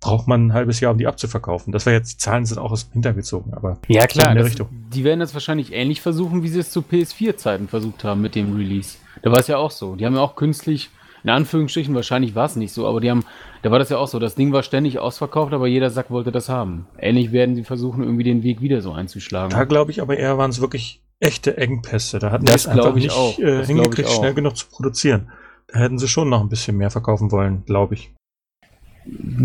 braucht 0.00 0.28
man 0.28 0.46
ein 0.46 0.52
halbes 0.52 0.80
Jahr, 0.80 0.92
um 0.92 0.98
die 0.98 1.06
abzuverkaufen. 1.06 1.72
Das 1.72 1.86
war 1.86 1.92
jetzt, 1.92 2.12
die 2.12 2.16
Zahlen 2.18 2.46
sind 2.46 2.58
auch 2.58 2.70
aus 2.70 2.88
dem 2.88 2.92
Hintergezogen, 2.92 3.52
aber 3.54 3.78
ja 3.88 4.06
klar, 4.06 4.28
in 4.28 4.34
der 4.36 4.44
das, 4.44 4.52
Richtung. 4.52 4.68
die 4.92 5.02
werden 5.02 5.20
das 5.20 5.34
wahrscheinlich 5.34 5.72
ähnlich 5.72 6.00
versuchen, 6.00 6.42
wie 6.42 6.48
sie 6.48 6.60
es 6.60 6.70
zu 6.70 6.80
PS4-Zeiten 6.80 7.68
versucht 7.68 8.04
haben 8.04 8.20
mit 8.20 8.36
dem 8.36 8.56
Release. 8.56 8.98
Da 9.22 9.32
war 9.32 9.38
es 9.38 9.48
ja 9.48 9.56
auch 9.56 9.70
so. 9.72 9.96
Die 9.96 10.06
haben 10.06 10.14
ja 10.14 10.20
auch 10.20 10.36
künstlich, 10.36 10.90
in 11.24 11.30
Anführungsstrichen, 11.30 11.94
wahrscheinlich 11.94 12.34
war 12.34 12.46
es 12.46 12.54
nicht 12.54 12.72
so, 12.72 12.86
aber 12.86 13.00
die 13.00 13.10
haben, 13.10 13.24
da 13.62 13.72
war 13.72 13.78
das 13.80 13.88
ja 13.88 13.96
auch 13.96 14.08
so. 14.08 14.18
Das 14.20 14.36
Ding 14.36 14.52
war 14.52 14.62
ständig 14.62 15.00
ausverkauft, 15.00 15.52
aber 15.52 15.66
jeder 15.66 15.90
Sack 15.90 16.10
wollte 16.10 16.30
das 16.30 16.48
haben. 16.48 16.86
Ähnlich 16.98 17.32
werden 17.32 17.56
sie 17.56 17.64
versuchen, 17.64 18.04
irgendwie 18.04 18.24
den 18.24 18.44
Weg 18.44 18.60
wieder 18.60 18.82
so 18.82 18.92
einzuschlagen. 18.92 19.50
Da 19.50 19.64
glaube 19.64 19.90
ich 19.90 20.00
aber 20.00 20.16
eher 20.16 20.38
waren 20.38 20.50
es 20.50 20.60
wirklich 20.60 21.00
echte 21.20 21.56
Engpässe. 21.56 22.18
Da 22.18 22.30
hatten 22.30 22.46
sie 22.46 22.52
es 22.52 22.66
einfach 22.66 22.94
nicht 22.94 23.12
auch. 23.12 23.38
Äh, 23.38 23.64
hingekriegt, 23.64 24.10
schnell 24.10 24.34
genug 24.34 24.56
zu 24.56 24.66
produzieren. 24.66 25.30
Da 25.68 25.80
hätten 25.80 25.98
sie 25.98 26.08
schon 26.08 26.28
noch 26.28 26.40
ein 26.40 26.48
bisschen 26.48 26.76
mehr 26.76 26.90
verkaufen 26.90 27.32
wollen, 27.32 27.64
glaube 27.64 27.94
ich. 27.94 28.12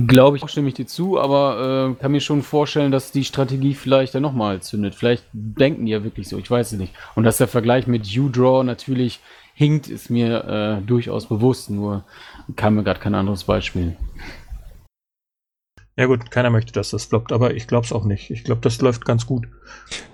Glaube 0.07 0.37
ich, 0.37 0.49
stimme 0.49 0.69
ich 0.69 0.75
dir 0.75 0.87
zu, 0.87 1.19
aber 1.19 1.91
äh, 1.91 2.01
kann 2.01 2.13
mir 2.13 2.21
schon 2.21 2.43
vorstellen, 2.43 2.91
dass 2.91 3.11
die 3.11 3.25
Strategie 3.25 3.73
vielleicht 3.73 4.15
dann 4.15 4.21
nochmal 4.21 4.61
zündet. 4.61 4.95
Vielleicht 4.95 5.25
denken 5.33 5.85
die 5.85 5.91
ja 5.91 6.03
wirklich 6.03 6.29
so, 6.29 6.37
ich 6.37 6.49
weiß 6.49 6.71
es 6.71 6.79
nicht. 6.79 6.93
Und 7.15 7.25
dass 7.25 7.37
der 7.37 7.49
Vergleich 7.49 7.85
mit 7.85 8.07
U-Draw 8.17 8.63
natürlich 8.63 9.19
hinkt, 9.53 9.89
ist 9.89 10.09
mir 10.09 10.45
äh, 10.45 10.85
durchaus 10.85 11.27
bewusst, 11.27 11.69
nur 11.69 12.05
kam 12.55 12.75
mir 12.75 12.83
gerade 12.83 13.01
kein 13.01 13.15
anderes 13.15 13.43
Beispiel. 13.43 13.97
Ja 15.99 16.05
gut, 16.05 16.31
keiner 16.31 16.49
möchte, 16.49 16.71
dass 16.71 16.91
das 16.91 17.03
floppt, 17.03 17.33
aber 17.33 17.53
ich 17.55 17.67
glaube 17.67 17.85
es 17.85 17.91
auch 17.91 18.05
nicht. 18.05 18.29
Ich 18.29 18.45
glaube, 18.45 18.61
das 18.61 18.79
läuft 18.79 19.03
ganz 19.03 19.25
gut. 19.25 19.49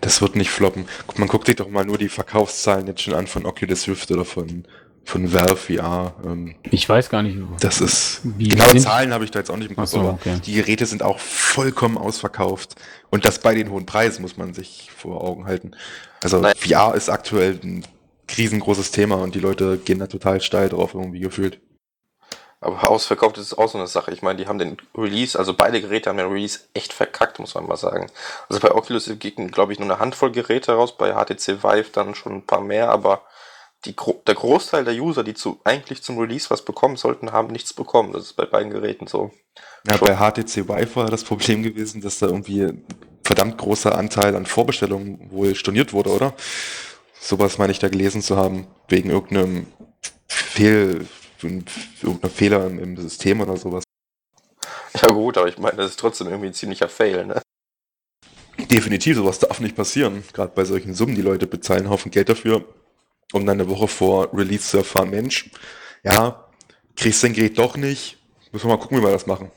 Das 0.02 0.20
wird 0.20 0.36
nicht 0.36 0.50
floppen. 0.50 0.86
Man 1.18 1.28
guckt 1.28 1.46
sich 1.46 1.58
doch 1.58 1.70
mal 1.70 1.86
nur 1.86 2.00
die 2.00 2.10
Verkaufszahlen 2.10 2.88
jetzt 2.88 3.04
schon 3.04 3.14
an 3.14 3.28
von 3.28 3.46
Oculus 3.46 3.88
Rift 3.88 4.10
oder 4.10 4.26
von, 4.26 4.64
von 5.04 5.32
Valve 5.32 5.58
VR. 5.58 6.16
Ähm, 6.26 6.56
ich 6.64 6.90
weiß 6.90 7.12
gar 7.12 7.22
nicht. 7.22 7.38
Das 7.60 7.82
ist, 7.82 8.22
genaue 8.40 8.78
Zahlen 8.78 9.14
habe 9.14 9.26
ich 9.26 9.30
da 9.30 9.38
jetzt 9.38 9.52
auch 9.52 9.58
nicht 9.58 9.70
im 9.70 9.76
Kopf, 9.76 9.90
so, 9.90 10.00
aber 10.00 10.14
okay. 10.14 10.40
die 10.44 10.54
Geräte 10.54 10.88
sind 10.88 11.04
auch 11.04 11.20
vollkommen 11.20 12.00
ausverkauft. 12.00 12.74
Und 13.12 13.24
das 13.26 13.38
bei 13.38 13.54
den 13.54 13.70
hohen 13.70 13.86
Preisen 13.86 14.24
muss 14.24 14.38
man 14.38 14.56
sich 14.56 14.90
vor 14.98 15.24
Augen 15.24 15.46
halten. 15.46 15.74
Also 16.24 16.40
Nein. 16.40 16.56
VR 16.58 16.96
ist 16.96 17.10
aktuell 17.10 17.60
ein 17.64 17.86
riesengroßes 18.36 18.90
Thema 18.90 19.18
und 19.18 19.36
die 19.36 19.40
Leute 19.40 19.78
gehen 19.78 20.00
da 20.00 20.08
total 20.08 20.42
steil 20.42 20.70
drauf 20.70 20.96
irgendwie 20.96 21.20
gefühlt. 21.20 21.60
Aber 22.62 22.90
ausverkauft 22.90 23.38
ist 23.38 23.58
auch 23.58 23.70
so 23.70 23.78
eine 23.78 23.88
Sache. 23.88 24.12
Ich 24.12 24.22
meine, 24.22 24.38
die 24.38 24.48
haben 24.48 24.58
den 24.58 24.78
Release, 24.96 25.38
also 25.38 25.54
beide 25.54 25.82
Geräte 25.82 26.10
haben 26.10 26.18
den 26.18 26.32
Release 26.32 26.62
echt 26.74 26.94
verkackt, 26.94 27.40
muss 27.40 27.54
man 27.54 27.68
mal 27.68 27.78
sagen. 27.78 28.10
Also 28.50 28.60
bei 28.60 28.74
Oculus 28.74 29.12
gingen, 29.20 29.52
glaube 29.52 29.74
ich, 29.74 29.80
nur 29.80 29.90
eine 29.90 30.00
Handvoll 30.00 30.32
Geräte 30.32 30.74
raus, 30.74 30.98
bei 30.98 31.14
HTC 31.14 31.64
Vive 31.64 31.92
dann 31.92 32.16
schon 32.16 32.34
ein 32.34 32.46
paar 32.46 32.62
mehr, 32.62 32.90
aber 32.90 33.22
die, 33.86 33.96
der 34.26 34.36
Großteil 34.36 34.84
der 34.84 34.96
User, 34.96 35.24
die 35.24 35.34
zu, 35.34 35.60
eigentlich 35.64 36.02
zum 36.02 36.18
Release 36.18 36.50
was 36.50 36.64
bekommen 36.64 36.96
sollten, 36.96 37.32
haben 37.32 37.50
nichts 37.50 37.74
bekommen. 37.74 38.14
Das 38.14 38.24
ist 38.24 38.34
bei 38.34 38.46
beiden 38.46 38.72
Geräten 38.72 39.08
so. 39.08 39.32
Ja, 39.88 39.98
bei 39.98 40.16
HTC 40.16 40.68
Vive 40.68 40.96
war 40.96 41.10
das 41.10 41.24
Problem 41.24 41.62
gewesen, 41.62 42.02
dass 42.02 42.20
da 42.20 42.28
irgendwie 42.28 42.64
ein 42.64 42.86
verdammt 43.24 43.58
großer 43.58 43.96
Anteil 43.96 44.36
an 44.36 44.46
Vorbestellungen 44.46 45.30
wohl 45.32 45.56
storniert 45.56 45.94
wurde, 45.94 46.12
oder? 46.12 46.34
Sowas 47.20 47.58
meine 47.58 47.72
ich 47.72 47.80
da 47.80 47.90
gelesen 47.90 48.22
zu 48.22 48.38
haben, 48.38 48.68
wegen 48.88 49.10
irgendeinem 49.10 49.68
Fehl, 50.28 51.08
irgendein 51.44 52.32
Fehler 52.32 52.68
im, 52.68 52.98
System 52.98 53.42
oder 53.42 53.58
sowas. 53.58 53.84
Ja 55.02 55.10
gut, 55.10 55.38
aber 55.38 55.48
ich 55.48 55.58
meine, 55.58 55.78
das 55.78 55.92
ist 55.92 56.00
trotzdem 56.00 56.28
irgendwie 56.28 56.48
ein 56.48 56.54
ziemlicher 56.54 56.90
Fail, 56.90 57.26
ne? 57.26 57.42
Definitiv, 58.58 59.18
sowas 59.18 59.40
darf 59.40 59.60
nicht 59.60 59.76
passieren. 59.76 60.24
Gerade 60.32 60.54
bei 60.56 60.64
solchen 60.64 60.94
Summen, 60.94 61.16
die 61.16 61.22
Leute 61.22 61.48
bezahlen 61.48 61.82
einen 61.82 61.90
Haufen 61.90 62.12
Geld 62.12 62.30
dafür, 62.30 62.64
um 63.34 63.46
dann 63.46 63.60
eine 63.60 63.70
Woche 63.70 63.88
vor 63.88 64.30
Release 64.34 64.70
zu 64.70 64.78
erfahren, 64.78 65.10
Mensch, 65.10 65.52
ja, 66.04 66.48
kriegst 66.96 67.24
dein 67.24 67.34
Gerät 67.34 67.58
doch 67.58 67.76
nicht. 67.76 68.18
Müssen 68.52 68.70
wir 68.70 68.76
mal 68.76 68.82
gucken, 68.82 69.00
wie 69.00 69.04
wir 69.04 69.12
das 69.12 69.28
machen. 69.28 69.52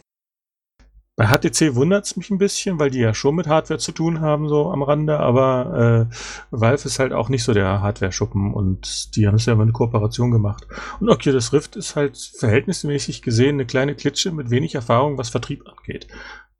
Bei 1.19 1.27
HTC 1.27 1.75
wundert 1.75 2.05
es 2.07 2.16
mich 2.16 2.31
ein 2.31 2.39
bisschen, 2.39 2.79
weil 2.79 2.91
die 2.91 3.01
ja 3.01 3.12
schon 3.12 3.35
mit 3.35 3.49
Hardware 3.49 3.81
zu 3.81 3.91
tun 3.91 4.21
haben, 4.21 4.49
so 4.49 4.71
am 4.71 4.85
Rande, 4.85 5.19
aber 5.19 6.09
äh, 6.12 6.14
Valve 6.53 6.85
ist 6.85 7.01
halt 7.01 7.12
auch 7.12 7.29
nicht 7.29 7.43
so 7.43 7.53
der 7.53 7.83
Hardware-Schuppen 7.83 8.55
und 8.55 9.16
die 9.16 9.27
haben 9.27 9.35
es 9.35 9.45
ja 9.45 9.55
immer 9.55 9.64
eine 9.64 9.73
Kooperation 9.73 10.31
gemacht. 10.31 10.69
Und 11.01 11.09
Oculus 11.09 11.53
Rift 11.53 11.75
ist 11.75 11.97
halt 11.97 12.16
verhältnismäßig 12.16 13.23
gesehen 13.23 13.57
eine 13.57 13.66
kleine 13.66 13.97
Klitsche 13.97 14.31
mit 14.31 14.51
wenig 14.51 14.77
Erfahrung, 14.77 15.19
was 15.19 15.31
Vertrieb 15.31 15.64
angeht. 15.66 16.07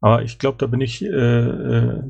Aber 0.01 0.23
ich 0.23 0.41
glaube, 0.41 0.59
da 0.59 0.67
bin 0.67 0.81
ich, 0.81 1.05
äh, 1.05 1.07
äh, 1.07 2.03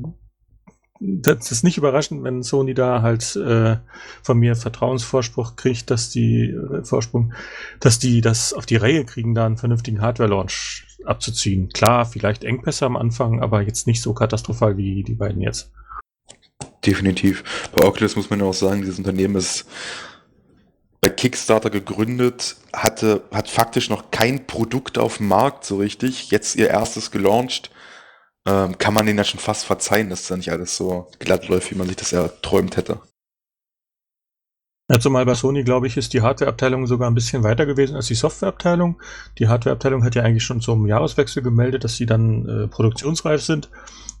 das 0.99 1.51
ist 1.51 1.63
nicht 1.63 1.77
überraschend, 1.77 2.23
wenn 2.23 2.43
Sony 2.43 2.73
da 2.73 3.01
halt 3.01 3.35
äh, 3.37 3.77
von 4.21 4.37
mir 4.37 4.55
Vertrauensvorspruch 4.55 5.55
kriegt, 5.55 5.89
dass 5.91 6.09
die 6.09 6.49
äh, 6.49 6.83
Vorsprung, 6.83 7.33
dass 7.79 7.99
die 7.99 8.19
das 8.21 8.53
auf 8.53 8.65
die 8.65 8.75
Reihe 8.75 9.05
kriegen, 9.05 9.33
da 9.33 9.45
einen 9.45 9.57
vernünftigen 9.57 10.01
Hardware-Launch 10.01 10.87
abzuziehen. 11.05 11.69
Klar, 11.69 12.05
vielleicht 12.05 12.43
Engpässe 12.43 12.85
am 12.85 12.97
Anfang, 12.97 13.41
aber 13.41 13.61
jetzt 13.61 13.87
nicht 13.87 14.01
so 14.01 14.13
katastrophal 14.13 14.75
wie 14.75 15.03
die 15.03 15.15
beiden 15.15 15.41
jetzt. 15.41 15.71
Definitiv. 16.85 17.69
Bei 17.75 17.85
Oculus 17.85 18.17
muss 18.17 18.29
man 18.29 18.39
ja 18.39 18.45
auch 18.45 18.53
sagen, 18.53 18.81
dieses 18.81 18.97
Unternehmen 18.97 19.35
ist 19.35 19.65
bei 21.01 21.09
Kickstarter 21.09 21.69
gegründet, 21.69 22.57
hatte, 22.73 23.23
hat 23.31 23.49
faktisch 23.49 23.89
noch 23.89 24.11
kein 24.11 24.47
Produkt 24.47 24.97
auf 24.97 25.17
dem 25.17 25.29
Markt 25.29 25.63
so 25.63 25.77
richtig. 25.77 26.29
Jetzt 26.31 26.57
ihr 26.57 26.67
erstes 26.67 27.11
gelauncht. 27.11 27.71
Ähm, 28.49 28.79
kann 28.79 28.95
man 28.95 29.05
denen 29.05 29.19
ja 29.19 29.23
schon 29.23 29.39
fast 29.39 29.65
verzeihen, 29.65 30.09
dass 30.09 30.27
da 30.27 30.35
nicht 30.35 30.51
alles 30.51 30.75
so 30.75 31.07
glatt 31.19 31.47
läuft, 31.49 31.69
wie 31.69 31.75
man 31.75 31.85
sich 31.85 31.97
das 31.97 32.13
erträumt 32.13 32.77
hätte. 32.77 32.99
Ja, 34.91 34.99
zumal 34.99 35.23
bei 35.23 35.35
Sony, 35.35 35.63
glaube 35.63 35.85
ich, 35.85 35.97
ist 35.97 36.13
die 36.13 36.23
Hardware-Abteilung 36.23 36.87
sogar 36.87 37.11
ein 37.11 37.13
bisschen 37.13 37.43
weiter 37.43 37.67
gewesen 37.67 37.95
als 37.95 38.07
die 38.07 38.15
Software-Abteilung. 38.15 38.99
Die 39.37 39.47
Hardware-Abteilung 39.47 40.03
hat 40.03 40.15
ja 40.15 40.23
eigentlich 40.23 40.43
schon 40.43 40.61
zum 40.61 40.87
Jahreswechsel 40.87 41.43
gemeldet, 41.43 41.83
dass 41.83 41.95
sie 41.95 42.07
dann 42.07 42.49
äh, 42.49 42.67
produktionsreif 42.67 43.43
sind. 43.43 43.69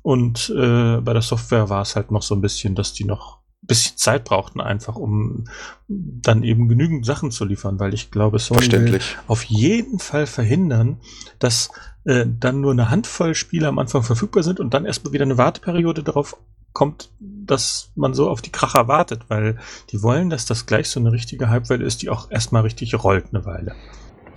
Und 0.03 0.53
äh, 0.55 0.97
bei 1.01 1.13
der 1.13 1.23
Software 1.23 1.69
war 1.69 1.81
es 1.81 1.95
halt 1.95 2.11
noch 2.11 2.21
so 2.21 2.35
ein 2.35 2.41
bisschen, 2.41 2.75
dass 2.75 2.93
die 2.93 3.05
noch 3.05 3.38
bisschen 3.61 3.97
Zeit 3.97 4.23
brauchten, 4.23 4.61
einfach 4.61 4.95
um 4.95 5.45
dann 5.87 6.43
eben 6.43 6.67
genügend 6.67 7.05
Sachen 7.05 7.31
zu 7.31 7.45
liefern, 7.45 7.79
weil 7.79 7.93
ich 7.93 8.11
glaube, 8.11 8.39
Sony 8.39 8.71
will 8.71 8.99
auf 9.27 9.43
jeden 9.43 9.99
Fall 9.99 10.27
verhindern, 10.27 10.99
dass 11.39 11.69
äh, 12.05 12.25
dann 12.27 12.61
nur 12.61 12.71
eine 12.71 12.89
Handvoll 12.89 13.35
Spiele 13.35 13.67
am 13.67 13.79
Anfang 13.79 14.03
verfügbar 14.03 14.43
sind 14.43 14.59
und 14.59 14.73
dann 14.73 14.85
erstmal 14.85 15.13
wieder 15.13 15.25
eine 15.25 15.37
Warteperiode 15.37 16.03
darauf 16.03 16.37
kommt, 16.73 17.09
dass 17.19 17.91
man 17.95 18.13
so 18.13 18.29
auf 18.29 18.41
die 18.41 18.51
Kracher 18.51 18.87
wartet, 18.87 19.23
weil 19.27 19.57
die 19.91 20.01
wollen, 20.01 20.29
dass 20.29 20.45
das 20.45 20.65
gleich 20.65 20.89
so 20.89 20.99
eine 20.99 21.11
richtige 21.11 21.49
Hypewelle 21.49 21.85
ist, 21.85 22.01
die 22.01 22.09
auch 22.09 22.31
erstmal 22.31 22.61
richtig 22.61 22.93
rollt 23.03 23.25
eine 23.31 23.45
Weile. 23.45 23.75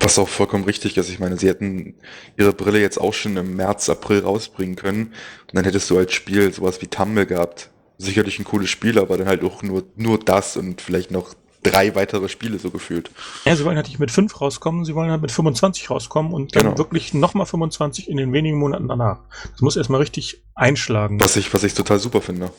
Was 0.01 0.19
auch 0.19 0.29
vollkommen 0.29 0.65
richtig 0.65 0.97
ist. 0.97 1.11
Ich 1.11 1.21
meine, 1.21 1.37
sie 1.37 1.49
hätten 1.49 1.95
ihre 2.37 2.53
Brille 2.53 2.81
jetzt 2.81 3.01
auch 3.01 3.15
schon 3.15 3.37
im 3.37 3.55
März, 3.55 3.89
April 3.89 4.21
rausbringen 4.21 4.75
können. 4.75 5.07
Und 5.07 5.55
dann 5.55 5.65
hättest 5.65 5.89
du 5.91 5.99
als 5.99 6.13
Spiel 6.13 6.53
sowas 6.53 6.83
wie 6.83 6.89
Tumble 6.89 7.27
gehabt. 7.27 7.71
Sicherlich 8.03 8.39
ein 8.39 8.45
cooles 8.45 8.71
Spiel, 8.71 8.99
aber 8.99 9.17
dann 9.17 9.29
halt 9.29 9.45
auch 9.45 9.63
nur, 9.63 9.85
nur 9.97 10.19
das 10.19 10.57
und 10.57 10.81
vielleicht 10.81 11.11
noch 11.11 11.35
drei 11.63 11.95
weitere 11.95 12.29
Spiele 12.29 12.59
so 12.59 12.71
gefühlt. 12.71 13.11
Ja, 13.45 13.55
sie 13.55 13.65
wollen 13.65 13.77
halt 13.77 13.87
nicht 13.87 13.99
mit 13.99 14.11
fünf 14.11 14.41
rauskommen, 14.41 14.85
sie 14.85 14.95
wollen 14.95 15.11
halt 15.11 15.23
mit 15.23 15.31
25 15.31 15.91
rauskommen 15.91 16.33
und 16.33 16.57
dann 16.57 16.65
genau. 16.65 16.79
wirklich 16.79 17.15
nochmal 17.15 17.47
25 17.47 18.09
in 18.09 18.17
den 18.17 18.33
wenigen 18.33 18.59
Monaten 18.59 18.89
danach. 18.89 19.21
Das 19.53 19.61
muss 19.61 19.77
erstmal 19.77 20.01
richtig 20.01 20.43
einschlagen. 20.55 21.21
Was 21.21 21.37
ich, 21.37 21.53
was 21.55 21.63
ich 21.63 21.75
total 21.75 21.99
super 21.99 22.21
finde. 22.21 22.53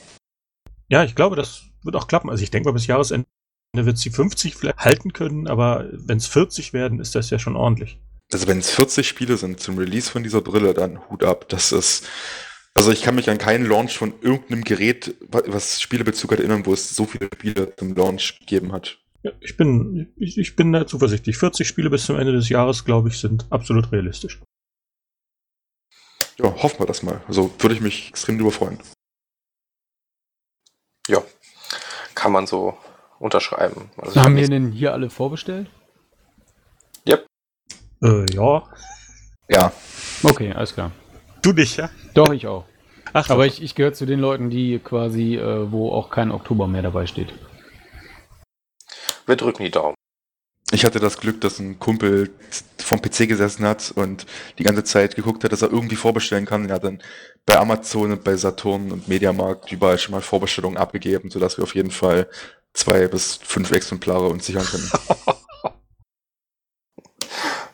Ja, 0.89 1.03
ich 1.03 1.15
glaube, 1.15 1.35
das 1.35 1.63
wird 1.83 1.95
auch 1.95 2.07
klappen. 2.07 2.29
Also 2.29 2.43
ich 2.43 2.51
denke 2.51 2.69
mal, 2.69 2.73
bis 2.73 2.87
Jahresende 2.87 3.25
wird 3.75 3.97
sie 3.97 4.09
50 4.09 4.55
vielleicht 4.55 4.77
halten 4.77 5.13
können, 5.13 5.47
aber 5.47 5.89
wenn 5.91 6.17
es 6.17 6.27
40 6.27 6.73
werden, 6.73 6.99
ist 6.99 7.15
das 7.15 7.29
ja 7.29 7.39
schon 7.39 7.55
ordentlich. 7.55 7.99
Also 8.31 8.47
wenn 8.47 8.59
es 8.59 8.71
40 8.71 9.07
Spiele 9.07 9.37
sind 9.37 9.59
zum 9.59 9.77
Release 9.77 10.09
von 10.09 10.23
dieser 10.23 10.41
Brille, 10.41 10.73
dann 10.73 11.09
Hut 11.09 11.23
ab. 11.23 11.49
Das 11.49 11.71
ist 11.71 12.07
also 12.75 12.91
ich 12.91 13.03
kann 13.03 13.15
mich 13.15 13.29
an 13.29 13.37
keinen 13.37 13.65
Launch 13.65 13.97
von 13.97 14.13
irgendeinem 14.21 14.63
Gerät, 14.63 15.15
was 15.29 15.81
Spielebezug 15.81 16.31
hat, 16.31 16.39
erinnern, 16.39 16.65
wo 16.65 16.73
es 16.73 16.95
so 16.95 17.05
viele 17.05 17.29
Spiele 17.33 17.75
zum 17.75 17.95
Launch 17.95 18.39
gegeben 18.39 18.71
hat. 18.71 18.97
Ja, 19.21 19.31
ich 19.39 19.55
bin, 19.55 20.11
ich, 20.17 20.37
ich 20.37 20.55
bin 20.55 20.73
da 20.73 20.85
zuversichtlich. 20.85 21.37
40 21.37 21.67
Spiele 21.67 21.89
bis 21.89 22.05
zum 22.05 22.17
Ende 22.17 22.33
des 22.33 22.49
Jahres, 22.49 22.83
glaube 22.83 23.09
ich, 23.09 23.19
sind 23.19 23.45
absolut 23.51 23.91
realistisch. 23.91 24.41
Ja, 26.37 26.53
hoffen 26.61 26.79
wir 26.79 26.87
das 26.87 27.03
mal. 27.03 27.21
Also 27.27 27.53
würde 27.59 27.75
ich 27.75 27.81
mich 27.81 28.09
extrem 28.09 28.37
darüber 28.37 28.51
freuen. 28.51 28.79
Ja, 31.07 31.21
kann 32.15 32.31
man 32.31 32.47
so 32.47 32.77
unterschreiben. 33.19 33.91
Also 33.97 34.19
Haben 34.19 34.35
wir 34.35 34.49
denn 34.49 34.71
hier 34.71 34.93
alle 34.93 35.09
vorbestellt? 35.09 35.69
Yep. 37.07 37.25
Äh, 38.01 38.25
ja. 38.33 38.63
Ja. 39.49 39.71
Okay, 40.23 40.51
alles 40.53 40.73
klar. 40.73 40.91
Du 41.43 41.51
nicht, 41.51 41.77
ja? 41.77 41.89
Doch, 42.13 42.31
ich 42.31 42.47
auch. 42.47 42.65
Ach, 43.11 43.29
Aber 43.29 43.45
ich, 43.45 43.61
ich 43.61 43.75
gehöre 43.75 43.93
zu 43.93 44.05
den 44.05 44.19
Leuten, 44.19 44.49
die 44.49 44.79
quasi, 44.79 45.35
äh, 45.35 45.71
wo 45.71 45.91
auch 45.91 46.09
kein 46.09 46.31
Oktober 46.31 46.67
mehr 46.67 46.81
dabei 46.81 47.05
steht. 47.05 47.33
Wir 49.25 49.35
drücken 49.35 49.63
die 49.63 49.69
Daumen. 49.69 49.95
Ich 50.71 50.85
hatte 50.85 50.99
das 50.99 51.19
Glück, 51.19 51.41
dass 51.41 51.59
ein 51.59 51.77
Kumpel 51.79 52.31
vom 52.79 53.01
PC 53.01 53.27
gesessen 53.27 53.65
hat 53.65 53.91
und 53.93 54.25
die 54.57 54.63
ganze 54.63 54.83
Zeit 54.83 55.15
geguckt 55.15 55.43
hat, 55.43 55.51
dass 55.51 55.61
er 55.61 55.71
irgendwie 55.71 55.97
vorbestellen 55.97 56.45
kann. 56.45 56.67
Er 56.69 56.75
hat 56.75 56.85
dann 56.85 57.03
bei 57.45 57.59
Amazon 57.59 58.13
und 58.13 58.23
bei 58.23 58.35
Saturn 58.37 58.91
und 58.91 59.07
Mediamarkt 59.07 59.71
überall 59.71 59.99
schon 59.99 60.13
mal 60.13 60.21
Vorbestellungen 60.21 60.77
abgegeben, 60.77 61.29
sodass 61.29 61.57
wir 61.57 61.63
auf 61.63 61.75
jeden 61.75 61.91
Fall 61.91 62.27
zwei 62.73 63.07
bis 63.07 63.35
fünf 63.35 63.71
Exemplare 63.71 64.29
uns 64.29 64.47
sichern 64.47 64.65
können. 64.65 64.89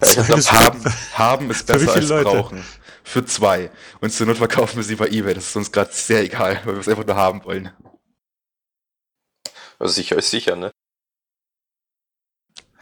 ja, 0.03 0.27
haben, 0.51 0.83
haben 1.13 1.51
ist 1.51 1.67
besser 1.67 1.93
als 1.93 2.09
Leute? 2.09 2.23
brauchen 2.23 2.63
für 3.09 3.25
zwei. 3.25 3.71
Und 4.01 4.11
zur 4.11 4.27
Not 4.27 4.37
verkaufen 4.37 4.77
wir 4.77 4.83
sie 4.83 4.95
bei 4.95 5.07
Ebay. 5.07 5.33
Das 5.33 5.47
ist 5.47 5.55
uns 5.55 5.71
gerade 5.71 5.91
sehr 5.91 6.23
egal, 6.23 6.61
weil 6.63 6.75
wir 6.75 6.79
es 6.79 6.87
einfach 6.87 7.05
nur 7.05 7.15
haben 7.15 7.43
wollen. 7.43 7.71
Also 9.79 9.93
sicher 9.93 10.17
ist 10.17 10.29
sicher, 10.29 10.55
ne? 10.55 10.71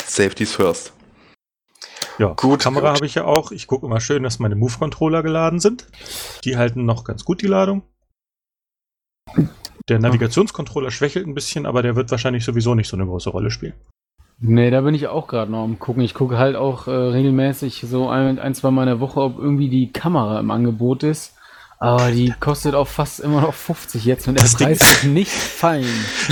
Safety's 0.04 0.54
first. 0.54 0.94
Ja, 2.18 2.34
gut. 2.34 2.62
Kamera 2.62 2.94
habe 2.94 3.06
ich 3.06 3.16
ja 3.16 3.26
auch. 3.26 3.52
Ich 3.52 3.68
gucke 3.68 3.86
immer 3.86 4.02
schön, 4.02 4.24
dass 4.24 4.40
meine 4.40 4.56
Move-Controller 4.56 5.24
geladen 5.24 5.60
sind. 5.60 5.88
Die 6.44 6.58
halten 6.58 6.86
noch 6.86 7.04
ganz 7.04 7.24
gut 7.24 7.42
die 7.42 7.48
Ladung. 7.48 7.84
Der 9.88 10.00
Navigationscontroller 10.00 10.92
schwächelt 10.92 11.28
ein 11.28 11.36
bisschen, 11.36 11.66
aber 11.66 11.84
der 11.84 11.96
wird 11.96 12.12
wahrscheinlich 12.12 12.44
sowieso 12.44 12.76
nicht 12.76 12.90
so 12.90 12.98
eine 12.98 13.06
große 13.06 13.30
Rolle 13.30 13.52
spielen. 13.52 13.76
Nee, 14.40 14.70
da 14.70 14.82
bin 14.82 14.94
ich 14.94 15.08
auch 15.08 15.28
gerade 15.28 15.52
noch 15.52 15.64
am 15.64 15.80
gucken. 15.80 16.04
Ich 16.04 16.14
gucke 16.14 16.38
halt 16.38 16.56
auch 16.56 16.88
äh, 16.88 16.92
regelmäßig 16.92 17.86
so 17.90 18.08
ein, 18.08 18.38
ein, 18.38 18.54
zwei 18.54 18.70
Mal 18.70 18.84
in 18.84 18.88
der 18.88 19.00
Woche, 19.00 19.20
ob 19.20 19.40
irgendwie 19.40 19.70
die 19.70 19.92
Kamera 19.92 20.40
im 20.40 20.52
Angebot 20.52 21.04
ist. 21.04 21.34
Aber 21.80 22.10
die 22.10 22.34
kostet 22.40 22.74
auch 22.74 22.88
fast 22.88 23.20
immer 23.20 23.42
noch 23.42 23.54
50 23.54 24.04
jetzt 24.04 24.28
und 24.28 24.36
der 24.36 24.44
das 24.44 24.56
Preis 24.56 25.04
wird 25.04 25.14
nicht 25.14 25.32
fallen. 25.32 25.86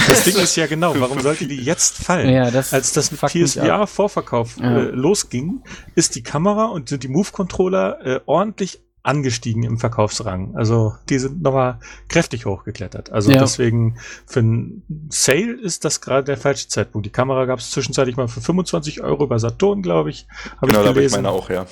Das 0.07 0.23
Ding 0.23 0.35
ist 0.37 0.55
ja 0.55 0.65
genau, 0.65 0.95
warum 0.97 1.19
sollte 1.19 1.47
die 1.47 1.57
jetzt 1.57 1.97
fallen? 1.97 2.29
Ja, 2.29 2.49
das 2.49 2.73
Als 2.73 2.93
das 2.93 3.11
PSVR-Vorverkauf 3.11 4.57
ja. 4.57 4.75
äh, 4.75 4.81
losging, 4.85 5.61
ist 5.93 6.15
die 6.15 6.23
Kamera 6.23 6.65
und 6.65 6.89
sind 6.89 7.03
die 7.03 7.09
Move-Controller 7.09 8.05
äh, 8.05 8.19
ordentlich 8.25 8.81
angestiegen 9.05 9.63
im 9.63 9.77
Verkaufsrang. 9.77 10.55
Also 10.55 10.95
die 11.09 11.19
sind 11.19 11.41
nochmal 11.41 11.79
kräftig 12.07 12.45
hochgeklettert. 12.45 13.11
Also 13.11 13.31
ja. 13.31 13.39
deswegen 13.39 13.97
für 14.25 14.39
ein 14.39 14.83
Sale 15.09 15.53
ist 15.53 15.85
das 15.85 16.01
gerade 16.01 16.23
der 16.23 16.37
falsche 16.37 16.67
Zeitpunkt. 16.67 17.05
Die 17.05 17.11
Kamera 17.11 17.45
gab 17.45 17.59
es 17.59 17.69
zwischenzeitlich 17.71 18.17
mal 18.17 18.27
für 18.27 18.41
25 18.41 19.01
Euro 19.01 19.27
bei 19.27 19.37
Saturn, 19.37 19.83
glaube 19.83 20.09
ich. 20.09 20.27
Hab 20.59 20.69
genau, 20.69 20.83
ich 20.83 20.93
da 20.93 21.01
ich 21.01 21.11
meine 21.11 21.29
auch, 21.29 21.49
ja. 21.49 21.67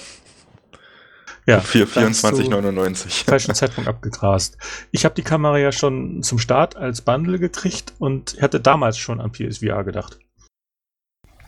Ja, 1.45 1.59
24,99. 1.59 3.25
Falschen 3.25 3.53
Zeitpunkt 3.53 3.89
abgegrast. 3.89 4.57
Ich 4.91 5.03
habe 5.03 5.15
die 5.15 5.23
Kamera 5.23 5.57
ja 5.57 5.71
schon 5.71 6.23
zum 6.23 6.39
Start 6.39 6.77
als 6.77 7.01
Bundle 7.01 7.39
gekriegt 7.39 7.93
und 7.99 8.37
hatte 8.41 8.61
damals 8.61 8.97
schon 8.97 9.19
an 9.19 9.31
PSVR 9.31 9.83
gedacht. 9.83 10.19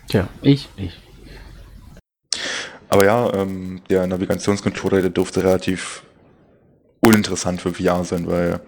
Tja, 0.07 0.27
ich 0.41 0.67
nicht. 0.77 1.04
Aber 2.95 3.03
ja, 3.03 3.33
ähm, 3.33 3.81
der 3.89 4.07
Navigationscontroller, 4.07 5.01
der 5.01 5.09
durfte 5.09 5.43
relativ 5.43 6.03
uninteressant 7.01 7.59
für 7.59 7.73
VR 7.73 8.05
sein, 8.05 8.25
weil 8.25 8.61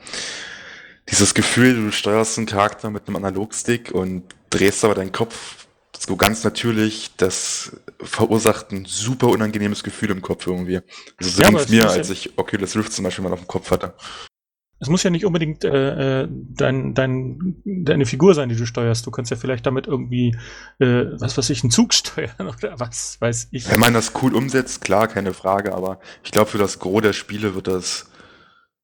dieses 1.09 1.34
Gefühl, 1.34 1.75
du 1.75 1.91
steuerst 1.93 2.38
einen 2.38 2.45
Charakter 2.45 2.89
mit 2.89 3.07
einem 3.07 3.15
Analogstick 3.15 3.91
und 3.91 4.23
drehst 4.49 4.84
aber 4.84 4.95
deinen 4.95 5.13
Kopf 5.13 5.67
so 5.97 6.17
ganz 6.17 6.43
natürlich, 6.43 7.11
das 7.15 7.71
verursacht 8.01 8.73
ein 8.73 8.84
super 8.84 9.28
unangenehmes 9.28 9.82
Gefühl 9.82 10.11
im 10.11 10.21
Kopf 10.21 10.45
irgendwie. 10.45 10.82
Also 11.15 11.32
so 11.32 11.41
ja, 11.43 11.47
ging 11.47 11.57
es 11.59 11.69
mir, 11.69 11.89
als 11.89 12.09
ich 12.09 12.38
Oculus 12.38 12.75
Rift 12.75 12.91
zum 12.91 13.05
Beispiel 13.05 13.23
mal 13.23 13.32
auf 13.32 13.39
dem 13.39 13.47
Kopf 13.47 13.71
hatte. 13.71 13.93
Es 14.80 14.89
muss 14.89 15.01
ja 15.01 15.09
nicht 15.09 15.25
unbedingt 15.25 15.63
äh, 15.63 16.21
äh, 16.21 16.28
dein, 16.30 16.93
dein, 16.93 17.55
deine 17.65 18.05
Figur 18.05 18.36
sein, 18.36 18.49
die 18.49 18.55
du 18.55 18.67
steuerst. 18.67 19.05
Du 19.07 19.11
kannst 19.11 19.32
ja 19.32 19.38
vielleicht 19.38 19.65
damit 19.65 19.88
irgendwie, 19.88 20.38
äh, 20.80 21.05
was 21.19 21.38
weiß 21.38 21.49
ich, 21.49 21.63
einen 21.63 21.71
Zug 21.71 21.93
steuern 21.95 22.47
oder 22.47 22.80
was 22.80 23.19
weiß 23.19 23.49
ich. 23.51 23.69
Wenn 23.71 23.80
man 23.80 23.93
das 23.93 24.11
cool 24.21 24.36
umsetzt, 24.36 24.82
klar, 24.82 25.07
keine 25.07 25.34
Frage, 25.34 25.73
aber 25.73 25.99
ich 26.23 26.32
glaube, 26.32 26.49
für 26.49 26.59
das 26.59 26.78
Gros 26.78 27.01
der 27.01 27.13
Spiele 27.13 27.55
wird 27.55 27.67
das, 27.67 28.11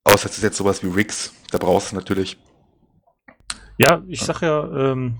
außer 0.03 0.29
es 0.29 0.37
ist 0.37 0.43
jetzt 0.43 0.57
sowas 0.57 0.83
wie 0.83 0.87
Rigs, 0.87 1.33
da 1.51 1.59
brauchst 1.59 1.91
du 1.91 1.95
natürlich. 1.95 2.37
Ja, 3.77 4.03
ich 4.07 4.21
sag 4.21 4.41
ja, 4.41 4.91
ähm, 4.91 5.19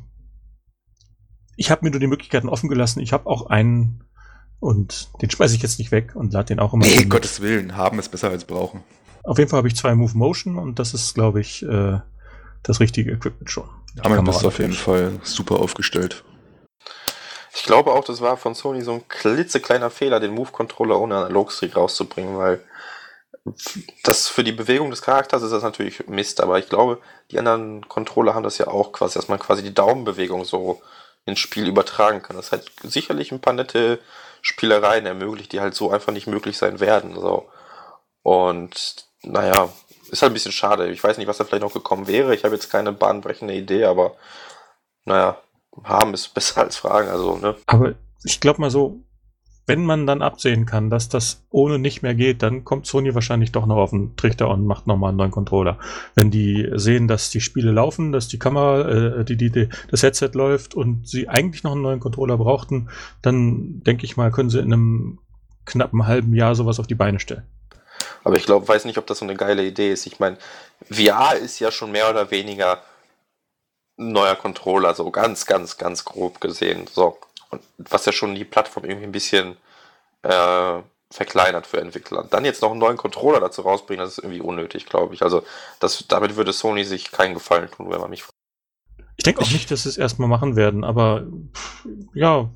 ich 1.55 1.69
habe 1.69 1.85
mir 1.85 1.91
nur 1.91 1.99
die 1.99 2.07
Möglichkeiten 2.07 2.49
offen 2.49 2.69
gelassen. 2.69 2.99
Ich 2.99 3.13
habe 3.13 3.27
auch 3.27 3.47
einen 3.47 4.03
und 4.59 5.09
den 5.21 5.29
schmeiße 5.29 5.55
ich 5.55 5.61
jetzt 5.61 5.77
nicht 5.77 5.91
weg 5.91 6.15
und 6.15 6.31
lade 6.33 6.45
den 6.45 6.59
auch 6.59 6.73
immer. 6.73 6.85
Nee, 6.85 7.03
Gottes 7.05 7.41
Willen, 7.41 7.75
haben 7.75 7.99
ist 7.99 8.09
besser 8.09 8.29
als 8.29 8.45
brauchen. 8.45 8.81
Auf 9.23 9.37
jeden 9.37 9.49
Fall 9.49 9.57
habe 9.57 9.67
ich 9.67 9.75
zwei 9.75 9.95
Move 9.95 10.17
Motion 10.17 10.57
und 10.57 10.79
das 10.79 10.93
ist, 10.93 11.15
glaube 11.15 11.39
ich, 11.41 11.63
äh, 11.63 11.99
das 12.63 12.79
richtige 12.79 13.11
Equipment 13.11 13.49
schon. 13.49 13.69
Aber 14.01 14.17
du 14.17 14.23
bist 14.23 14.45
auf 14.45 14.59
jeden 14.59 14.73
Fall 14.73 15.19
super 15.23 15.59
aufgestellt. 15.59 16.23
Ich 17.55 17.63
glaube 17.63 17.91
auch, 17.91 18.03
das 18.03 18.19
war 18.21 18.37
von 18.37 18.55
Sony 18.55 18.81
so 18.81 18.93
ein 18.93 19.07
klitzekleiner 19.07 19.91
Fehler, 19.91 20.19
den 20.19 20.33
Move-Controller 20.33 20.99
ohne 20.99 21.17
Analogstick 21.17 21.75
rauszubringen, 21.75 22.37
weil 22.37 22.61
das 24.03 24.27
für 24.27 24.43
die 24.43 24.51
Bewegung 24.51 24.89
des 24.89 25.01
Charakters 25.01 25.43
ist 25.43 25.51
das 25.51 25.63
natürlich 25.63 26.07
Mist, 26.07 26.41
aber 26.41 26.59
ich 26.59 26.69
glaube, 26.69 26.99
die 27.29 27.37
anderen 27.37 27.87
Controller 27.87 28.33
haben 28.33 28.43
das 28.43 28.57
ja 28.57 28.67
auch 28.67 28.91
quasi, 28.91 29.19
dass 29.19 29.27
man 29.27 29.39
quasi 29.39 29.61
die 29.61 29.73
Daumenbewegung 29.73 30.45
so 30.45 30.81
ins 31.25 31.39
Spiel 31.39 31.67
übertragen 31.67 32.21
kann. 32.21 32.37
Das 32.37 32.51
hat 32.51 32.65
sicherlich 32.81 33.31
ein 33.31 33.41
paar 33.41 33.53
nette 33.53 33.99
Spielereien 34.41 35.05
ermöglicht, 35.05 35.51
die 35.51 35.59
halt 35.59 35.75
so 35.75 35.91
einfach 35.91 36.11
nicht 36.11 36.27
möglich 36.27 36.57
sein 36.57 36.79
werden. 36.79 37.15
So. 37.15 37.49
Und 38.23 39.05
naja, 39.23 39.69
ist 40.09 40.21
halt 40.21 40.31
ein 40.31 40.35
bisschen 40.35 40.51
schade. 40.51 40.91
Ich 40.91 41.03
weiß 41.03 41.17
nicht, 41.17 41.27
was 41.27 41.37
da 41.37 41.43
vielleicht 41.43 41.63
noch 41.63 41.73
gekommen 41.73 42.07
wäre. 42.07 42.35
Ich 42.35 42.43
habe 42.43 42.55
jetzt 42.55 42.69
keine 42.69 42.91
bahnbrechende 42.91 43.55
Idee, 43.55 43.85
aber 43.85 44.15
naja, 45.05 45.37
haben 45.83 46.13
ist 46.13 46.27
besser 46.33 46.61
als 46.61 46.77
fragen. 46.77 47.09
Also, 47.09 47.37
ne? 47.37 47.55
Aber 47.65 47.95
ich 48.23 48.39
glaube 48.39 48.61
mal 48.61 48.69
so, 48.69 49.03
wenn 49.65 49.85
man 49.85 50.05
dann 50.05 50.21
absehen 50.21 50.65
kann, 50.65 50.89
dass 50.89 51.07
das 51.07 51.45
ohne 51.49 51.79
nicht 51.79 52.01
mehr 52.01 52.15
geht, 52.15 52.43
dann 52.43 52.65
kommt 52.65 52.85
Sony 52.85 53.15
wahrscheinlich 53.15 53.53
doch 53.53 53.65
noch 53.65 53.77
auf 53.77 53.91
den 53.91 54.15
Trichter 54.17 54.49
und 54.49 54.65
macht 54.65 54.87
nochmal 54.87 55.09
einen 55.09 55.17
neuen 55.17 55.31
Controller. 55.31 55.79
Wenn 56.15 56.31
die 56.31 56.69
sehen, 56.75 57.07
dass 57.07 57.29
die 57.29 57.39
Spiele 57.39 57.71
laufen, 57.71 58.11
dass 58.11 58.27
die 58.27 58.39
Kamera, 58.39 58.89
äh, 58.89 59.25
die, 59.25 59.37
die, 59.37 59.51
die, 59.51 59.69
das 59.89 60.03
Headset 60.03 60.31
läuft 60.33 60.75
und 60.75 61.07
sie 61.07 61.29
eigentlich 61.29 61.63
noch 61.63 61.71
einen 61.71 61.81
neuen 61.81 62.01
Controller 62.01 62.37
brauchten, 62.37 62.89
dann 63.21 63.81
denke 63.83 64.05
ich 64.05 64.17
mal, 64.17 64.31
können 64.31 64.49
sie 64.49 64.59
in 64.59 64.73
einem 64.73 65.19
knappen 65.65 66.07
halben 66.07 66.33
Jahr 66.33 66.55
sowas 66.55 66.81
auf 66.81 66.87
die 66.87 66.95
Beine 66.95 67.19
stellen. 67.21 67.43
Aber 68.23 68.35
ich 68.37 68.45
glaube, 68.45 68.67
weiß 68.67 68.85
nicht, 68.85 68.97
ob 68.97 69.07
das 69.07 69.19
so 69.19 69.25
eine 69.25 69.35
geile 69.35 69.63
Idee 69.63 69.91
ist. 69.91 70.05
Ich 70.05 70.19
meine, 70.19 70.37
VR 70.89 71.35
ist 71.35 71.59
ja 71.59 71.71
schon 71.71 71.91
mehr 71.91 72.09
oder 72.09 72.31
weniger 72.31 72.81
ein 73.97 74.11
neuer 74.11 74.35
Controller, 74.35 74.93
so 74.95 75.11
ganz, 75.11 75.45
ganz, 75.45 75.77
ganz 75.77 76.05
grob 76.05 76.41
gesehen. 76.41 76.87
So. 76.91 77.17
Und 77.49 77.61
was 77.77 78.05
ja 78.05 78.11
schon 78.11 78.35
die 78.35 78.45
Plattform 78.45 78.85
irgendwie 78.85 79.05
ein 79.05 79.11
bisschen 79.11 79.57
äh, 80.23 80.81
verkleinert 81.13 81.67
für 81.67 81.79
Entwickler. 81.79 82.25
Dann 82.29 82.43
jetzt 82.43 82.61
noch 82.61 82.71
einen 82.71 82.79
neuen 82.79 82.97
Controller 82.97 83.39
dazu 83.39 83.61
rausbringen, 83.61 84.03
das 84.03 84.17
ist 84.17 84.23
irgendwie 84.23 84.41
unnötig, 84.41 84.87
glaube 84.87 85.13
ich. 85.13 85.21
Also 85.21 85.43
das, 85.79 86.05
damit 86.07 86.35
würde 86.35 86.51
Sony 86.53 86.83
sich 86.83 87.11
keinen 87.11 87.35
Gefallen 87.35 87.69
tun, 87.69 87.91
wenn 87.91 87.99
man 87.99 88.09
mich 88.09 88.23
fragt. 88.23 88.33
Ich 89.15 89.23
denke 89.23 89.41
auch 89.41 89.51
nicht, 89.51 89.69
dass 89.69 89.83
sie 89.83 89.89
es 89.89 89.97
erstmal 89.97 90.27
machen 90.27 90.55
werden, 90.55 90.83
aber 90.83 91.27
ja, 92.15 92.49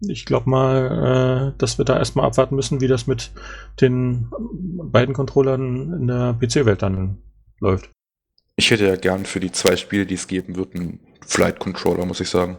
ich 0.00 0.26
glaube 0.26 0.50
mal, 0.50 1.52
äh, 1.54 1.58
dass 1.58 1.78
wir 1.78 1.84
da 1.84 1.98
erstmal 1.98 2.26
abwarten 2.26 2.54
müssen, 2.54 2.80
wie 2.80 2.88
das 2.88 3.06
mit 3.06 3.32
den 3.80 4.30
beiden 4.30 5.14
Controllern 5.14 5.92
in 5.92 6.06
der 6.06 6.34
PC-Welt 6.40 6.82
dann 6.82 7.18
läuft. 7.60 7.90
Ich 8.56 8.70
hätte 8.70 8.86
ja 8.86 8.96
gern 8.96 9.26
für 9.26 9.40
die 9.40 9.52
zwei 9.52 9.76
Spiele, 9.76 10.06
die 10.06 10.14
es 10.14 10.28
geben 10.28 10.56
wird, 10.56 10.74
einen 10.74 11.00
Flight 11.26 11.58
Controller, 11.58 12.06
muss 12.06 12.20
ich 12.20 12.30
sagen. 12.30 12.58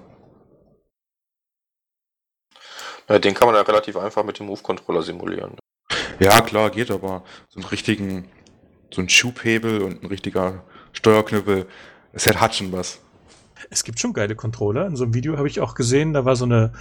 Ja, 3.09 3.19
den 3.19 3.33
kann 3.33 3.47
man 3.47 3.55
ja 3.55 3.61
relativ 3.61 3.97
einfach 3.97 4.23
mit 4.23 4.37
dem 4.39 4.47
Move-Controller 4.47 5.01
simulieren. 5.01 5.55
Ja, 6.19 6.41
klar, 6.41 6.69
geht, 6.71 6.91
aber 6.91 7.23
so 7.47 7.59
einen 7.59 7.69
richtigen, 7.69 8.27
so 8.91 9.01
ein 9.01 9.09
Schubhebel 9.09 9.81
und 9.81 10.03
ein 10.03 10.07
richtiger 10.07 10.63
Steuerknüppel, 10.91 11.67
es 12.11 12.27
hat 12.27 12.55
schon 12.55 12.71
was. 12.71 12.99
Es 13.69 13.83
gibt 13.83 13.99
schon 13.99 14.13
geile 14.13 14.35
Controller. 14.35 14.87
In 14.87 14.95
so 14.95 15.03
einem 15.03 15.13
Video 15.13 15.37
habe 15.37 15.47
ich 15.47 15.59
auch 15.59 15.73
gesehen, 15.73 16.13
da 16.13 16.25
war 16.25 16.35
so 16.35 16.45
eine 16.45 16.73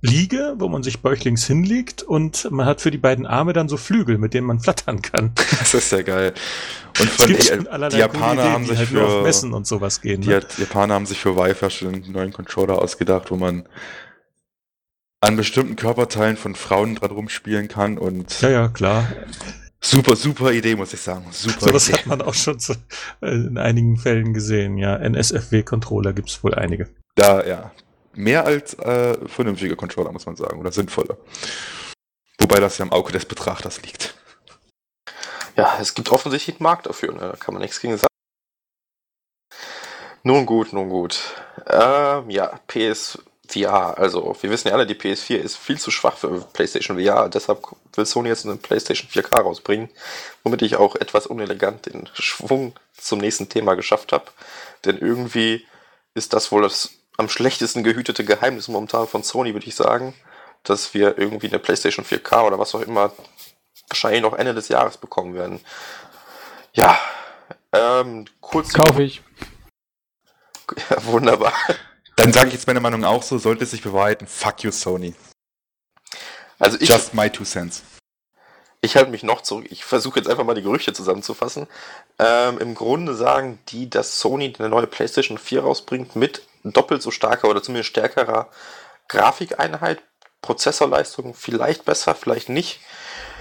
Liege, 0.00 0.54
wo 0.58 0.68
man 0.68 0.82
sich 0.82 1.00
bäuchlings 1.00 1.46
hinlegt 1.46 2.02
und 2.02 2.50
man 2.50 2.66
hat 2.66 2.80
für 2.80 2.90
die 2.90 2.98
beiden 2.98 3.26
Arme 3.26 3.52
dann 3.52 3.68
so 3.68 3.76
Flügel, 3.76 4.18
mit 4.18 4.34
denen 4.34 4.46
man 4.46 4.60
flattern 4.60 5.02
kann. 5.02 5.32
Das 5.58 5.72
ist 5.72 5.92
ja 5.92 6.02
geil. 6.02 6.34
Und 7.00 7.08
von 7.10 7.28
die, 7.28 7.34
die 7.34 7.96
Japaner 7.96 8.42
Ideen, 8.42 8.52
haben 8.52 8.66
sich 8.66 8.78
halt 8.78 8.88
für 8.88 9.22
Messen 9.22 9.54
und 9.54 9.66
sowas 9.66 10.00
gehen. 10.00 10.20
Die 10.20 10.28
ne? 10.28 10.42
Japaner 10.58 10.94
haben 10.94 11.06
sich 11.06 11.18
für 11.18 11.36
Wi-Fi 11.36 11.70
schon 11.70 11.94
einen 11.94 12.12
neuen 12.12 12.32
Controller 12.32 12.78
ausgedacht, 12.80 13.30
wo 13.30 13.36
man 13.36 13.66
an 15.24 15.36
bestimmten 15.36 15.76
Körperteilen 15.76 16.36
von 16.36 16.54
Frauen 16.54 16.96
dran 16.96 17.10
rumspielen 17.10 17.68
kann 17.68 17.96
und 17.96 18.42
ja 18.42 18.50
ja 18.50 18.68
klar 18.68 19.08
super 19.80 20.16
super 20.16 20.52
Idee 20.52 20.76
muss 20.76 20.92
ich 20.92 21.00
sagen 21.00 21.24
super 21.30 21.60
so 21.60 21.70
das 21.70 21.90
hat 21.90 22.06
man 22.06 22.20
auch 22.20 22.34
schon 22.34 22.58
zu, 22.58 22.74
äh, 23.22 23.30
in 23.30 23.56
einigen 23.56 23.96
Fällen 23.96 24.34
gesehen 24.34 24.76
ja 24.76 24.96
NSFW 24.96 25.62
Controller 25.62 26.12
gibt 26.12 26.28
es 26.28 26.44
wohl 26.44 26.54
einige 26.54 26.90
da 27.14 27.44
ja 27.44 27.72
mehr 28.16 28.44
als 28.44 28.74
äh, 28.74 29.16
vernünftige 29.28 29.76
Controller, 29.76 30.12
muss 30.12 30.26
man 30.26 30.36
sagen, 30.36 30.60
oder 30.60 30.72
sinnvolle. 30.72 31.16
Wobei 32.38 32.60
das 32.60 32.78
ja 32.78 32.84
im 32.84 32.92
Auge 32.92 33.12
des 33.12 33.24
Betrachters 33.24 33.82
liegt. 33.82 34.14
Ja, 35.56 35.78
es 35.80 35.94
gibt 35.94 36.10
offensichtlich 36.10 36.56
einen 36.56 36.64
Markt 36.64 36.86
dafür, 36.86 37.12
ne? 37.12 37.20
da 37.20 37.36
kann 37.36 37.54
man 37.54 37.62
nichts 37.62 37.80
gegen 37.80 37.96
sagen. 37.96 38.06
Nun 40.22 40.46
gut, 40.46 40.72
nun 40.72 40.88
gut. 40.88 41.20
Ähm, 41.66 42.30
ja, 42.30 42.58
PSVR, 42.66 43.98
also 43.98 44.34
wir 44.40 44.50
wissen 44.50 44.68
ja 44.68 44.74
alle, 44.74 44.86
die 44.86 44.94
PS4 44.94 45.36
ist 45.36 45.56
viel 45.56 45.78
zu 45.78 45.90
schwach 45.90 46.16
für 46.16 46.40
PlayStation 46.52 46.98
VR, 46.98 47.28
deshalb 47.28 47.62
will 47.94 48.06
Sony 48.06 48.30
jetzt 48.30 48.46
eine 48.46 48.56
PlayStation 48.56 49.08
4K 49.10 49.42
rausbringen, 49.42 49.90
womit 50.42 50.62
ich 50.62 50.76
auch 50.76 50.96
etwas 50.96 51.26
unelegant 51.26 51.86
den 51.86 52.08
Schwung 52.14 52.74
zum 52.96 53.18
nächsten 53.20 53.48
Thema 53.48 53.74
geschafft 53.74 54.12
habe. 54.12 54.24
Denn 54.84 54.98
irgendwie 54.98 55.66
ist 56.14 56.32
das 56.32 56.50
wohl 56.50 56.62
das 56.62 56.90
am 57.16 57.28
schlechtesten 57.28 57.84
gehütete 57.84 58.24
Geheimnis 58.24 58.68
momentan 58.68 59.06
von 59.06 59.22
Sony, 59.22 59.52
würde 59.54 59.66
ich 59.66 59.74
sagen, 59.74 60.14
dass 60.62 60.94
wir 60.94 61.18
irgendwie 61.18 61.48
eine 61.48 61.58
PlayStation 61.58 62.04
4K 62.04 62.46
oder 62.46 62.58
was 62.58 62.74
auch 62.74 62.80
immer 62.80 63.12
wahrscheinlich 63.88 64.22
noch 64.22 64.34
Ende 64.34 64.54
des 64.54 64.68
Jahres 64.68 64.96
bekommen 64.96 65.34
werden. 65.34 65.60
Ja, 66.72 66.98
ähm, 67.72 68.26
kurz. 68.40 68.72
Kaufe 68.72 69.02
ich. 69.02 69.22
Ja, 70.88 71.04
wunderbar. 71.04 71.52
Dann 72.16 72.32
sage 72.32 72.48
ich 72.48 72.54
jetzt 72.54 72.66
meine 72.66 72.80
Meinung 72.80 73.04
auch 73.04 73.22
so, 73.22 73.36
sollte 73.36 73.64
es 73.64 73.72
sich 73.72 73.82
bewahrheiten, 73.82 74.26
fuck 74.26 74.62
you 74.62 74.70
Sony. 74.70 75.14
Also 76.58 76.78
ich, 76.80 76.88
Just 76.88 77.12
my 77.12 77.28
two 77.28 77.44
cents. 77.44 77.82
Ich 78.80 78.96
halte 78.96 79.10
mich 79.10 79.22
noch 79.22 79.42
zurück. 79.42 79.66
Ich 79.68 79.84
versuche 79.84 80.18
jetzt 80.18 80.28
einfach 80.28 80.44
mal 80.44 80.54
die 80.54 80.62
Gerüchte 80.62 80.94
zusammenzufassen. 80.94 81.66
Ähm, 82.18 82.58
Im 82.58 82.74
Grunde 82.74 83.14
sagen 83.14 83.58
die, 83.68 83.90
dass 83.90 84.18
Sony 84.18 84.54
eine 84.58 84.70
neue 84.70 84.86
PlayStation 84.86 85.36
4 85.36 85.62
rausbringt 85.62 86.16
mit 86.16 86.42
doppelt 86.72 87.02
so 87.02 87.10
starker 87.10 87.48
oder 87.48 87.62
zumindest 87.62 87.90
stärkerer 87.90 88.48
Grafikeinheit, 89.08 90.02
Prozessorleistung 90.40 91.34
vielleicht 91.34 91.84
besser, 91.84 92.14
vielleicht 92.14 92.48
nicht. 92.48 92.80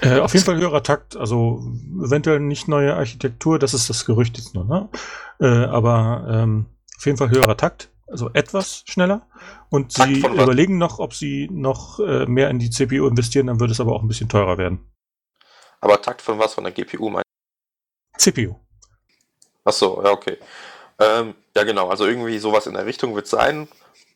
Äh, 0.01 0.19
auf 0.19 0.33
jeden 0.33 0.45
Fall 0.45 0.57
höherer 0.57 0.83
Takt, 0.83 1.15
also 1.15 1.61
eventuell 2.03 2.39
nicht 2.39 2.67
neue 2.67 2.95
Architektur, 2.95 3.59
das 3.59 3.73
ist 3.73 3.89
das 3.89 4.05
Gerücht 4.05 4.37
jetzt 4.37 4.53
nur, 4.53 4.65
ne? 4.65 4.89
Äh, 5.39 5.65
aber 5.65 6.25
ähm, 6.29 6.65
auf 6.97 7.05
jeden 7.05 7.17
Fall 7.17 7.29
höherer 7.29 7.57
Takt, 7.57 7.89
also 8.07 8.29
etwas 8.33 8.83
schneller. 8.85 9.27
Und 9.69 9.95
Takt 9.95 10.13
sie 10.13 10.19
überlegen 10.19 10.77
noch, 10.77 10.99
ob 10.99 11.13
sie 11.13 11.49
noch 11.51 11.99
äh, 11.99 12.25
mehr 12.25 12.49
in 12.49 12.59
die 12.59 12.69
CPU 12.69 13.07
investieren, 13.07 13.47
dann 13.47 13.59
wird 13.59 13.71
es 13.71 13.79
aber 13.79 13.93
auch 13.93 14.01
ein 14.01 14.07
bisschen 14.07 14.29
teurer 14.29 14.57
werden. 14.57 14.91
Aber 15.79 16.01
Takt 16.01 16.21
von 16.21 16.39
was? 16.39 16.53
Von 16.53 16.63
der 16.63 16.73
GPU 16.73 17.09
meinst 17.09 17.23
CPU. 18.17 18.55
Achso, 19.65 20.01
ja, 20.03 20.11
okay. 20.11 20.37
Ähm, 20.99 21.35
ja, 21.55 21.63
genau. 21.63 21.89
Also 21.89 22.05
irgendwie 22.05 22.37
sowas 22.39 22.67
in 22.67 22.73
der 22.73 22.85
Richtung 22.85 23.15
wird 23.15 23.27
sein. 23.27 23.67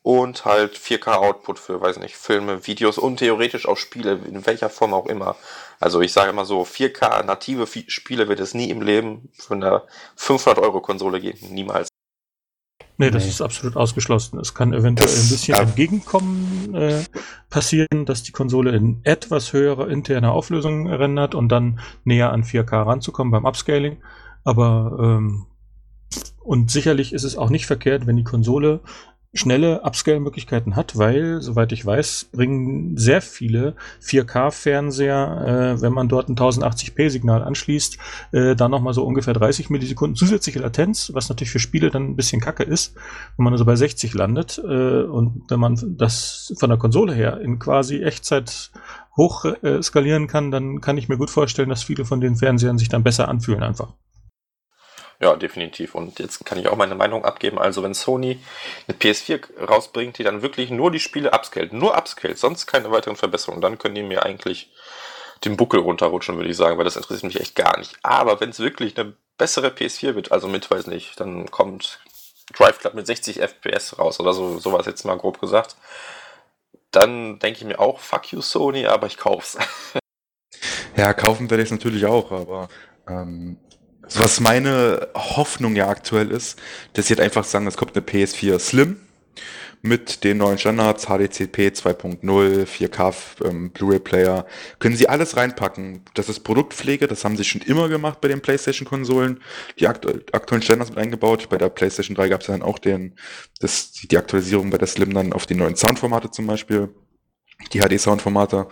Und 0.02 0.44
halt 0.44 0.78
4K-Output 0.78 1.58
für, 1.58 1.80
weiß 1.80 1.98
nicht, 1.98 2.16
Filme, 2.16 2.66
Videos 2.66 2.98
und 2.98 3.18
theoretisch 3.18 3.66
auch 3.66 3.76
Spiele, 3.76 4.20
in 4.26 4.46
welcher 4.46 4.70
Form 4.70 4.94
auch 4.94 5.06
immer. 5.06 5.36
Also 5.80 6.00
ich 6.00 6.12
sage 6.12 6.30
immer 6.30 6.44
so, 6.44 6.62
4K 6.62 7.24
native 7.24 7.66
Spiele 7.88 8.28
wird 8.28 8.40
es 8.40 8.54
nie 8.54 8.70
im 8.70 8.80
Leben 8.80 9.28
von 9.36 9.62
einer 9.62 9.84
500-Euro-Konsole 10.16 11.20
geben. 11.20 11.52
Niemals. 11.52 11.88
Nee, 12.96 13.10
das 13.10 13.24
nee. 13.24 13.30
ist 13.30 13.40
absolut 13.40 13.76
ausgeschlossen. 13.76 14.40
Es 14.40 14.54
kann 14.54 14.72
eventuell 14.72 15.08
das, 15.08 15.22
ein 15.22 15.28
bisschen 15.28 15.54
ja. 15.54 15.62
entgegenkommen 15.62 16.74
äh, 16.74 17.04
passieren, 17.48 18.06
dass 18.06 18.24
die 18.24 18.32
Konsole 18.32 18.74
in 18.74 19.00
etwas 19.04 19.52
höherer 19.52 19.88
interner 19.88 20.32
Auflösung 20.32 20.88
rendert 20.88 21.36
und 21.36 21.48
dann 21.48 21.78
näher 22.04 22.32
an 22.32 22.42
4K 22.42 22.86
ranzukommen 22.86 23.30
beim 23.30 23.44
Upscaling. 23.44 24.02
Aber 24.42 24.98
ähm, 25.00 25.46
und 26.48 26.70
sicherlich 26.70 27.12
ist 27.12 27.24
es 27.24 27.36
auch 27.36 27.50
nicht 27.50 27.66
verkehrt, 27.66 28.06
wenn 28.06 28.16
die 28.16 28.24
Konsole 28.24 28.80
schnelle 29.34 29.82
Upscale-Möglichkeiten 29.84 30.76
hat, 30.76 30.96
weil, 30.96 31.42
soweit 31.42 31.72
ich 31.72 31.84
weiß, 31.84 32.30
bringen 32.32 32.96
sehr 32.96 33.20
viele 33.20 33.76
4K-Fernseher, 34.02 35.76
äh, 35.76 35.82
wenn 35.82 35.92
man 35.92 36.08
dort 36.08 36.30
ein 36.30 36.36
1080p-Signal 36.36 37.44
anschließt, 37.44 37.98
äh, 38.32 38.56
dann 38.56 38.70
nochmal 38.70 38.94
so 38.94 39.04
ungefähr 39.04 39.34
30 39.34 39.68
Millisekunden 39.68 40.16
zusätzliche 40.16 40.60
Latenz, 40.60 41.10
was 41.12 41.28
natürlich 41.28 41.50
für 41.50 41.58
Spiele 41.58 41.90
dann 41.90 42.12
ein 42.12 42.16
bisschen 42.16 42.40
kacke 42.40 42.62
ist, 42.62 42.94
wenn 43.36 43.44
man 43.44 43.52
also 43.52 43.66
bei 43.66 43.76
60 43.76 44.14
landet 44.14 44.56
äh, 44.56 45.02
und 45.02 45.42
wenn 45.50 45.60
man 45.60 45.78
das 45.98 46.54
von 46.58 46.70
der 46.70 46.78
Konsole 46.78 47.12
her 47.12 47.42
in 47.42 47.58
quasi 47.58 48.02
Echtzeit 48.02 48.70
hoch 49.18 49.44
äh, 49.44 49.82
skalieren 49.82 50.28
kann, 50.28 50.50
dann 50.50 50.80
kann 50.80 50.96
ich 50.96 51.10
mir 51.10 51.18
gut 51.18 51.28
vorstellen, 51.28 51.68
dass 51.68 51.82
viele 51.82 52.06
von 52.06 52.22
den 52.22 52.36
Fernsehern 52.36 52.78
sich 52.78 52.88
dann 52.88 53.04
besser 53.04 53.28
anfühlen 53.28 53.62
einfach. 53.62 53.92
Ja, 55.20 55.34
definitiv. 55.34 55.96
Und 55.96 56.20
jetzt 56.20 56.44
kann 56.46 56.58
ich 56.58 56.68
auch 56.68 56.76
meine 56.76 56.94
Meinung 56.94 57.24
abgeben. 57.24 57.58
Also 57.58 57.82
wenn 57.82 57.94
Sony 57.94 58.40
eine 58.86 58.96
PS4 58.96 59.66
rausbringt, 59.66 60.18
die 60.18 60.22
dann 60.22 60.42
wirklich 60.42 60.70
nur 60.70 60.92
die 60.92 61.00
Spiele 61.00 61.32
upscalt, 61.32 61.72
nur 61.72 61.96
upscalt, 61.96 62.38
sonst 62.38 62.66
keine 62.66 62.90
weiteren 62.92 63.16
Verbesserungen, 63.16 63.60
dann 63.60 63.78
können 63.78 63.96
die 63.96 64.04
mir 64.04 64.24
eigentlich 64.24 64.70
den 65.44 65.56
Buckel 65.56 65.80
runterrutschen, 65.80 66.36
würde 66.36 66.50
ich 66.50 66.56
sagen, 66.56 66.78
weil 66.78 66.84
das 66.84 66.96
interessiert 66.96 67.24
mich 67.24 67.40
echt 67.40 67.56
gar 67.56 67.78
nicht. 67.78 67.96
Aber 68.02 68.40
wenn 68.40 68.50
es 68.50 68.60
wirklich 68.60 68.96
eine 68.96 69.14
bessere 69.38 69.68
PS4 69.68 70.14
wird, 70.14 70.32
also 70.32 70.48
mit, 70.48 70.70
weiß 70.70 70.86
nicht, 70.86 71.18
dann 71.18 71.50
kommt 71.50 72.00
Drive 72.54 72.78
Club 72.78 72.94
mit 72.94 73.06
60 73.06 73.40
FPS 73.40 73.98
raus 73.98 74.20
oder 74.20 74.32
so, 74.32 74.58
sowas 74.58 74.86
jetzt 74.86 75.04
mal 75.04 75.18
grob 75.18 75.40
gesagt, 75.40 75.76
dann 76.90 77.38
denke 77.38 77.58
ich 77.58 77.64
mir 77.64 77.78
auch, 77.78 78.00
fuck 78.00 78.32
you 78.32 78.40
Sony, 78.40 78.86
aber 78.86 79.06
ich 79.06 79.16
kauf's. 79.16 79.58
ja, 80.96 81.12
kaufen 81.12 81.50
werde 81.50 81.62
ich 81.62 81.68
es 81.68 81.72
natürlich 81.72 82.06
auch, 82.06 82.32
aber 82.32 82.68
ähm, 83.06 83.58
was 84.14 84.40
meine 84.40 85.08
Hoffnung 85.14 85.76
ja 85.76 85.88
aktuell 85.88 86.30
ist, 86.30 86.58
dass 86.94 87.06
sie 87.06 87.14
halt 87.14 87.20
einfach 87.20 87.44
sagen, 87.44 87.66
es 87.66 87.76
kommt 87.76 87.96
eine 87.96 88.04
PS4 88.04 88.58
Slim 88.58 88.96
mit 89.82 90.24
den 90.24 90.38
neuen 90.38 90.58
Standards, 90.58 91.06
HDCP 91.06 91.68
2.0, 91.68 92.66
4K 92.66 93.14
ähm, 93.44 93.70
Blu-ray-Player, 93.70 94.46
können 94.80 94.96
sie 94.96 95.08
alles 95.08 95.36
reinpacken. 95.36 96.02
Das 96.14 96.28
ist 96.28 96.40
Produktpflege, 96.40 97.06
das 97.06 97.24
haben 97.24 97.36
sie 97.36 97.44
schon 97.44 97.60
immer 97.62 97.88
gemacht 97.88 98.20
bei 98.20 98.28
den 98.28 98.40
PlayStation-Konsolen, 98.40 99.40
die 99.78 99.86
aktu 99.86 100.10
aktuellen 100.32 100.62
Standards 100.62 100.90
mit 100.90 100.98
eingebaut. 100.98 101.48
Bei 101.48 101.58
der 101.58 101.68
PlayStation 101.68 102.16
3 102.16 102.28
gab 102.28 102.40
es 102.40 102.48
dann 102.48 102.62
auch 102.62 102.78
den, 102.78 103.14
das, 103.60 103.92
die 103.92 104.18
Aktualisierung 104.18 104.70
bei 104.70 104.78
der 104.78 104.88
Slim 104.88 105.14
dann 105.14 105.32
auf 105.32 105.46
die 105.46 105.54
neuen 105.54 105.76
Soundformate 105.76 106.30
zum 106.30 106.46
Beispiel. 106.46 106.88
die 107.72 107.80
HD-Sound-Formate. 107.80 108.68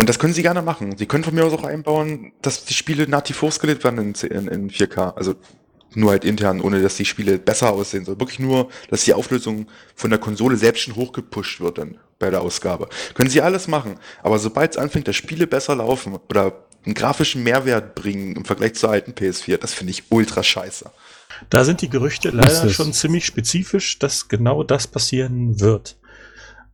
Und 0.00 0.08
das 0.08 0.18
können 0.18 0.32
sie 0.32 0.40
gerne 0.40 0.62
machen. 0.62 0.96
Sie 0.96 1.04
können 1.04 1.24
von 1.24 1.34
mir 1.34 1.44
aus 1.44 1.52
auch 1.52 1.62
einbauen, 1.62 2.32
dass 2.40 2.64
die 2.64 2.72
Spiele 2.72 3.06
nativ 3.06 3.42
hochskaliert 3.42 3.84
werden 3.84 4.14
in, 4.14 4.30
in, 4.30 4.48
in 4.48 4.70
4K. 4.70 5.14
Also 5.14 5.34
nur 5.94 6.12
halt 6.12 6.24
intern, 6.24 6.62
ohne 6.62 6.80
dass 6.80 6.96
die 6.96 7.04
Spiele 7.04 7.38
besser 7.38 7.70
aussehen, 7.70 8.06
sondern 8.06 8.20
wirklich 8.20 8.38
nur, 8.38 8.70
dass 8.88 9.04
die 9.04 9.12
Auflösung 9.12 9.66
von 9.94 10.08
der 10.08 10.18
Konsole 10.18 10.56
selbst 10.56 10.84
schon 10.84 10.96
hochgepusht 10.96 11.60
wird 11.60 11.76
dann 11.76 11.98
bei 12.18 12.30
der 12.30 12.40
Ausgabe. 12.40 12.88
Können 13.12 13.28
sie 13.28 13.42
alles 13.42 13.68
machen, 13.68 13.96
aber 14.22 14.38
sobald 14.38 14.70
es 14.70 14.78
anfängt, 14.78 15.06
dass 15.06 15.16
Spiele 15.16 15.46
besser 15.46 15.76
laufen 15.76 16.18
oder 16.30 16.64
einen 16.86 16.94
grafischen 16.94 17.42
Mehrwert 17.42 17.94
bringen 17.94 18.36
im 18.36 18.46
Vergleich 18.46 18.76
zur 18.76 18.88
alten 18.88 19.12
PS4, 19.12 19.58
das 19.58 19.74
finde 19.74 19.90
ich 19.90 20.04
ultra 20.08 20.42
scheiße. 20.42 20.90
Da 21.50 21.64
sind 21.64 21.82
die 21.82 21.90
Gerüchte 21.90 22.30
leider 22.30 22.70
schon 22.70 22.94
ziemlich 22.94 23.26
spezifisch, 23.26 23.98
dass 23.98 24.28
genau 24.28 24.62
das 24.62 24.86
passieren 24.86 25.60
wird. 25.60 25.96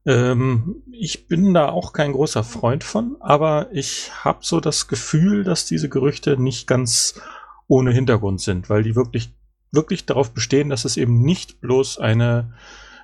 Ähm, 0.07 0.83
ich 0.93 1.27
bin 1.27 1.53
da 1.53 1.69
auch 1.69 1.93
kein 1.93 2.13
großer 2.13 2.45
Freund 2.45 2.85
von, 2.85 3.17
aber 3.21 3.69
ich 3.73 4.13
habe 4.25 4.39
so 4.43 4.61
das 4.61 4.87
Gefühl, 4.87 5.43
dass 5.43 5.67
diese 5.67 5.89
Gerüchte 5.89 6.41
nicht 6.41 6.67
ganz 6.67 7.21
ohne 7.67 7.93
Hintergrund 7.93 8.41
sind, 8.41 8.71
weil 8.71 8.85
die 8.85 8.95
wirklich, 8.95 9.35
wirklich 9.73 10.07
darauf 10.07 10.33
bestehen, 10.33 10.71
dass 10.71 10.85
es 10.85 10.97
eben 10.97 11.23
nicht 11.23 11.61
bloß 11.61 11.99
eine 11.99 12.55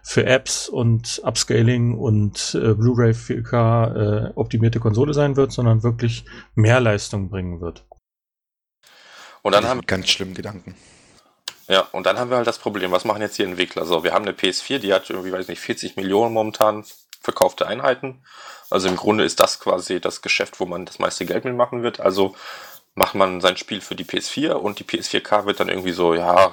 für 0.05 0.27
Apps 0.27 0.69
und 0.69 1.21
Upscaling 1.25 1.97
und 1.97 2.55
äh, 2.61 2.75
Blu-ray 2.75 3.13
4K 3.13 3.95
äh, 3.95 4.33
optimierte 4.35 4.81
Konsole 4.81 5.15
sein 5.15 5.37
wird, 5.37 5.53
sondern 5.53 5.83
wirklich 5.83 6.25
mehr 6.55 6.81
Leistung 6.81 7.31
bringen 7.31 7.61
wird. 7.61 7.87
Und 9.43 9.53
dann 9.53 9.65
haben 9.65 9.81
wir 9.81 9.87
ganz 9.87 10.09
schlimmen 10.09 10.35
Gedanken. 10.35 10.75
Ja, 11.73 11.89
und 11.93 12.05
dann 12.05 12.19
haben 12.19 12.29
wir 12.29 12.37
halt 12.37 12.47
das 12.47 12.59
Problem, 12.59 12.93
was 12.93 13.07
machen 13.07 13.23
jetzt 13.23 13.39
die 13.39 13.45
Entwickler? 13.45 13.87
So, 13.87 14.05
wir 14.05 14.13
haben 14.13 14.27
eine 14.27 14.37
PS4, 14.37 14.79
die 14.79 14.93
hat 14.93 15.09
irgendwie, 15.09 15.33
weiß 15.33 15.49
nicht, 15.49 15.61
40 15.61 15.97
Millionen 15.97 16.35
momentan 16.35 16.85
verkaufte 17.23 17.67
Einheiten. 17.67 18.23
Also 18.69 18.89
im 18.89 18.97
Grunde 18.97 19.25
ist 19.25 19.41
das 19.41 19.59
quasi 19.59 19.99
das 19.99 20.21
Geschäft, 20.21 20.61
wo 20.61 20.67
man 20.67 20.85
das 20.85 20.99
meiste 20.99 21.25
Geld 21.25 21.47
mitmachen 21.47 21.83
wird. 21.83 21.99
Also 21.99 22.37
macht 22.95 23.15
man 23.15 23.41
sein 23.41 23.57
Spiel 23.57 23.81
für 23.81 23.95
die 23.95 24.05
PS4 24.05 24.51
und 24.53 24.81
die 24.81 24.85
PS4K 24.85 25.47
wird 25.47 25.61
dann 25.61 25.71
irgendwie 25.71 25.93
so, 25.93 26.13
ja, 26.13 26.53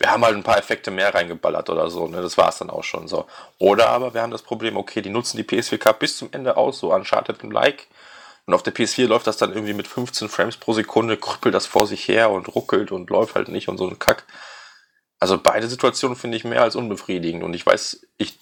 wir 0.00 0.10
haben 0.10 0.24
halt 0.24 0.34
ein 0.34 0.42
paar 0.42 0.58
Effekte 0.58 0.90
mehr 0.90 1.14
reingeballert 1.14 1.70
oder 1.70 1.90
so, 1.90 2.08
ne? 2.08 2.22
Das 2.22 2.36
war 2.36 2.48
es 2.48 2.58
dann 2.58 2.70
auch 2.70 2.82
schon 2.82 3.06
so. 3.06 3.26
Oder 3.58 3.90
aber 3.90 4.14
wir 4.14 4.22
haben 4.22 4.32
das 4.32 4.42
Problem, 4.42 4.76
okay, 4.78 5.00
die 5.00 5.10
nutzen 5.10 5.36
die 5.36 5.44
PS4K 5.44 5.92
bis 5.92 6.16
zum 6.16 6.30
Ende 6.32 6.56
aus, 6.56 6.80
so 6.80 6.92
Uncharted 6.92 7.44
und 7.44 7.52
Like. 7.52 7.86
Und 8.50 8.54
auf 8.54 8.62
der 8.64 8.74
PS4 8.74 9.06
läuft 9.06 9.28
das 9.28 9.36
dann 9.36 9.52
irgendwie 9.52 9.74
mit 9.74 9.86
15 9.86 10.28
Frames 10.28 10.56
pro 10.56 10.72
Sekunde, 10.72 11.16
krüppelt 11.16 11.54
das 11.54 11.66
vor 11.66 11.86
sich 11.86 12.08
her 12.08 12.30
und 12.30 12.52
ruckelt 12.54 12.90
und 12.90 13.08
läuft 13.08 13.36
halt 13.36 13.48
nicht 13.48 13.68
und 13.68 13.78
so 13.78 13.88
ein 13.88 13.98
Kack. 14.00 14.24
Also 15.20 15.38
beide 15.38 15.68
Situationen 15.68 16.16
finde 16.16 16.36
ich 16.36 16.44
mehr 16.44 16.62
als 16.62 16.74
unbefriedigend. 16.74 17.44
Und 17.44 17.54
ich 17.54 17.64
weiß, 17.64 18.06
ich 18.18 18.38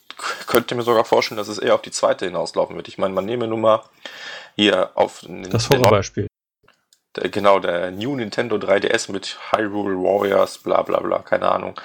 könnte 0.47 0.75
mir 0.75 0.83
sogar 0.83 1.05
vorstellen, 1.05 1.37
dass 1.37 1.49
es 1.49 1.59
eher 1.59 1.75
auf 1.75 1.83
die 1.83 1.91
zweite 1.91 2.25
hinauslaufen 2.25 2.75
wird. 2.75 2.89
Ich 2.89 2.97
meine, 2.97 3.13
man 3.13 3.27
nehme 3.27 3.47
nun 3.47 3.61
mal 3.61 3.85
hier 4.57 4.93
auf 4.95 5.25
das 5.29 5.69
Horrorbeispiel 5.69 6.27
der, 7.17 7.31
genau, 7.31 7.59
der 7.59 7.91
New 7.91 8.17
Nintendo 8.17 8.57
3DS 8.57 9.11
mit 9.11 9.39
Hyrule 9.53 9.97
Warriors, 9.97 10.59
bla 10.59 10.83
bla 10.83 11.01
bla, 11.01 11.21
keine 11.21 11.51
Ahnung. 11.51 11.81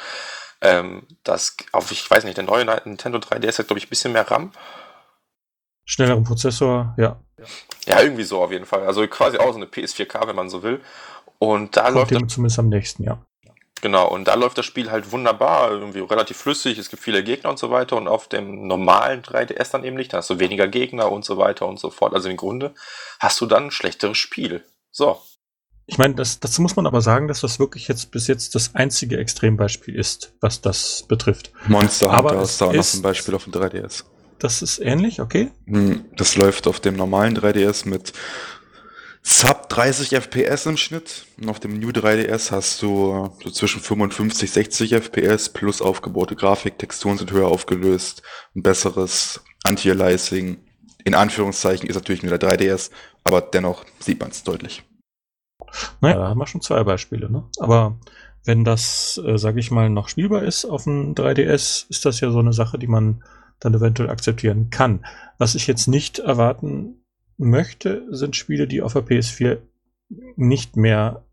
Ähm, 0.61 1.03
das, 1.23 1.57
auf, 1.71 1.91
ich 1.91 2.09
weiß 2.09 2.23
nicht, 2.23 2.37
der 2.37 2.45
neue 2.45 2.65
Nintendo 2.85 3.19
3DS 3.19 3.59
hat, 3.59 3.67
glaube 3.67 3.79
ich, 3.79 3.87
ein 3.87 3.89
bisschen 3.89 4.13
mehr 4.13 4.29
RAM. 4.29 4.51
Schnelleren 5.85 6.23
Prozessor, 6.23 6.95
ja. 6.97 7.19
Ja, 7.85 8.01
irgendwie 8.01 8.23
so 8.23 8.41
auf 8.41 8.51
jeden 8.51 8.65
Fall. 8.65 8.85
Also 8.85 9.05
quasi 9.07 9.37
auch 9.37 9.51
so 9.51 9.57
eine 9.57 9.65
PS4K, 9.65 10.27
wenn 10.27 10.35
man 10.35 10.49
so 10.49 10.63
will. 10.63 10.81
Und 11.39 11.75
da 11.75 11.83
Kommt 11.83 11.95
läuft 11.95 12.11
dem 12.11 12.29
zumindest 12.29 12.59
am 12.59 12.69
nächsten, 12.69 13.03
ja. 13.03 13.19
Genau, 13.81 14.07
und 14.07 14.29
da 14.29 14.35
läuft 14.35 14.57
das 14.57 14.65
Spiel 14.65 14.89
halt 14.89 15.11
wunderbar, 15.11 15.71
irgendwie 15.71 15.99
relativ 15.99 16.37
flüssig, 16.37 16.77
es 16.77 16.89
gibt 16.89 17.03
viele 17.03 17.21
Gegner 17.21 17.49
und 17.49 17.59
so 17.59 17.69
weiter 17.69 17.97
und 17.97 18.07
auf 18.07 18.29
dem 18.29 18.65
normalen 18.65 19.23
3DS 19.23 19.71
dann 19.73 19.83
eben 19.83 19.97
nicht, 19.97 20.13
da 20.13 20.19
hast 20.19 20.29
du 20.29 20.39
weniger 20.39 20.69
Gegner 20.69 21.11
und 21.11 21.25
so 21.25 21.37
weiter 21.37 21.67
und 21.67 21.81
so 21.81 21.89
fort. 21.89 22.13
Also 22.13 22.29
im 22.29 22.37
Grunde 22.37 22.73
hast 23.19 23.41
du 23.41 23.45
dann 23.45 23.65
ein 23.65 23.71
schlechteres 23.71 24.17
Spiel. 24.17 24.63
So. 24.89 25.19
Ich 25.85 25.97
meine, 25.97 26.15
das, 26.15 26.39
dazu 26.39 26.61
muss 26.61 26.77
man 26.77 26.87
aber 26.87 27.01
sagen, 27.01 27.27
dass 27.27 27.41
das 27.41 27.59
wirklich 27.59 27.89
jetzt 27.89 28.11
bis 28.11 28.27
jetzt 28.27 28.55
das 28.55 28.73
einzige 28.73 29.17
Extrembeispiel 29.17 29.95
ist, 29.95 30.33
was 30.39 30.61
das 30.61 31.03
betrifft. 31.09 31.51
Monster 31.67 32.15
Hunter 32.15 32.41
ist 32.41 32.61
da 32.61 32.71
noch 32.71 32.93
ein 32.93 33.01
Beispiel 33.01 33.35
auf 33.35 33.43
dem 33.43 33.51
3DS. 33.51 34.05
Das 34.43 34.61
ist 34.61 34.79
ähnlich, 34.79 35.21
okay? 35.21 35.51
Hm, 35.67 36.03
das 36.17 36.35
läuft 36.35 36.67
auf 36.67 36.81
dem 36.81 36.97
normalen 36.97 37.37
3DS 37.37 37.87
mit 37.87 38.11
Sub 39.21 39.69
30 39.69 40.09
FPS 40.09 40.65
im 40.65 40.75
Schnitt. 40.75 41.27
Und 41.39 41.47
auf 41.47 41.61
dem 41.61 41.79
New 41.79 41.91
3DS 41.91 42.51
hast 42.51 42.81
du 42.81 43.31
so 43.41 43.49
zwischen 43.51 43.79
55, 43.79 44.51
60 44.51 44.95
FPS 44.95 45.47
plus 45.47 45.81
aufgebaute 45.81 46.35
Grafik, 46.35 46.77
Texturen 46.77 47.17
sind 47.17 47.31
höher 47.31 47.47
aufgelöst, 47.47 48.21
ein 48.53 48.63
besseres 48.63 49.41
Anti-Aliasing. 49.63 50.57
In 51.05 51.15
Anführungszeichen 51.15 51.87
ist 51.87 51.95
natürlich 51.95 52.21
nur 52.21 52.37
der 52.37 52.49
3DS, 52.49 52.91
aber 53.23 53.39
dennoch 53.39 53.85
sieht 53.99 54.19
man 54.19 54.31
es 54.31 54.43
deutlich. 54.43 54.83
Naja, 56.01 56.17
da 56.17 56.27
haben 56.27 56.37
wir 56.37 56.47
schon 56.47 56.59
zwei 56.59 56.83
Beispiele. 56.83 57.31
Ne? 57.31 57.45
Aber 57.59 57.97
wenn 58.43 58.65
das, 58.65 59.21
äh, 59.25 59.37
sage 59.37 59.61
ich 59.61 59.71
mal, 59.71 59.89
noch 59.89 60.09
spielbar 60.09 60.43
ist 60.43 60.65
auf 60.65 60.83
dem 60.83 61.15
3DS, 61.15 61.85
ist 61.89 62.03
das 62.03 62.19
ja 62.19 62.29
so 62.29 62.39
eine 62.39 62.51
Sache, 62.51 62.77
die 62.77 62.87
man 62.87 63.23
dann 63.63 63.73
eventuell 63.73 64.09
akzeptieren 64.09 64.69
kann. 64.69 65.05
Was 65.37 65.55
ich 65.55 65.67
jetzt 65.67 65.87
nicht 65.87 66.19
erwarten 66.19 67.03
möchte, 67.37 68.05
sind 68.09 68.35
Spiele, 68.35 68.67
die 68.67 68.81
auf 68.81 68.93
der 68.93 69.03
PS4 69.03 69.59
nicht 70.35 70.77
mehr 70.77 71.23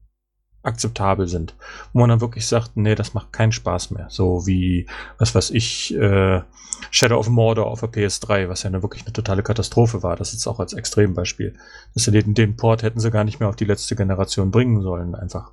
akzeptabel 0.62 1.26
sind. 1.26 1.54
Wo 1.92 2.00
man 2.00 2.10
dann 2.10 2.20
wirklich 2.20 2.46
sagt, 2.46 2.76
nee, 2.76 2.94
das 2.94 3.14
macht 3.14 3.32
keinen 3.32 3.52
Spaß 3.52 3.92
mehr. 3.92 4.06
So 4.10 4.46
wie, 4.46 4.86
was 5.18 5.34
weiß 5.34 5.50
ich, 5.50 5.94
äh, 5.94 6.42
Shadow 6.90 7.18
of 7.18 7.28
Mordor 7.28 7.66
auf 7.66 7.80
der 7.80 7.90
PS3, 7.90 8.48
was 8.48 8.62
ja 8.62 8.68
eine, 8.68 8.82
wirklich 8.82 9.04
eine 9.04 9.12
totale 9.12 9.42
Katastrophe 9.42 10.02
war. 10.02 10.16
Das 10.16 10.32
ist 10.32 10.46
auch 10.46 10.60
als 10.60 10.72
Extrembeispiel. 10.72 11.54
Das 11.94 12.04
den, 12.04 12.34
den 12.34 12.56
Port 12.56 12.82
hätten 12.82 13.00
sie 13.00 13.10
gar 13.10 13.24
nicht 13.24 13.40
mehr 13.40 13.48
auf 13.48 13.56
die 13.56 13.64
letzte 13.64 13.96
Generation 13.96 14.50
bringen 14.50 14.82
sollen, 14.82 15.14
einfach. 15.14 15.52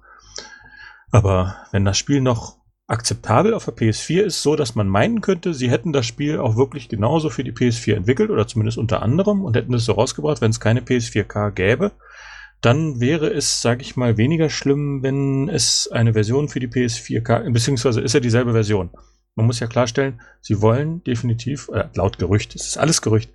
Aber 1.12 1.56
wenn 1.72 1.86
das 1.86 1.98
Spiel 1.98 2.22
noch 2.22 2.58
akzeptabel 2.88 3.54
auf 3.54 3.66
der 3.66 3.76
PS4 3.76 4.22
ist, 4.22 4.42
so 4.42 4.56
dass 4.56 4.76
man 4.76 4.88
meinen 4.88 5.20
könnte, 5.22 5.54
sie 5.54 5.70
hätten 5.70 5.92
das 5.92 6.06
Spiel 6.06 6.40
auch 6.40 6.56
wirklich 6.56 6.88
genauso 6.88 7.30
für 7.30 7.44
die 7.44 7.52
PS4 7.52 7.96
entwickelt 7.96 8.30
oder 8.30 8.48
zumindest 8.48 8.78
unter 8.78 9.02
anderem 9.02 9.44
und 9.44 9.58
hätten 9.58 9.74
es 9.74 9.86
so 9.86 9.94
rausgebracht, 9.94 10.42
wenn 10.42 10.52
es 10.52 10.62
keine 10.62 10.80
PS4K 10.80 11.52
gäbe, 11.52 11.92
dann 12.62 13.00
wäre 13.00 13.28
es, 13.28 13.62
sage 13.62 13.82
ich 13.82 13.98
mal, 13.98 14.18
weniger 14.18 14.50
schlimm, 14.50 15.04
wenn 15.04 15.50
es 15.50 15.90
eine 15.92 16.14
Version 16.14 16.48
für 16.48 16.62
die 16.62 16.70
PS4K, 16.70 17.52
beziehungsweise 17.52 18.02
ist 18.02 18.14
ja 18.14 18.22
dieselbe 18.22 18.54
Version. 18.54 18.90
Man 19.36 19.46
muss 19.46 19.60
ja 19.60 19.68
klarstellen, 19.68 20.22
sie 20.42 20.62
wollen 20.62 21.04
definitiv, 21.04 21.70
äh, 21.74 21.90
laut 21.94 22.18
Gerücht, 22.18 22.56
es 22.56 22.68
ist 22.68 22.78
alles 22.78 23.02
Gerücht, 23.02 23.30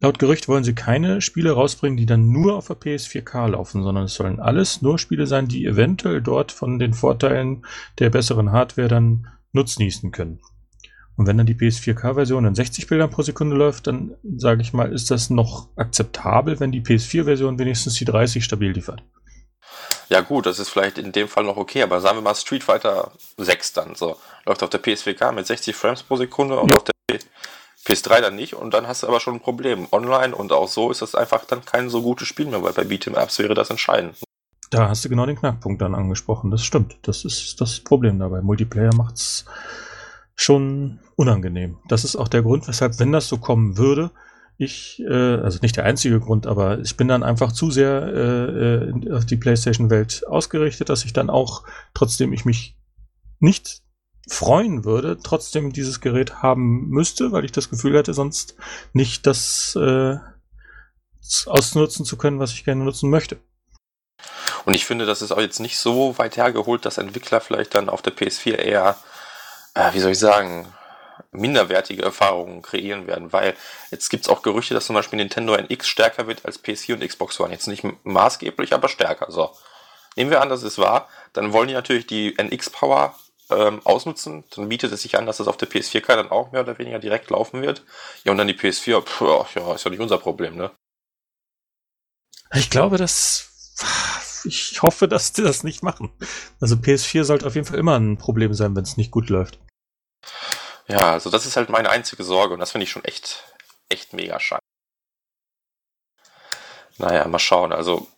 laut 0.00 0.18
Gerücht 0.18 0.48
wollen 0.48 0.64
sie 0.64 0.74
keine 0.74 1.20
Spiele 1.20 1.52
rausbringen, 1.52 1.96
die 1.96 2.06
dann 2.06 2.30
nur 2.30 2.56
auf 2.56 2.68
der 2.68 2.76
PS4K 2.76 3.48
laufen, 3.48 3.82
sondern 3.82 4.04
es 4.04 4.14
sollen 4.14 4.40
alles 4.40 4.82
nur 4.82 4.98
Spiele 4.98 5.26
sein, 5.26 5.48
die 5.48 5.64
eventuell 5.66 6.20
dort 6.22 6.52
von 6.52 6.78
den 6.78 6.94
Vorteilen 6.94 7.64
der 7.98 8.10
besseren 8.10 8.52
Hardware 8.52 8.88
dann 8.88 9.28
nutznießen 9.52 10.10
können. 10.12 10.40
Und 11.16 11.26
wenn 11.26 11.36
dann 11.36 11.46
die 11.46 11.54
PS4K-Version 11.54 12.44
in 12.44 12.54
60 12.54 12.86
Bildern 12.86 13.10
pro 13.10 13.22
Sekunde 13.22 13.56
läuft, 13.56 13.88
dann 13.88 14.14
sage 14.36 14.62
ich 14.62 14.72
mal, 14.72 14.92
ist 14.92 15.10
das 15.10 15.30
noch 15.30 15.68
akzeptabel, 15.74 16.60
wenn 16.60 16.70
die 16.70 16.80
PS4-Version 16.80 17.58
wenigstens 17.58 17.94
die 17.94 18.04
30 18.04 18.44
stabil 18.44 18.70
liefert. 18.70 19.02
Ja 20.08 20.20
gut, 20.20 20.46
das 20.46 20.60
ist 20.60 20.68
vielleicht 20.68 20.96
in 20.96 21.10
dem 21.10 21.26
Fall 21.26 21.44
noch 21.44 21.56
okay, 21.56 21.82
aber 21.82 22.00
sagen 22.00 22.18
wir 22.18 22.22
mal 22.22 22.36
Street 22.36 22.62
Fighter 22.62 23.12
6 23.36 23.72
dann 23.72 23.94
so. 23.94 24.16
Läuft 24.46 24.62
auf 24.62 24.70
der 24.70 24.80
PS4K 24.80 25.32
mit 25.32 25.46
60 25.46 25.74
Frames 25.74 26.04
pro 26.04 26.16
Sekunde 26.16 26.58
und 26.58 26.70
ja. 26.70 26.76
auf 26.76 26.84
der 26.84 26.94
PS3 27.88 28.20
dann 28.20 28.36
nicht 28.36 28.54
und 28.54 28.74
dann 28.74 28.86
hast 28.86 29.02
du 29.02 29.08
aber 29.08 29.18
schon 29.18 29.34
ein 29.34 29.40
Problem. 29.40 29.88
Online 29.92 30.36
und 30.36 30.52
auch 30.52 30.68
so 30.68 30.90
ist 30.90 31.00
das 31.00 31.14
einfach 31.14 31.44
dann 31.46 31.64
kein 31.64 31.88
so 31.88 32.02
gutes 32.02 32.28
Spiel 32.28 32.46
mehr, 32.46 32.62
weil 32.62 32.74
bei 32.74 32.82
Beat'em 32.82 33.16
Apps 33.16 33.38
wäre 33.38 33.54
das 33.54 33.70
entscheidend. 33.70 34.16
Da 34.70 34.90
hast 34.90 35.04
du 35.04 35.08
genau 35.08 35.24
den 35.24 35.36
Knackpunkt 35.36 35.80
dann 35.80 35.94
angesprochen, 35.94 36.50
das 36.50 36.62
stimmt. 36.62 36.98
Das 37.02 37.24
ist 37.24 37.60
das 37.60 37.80
Problem 37.80 38.18
dabei. 38.18 38.42
Multiplayer 38.42 38.94
macht's 38.94 39.46
schon 40.36 41.00
unangenehm. 41.16 41.78
Das 41.88 42.04
ist 42.04 42.16
auch 42.16 42.28
der 42.28 42.42
Grund, 42.42 42.68
weshalb, 42.68 42.98
wenn 43.00 43.10
das 43.10 43.28
so 43.28 43.38
kommen 43.38 43.78
würde, 43.78 44.10
ich, 44.58 45.00
äh, 45.08 45.36
also 45.36 45.60
nicht 45.62 45.76
der 45.76 45.84
einzige 45.84 46.20
Grund, 46.20 46.46
aber 46.46 46.80
ich 46.80 46.96
bin 46.96 47.08
dann 47.08 47.22
einfach 47.22 47.52
zu 47.52 47.70
sehr 47.70 48.02
äh, 48.02 48.88
äh 48.88 49.12
auf 49.12 49.24
die 49.24 49.36
PlayStation-Welt 49.36 50.26
ausgerichtet, 50.26 50.88
dass 50.88 51.04
ich 51.04 51.12
dann 51.12 51.30
auch, 51.30 51.62
trotzdem 51.94 52.32
ich 52.32 52.44
mich 52.44 52.76
nicht 53.38 53.82
freuen 54.28 54.84
würde, 54.84 55.18
trotzdem 55.22 55.72
dieses 55.72 56.00
Gerät 56.00 56.42
haben 56.42 56.88
müsste, 56.88 57.32
weil 57.32 57.44
ich 57.44 57.52
das 57.52 57.70
Gefühl 57.70 57.96
hätte, 57.96 58.14
sonst 58.14 58.56
nicht 58.92 59.26
das 59.26 59.76
äh, 59.76 60.16
ausnutzen 61.46 62.04
zu 62.04 62.16
können, 62.16 62.38
was 62.38 62.52
ich 62.52 62.64
gerne 62.64 62.84
nutzen 62.84 63.10
möchte. 63.10 63.38
Und 64.64 64.74
ich 64.74 64.84
finde, 64.84 65.06
das 65.06 65.22
ist 65.22 65.32
auch 65.32 65.40
jetzt 65.40 65.60
nicht 65.60 65.78
so 65.78 66.18
weit 66.18 66.36
hergeholt, 66.36 66.84
dass 66.84 66.98
Entwickler 66.98 67.40
vielleicht 67.40 67.74
dann 67.74 67.88
auf 67.88 68.02
der 68.02 68.14
PS4 68.14 68.54
eher 68.54 68.96
äh, 69.78 69.92
wie 69.94 70.00
soll 70.00 70.12
ich 70.12 70.18
sagen, 70.18 70.66
minderwertige 71.30 72.02
Erfahrungen 72.02 72.62
kreieren 72.62 73.06
werden, 73.06 73.32
weil 73.32 73.54
jetzt 73.90 74.08
gibt 74.08 74.24
es 74.24 74.28
auch 74.28 74.42
Gerüchte, 74.42 74.74
dass 74.74 74.86
zum 74.86 74.94
Beispiel 74.94 75.18
Nintendo 75.18 75.54
NX 75.54 75.86
stärker 75.86 76.26
wird 76.26 76.44
als 76.44 76.62
PC 76.62 76.90
und 76.90 77.06
Xbox 77.06 77.38
One. 77.38 77.52
Jetzt 77.52 77.68
nicht 77.68 77.84
maßgeblich, 78.04 78.72
aber 78.72 78.88
stärker. 78.88 79.30
So. 79.30 79.54
Nehmen 80.16 80.30
wir 80.30 80.40
an, 80.40 80.48
dass 80.48 80.62
es 80.62 80.78
wahr, 80.78 81.08
dann 81.32 81.52
wollen 81.52 81.68
die 81.68 81.74
natürlich 81.74 82.06
die 82.06 82.34
NX-Power 82.36 83.14
ähm, 83.50 83.80
ausnutzen, 83.84 84.44
dann 84.54 84.68
bietet 84.68 84.92
es 84.92 85.02
sich 85.02 85.18
an, 85.18 85.26
dass 85.26 85.38
das 85.38 85.48
auf 85.48 85.56
der 85.56 85.68
PS4 85.68 86.06
dann 86.06 86.30
auch 86.30 86.52
mehr 86.52 86.62
oder 86.62 86.78
weniger 86.78 86.98
direkt 86.98 87.30
laufen 87.30 87.62
wird. 87.62 87.84
Ja, 88.24 88.32
und 88.32 88.38
dann 88.38 88.48
die 88.48 88.54
PS4, 88.54 89.02
pff, 89.02 89.56
ja, 89.56 89.74
ist 89.74 89.84
ja 89.84 89.90
nicht 89.90 90.00
unser 90.00 90.18
Problem, 90.18 90.56
ne? 90.56 90.70
Ich 92.54 92.70
glaube, 92.70 92.96
dass 92.96 93.48
ich 94.44 94.82
hoffe, 94.82 95.08
dass 95.08 95.32
die 95.32 95.42
das 95.42 95.62
nicht 95.64 95.82
machen. 95.82 96.10
Also 96.60 96.76
PS4 96.76 97.24
sollte 97.24 97.46
auf 97.46 97.54
jeden 97.54 97.66
Fall 97.66 97.78
immer 97.78 97.98
ein 97.98 98.18
Problem 98.18 98.54
sein, 98.54 98.74
wenn 98.76 98.84
es 98.84 98.96
nicht 98.96 99.10
gut 99.10 99.28
läuft. 99.28 99.58
Ja, 100.86 101.12
also 101.12 101.30
das 101.30 101.46
ist 101.46 101.56
halt 101.56 101.68
meine 101.68 101.90
einzige 101.90 102.24
Sorge 102.24 102.54
und 102.54 102.60
das 102.60 102.72
finde 102.72 102.84
ich 102.84 102.90
schon 102.90 103.04
echt, 103.04 103.44
echt 103.88 104.14
mega 104.14 104.40
schade. 104.40 104.62
Naja, 106.96 107.28
mal 107.28 107.38
schauen. 107.38 107.72
Also 107.72 108.08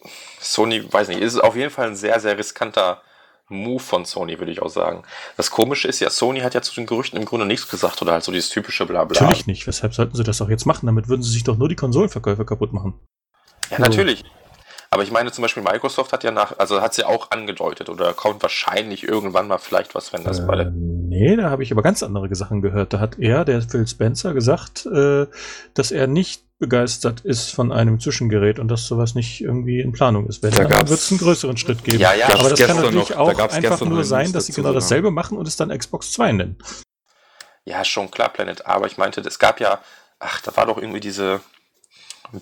Sony, 0.41 0.91
weiß 0.91 1.09
nicht, 1.09 1.21
ist 1.21 1.39
auf 1.39 1.57
jeden 1.57 1.71
Fall 1.71 1.89
ein 1.89 1.97
sehr, 1.97 2.19
sehr 2.21 2.39
riskanter 2.39 3.03
Move 3.51 3.83
von 3.83 4.05
Sony, 4.05 4.39
würde 4.39 4.53
ich 4.53 4.63
auch 4.63 4.71
sagen. 4.71 5.03
Das 5.37 5.51
Komische 5.51 5.89
ist 5.89 6.01
ja, 6.01 6.09
Sony 6.09 6.41
hat 6.41 6.55
ja 6.55 6.63
zu 6.63 6.75
den 6.75 6.87
Gerüchten 6.87 7.19
im 7.19 7.25
Grunde 7.25 7.47
nichts 7.47 7.69
gesagt 7.69 8.01
oder 8.01 8.13
halt 8.13 8.25
so 8.25 8.33
dieses 8.33 8.49
typische 8.49 8.87
Blabla. 8.87 9.21
Natürlich 9.21 9.47
nicht. 9.47 9.67
Weshalb 9.67 9.93
sollten 9.93 10.17
sie 10.17 10.25
das 10.25 10.41
auch 10.41 10.49
jetzt 10.49 10.67
machen? 10.67 10.87
Damit 10.87 11.09
würden 11.09 11.23
sie 11.23 11.31
sich 11.31 11.45
doch 11.45 11.59
nur 11.59 11.69
die 11.69 11.77
Konsolenverkäufe 11.77 12.45
kaputt 12.45 12.73
machen. 12.73 12.95
Ja, 13.71 13.81
natürlich. 13.81 14.25
Aber 14.93 15.05
ich 15.05 15.13
meine 15.13 15.31
zum 15.31 15.43
Beispiel 15.43 15.63
Microsoft 15.63 16.13
hat 16.13 16.25
ja 16.25 16.33
nach, 16.33 16.59
also 16.59 16.81
hat 16.81 16.95
sie 16.95 17.03
ja 17.03 17.07
auch 17.07 17.31
angedeutet 17.31 17.89
oder 17.89 18.13
kommt 18.13 18.43
wahrscheinlich 18.43 19.07
irgendwann 19.07 19.47
mal 19.47 19.59
vielleicht 19.59 19.95
was, 19.95 20.13
wenn 20.13 20.25
das 20.25 20.41
äh, 20.41 20.43
bei 20.43 20.57
der. 20.57 20.71
Nee, 20.71 21.37
da 21.37 21.49
habe 21.49 21.63
ich 21.63 21.71
aber 21.71 21.83
ganz 21.83 22.03
andere 22.03 22.35
Sachen 22.35 22.61
gehört. 22.61 22.93
Da 22.93 22.99
hat 22.99 23.17
er, 23.19 23.45
der 23.45 23.63
Phil 23.63 23.87
Spencer, 23.87 24.35
gesagt, 24.35 24.87
äh, 24.87 25.27
dass 25.75 25.93
er 25.93 26.09
nicht 26.09 26.43
begeistert 26.59 27.21
ist 27.21 27.55
von 27.55 27.71
einem 27.71 28.01
Zwischengerät 28.01 28.59
und 28.59 28.67
dass 28.69 28.87
sowas 28.87 29.15
nicht 29.15 29.41
irgendwie 29.41 29.81
in 29.81 29.93
Planung 29.93 30.27
ist. 30.27 30.43
Wenn, 30.43 30.51
da 30.51 30.69
wird 30.69 30.91
es 30.91 31.11
einen 31.11 31.21
größeren 31.21 31.57
Schritt 31.57 31.85
geben. 31.85 31.99
Ja, 31.99 32.13
ja, 32.13 32.29
aber 32.35 32.51
das 32.51 32.61
kann 32.61 32.77
natürlich 32.77 33.11
noch, 33.11 33.17
auch 33.17 33.33
da 33.33 33.47
einfach 33.47 33.81
nur 33.81 34.05
sein, 34.05 34.33
dass 34.33 34.47
sie 34.47 34.53
genau 34.53 34.73
dasselbe 34.73 35.13
machen 35.13 35.39
und 35.39 35.47
es 35.47 35.57
dann 35.57 35.77
Xbox 35.77 36.13
2 36.13 36.33
nennen. 36.33 36.59
Ja, 37.65 37.85
schon 37.85 38.11
klar, 38.11 38.29
Planet. 38.29 38.67
Aber 38.67 38.87
ich 38.87 38.99
meinte, 38.99 39.21
es 39.21 39.39
gab 39.39 39.61
ja, 39.61 39.81
ach, 40.19 40.43
da 40.43 40.55
war 40.57 40.67
doch 40.67 40.77
irgendwie 40.77 41.01
diese, 41.01 41.41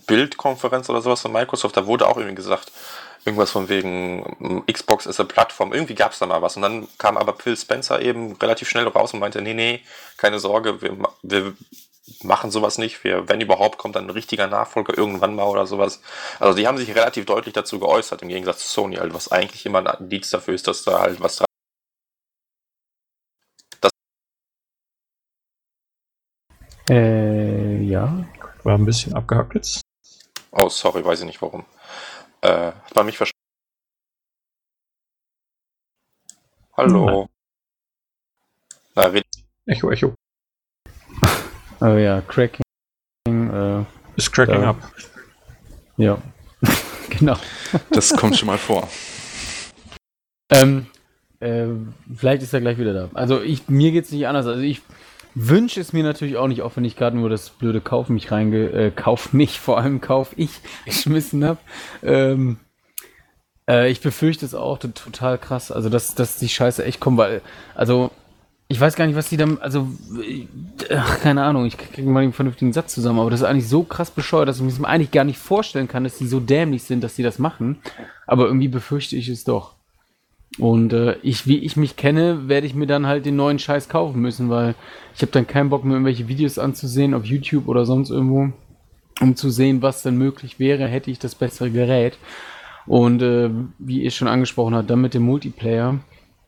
Bildkonferenz 0.06 0.88
oder 0.90 1.02
sowas 1.02 1.20
von 1.22 1.32
Microsoft, 1.32 1.76
da 1.76 1.86
wurde 1.86 2.06
auch 2.06 2.16
irgendwie 2.16 2.36
gesagt, 2.36 2.72
irgendwas 3.24 3.50
von 3.50 3.68
wegen 3.68 4.64
Xbox 4.70 5.06
ist 5.06 5.20
eine 5.20 5.28
Plattform. 5.28 5.72
Irgendwie 5.72 5.94
gab 5.94 6.12
es 6.12 6.18
da 6.18 6.26
mal 6.26 6.42
was. 6.42 6.56
Und 6.56 6.62
dann 6.62 6.88
kam 6.98 7.16
aber 7.16 7.34
Phil 7.36 7.56
Spencer 7.56 8.00
eben 8.00 8.32
relativ 8.36 8.68
schnell 8.68 8.88
raus 8.88 9.12
und 9.12 9.20
meinte, 9.20 9.42
nee, 9.42 9.54
nee, 9.54 9.82
keine 10.16 10.38
Sorge, 10.38 10.80
wir, 10.82 10.96
wir 11.22 11.54
machen 12.22 12.50
sowas 12.50 12.78
nicht. 12.78 13.04
Wir, 13.04 13.28
wenn 13.28 13.40
überhaupt, 13.40 13.78
kommt 13.78 13.96
dann 13.96 14.06
ein 14.06 14.10
richtiger 14.10 14.46
Nachfolger 14.46 14.96
irgendwann 14.96 15.34
mal 15.34 15.44
oder 15.44 15.66
sowas. 15.66 16.00
Also 16.38 16.56
die 16.56 16.66
haben 16.66 16.78
sich 16.78 16.94
relativ 16.94 17.26
deutlich 17.26 17.54
dazu 17.54 17.78
geäußert, 17.78 18.22
im 18.22 18.28
Gegensatz 18.28 18.60
zu 18.60 18.68
Sony, 18.68 18.96
halt, 18.96 19.14
was 19.14 19.30
eigentlich 19.30 19.66
immer 19.66 19.78
ein 19.80 20.00
Indiz 20.00 20.30
dafür 20.30 20.54
ist, 20.54 20.66
dass 20.66 20.84
da 20.84 21.00
halt 21.00 21.20
was 21.20 21.36
dran 21.36 21.46
äh, 26.90 27.82
ja. 27.82 28.27
War 28.68 28.76
ein 28.76 28.84
bisschen 28.84 29.14
abgehackt 29.14 29.54
jetzt. 29.54 29.80
Oh, 30.50 30.68
sorry, 30.68 31.02
weiß 31.02 31.20
ich 31.20 31.24
nicht 31.24 31.40
warum. 31.40 31.64
Äh, 32.42 32.72
hat 32.72 32.94
man 32.94 33.06
mich 33.06 33.16
verstanden? 33.16 33.40
Hallo. 36.76 37.30
Na, 38.94 39.06
red 39.06 39.24
Echo, 39.64 39.90
Echo. 39.90 40.14
Oh 41.80 41.96
ja, 41.96 42.20
Cracking. 42.20 42.60
Äh, 43.26 43.84
ist 44.16 44.32
Cracking 44.32 44.60
da. 44.60 44.68
up. 44.68 44.92
Ja, 45.96 46.18
genau. 47.08 47.38
Das 47.88 48.14
kommt 48.14 48.36
schon 48.36 48.48
mal 48.48 48.58
vor. 48.58 48.86
Ähm, 50.50 50.88
äh, 51.40 51.68
vielleicht 52.14 52.42
ist 52.42 52.52
er 52.52 52.60
gleich 52.60 52.76
wieder 52.76 52.92
da. 52.92 53.08
Also 53.14 53.40
ich, 53.40 53.66
mir 53.70 53.92
geht's 53.92 54.12
nicht 54.12 54.26
anders. 54.26 54.44
Also 54.44 54.60
ich 54.60 54.82
wünsche 55.34 55.80
es 55.80 55.92
mir 55.92 56.02
natürlich 56.02 56.36
auch 56.36 56.48
nicht, 56.48 56.62
auch 56.62 56.76
wenn 56.76 56.84
ich 56.84 56.96
gerade 56.96 57.16
nur 57.16 57.28
das 57.28 57.50
blöde 57.50 57.80
Kauf 57.80 58.08
mich 58.08 58.30
reinge... 58.30 58.70
Äh, 58.70 58.90
Kauf 58.90 59.32
mich, 59.32 59.60
vor 59.60 59.78
allem 59.78 60.00
Kauf 60.00 60.32
ich 60.36 60.50
geschmissen 60.84 61.44
habe. 61.44 61.58
Ähm, 62.02 62.58
äh, 63.68 63.90
ich 63.90 64.00
befürchte 64.00 64.46
es 64.46 64.54
auch 64.54 64.78
total 64.78 65.38
krass. 65.38 65.70
Also, 65.70 65.88
dass, 65.88 66.14
dass 66.14 66.38
die 66.38 66.48
Scheiße 66.48 66.84
echt 66.84 67.00
kommt, 67.00 67.18
weil, 67.18 67.42
also, 67.74 68.10
ich 68.70 68.78
weiß 68.78 68.96
gar 68.96 69.06
nicht, 69.06 69.16
was 69.16 69.30
die 69.30 69.38
dann, 69.38 69.58
also, 69.58 69.88
ach, 70.94 71.20
keine 71.20 71.42
Ahnung, 71.42 71.64
ich 71.64 71.78
kriege 71.78 72.08
mal 72.08 72.22
einen 72.22 72.34
vernünftigen 72.34 72.74
Satz 72.74 72.94
zusammen, 72.94 73.18
aber 73.18 73.30
das 73.30 73.40
ist 73.40 73.46
eigentlich 73.46 73.68
so 73.68 73.82
krass 73.82 74.10
bescheuert, 74.10 74.48
dass 74.48 74.60
ich 74.60 74.78
mir 74.78 74.88
eigentlich 74.88 75.10
gar 75.10 75.24
nicht 75.24 75.38
vorstellen 75.38 75.88
kann, 75.88 76.04
dass 76.04 76.18
die 76.18 76.26
so 76.26 76.38
dämlich 76.38 76.82
sind, 76.82 77.02
dass 77.02 77.14
die 77.14 77.22
das 77.22 77.38
machen. 77.38 77.78
Aber 78.26 78.46
irgendwie 78.46 78.68
befürchte 78.68 79.16
ich 79.16 79.28
es 79.28 79.44
doch. 79.44 79.77
Und 80.58 80.92
äh, 80.92 81.16
ich, 81.22 81.46
wie 81.46 81.58
ich 81.58 81.76
mich 81.76 81.96
kenne, 81.96 82.48
werde 82.48 82.66
ich 82.66 82.74
mir 82.74 82.86
dann 82.86 83.06
halt 83.06 83.26
den 83.26 83.36
neuen 83.36 83.58
Scheiß 83.58 83.88
kaufen 83.88 84.20
müssen, 84.20 84.50
weil 84.50 84.74
ich 85.14 85.22
habe 85.22 85.32
dann 85.32 85.46
keinen 85.46 85.70
Bock 85.70 85.84
mehr, 85.84 85.94
irgendwelche 85.94 86.28
Videos 86.28 86.58
anzusehen 86.58 87.14
auf 87.14 87.24
YouTube 87.24 87.68
oder 87.68 87.86
sonst 87.86 88.10
irgendwo, 88.10 88.52
um 89.20 89.36
zu 89.36 89.50
sehen, 89.50 89.82
was 89.82 90.02
denn 90.02 90.16
möglich 90.16 90.58
wäre, 90.58 90.86
hätte 90.86 91.10
ich 91.10 91.18
das 91.18 91.36
bessere 91.36 91.70
Gerät. 91.70 92.18
Und 92.86 93.22
äh, 93.22 93.50
wie 93.78 94.02
ihr 94.02 94.10
schon 94.10 94.28
angesprochen 94.28 94.74
habt, 94.74 94.90
dann 94.90 95.00
mit 95.00 95.14
dem 95.14 95.22
Multiplayer 95.22 96.00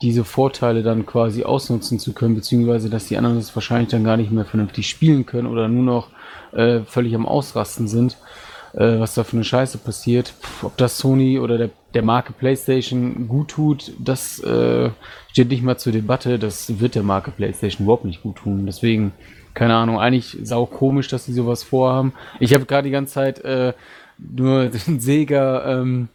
diese 0.03 0.25
Vorteile 0.25 0.83
dann 0.83 1.05
quasi 1.05 1.45
ausnutzen 1.45 1.99
zu 1.99 2.13
können, 2.13 2.35
beziehungsweise 2.35 2.89
dass 2.89 3.07
die 3.07 3.19
anderen 3.19 3.37
das 3.37 3.55
wahrscheinlich 3.55 3.91
dann 3.91 4.03
gar 4.03 4.17
nicht 4.17 4.31
mehr 4.31 4.47
vernünftig 4.47 4.89
spielen 4.89 5.27
können 5.27 5.47
oder 5.47 5.69
nur 5.69 5.85
noch 5.85 6.09
äh, 6.53 6.81
völlig 6.81 7.15
am 7.15 7.27
Ausrasten 7.27 7.87
sind 7.87 8.17
äh, 8.75 8.99
was 8.99 9.15
da 9.15 9.25
für 9.25 9.37
eine 9.37 9.45
Scheiße 9.45 9.79
passiert. 9.79 10.35
Puh, 10.41 10.69
ob 10.69 10.77
das 10.77 10.99
Sony 10.99 11.39
oder 11.39 11.59
der, 11.59 11.71
der 11.95 12.03
Marke 12.03 12.33
PlayStation 12.33 13.29
gut 13.29 13.49
tut, 13.49 13.93
das 13.99 14.41
äh, 14.41 14.91
steht 15.33 15.49
nicht 15.49 15.63
mal 15.63 15.79
zur 15.79 15.93
Debatte. 15.93 16.39
Das 16.39 16.81
wird 16.81 16.95
der 16.95 17.03
Marke 17.03 17.31
PlayStation 17.31 17.85
überhaupt 17.85 18.05
nicht 18.05 18.23
gut 18.23 18.37
tun. 18.37 18.67
Deswegen, 18.67 19.13
keine 19.55 19.75
Ahnung, 19.75 19.99
eigentlich 19.99 20.37
sau 20.43 20.67
komisch, 20.67 21.09
dass 21.09 21.27
sie 21.27 21.33
sowas 21.33 21.63
vorhaben. 21.63 22.13
Ich 22.39 22.55
habe 22.55 22.67
gerade 22.67 22.87
die 22.89 22.93
ganze 22.93 23.15
Zeit 23.15 23.41
äh, 23.45 23.73
nur 24.19 24.67
den 24.87 25.01
Sega, 25.01 25.81
ähm, 25.81 26.09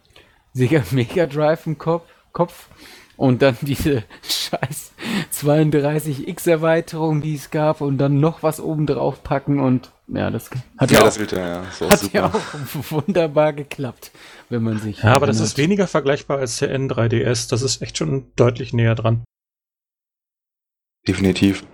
Sega 0.52 0.82
Mega 0.90 1.26
Drive 1.26 1.66
im 1.66 1.78
Kopf. 1.78 2.04
Kopf 2.32 2.68
und 3.16 3.40
dann 3.40 3.56
diese 3.62 4.04
scheiß 4.22 4.92
32X-Erweiterung, 5.32 7.22
die 7.22 7.34
es 7.34 7.50
gab 7.50 7.80
und 7.80 7.98
dann 7.98 8.20
noch 8.20 8.42
was 8.42 8.60
oben 8.60 8.86
drauf 8.86 9.22
packen 9.22 9.58
und 9.58 9.90
ja, 10.08 10.30
das 10.30 10.50
hat 10.78 10.90
ja, 10.90 10.98
ja, 11.00 11.62
das 11.62 11.82
auch, 11.82 11.86
ja, 11.86 11.92
hat 11.92 11.98
super. 11.98 12.14
ja 12.14 12.26
auch 12.26 12.90
wunderbar 12.90 13.52
geklappt, 13.52 14.12
wenn 14.48 14.62
man 14.62 14.78
sich. 14.78 15.02
Ja, 15.02 15.14
aber 15.14 15.26
das 15.26 15.40
ist 15.40 15.58
weniger 15.58 15.86
vergleichbar 15.86 16.38
als 16.38 16.58
der 16.58 16.76
N3DS. 16.78 17.48
Das 17.50 17.62
ist 17.62 17.82
echt 17.82 17.98
schon 17.98 18.26
deutlich 18.36 18.72
näher 18.72 18.94
dran. 18.94 19.24
Definitiv. 21.06 21.64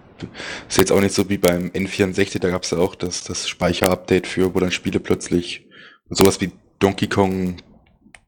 Ist 0.69 0.79
jetzt 0.79 0.93
auch 0.93 1.01
nicht 1.01 1.15
so 1.15 1.29
wie 1.29 1.39
beim 1.39 1.69
N64, 1.69 2.39
da 2.39 2.51
gab 2.51 2.63
es 2.63 2.71
ja 2.71 2.79
auch 2.79 2.95
das, 2.95 3.25
das 3.25 3.49
Speicherupdate 3.49 4.27
für, 4.27 4.55
wo 4.55 4.61
dann 4.61 4.71
Spiele 4.71 5.01
plötzlich 5.01 5.67
sowas 6.09 6.41
wie 6.41 6.53
Donkey 6.79 7.09
Kong 7.09 7.57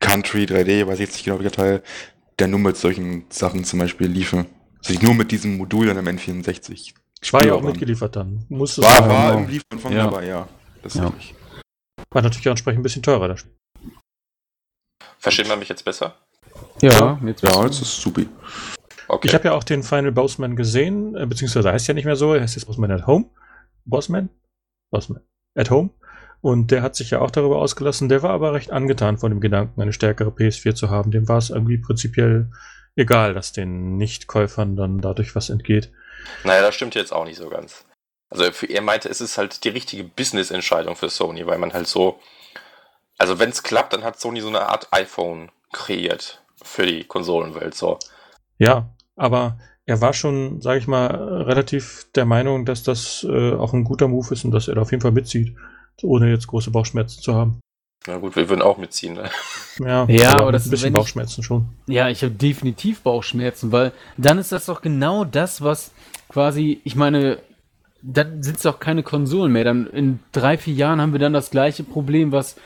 Country 0.01 0.45
3D, 0.45 0.87
weiß 0.87 0.95
ich 0.95 1.01
jetzt 1.01 1.15
nicht 1.15 1.25
genau, 1.25 1.39
welcher 1.39 1.53
Teil, 1.53 1.83
der 2.39 2.49
nur 2.49 2.59
mit 2.59 2.77
solchen 2.77 3.25
Sachen 3.31 3.65
zum 3.65 3.79
Beispiel 3.79 4.09
liefe. 4.09 4.47
Also 4.85 5.01
nur 5.01 5.15
mit 5.15 5.31
diesem 5.31 5.57
Modul 5.57 5.87
dann 5.87 5.97
im 5.97 6.19
N64. 6.19 6.95
War 7.33 7.45
ja 7.45 7.55
auch 7.55 7.63
mitgeliefert 7.63 8.17
dann. 8.17 8.45
Musste 8.49 8.83
war, 8.83 9.09
war 9.09 9.39
im 9.39 9.49
Liefern 9.49 9.93
ja. 9.93 10.05
dabei, 10.05 10.27
ja. 10.27 10.49
Das 10.83 10.95
ja. 10.95 11.13
War 12.11 12.23
natürlich 12.23 12.47
auch 12.49 12.53
entsprechend 12.53 12.81
ein 12.81 12.83
bisschen 12.83 13.03
teurer. 13.03 13.29
Das 13.29 13.47
Versteht 15.19 15.49
man 15.49 15.59
mich 15.59 15.69
jetzt 15.69 15.85
besser? 15.85 16.15
Ja, 16.83 17.19
jetzt, 17.25 17.43
ja, 17.43 17.65
jetzt 17.65 17.81
ist 17.81 18.01
supi. 18.01 18.29
Okay. 19.09 19.29
Ich 19.29 19.35
habe 19.35 19.45
ja 19.45 19.53
auch 19.53 19.65
den 19.65 19.83
Final 19.83 20.13
Bossman 20.13 20.57
gesehen, 20.57 21.17
äh, 21.17 21.27
beziehungsweise 21.27 21.73
heißt 21.73 21.89
ja 21.89 21.95
nicht 21.95 22.05
mehr 22.05 22.17
so, 22.17 22.35
er 22.35 22.43
heißt 22.43 22.57
jetzt 22.57 22.67
Bossman 22.67 22.91
at 22.91 23.07
Home. 23.07 23.27
Bossman? 23.85 24.29
Bossman. 24.91 25.23
At 25.55 25.71
Home. 25.71 25.91
Und 26.41 26.71
der 26.71 26.83
hat 26.83 26.95
sich 26.95 27.11
ja 27.11 27.21
auch 27.21 27.31
darüber 27.31 27.57
ausgelassen. 27.57 28.11
Der 28.11 28.23
war 28.23 28.31
aber 28.31 28.53
recht 28.53 28.71
angetan 28.71 29.17
von 29.17 29.31
dem 29.31 29.41
Gedanken, 29.41 29.81
eine 29.81 29.95
stärkere 29.95 30.29
PS4 30.29 30.75
zu 30.75 30.91
haben. 30.91 31.11
Dem 31.11 31.27
war 31.27 31.39
es 31.39 31.49
irgendwie 31.49 31.79
prinzipiell 31.79 32.51
egal, 32.97 33.33
dass 33.33 33.53
den 33.53 33.97
Nichtkäufern 33.97 34.77
dann 34.77 35.01
dadurch 35.01 35.35
was 35.35 35.49
entgeht. 35.49 35.91
Naja, 36.45 36.63
das 36.63 36.75
stimmt 36.75 36.95
jetzt 36.95 37.13
auch 37.13 37.25
nicht 37.25 37.39
so 37.39 37.49
ganz. 37.49 37.85
Also 38.31 38.51
für 38.53 38.67
er 38.67 38.83
meinte, 38.83 39.09
es 39.09 39.21
ist 39.21 39.39
halt 39.39 39.65
die 39.65 39.69
richtige 39.69 40.05
Business-Entscheidung 40.05 40.97
für 40.97 41.09
Sony, 41.09 41.47
weil 41.47 41.59
man 41.59 41.73
halt 41.73 41.87
so, 41.87 42.19
also 43.19 43.39
wenn 43.39 43.51
es 43.51 43.63
klappt, 43.63 43.93
dann 43.93 44.05
hat 44.05 44.19
Sony 44.19 44.41
so 44.41 44.49
eine 44.49 44.67
Art 44.69 44.89
iPhone 44.93 45.51
kreiert 45.73 46.43
für 46.63 46.87
die 46.87 47.05
Konsolenwelt 47.05 47.75
so. 47.75 47.99
Ja, 48.59 48.89
aber 49.17 49.59
er 49.87 50.01
war 50.01 50.15
schon, 50.15 50.61
sage 50.61 50.79
ich 50.79 50.87
mal, 50.87 51.07
relativ 51.43 52.07
der 52.15 52.25
Meinung, 52.25 52.65
dass 52.65 52.83
das 52.83 53.25
äh, 53.29 53.53
auch 53.53 53.73
ein 53.73 53.85
guter 53.85 54.09
Move 54.09 54.33
ist 54.33 54.45
und 54.45 54.51
dass 54.51 54.69
er 54.69 54.77
da 54.77 54.83
auf 54.83 54.91
jeden 54.91 55.03
Fall 55.03 55.13
mitzieht 55.13 55.55
ohne 56.03 56.31
jetzt 56.31 56.47
große 56.47 56.71
Bauchschmerzen 56.71 57.23
zu 57.23 57.35
haben. 57.35 57.61
Na 58.07 58.19
gut, 58.19 58.37
wir 58.37 58.49
würden 58.49 58.61
auch 58.61 58.77
mitziehen, 58.77 59.15
ne? 59.15 59.31
Ja, 59.79 60.05
ja 60.09 60.33
aber, 60.33 60.43
aber 60.43 60.53
das 60.53 60.67
ein 60.67 60.71
bisschen 60.71 60.93
Bauchschmerzen 60.93 61.41
ich, 61.41 61.47
schon. 61.47 61.69
Ja, 61.87 62.09
ich 62.11 62.23
habe 62.23 62.35
definitiv 62.35 63.01
Bauchschmerzen, 63.01 63.73
weil 63.73 63.93
dann 64.19 64.39
ist 64.39 64.53
das 64.53 64.67
doch 64.67 64.83
genau 64.83 65.25
das, 65.25 65.63
was 65.63 65.93
quasi, 66.29 66.81
ich 66.85 66.97
meine, 66.97 67.39
dann 68.03 68.43
sind 68.43 68.57
es 68.57 68.63
doch 68.63 68.81
keine 68.81 69.03
Konsolen 69.03 69.53
mehr. 69.53 69.65
Dann 69.65 69.87
in 69.87 70.21
drei, 70.33 70.59
vier 70.59 70.75
Jahren 70.75 71.01
haben 71.01 71.13
wir 71.13 71.21
dann 71.21 71.33
das 71.33 71.51
gleiche 71.51 71.85
Problem, 71.85 72.33
was 72.33 72.57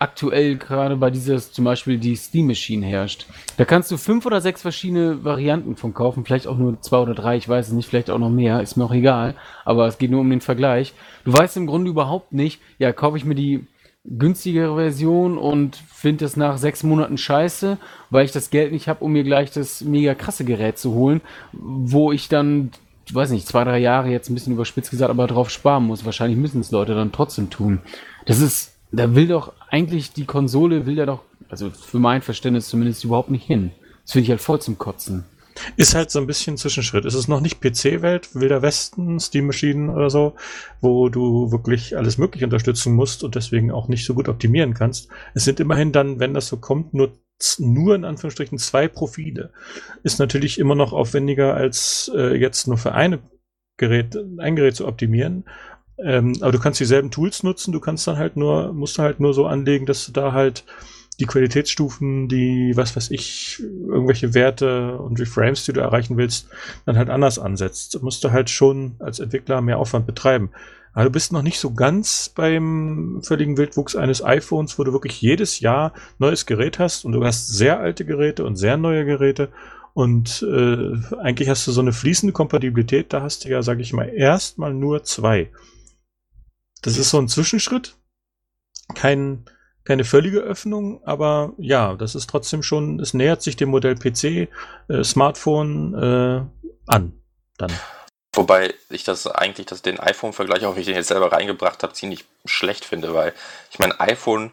aktuell 0.00 0.56
gerade 0.56 0.96
bei 0.96 1.10
dieses 1.10 1.52
zum 1.52 1.64
Beispiel 1.64 1.98
die 1.98 2.16
Steam 2.16 2.46
Machine 2.46 2.86
herrscht. 2.86 3.26
Da 3.56 3.64
kannst 3.64 3.90
du 3.90 3.96
fünf 3.96 4.26
oder 4.26 4.40
sechs 4.40 4.62
verschiedene 4.62 5.24
Varianten 5.24 5.76
von 5.76 5.92
kaufen, 5.92 6.24
vielleicht 6.24 6.46
auch 6.46 6.56
nur 6.56 6.80
zwei 6.80 6.98
oder 6.98 7.14
drei, 7.14 7.36
ich 7.36 7.48
weiß 7.48 7.68
es 7.68 7.72
nicht, 7.72 7.88
vielleicht 7.88 8.10
auch 8.10 8.18
noch 8.18 8.30
mehr, 8.30 8.60
ist 8.60 8.76
mir 8.76 8.84
auch 8.84 8.92
egal, 8.92 9.34
aber 9.64 9.86
es 9.86 9.98
geht 9.98 10.10
nur 10.10 10.20
um 10.20 10.30
den 10.30 10.40
Vergleich. 10.40 10.94
Du 11.24 11.32
weißt 11.32 11.56
im 11.56 11.66
Grunde 11.66 11.90
überhaupt 11.90 12.32
nicht, 12.32 12.60
ja, 12.78 12.92
kaufe 12.92 13.16
ich 13.16 13.24
mir 13.24 13.34
die 13.34 13.66
günstigere 14.04 14.76
Version 14.76 15.36
und 15.36 15.76
finde 15.76 16.24
es 16.24 16.36
nach 16.36 16.58
sechs 16.58 16.82
Monaten 16.82 17.18
scheiße, 17.18 17.78
weil 18.10 18.24
ich 18.24 18.32
das 18.32 18.50
Geld 18.50 18.72
nicht 18.72 18.88
habe, 18.88 19.04
um 19.04 19.12
mir 19.12 19.24
gleich 19.24 19.50
das 19.50 19.82
mega 19.82 20.14
krasse 20.14 20.44
Gerät 20.44 20.78
zu 20.78 20.94
holen, 20.94 21.20
wo 21.52 22.12
ich 22.12 22.28
dann 22.28 22.70
ich 23.08 23.14
weiß 23.14 23.30
nicht, 23.30 23.48
zwei, 23.48 23.64
drei 23.64 23.78
Jahre 23.78 24.10
jetzt 24.10 24.28
ein 24.28 24.34
bisschen 24.34 24.52
überspitzt 24.52 24.90
gesagt, 24.90 25.08
aber 25.08 25.26
drauf 25.26 25.48
sparen 25.48 25.84
muss. 25.84 26.04
Wahrscheinlich 26.04 26.38
müssen 26.38 26.60
es 26.60 26.70
Leute 26.70 26.94
dann 26.94 27.10
trotzdem 27.10 27.48
tun. 27.48 27.80
Das 28.26 28.38
ist, 28.38 28.72
da 28.92 29.14
will 29.14 29.28
doch 29.28 29.54
eigentlich 29.70 30.12
die 30.12 30.26
Konsole, 30.26 30.84
will 30.84 30.98
ja 30.98 31.06
doch, 31.06 31.22
also 31.48 31.70
für 31.70 31.98
mein 31.98 32.20
Verständnis 32.20 32.68
zumindest 32.68 33.04
überhaupt 33.04 33.30
nicht 33.30 33.46
hin. 33.46 33.70
Das 34.02 34.12
finde 34.12 34.24
ich 34.24 34.30
halt 34.30 34.42
voll 34.42 34.60
zum 34.60 34.76
Kotzen. 34.76 35.24
Ist 35.76 35.94
halt 35.94 36.10
so 36.10 36.20
ein 36.20 36.26
bisschen 36.26 36.58
Zwischenschritt. 36.58 37.06
Es 37.06 37.14
ist 37.14 37.28
noch 37.28 37.40
nicht 37.40 37.62
PC-Welt, 37.62 38.34
Wilder 38.34 38.60
Westen, 38.60 39.18
Steam 39.18 39.46
Maschinen 39.46 39.88
oder 39.88 40.10
so, 40.10 40.34
wo 40.82 41.08
du 41.08 41.50
wirklich 41.50 41.96
alles 41.96 42.18
möglich 42.18 42.44
unterstützen 42.44 42.92
musst 42.92 43.24
und 43.24 43.36
deswegen 43.36 43.70
auch 43.70 43.88
nicht 43.88 44.04
so 44.04 44.12
gut 44.12 44.28
optimieren 44.28 44.74
kannst. 44.74 45.08
Es 45.32 45.44
sind 45.44 45.60
immerhin 45.60 45.92
dann, 45.92 46.20
wenn 46.20 46.34
das 46.34 46.48
so 46.48 46.58
kommt, 46.58 46.92
nur 46.92 47.12
nur 47.58 47.94
in 47.94 48.04
Anführungsstrichen 48.04 48.58
zwei 48.58 48.88
Profile. 48.88 49.50
Ist 50.02 50.18
natürlich 50.18 50.58
immer 50.58 50.74
noch 50.74 50.92
aufwendiger, 50.92 51.54
als 51.54 52.10
äh, 52.14 52.36
jetzt 52.36 52.66
nur 52.66 52.78
für 52.78 52.92
eine 52.92 53.20
Gerät, 53.76 54.18
ein 54.38 54.56
Gerät 54.56 54.76
zu 54.76 54.86
optimieren. 54.86 55.44
Ähm, 55.98 56.36
aber 56.40 56.52
du 56.52 56.58
kannst 56.58 56.80
dieselben 56.80 57.10
Tools 57.10 57.42
nutzen, 57.42 57.72
du 57.72 57.80
kannst 57.80 58.06
dann 58.06 58.18
halt 58.18 58.36
nur, 58.36 58.72
musst 58.72 58.98
du 58.98 59.02
halt 59.02 59.20
nur 59.20 59.34
so 59.34 59.46
anlegen, 59.46 59.86
dass 59.86 60.06
du 60.06 60.12
da 60.12 60.32
halt 60.32 60.64
die 61.20 61.26
Qualitätsstufen, 61.26 62.28
die, 62.28 62.72
was 62.76 62.94
weiß 62.94 63.10
ich, 63.10 63.60
irgendwelche 63.60 64.34
Werte 64.34 64.98
und 64.98 65.18
Reframes, 65.18 65.64
die 65.64 65.72
du 65.72 65.80
erreichen 65.80 66.16
willst, 66.16 66.48
dann 66.86 66.96
halt 66.96 67.10
anders 67.10 67.40
ansetzt. 67.40 67.94
Du 67.94 68.00
musst 68.00 68.22
du 68.22 68.30
halt 68.30 68.50
schon 68.50 68.94
als 69.00 69.18
Entwickler 69.18 69.60
mehr 69.60 69.78
Aufwand 69.78 70.06
betreiben. 70.06 70.50
Aber 70.98 71.04
du 71.04 71.10
bist 71.12 71.30
noch 71.30 71.42
nicht 71.42 71.60
so 71.60 71.74
ganz 71.74 72.28
beim 72.28 73.20
völligen 73.22 73.56
Wildwuchs 73.56 73.94
eines 73.94 74.20
iPhones, 74.24 74.80
wo 74.80 74.82
du 74.82 74.92
wirklich 74.92 75.22
jedes 75.22 75.60
Jahr 75.60 75.92
neues 76.18 76.44
Gerät 76.44 76.80
hast 76.80 77.04
und 77.04 77.12
du 77.12 77.24
hast 77.24 77.46
sehr 77.46 77.78
alte 77.78 78.04
Geräte 78.04 78.44
und 78.44 78.56
sehr 78.56 78.76
neue 78.76 79.04
Geräte 79.04 79.52
und 79.94 80.42
äh, 80.42 80.96
eigentlich 81.22 81.48
hast 81.48 81.68
du 81.68 81.70
so 81.70 81.80
eine 81.80 81.92
fließende 81.92 82.32
Kompatibilität, 82.32 83.12
da 83.12 83.22
hast 83.22 83.44
du 83.44 83.48
ja, 83.48 83.62
sage 83.62 83.80
ich 83.80 83.92
mal, 83.92 84.08
erstmal 84.08 84.74
nur 84.74 85.04
zwei. 85.04 85.52
Das 86.82 86.98
ist 86.98 87.10
so 87.10 87.18
ein 87.20 87.28
Zwischenschritt. 87.28 87.96
Kein, 88.96 89.44
keine 89.84 90.02
völlige 90.02 90.40
Öffnung, 90.40 91.04
aber 91.04 91.52
ja, 91.58 91.94
das 91.94 92.16
ist 92.16 92.28
trotzdem 92.28 92.64
schon, 92.64 92.98
es 92.98 93.14
nähert 93.14 93.40
sich 93.40 93.54
dem 93.54 93.68
Modell 93.68 93.94
PC, 93.94 94.48
äh, 94.88 95.04
Smartphone 95.04 95.94
äh, 95.94 96.42
an. 96.88 97.12
Dann. 97.56 97.70
Wobei 98.38 98.72
ich 98.88 99.02
das 99.02 99.26
eigentlich, 99.26 99.66
das, 99.66 99.82
den 99.82 99.98
iPhone-Vergleich, 99.98 100.64
auch 100.64 100.76
wie 100.76 100.80
ich 100.80 100.86
den 100.86 100.94
jetzt 100.94 101.08
selber 101.08 101.32
reingebracht 101.32 101.82
habe, 101.82 101.92
ziemlich 101.92 102.24
schlecht 102.44 102.84
finde, 102.84 103.12
weil 103.12 103.34
ich 103.72 103.80
meine, 103.80 103.98
iPhone, 103.98 104.52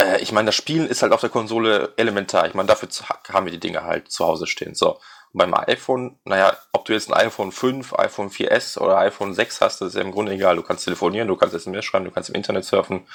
äh, 0.00 0.20
ich 0.20 0.30
meine, 0.30 0.46
das 0.46 0.54
Spielen 0.54 0.86
ist 0.86 1.02
halt 1.02 1.12
auf 1.12 1.20
der 1.20 1.30
Konsole 1.30 1.94
elementar. 1.96 2.46
Ich 2.46 2.54
meine, 2.54 2.68
dafür 2.68 2.88
haben 3.32 3.46
wir 3.46 3.50
die 3.50 3.58
Dinge 3.58 3.82
halt 3.82 4.12
zu 4.12 4.24
Hause 4.24 4.46
stehen. 4.46 4.76
So. 4.76 5.00
Und 5.32 5.38
beim 5.38 5.52
iPhone, 5.52 6.16
naja, 6.24 6.56
ob 6.70 6.84
du 6.84 6.92
jetzt 6.92 7.12
ein 7.12 7.26
iPhone 7.26 7.50
5, 7.50 7.94
iPhone 7.98 8.30
4S 8.30 8.78
oder 8.78 8.98
iPhone 8.98 9.34
6 9.34 9.60
hast, 9.60 9.80
das 9.80 9.88
ist 9.88 9.94
ja 9.96 10.02
im 10.02 10.12
Grunde 10.12 10.30
egal. 10.30 10.54
Du 10.54 10.62
kannst 10.62 10.84
telefonieren, 10.84 11.26
du 11.26 11.34
kannst 11.34 11.56
SMS 11.56 11.86
schreiben, 11.86 12.04
du 12.04 12.12
kannst 12.12 12.28
im 12.28 12.36
Internet 12.36 12.64
surfen. 12.64 13.08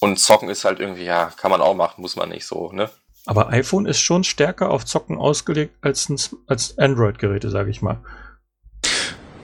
Und 0.00 0.18
zocken 0.18 0.48
ist 0.48 0.64
halt 0.64 0.80
irgendwie, 0.80 1.04
ja, 1.04 1.30
kann 1.36 1.52
man 1.52 1.60
auch 1.60 1.74
machen, 1.74 2.02
muss 2.02 2.16
man 2.16 2.28
nicht 2.30 2.44
so, 2.44 2.72
ne? 2.72 2.90
Aber 3.24 3.50
iPhone 3.50 3.86
ist 3.86 4.00
schon 4.00 4.24
stärker 4.24 4.70
auf 4.70 4.84
Zocken 4.84 5.16
ausgelegt 5.16 5.76
als, 5.80 6.10
als 6.48 6.76
Android-Geräte, 6.76 7.50
sage 7.50 7.70
ich 7.70 7.82
mal. 7.82 8.00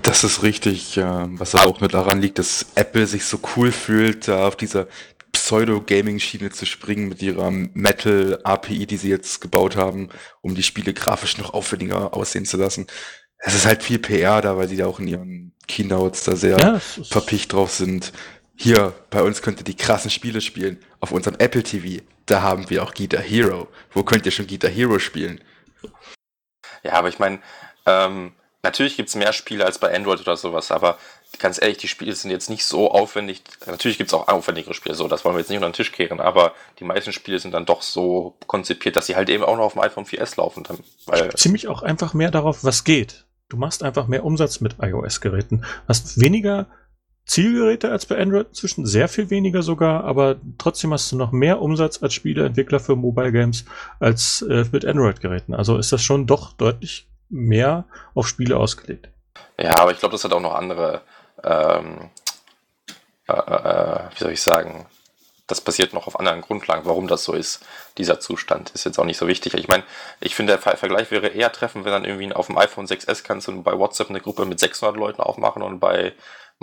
Das 0.05 0.23
ist 0.23 0.43
richtig, 0.43 0.99
was 0.99 1.55
aber 1.55 1.71
auch 1.71 1.81
mit 1.81 1.95
daran 1.95 2.21
liegt, 2.21 2.39
dass 2.39 2.67
Apple 2.75 3.07
sich 3.07 3.25
so 3.25 3.41
cool 3.57 3.73
fühlt, 3.73 4.29
da 4.29 4.47
auf 4.47 4.55
dieser 4.55 4.87
Pseudo-Gaming-Schiene 5.33 6.51
zu 6.51 6.67
springen 6.67 7.09
mit 7.09 7.23
ihrer 7.23 7.51
Metal-API, 7.51 8.87
die 8.87 8.99
sie 8.99 9.09
jetzt 9.09 9.41
gebaut 9.41 9.77
haben, 9.77 10.11
um 10.43 10.55
die 10.55 10.63
Spiele 10.63 10.93
grafisch 10.93 11.39
noch 11.39 11.55
aufwendiger 11.55 12.13
aussehen 12.15 12.45
zu 12.45 12.59
lassen. 12.59 12.87
Es 13.39 13.55
ist 13.55 13.65
halt 13.65 13.83
viel 13.83 13.99
PR 13.99 14.43
da, 14.43 14.59
weil 14.59 14.69
sie 14.69 14.77
da 14.77 14.87
auch 14.87 15.01
in 15.01 15.09
ihren 15.09 15.53
Keynotes 15.67 16.25
da 16.25 16.37
sehr 16.37 16.59
ja, 16.59 16.79
verpicht 16.79 17.55
drauf 17.55 17.73
sind. 17.73 18.13
Hier, 18.57 18.93
bei 19.09 19.23
uns 19.23 19.41
könnt 19.41 19.59
ihr 19.59 19.65
die 19.65 19.75
krassen 19.75 20.11
Spiele 20.11 20.43
spielen. 20.43 20.79
Auf 21.01 21.13
unserem 21.13 21.37
Apple 21.39 21.63
TV, 21.63 22.03
da 22.27 22.43
haben 22.43 22.69
wir 22.69 22.83
auch 22.83 22.93
Guitar 22.93 23.23
Hero. 23.23 23.69
Wo 23.91 24.03
könnt 24.03 24.27
ihr 24.27 24.33
schon 24.33 24.47
Guitar 24.47 24.71
Hero 24.71 24.99
spielen? 24.99 25.41
Ja, 26.83 26.93
aber 26.93 27.09
ich 27.09 27.19
meine, 27.19 27.41
ähm, 27.87 28.33
Natürlich 28.65 28.97
gibt 28.97 29.11
es 29.11 29.15
mehr 29.15 29.35
Spiele 29.35 29.67
als 29.67 29.79
bei 29.79 29.95
Android 29.95 30.21
oder 30.21 30.39
sowas, 30.39 30.71
aber 30.71 30.97
ganz 31.39 31.61
ehrlich, 31.61 31.77
die 31.77 31.87
Spiele 31.87 32.15
sind 32.15 32.31
jetzt 32.31 32.49
nicht 32.49 32.65
so 32.65 32.91
aufwendig. 32.91 33.43
Natürlich 33.67 33.99
gibt 33.99 34.09
es 34.09 34.15
auch 34.15 34.27
aufwendigere 34.27 34.73
Spiele, 34.73 34.95
so, 34.95 35.07
das 35.07 35.23
wollen 35.23 35.37
wir 35.37 35.41
jetzt 35.41 35.51
nicht 35.51 35.59
unter 35.59 35.69
den 35.69 35.75
Tisch 35.75 35.93
kehren, 35.93 36.19
aber 36.19 36.55
die 36.79 36.85
meisten 36.85 37.13
Spiele 37.13 37.39
sind 37.39 37.53
dann 37.53 37.67
doch 37.67 37.83
so 37.83 38.37
konzipiert, 38.47 38.97
dass 38.97 39.05
sie 39.05 39.17
halt 39.17 39.29
eben 39.29 39.45
auch 39.45 39.57
noch 39.59 39.65
auf 39.65 39.75
dem 39.75 39.83
iPhone 39.83 40.07
4S 40.07 40.39
laufen. 40.39 40.65
Dann, 40.65 40.79
weil 41.05 41.31
Ziemlich 41.35 41.69
auch 41.69 41.83
einfach 41.83 42.15
mehr 42.15 42.31
darauf, 42.31 42.65
was 42.65 42.85
geht. 42.85 43.27
Du 43.51 43.59
machst 43.59 43.83
einfach 43.83 44.07
mehr 44.07 44.25
Umsatz 44.25 44.61
mit 44.61 44.77
iOS-Geräten. 44.81 45.67
Hast 45.87 46.19
weniger 46.19 46.67
Zielgeräte 47.27 47.91
als 47.91 48.07
bei 48.07 48.19
Android 48.19 48.49
inzwischen, 48.49 48.87
sehr 48.87 49.09
viel 49.09 49.29
weniger 49.29 49.63
sogar, 49.63 50.05
aber 50.05 50.37
trotzdem 50.57 50.93
hast 50.95 51.13
du 51.13 51.17
noch 51.17 51.33
mehr 51.33 51.61
Umsatz 51.61 52.03
als 52.03 52.15
Spieleentwickler 52.15 52.81
für 52.81 52.97
Mobile 52.97 53.33
Games 53.33 53.67
als 54.01 54.41
äh, 54.41 54.65
mit 54.73 54.87
Android-Geräten. 54.87 55.53
Also 55.53 55.77
ist 55.77 55.93
das 55.93 56.03
schon 56.03 56.27
doch 56.27 56.55
deutlich 56.55 57.09
mehr 57.29 57.85
auf 58.15 58.29
Spiele 58.29 58.57
ausgelegt. 58.57 59.09
Ja, 59.59 59.79
aber 59.79 59.93
ich 59.93 59.99
glaube, 59.99 60.13
das 60.13 60.25
hat 60.25 60.33
auch 60.33 60.41
noch 60.41 60.55
andere, 60.55 61.03
ähm, 61.43 62.11
äh, 63.29 63.33
äh, 63.33 64.01
wie 64.15 64.19
soll 64.19 64.33
ich 64.33 64.43
sagen, 64.43 64.87
das 65.47 65.61
passiert 65.61 65.93
noch 65.93 66.07
auf 66.07 66.19
anderen 66.19 66.41
Grundlagen, 66.41 66.87
warum 66.87 67.07
das 67.07 67.25
so 67.25 67.35
ist. 67.35 67.65
Dieser 67.99 68.19
Zustand 68.19 68.71
ist 68.71 68.85
jetzt 68.85 68.99
auch 68.99 69.05
nicht 69.05 69.19
so 69.19 69.29
wichtig. 69.29 69.55
Ich 69.55 69.69
meine, 69.69 69.85
ich 70.21 70.35
finde, 70.35 70.59
der 70.59 70.77
Vergleich 70.77 71.11
wäre 71.11 71.29
eher 71.29 71.53
treffend, 71.53 71.85
wenn 71.85 71.93
dann 71.93 72.05
irgendwie 72.05 72.33
auf 72.35 72.47
dem 72.47 72.57
iPhone 72.57 72.87
6S 72.87 73.23
kannst 73.23 73.49
du 73.49 73.63
bei 73.63 73.79
WhatsApp 73.79 74.09
eine 74.09 74.21
Gruppe 74.21 74.47
mit 74.47 74.59
600 74.59 74.97
Leuten 74.97 75.21
aufmachen 75.21 75.63
und 75.63 75.81
bei 75.81 76.15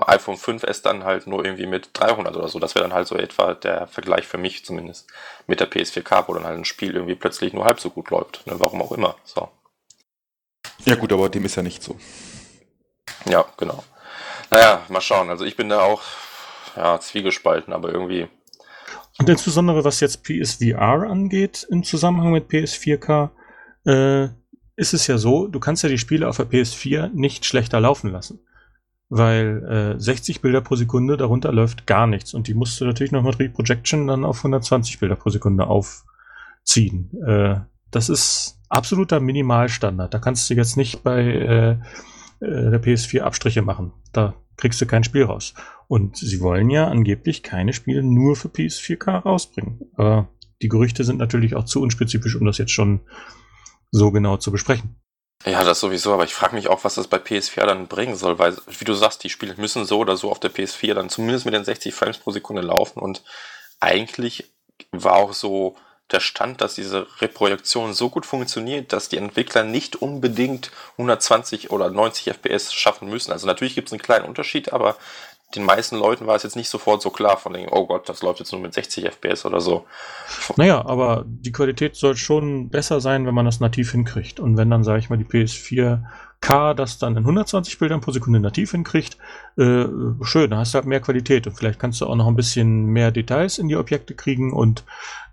iPhone 0.08 0.38
5S 0.38 0.82
dann 0.82 1.04
halt 1.04 1.28
nur 1.28 1.46
irgendwie 1.46 1.68
mit 1.68 1.90
300 1.94 2.36
oder 2.36 2.48
so. 2.48 2.60
Das 2.60 2.74
wäre 2.74 2.84
dann 2.84 2.94
halt 2.94 3.08
so 3.08 3.16
etwa 3.16 3.54
der 3.54 3.88
Vergleich 3.88 4.26
für 4.28 4.38
mich 4.40 4.66
zumindest 4.66 5.08
mit 5.46 5.60
der 5.60 5.70
PS4K, 5.70 6.28
wo 6.28 6.34
dann 6.34 6.46
halt 6.46 6.58
ein 6.58 6.66
Spiel 6.66 6.96
irgendwie 6.96 7.16
plötzlich 7.16 7.54
nur 7.54 7.66
halb 7.66 7.80
so 7.80 7.90
gut 7.92 8.10
läuft. 8.10 8.48
Ne? 8.48 8.56
Warum 8.58 8.82
auch 8.82 8.92
immer. 8.92 9.16
So. 9.26 9.50
Ja 10.86 10.96
gut, 10.96 11.14
aber 11.14 11.30
dem 11.30 11.46
ist 11.46 11.56
ja 11.56 11.64
nicht 11.64 11.84
so. 11.84 11.96
Ja, 13.26 13.46
genau. 13.58 13.84
Naja, 14.50 14.82
mal 14.90 15.02
schauen. 15.02 15.30
Also 15.30 15.46
ich 15.46 15.56
bin 15.56 15.70
da 15.70 15.82
auch 15.82 16.02
ja, 16.76 17.00
zwiegespalten, 17.00 17.74
aber 17.74 17.92
irgendwie. 17.92 18.28
Und 19.20 19.30
insbesondere 19.30 19.84
was 19.84 20.00
jetzt 20.00 20.24
PSVR 20.24 21.10
angeht 21.10 21.68
im 21.70 21.84
Zusammenhang 21.84 22.32
mit 22.32 22.50
PS4K, 22.50 23.30
äh, 23.86 24.30
ist 24.76 24.94
es 24.94 25.08
ja 25.08 25.18
so, 25.18 25.48
du 25.48 25.60
kannst 25.60 25.84
ja 25.84 25.90
die 25.90 25.98
Spiele 25.98 26.28
auf 26.28 26.38
der 26.38 26.50
PS4 26.50 27.12
nicht 27.14 27.46
schlechter 27.46 27.80
laufen 27.80 28.12
lassen. 28.12 28.40
Weil 29.10 29.96
äh, 29.98 30.00
60 30.00 30.42
Bilder 30.42 30.62
pro 30.62 30.76
Sekunde, 30.76 31.18
darunter 31.18 31.52
läuft 31.52 31.86
gar 31.86 32.08
nichts. 32.08 32.34
Und 32.34 32.48
die 32.48 32.54
musst 32.54 32.80
du 32.80 32.86
natürlich 32.86 33.12
noch 33.12 33.24
mit 33.24 33.40
Reprojection 33.40 34.08
dann 34.08 34.24
auf 34.24 34.38
120 34.38 35.00
Bilder 35.00 35.16
pro 35.16 35.30
Sekunde 35.30 35.68
aufziehen. 35.68 37.12
Äh, 37.28 37.60
das 37.92 38.08
ist 38.08 38.61
absoluter 38.72 39.20
Minimalstandard. 39.20 40.14
Da 40.14 40.20
kannst 40.20 40.50
du 40.50 40.54
jetzt 40.54 40.78
nicht 40.78 41.04
bei 41.04 41.22
äh, 41.22 41.72
äh 41.72 42.72
der 42.72 42.82
PS4 42.82 43.22
Abstriche 43.22 43.62
machen. 43.62 43.94
Da 44.14 44.36
kriegst 44.58 44.80
du 44.82 44.86
kein 44.86 45.04
Spiel 45.04 45.24
raus. 45.24 45.54
Und 45.88 46.18
sie 46.18 46.40
wollen 46.42 46.70
ja 46.70 46.88
angeblich 46.88 47.44
keine 47.44 47.74
Spiele 47.74 48.04
nur 48.04 48.36
für 48.36 48.48
PS4K 48.48 49.24
rausbringen. 49.24 49.92
Aber 49.96 50.30
die 50.62 50.70
Gerüchte 50.70 51.04
sind 51.04 51.18
natürlich 51.18 51.56
auch 51.56 51.66
zu 51.66 51.82
unspezifisch, 51.82 52.36
um 52.36 52.46
das 52.46 52.58
jetzt 52.58 52.72
schon 52.72 53.02
so 53.92 54.12
genau 54.12 54.38
zu 54.38 54.52
besprechen. 54.52 54.96
Ja, 55.46 55.64
das 55.64 55.80
sowieso, 55.80 56.14
aber 56.14 56.24
ich 56.24 56.36
frage 56.36 56.56
mich 56.56 56.68
auch, 56.68 56.84
was 56.84 56.96
das 56.96 57.08
bei 57.08 57.18
PS4 57.18 57.66
dann 57.66 57.88
bringen 57.88 58.16
soll, 58.16 58.38
weil, 58.38 58.56
wie 58.68 58.86
du 58.86 58.94
sagst, 58.94 59.24
die 59.24 59.30
Spiele 59.30 59.56
müssen 59.58 59.86
so 59.86 59.98
oder 59.98 60.16
so 60.16 60.30
auf 60.30 60.40
der 60.40 60.52
PS4 60.52 60.94
dann 60.94 61.10
zumindest 61.10 61.46
mit 61.46 61.56
den 61.56 61.64
60 61.64 61.96
Frames 61.96 62.20
pro 62.20 62.30
Sekunde 62.30 62.62
laufen 62.62 63.00
und 63.00 63.24
eigentlich 63.80 64.54
war 64.92 65.14
auch 65.14 65.34
so 65.34 65.76
der 66.12 66.20
Stand, 66.20 66.62
dass 66.62 66.76
diese 66.76 67.08
Reprojektion 67.22 67.94
so 67.94 68.10
gut 68.10 68.26
funktioniert, 68.26 68.92
dass 68.92 69.10
die 69.10 69.18
Entwickler 69.18 69.64
nicht 69.64 69.96
unbedingt 69.96 70.72
120 70.94 71.72
oder 71.72 71.90
90 71.90 72.34
FPS 72.34 72.74
schaffen 72.74 73.10
müssen. 73.10 73.32
Also 73.32 73.48
natürlich 73.48 73.76
gibt 73.76 73.88
es 73.88 73.94
einen 73.94 74.02
kleinen 74.02 74.26
Unterschied, 74.26 74.74
aber 74.74 74.98
den 75.56 75.64
meisten 75.64 75.98
Leuten 75.98 76.28
war 76.28 76.36
es 76.36 76.44
jetzt 76.44 76.56
nicht 76.56 76.70
sofort 76.70 77.02
so 77.02 77.10
klar 77.10 77.38
von 77.38 77.54
dem, 77.54 77.68
oh 77.72 77.86
Gott, 77.86 78.08
das 78.08 78.22
läuft 78.22 78.40
jetzt 78.40 78.52
nur 78.52 78.62
mit 78.62 78.74
60 78.74 79.06
FPS 79.06 79.46
oder 79.46 79.60
so. 79.60 79.86
Naja, 80.56 80.86
aber 80.86 81.24
die 81.26 81.52
Qualität 81.52 81.96
soll 81.96 82.16
schon 82.16 82.70
besser 82.70 83.02
sein, 83.02 83.26
wenn 83.26 83.34
man 83.34 83.46
das 83.46 83.60
nativ 83.60 83.92
hinkriegt. 83.92 84.40
Und 84.40 84.58
wenn 84.58 84.70
dann, 84.70 84.84
sage 84.84 85.00
ich 85.00 85.10
mal, 85.10 85.18
die 85.18 85.26
PS4 85.26 86.04
K 86.42 86.74
das 86.74 86.98
dann 86.98 87.16
in 87.16 87.20
120 87.20 87.78
Bildern 87.78 88.02
pro 88.02 88.12
Sekunde 88.12 88.40
nativ 88.40 88.72
hinkriegt, 88.72 89.18
äh, 89.58 89.86
schön, 90.24 90.50
da 90.50 90.58
hast 90.58 90.74
du 90.74 90.80
halt 90.80 90.88
mehr 90.88 91.00
Qualität 91.00 91.46
und 91.48 91.54
vielleicht 91.54 91.80
kannst 91.80 92.02
du 92.02 92.08
auch 92.08 92.16
noch 92.16 92.28
ein 92.28 92.36
bisschen 92.36 92.88
mehr 92.88 93.12
Details 93.12 93.60
in 93.60 93.68
die 93.68 93.76
Objekte 93.76 94.16
kriegen 94.16 94.52
und 94.52 94.84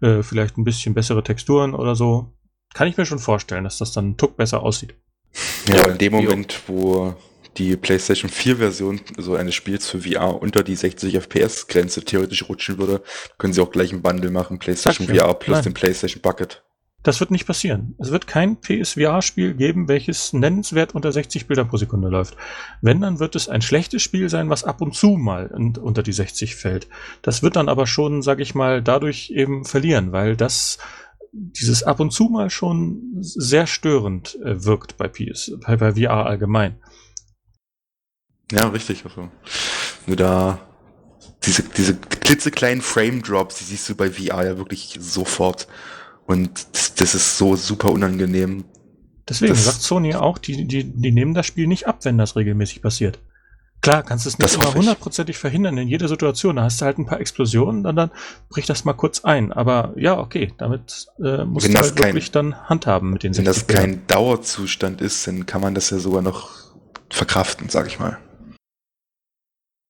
äh, 0.02 0.22
vielleicht 0.22 0.58
ein 0.58 0.64
bisschen 0.64 0.94
bessere 0.94 1.24
Texturen 1.24 1.74
oder 1.74 1.96
so. 1.96 2.34
Kann 2.74 2.88
ich 2.88 2.96
mir 2.98 3.06
schon 3.06 3.18
vorstellen, 3.18 3.64
dass 3.64 3.78
das 3.78 3.92
dann 3.92 4.10
ein 4.10 4.16
Tuck 4.18 4.36
besser 4.36 4.62
aussieht. 4.62 4.94
Ja, 5.66 5.86
in 5.88 5.98
dem 5.98 6.12
Moment, 6.12 6.60
wo 6.66 7.14
die 7.56 7.76
PlayStation 7.76 8.30
4 8.30 8.56
Version 8.58 9.00
so 9.16 9.34
eines 9.34 9.54
Spiels 9.54 9.88
für 9.88 10.00
VR 10.00 10.40
unter 10.40 10.62
die 10.62 10.76
60 10.76 11.14
FPS 11.14 11.66
Grenze 11.66 12.04
theoretisch 12.04 12.48
rutschen 12.48 12.78
würde, 12.78 13.02
können 13.38 13.52
sie 13.52 13.62
auch 13.62 13.70
gleich 13.70 13.92
ein 13.92 14.02
Bundle 14.02 14.30
machen, 14.30 14.58
PlayStation. 14.58 15.08
VR 15.08 15.34
plus 15.34 15.56
Nein. 15.56 15.64
den 15.64 15.74
PlayStation 15.74 16.22
Bucket. 16.22 16.62
Das 17.08 17.20
wird 17.20 17.30
nicht 17.30 17.46
passieren. 17.46 17.94
Es 17.96 18.10
wird 18.10 18.26
kein 18.26 18.60
PSVR-Spiel 18.60 19.54
geben, 19.54 19.88
welches 19.88 20.34
nennenswert 20.34 20.94
unter 20.94 21.10
60 21.10 21.46
Bilder 21.46 21.64
pro 21.64 21.78
Sekunde 21.78 22.08
läuft. 22.08 22.36
Wenn, 22.82 23.00
dann 23.00 23.18
wird 23.18 23.34
es 23.34 23.48
ein 23.48 23.62
schlechtes 23.62 24.02
Spiel 24.02 24.28
sein, 24.28 24.50
was 24.50 24.62
ab 24.62 24.82
und 24.82 24.94
zu 24.94 25.12
mal 25.12 25.50
un- 25.50 25.78
unter 25.78 26.02
die 26.02 26.12
60 26.12 26.54
fällt. 26.54 26.86
Das 27.22 27.42
wird 27.42 27.56
dann 27.56 27.70
aber 27.70 27.86
schon, 27.86 28.20
sag 28.20 28.40
ich 28.40 28.54
mal, 28.54 28.82
dadurch 28.82 29.30
eben 29.30 29.64
verlieren, 29.64 30.12
weil 30.12 30.36
das 30.36 30.76
dieses 31.32 31.82
ab 31.82 31.98
und 32.00 32.10
zu 32.10 32.24
mal 32.24 32.50
schon 32.50 33.16
sehr 33.20 33.66
störend 33.66 34.38
äh, 34.44 34.62
wirkt 34.66 34.98
bei 34.98 35.08
PS, 35.08 35.52
bei, 35.66 35.76
bei 35.76 35.94
VR 35.94 36.26
allgemein. 36.26 36.76
Ja, 38.52 38.68
richtig. 38.68 39.06
Also, 39.06 39.30
nur 40.06 40.16
da 40.16 40.58
diese, 41.46 41.62
diese 41.62 41.96
klitzekleinen 41.96 42.82
Frame 42.82 43.22
Drops, 43.22 43.56
die 43.60 43.64
siehst 43.64 43.88
du 43.88 43.94
bei 43.94 44.10
VR 44.10 44.44
ja 44.44 44.58
wirklich 44.58 44.98
sofort. 45.00 45.68
Und 46.28 46.66
das, 46.74 46.94
das 46.94 47.14
ist 47.14 47.38
so 47.38 47.56
super 47.56 47.90
unangenehm. 47.90 48.64
Deswegen 49.28 49.54
Das- 49.54 49.64
sagt 49.64 49.80
Sony 49.82 50.14
auch, 50.14 50.38
die, 50.38 50.66
die, 50.68 50.84
die 50.84 51.10
nehmen 51.10 51.34
das 51.34 51.46
Spiel 51.46 51.66
nicht 51.66 51.86
ab, 51.88 51.98
wenn 52.04 52.18
das 52.18 52.36
regelmäßig 52.36 52.82
passiert. 52.82 53.18
Klar, 53.80 54.02
kannst 54.02 54.24
du 54.26 54.30
es 54.30 54.38
nicht 54.38 54.54
immer 54.56 54.74
hundertprozentig 54.74 55.38
verhindern 55.38 55.78
in 55.78 55.86
jeder 55.88 56.08
Situation. 56.08 56.56
Da 56.56 56.64
hast 56.64 56.80
du 56.80 56.84
halt 56.84 56.98
ein 56.98 57.06
paar 57.06 57.20
Explosionen 57.20 57.86
und 57.86 57.94
dann 57.96 58.10
bricht 58.48 58.68
das 58.68 58.84
mal 58.84 58.92
kurz 58.92 59.24
ein. 59.24 59.52
Aber 59.52 59.92
ja, 59.96 60.18
okay, 60.18 60.52
damit 60.58 61.06
äh, 61.24 61.44
musst 61.44 61.64
Wenn 61.66 61.72
du 61.74 61.78
das 61.78 61.88
halt 61.90 61.96
kein- 61.96 62.06
wirklich 62.08 62.30
dann 62.32 62.56
handhaben 62.68 63.10
mit 63.10 63.22
den 63.22 63.36
Wenn 63.36 63.44
das 63.44 63.56
60 63.60 63.66
Bildern. 63.68 63.84
kein 63.90 64.06
Dauerzustand 64.08 65.00
ist, 65.00 65.26
dann 65.26 65.46
kann 65.46 65.60
man 65.60 65.74
das 65.74 65.90
ja 65.90 65.98
sogar 65.98 66.22
noch 66.22 66.50
verkraften, 67.08 67.68
sag 67.68 67.86
ich 67.86 67.98
mal. 68.00 68.18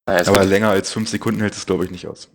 Naja, 0.06 0.27
Aber 0.28 0.44
länger 0.44 0.69
als 0.70 0.93
fünf 0.93 1.09
Sekunden 1.09 1.40
hält 1.40 1.55
es, 1.56 1.66
glaube 1.66 1.85
ich, 1.85 1.90
nicht 1.90 2.06
aus. 2.06 2.28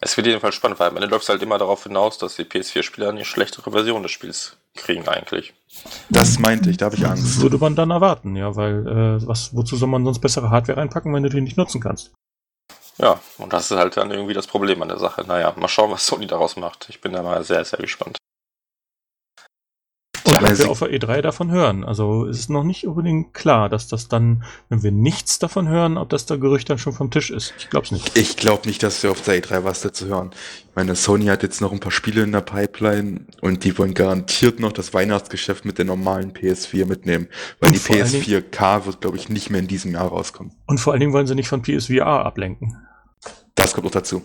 Es 0.00 0.16
wird 0.16 0.26
jedenfalls 0.26 0.54
spannend, 0.54 0.78
weil 0.78 0.90
am 0.90 0.96
Ende 0.96 1.08
läuft 1.08 1.24
es 1.24 1.28
halt 1.28 1.42
immer 1.42 1.58
darauf 1.58 1.82
hinaus, 1.82 2.18
dass 2.18 2.36
die 2.36 2.44
PS4-Spieler 2.44 3.08
eine 3.08 3.24
schlechtere 3.24 3.70
Version 3.70 4.02
des 4.02 4.12
Spiels 4.12 4.56
kriegen 4.74 5.08
eigentlich. 5.08 5.54
Das 6.08 6.38
meinte 6.38 6.70
ich, 6.70 6.76
da 6.76 6.86
habe 6.86 6.96
ich 6.96 7.04
Angst. 7.04 7.40
Würde 7.40 7.58
man 7.58 7.74
dann 7.74 7.90
erwarten, 7.90 8.36
ja, 8.36 8.54
weil 8.54 8.86
äh, 8.86 9.26
was, 9.26 9.54
wozu 9.54 9.76
soll 9.76 9.88
man 9.88 10.04
sonst 10.04 10.20
bessere 10.20 10.50
Hardware 10.50 10.78
reinpacken, 10.78 11.12
wenn 11.12 11.22
du 11.22 11.28
die 11.28 11.40
nicht 11.40 11.56
nutzen 11.56 11.80
kannst? 11.80 12.12
Ja, 12.98 13.20
und 13.38 13.52
das 13.52 13.70
ist 13.70 13.76
halt 13.76 13.96
dann 13.96 14.10
irgendwie 14.10 14.34
das 14.34 14.46
Problem 14.46 14.82
an 14.82 14.88
der 14.88 14.98
Sache. 14.98 15.24
Naja, 15.26 15.52
mal 15.56 15.68
schauen, 15.68 15.90
was 15.90 16.06
Sony 16.06 16.26
daraus 16.26 16.56
macht. 16.56 16.88
Ich 16.88 17.00
bin 17.00 17.12
da 17.12 17.22
mal 17.22 17.44
sehr, 17.44 17.64
sehr 17.64 17.78
gespannt. 17.78 18.18
Sie- 20.56 20.62
wir 20.64 20.70
auf 20.70 20.78
der 20.80 20.90
E3 20.92 21.20
davon 21.22 21.50
hören. 21.50 21.84
Also 21.84 22.26
es 22.26 22.38
ist 22.38 22.50
noch 22.50 22.64
nicht 22.64 22.86
unbedingt 22.86 23.34
klar, 23.34 23.68
dass 23.68 23.88
das 23.88 24.08
dann, 24.08 24.44
wenn 24.68 24.82
wir 24.82 24.92
nichts 24.92 25.38
davon 25.38 25.68
hören, 25.68 25.96
ob 25.98 26.08
das 26.08 26.26
da 26.26 26.36
Gerücht 26.36 26.70
dann 26.70 26.78
schon 26.78 26.92
vom 26.92 27.10
Tisch 27.10 27.30
ist. 27.30 27.54
Ich 27.58 27.70
glaube 27.70 27.86
es 27.86 27.92
nicht. 27.92 28.16
Ich 28.16 28.36
glaube 28.36 28.66
nicht, 28.68 28.82
dass 28.82 29.02
wir 29.02 29.10
auf 29.10 29.20
der 29.22 29.42
E3 29.42 29.64
was 29.64 29.80
dazu 29.80 30.06
hören. 30.06 30.30
Ich 30.68 30.76
meine, 30.76 30.94
Sony 30.94 31.26
hat 31.26 31.42
jetzt 31.42 31.60
noch 31.60 31.72
ein 31.72 31.80
paar 31.80 31.90
Spiele 31.92 32.22
in 32.22 32.32
der 32.32 32.40
Pipeline 32.40 33.22
und 33.40 33.64
die 33.64 33.76
wollen 33.78 33.94
garantiert 33.94 34.60
noch 34.60 34.72
das 34.72 34.94
Weihnachtsgeschäft 34.94 35.64
mit 35.64 35.78
der 35.78 35.84
normalen 35.84 36.32
PS4 36.32 36.86
mitnehmen. 36.86 37.28
Weil 37.60 37.68
Und 37.70 37.74
die 37.74 37.78
vor 37.80 37.96
allen 37.96 38.04
PS4K 38.06 38.86
wird, 38.86 39.00
glaube 39.00 39.16
ich, 39.16 39.28
nicht 39.28 39.50
mehr 39.50 39.60
in 39.60 39.66
diesem 39.66 39.92
Jahr 39.92 40.06
rauskommen. 40.08 40.52
Und 40.66 40.78
vor 40.78 40.92
allen 40.92 41.00
Dingen 41.00 41.12
wollen 41.12 41.26
sie 41.26 41.34
nicht 41.34 41.48
von 41.48 41.62
PSVR 41.62 42.24
ablenken. 42.24 42.76
Das 43.56 43.74
kommt 43.74 43.86
auch 43.88 43.90
dazu. 43.90 44.22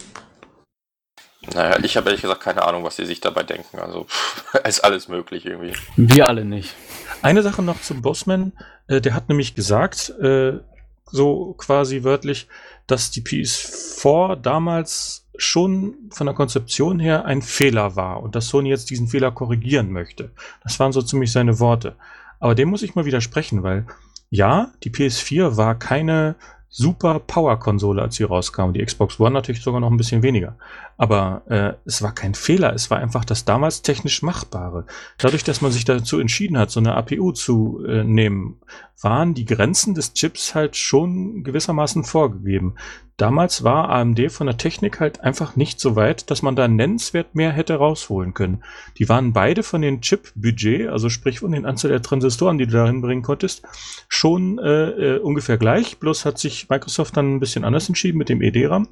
Naja, 1.53 1.78
ich 1.84 1.98
habe 1.98 2.10
ehrlich 2.10 2.22
gesagt 2.22 2.41
keine 2.41 2.64
Ahnung, 2.64 2.84
was 2.84 2.95
sie 2.95 3.06
sich 3.06 3.22
dabei 3.22 3.44
denken. 3.44 3.80
Also, 3.80 4.06
pff, 4.06 4.56
ist 4.68 4.84
alles 4.84 5.07
möglich 5.07 5.45
irgendwie. 5.45 5.74
Wir 5.95 6.28
alle 6.28 6.45
nicht. 6.45 6.74
Eine 7.22 7.44
Sache 7.44 7.61
noch 7.61 7.82
zum 7.82 8.02
Bossman. 8.02 8.53
Äh, 8.88 9.02
der 9.02 9.14
hat 9.14 9.30
nämlich 9.30 9.56
gesagt, 9.56 10.10
äh, 10.22 10.60
so 11.06 11.53
quasi 11.57 12.03
wörtlich, 12.03 12.48
dass 12.88 13.11
die 13.11 13.22
PS4 13.22 14.36
damals 14.36 15.28
schon 15.36 15.95
von 16.11 16.28
der 16.28 16.36
Konzeption 16.36 16.99
her 16.99 17.26
ein 17.26 17.41
Fehler 17.41 17.95
war 17.95 18.22
und 18.22 18.36
dass 18.36 18.48
Sony 18.48 18.70
jetzt 18.70 18.90
diesen 18.90 19.07
Fehler 19.07 19.32
korrigieren 19.32 19.91
möchte. 19.91 20.32
Das 20.64 20.80
waren 20.80 20.91
so 20.91 21.02
ziemlich 21.02 21.32
seine 21.32 21.60
Worte. 21.60 21.95
Aber 22.40 22.56
dem 22.56 22.70
muss 22.70 22.84
ich 22.84 22.95
mal 22.95 23.06
widersprechen, 23.06 23.64
weil 23.64 23.86
ja, 24.30 24.72
die 24.84 24.90
PS4 24.90 25.57
war 25.57 25.78
keine 25.78 26.36
super 26.76 27.20
Power-Konsole, 27.20 28.02
als 28.02 28.16
sie 28.16 28.24
rauskam. 28.24 28.74
Die 28.74 28.84
Xbox 28.84 29.20
One 29.20 29.32
natürlich 29.32 29.62
sogar 29.62 29.80
noch 29.80 29.91
ein 29.91 29.98
bisschen 29.98 30.24
weniger. 30.24 30.58
Aber 30.98 31.44
äh, 31.48 31.74
es 31.86 32.02
war 32.02 32.16
kein 32.16 32.34
Fehler, 32.34 32.74
es 32.74 32.90
war 32.90 32.98
einfach 32.98 33.26
das 33.26 33.45
damals 33.45 33.84
technisch 33.84 34.24
Machbare. 34.24 34.86
Dadurch, 35.20 35.44
dass 35.44 35.62
man 35.62 35.72
sich 35.72 35.86
dazu 35.86 36.20
entschieden 36.20 36.58
hat, 36.58 36.72
so 36.72 36.80
eine 36.80 36.95
APU 36.95 37.32
zu 37.32 37.84
äh, 37.88 38.04
nehmen, 38.04 38.60
waren 39.04 39.34
die 39.34 39.45
Grenzen 39.45 39.94
des 39.94 40.14
Chips 40.14 40.56
halt 40.56 40.76
schon 40.76 41.44
gewissermaßen 41.44 42.04
vorgegeben. 42.04 42.76
Damals 43.18 43.64
war 43.64 43.90
AMD 43.90 44.32
von 44.32 44.48
der 44.48 44.58
Technik 44.58 45.00
halt 45.00 45.22
einfach 45.22 45.56
nicht 45.56 45.80
so 45.80 45.95
weit, 45.95 46.32
dass 46.32 46.41
man 46.41 46.56
da 46.56 46.68
nennenswert 46.68 47.36
mehr 47.36 47.52
hätte 47.52 47.76
rausholen 47.76 48.34
können. 48.34 48.64
Die 48.98 49.08
waren 49.08 49.34
beide 49.34 49.62
von 49.62 49.84
den 49.84 50.02
Chip-Budget, 50.02 50.90
also 50.90 51.10
sprich 51.10 51.40
von 51.40 51.52
den 51.52 51.66
Anzahl 51.66 51.91
der 51.91 52.02
Transistoren, 52.02 52.58
die 52.58 52.66
du 52.66 52.74
da 52.74 52.88
hinbringen 52.88 53.24
konntest, 53.24 53.64
schon 54.08 54.58
äh, 54.58 54.90
äh, 54.90 55.20
ungefähr 55.20 55.58
gleich. 55.58 56.00
Bloß 56.00 56.26
hat 56.26 56.40
sich 56.40 56.62
Microsoft 56.69 57.18
dann 57.18 57.35
ein 57.35 57.40
bisschen 57.40 57.64
anders 57.64 57.88
entschieden 57.88 58.18
mit 58.18 58.30
dem 58.30 58.41
ED-RAM. 58.41 58.88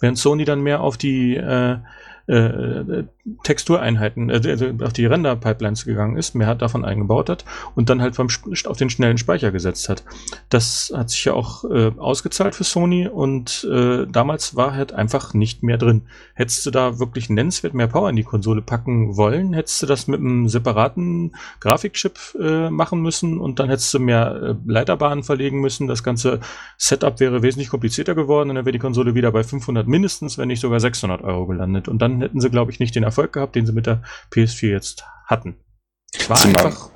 Während 0.00 0.18
Sony 0.18 0.44
dann 0.44 0.60
mehr 0.60 0.80
auf 0.80 0.96
die 0.96 1.36
äh, 1.36 1.78
äh, 2.26 3.04
Textureinheiten, 3.42 4.30
äh, 4.30 4.74
auf 4.82 4.92
die 4.92 5.06
Render-Pipelines 5.06 5.84
gegangen 5.84 6.16
ist, 6.16 6.34
mehr 6.34 6.46
hat 6.46 6.62
davon 6.62 6.84
eingebaut 6.84 7.28
hat 7.28 7.44
und 7.74 7.90
dann 7.90 8.00
halt 8.00 8.16
beim, 8.16 8.28
auf 8.66 8.76
den 8.76 8.90
schnellen 8.90 9.18
Speicher 9.18 9.50
gesetzt 9.50 9.88
hat. 9.88 10.04
Das 10.48 10.92
hat 10.94 11.10
sich 11.10 11.24
ja 11.24 11.32
auch 11.32 11.64
äh, 11.64 11.92
ausgezahlt 11.96 12.54
für 12.54 12.64
Sony 12.64 13.08
und 13.08 13.66
äh, 13.70 14.06
damals 14.06 14.54
war 14.54 14.74
halt 14.74 14.92
einfach 14.92 15.34
nicht 15.34 15.62
mehr 15.62 15.76
drin. 15.76 16.02
Hättest 16.34 16.64
du 16.66 16.70
da 16.70 16.98
wirklich 16.98 17.28
nennenswert 17.28 17.74
mehr 17.74 17.88
Power 17.88 18.10
in 18.10 18.16
die 18.16 18.22
Konsole 18.22 18.62
packen 18.62 19.16
wollen, 19.16 19.52
hättest 19.52 19.82
du 19.82 19.86
das 19.86 20.06
mit 20.06 20.20
einem 20.20 20.48
separaten 20.48 21.34
Grafikchip 21.60 22.18
äh, 22.40 22.70
machen 22.70 23.00
müssen 23.02 23.40
und 23.40 23.58
dann 23.58 23.68
hättest 23.68 23.92
du 23.92 23.98
mehr 23.98 24.40
äh, 24.42 24.54
Leiterbahnen 24.66 25.24
verlegen 25.24 25.60
müssen. 25.60 25.88
Das 25.88 26.04
ganze 26.04 26.40
Setup 26.76 27.18
wäre 27.18 27.42
wesentlich 27.42 27.70
komplizierter 27.70 28.14
geworden 28.14 28.50
und 28.50 28.56
dann 28.56 28.64
wäre 28.64 28.72
die 28.72 28.78
Konsole 28.78 29.14
wieder 29.14 29.32
bei 29.32 29.42
500 29.42 29.88
mindestens, 29.88 30.38
wenn 30.38 30.48
nicht 30.48 30.60
sogar 30.60 30.78
600 30.78 31.22
Euro 31.22 31.46
gelandet. 31.46 31.88
Und 31.88 32.00
dann 32.00 32.20
hätten 32.20 32.40
sie, 32.40 32.50
glaube 32.50 32.70
ich, 32.70 32.78
nicht 32.78 32.94
den 32.94 33.02
Erfolg 33.02 33.15
gehabt, 33.32 33.56
den 33.56 33.66
sie 33.66 33.72
mit 33.72 33.86
der 33.86 34.02
PS4 34.32 34.68
jetzt 34.68 35.04
hatten. 35.26 35.56
Es 36.12 36.28
war 36.30 36.36
Zumal- 36.36 36.66
einfach 36.66 36.90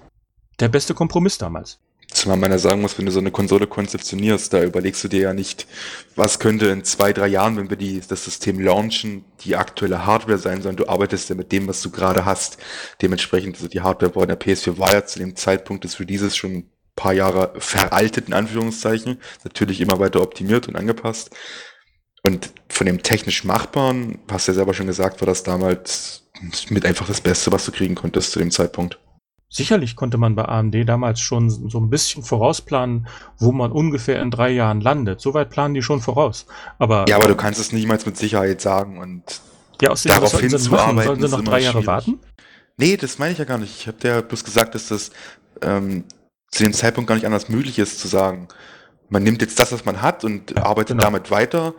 der 0.60 0.68
beste 0.68 0.94
Kompromiss 0.94 1.38
damals. 1.38 1.78
Zumal 2.12 2.38
man 2.38 2.50
ja 2.50 2.58
sagen 2.58 2.80
muss, 2.80 2.98
wenn 2.98 3.06
du 3.06 3.12
so 3.12 3.20
eine 3.20 3.30
Konsole 3.30 3.68
konzeptionierst, 3.68 4.52
da 4.52 4.62
überlegst 4.64 5.02
du 5.04 5.08
dir 5.08 5.20
ja 5.20 5.32
nicht, 5.32 5.68
was 6.16 6.40
könnte 6.40 6.66
in 6.66 6.82
zwei, 6.84 7.12
drei 7.12 7.28
Jahren, 7.28 7.56
wenn 7.56 7.70
wir 7.70 7.76
die, 7.76 8.00
das 8.06 8.24
System 8.24 8.58
launchen, 8.60 9.24
die 9.44 9.54
aktuelle 9.54 10.06
Hardware 10.06 10.38
sein, 10.38 10.60
sondern 10.60 10.84
du 10.84 10.88
arbeitest 10.90 11.28
ja 11.28 11.36
mit 11.36 11.52
dem, 11.52 11.68
was 11.68 11.82
du 11.82 11.90
gerade 11.90 12.24
hast. 12.24 12.58
Dementsprechend, 13.00 13.56
also 13.56 13.68
die 13.68 13.80
Hardware 13.80 14.14
war 14.16 14.22
in 14.24 14.28
der 14.28 14.40
PS4 14.40 14.76
war 14.78 14.92
ja 14.92 15.06
zu 15.06 15.20
dem 15.20 15.36
Zeitpunkt 15.36 15.84
des 15.84 16.00
Releases 16.00 16.36
schon 16.36 16.50
ein 16.52 16.70
paar 16.96 17.12
Jahre 17.12 17.52
veraltet, 17.58 18.26
in 18.26 18.34
Anführungszeichen. 18.34 19.20
Natürlich 19.44 19.80
immer 19.80 20.00
weiter 20.00 20.20
optimiert 20.20 20.66
und 20.66 20.74
angepasst. 20.74 21.30
Und 22.22 22.52
von 22.68 22.86
dem 22.86 23.02
technisch 23.02 23.44
Machbaren, 23.44 24.18
hast 24.30 24.46
du 24.46 24.52
ja 24.52 24.56
selber 24.56 24.74
schon 24.74 24.86
gesagt, 24.86 25.20
war 25.20 25.26
das 25.26 25.42
damals 25.42 26.24
mit 26.68 26.84
einfach 26.84 27.06
das 27.06 27.20
Beste, 27.20 27.52
was 27.52 27.64
du 27.64 27.72
kriegen 27.72 27.94
konntest 27.94 28.32
zu 28.32 28.38
dem 28.38 28.50
Zeitpunkt. 28.50 28.98
Sicherlich 29.52 29.96
konnte 29.96 30.16
man 30.16 30.36
bei 30.36 30.44
AMD 30.44 30.88
damals 30.88 31.20
schon 31.20 31.50
so 31.50 31.78
ein 31.80 31.90
bisschen 31.90 32.22
vorausplanen, 32.22 33.08
wo 33.38 33.50
man 33.50 33.72
ungefähr 33.72 34.22
in 34.22 34.30
drei 34.30 34.50
Jahren 34.50 34.80
landet. 34.80 35.20
Soweit 35.20 35.50
planen 35.50 35.74
die 35.74 35.82
schon 35.82 36.00
voraus. 36.00 36.46
Aber 36.78 37.06
Ja, 37.08 37.16
aber 37.16 37.26
du 37.26 37.34
kannst 37.34 37.58
es 37.58 37.72
niemals 37.72 38.06
mit 38.06 38.16
Sicherheit 38.16 38.60
sagen 38.60 38.98
und 38.98 39.40
ja, 39.82 39.90
außerdem, 39.90 40.20
darauf 40.20 40.40
hinzuarbeiten 40.40 41.04
Sollen 41.04 41.20
sie 41.20 41.36
noch 41.36 41.44
drei 41.44 41.60
Jahre 41.60 41.72
schwierig. 41.72 41.86
warten? 41.86 42.20
Nee, 42.76 42.96
das 42.96 43.18
meine 43.18 43.32
ich 43.32 43.38
ja 43.38 43.44
gar 43.44 43.58
nicht. 43.58 43.76
Ich 43.76 43.88
habe 43.88 43.98
dir 43.98 44.08
ja 44.08 44.20
bloß 44.20 44.44
gesagt, 44.44 44.76
dass 44.76 44.88
das 44.88 45.10
ähm, 45.62 46.04
zu 46.52 46.62
dem 46.62 46.72
Zeitpunkt 46.72 47.08
gar 47.08 47.16
nicht 47.16 47.26
anders 47.26 47.48
möglich 47.48 47.78
ist 47.80 47.98
zu 47.98 48.06
sagen. 48.06 48.46
Man 49.08 49.24
nimmt 49.24 49.42
jetzt 49.42 49.58
das, 49.58 49.72
was 49.72 49.84
man 49.84 50.00
hat 50.00 50.22
und 50.22 50.56
arbeitet 50.56 50.96
genau. 50.96 51.02
damit 51.02 51.32
weiter. 51.32 51.74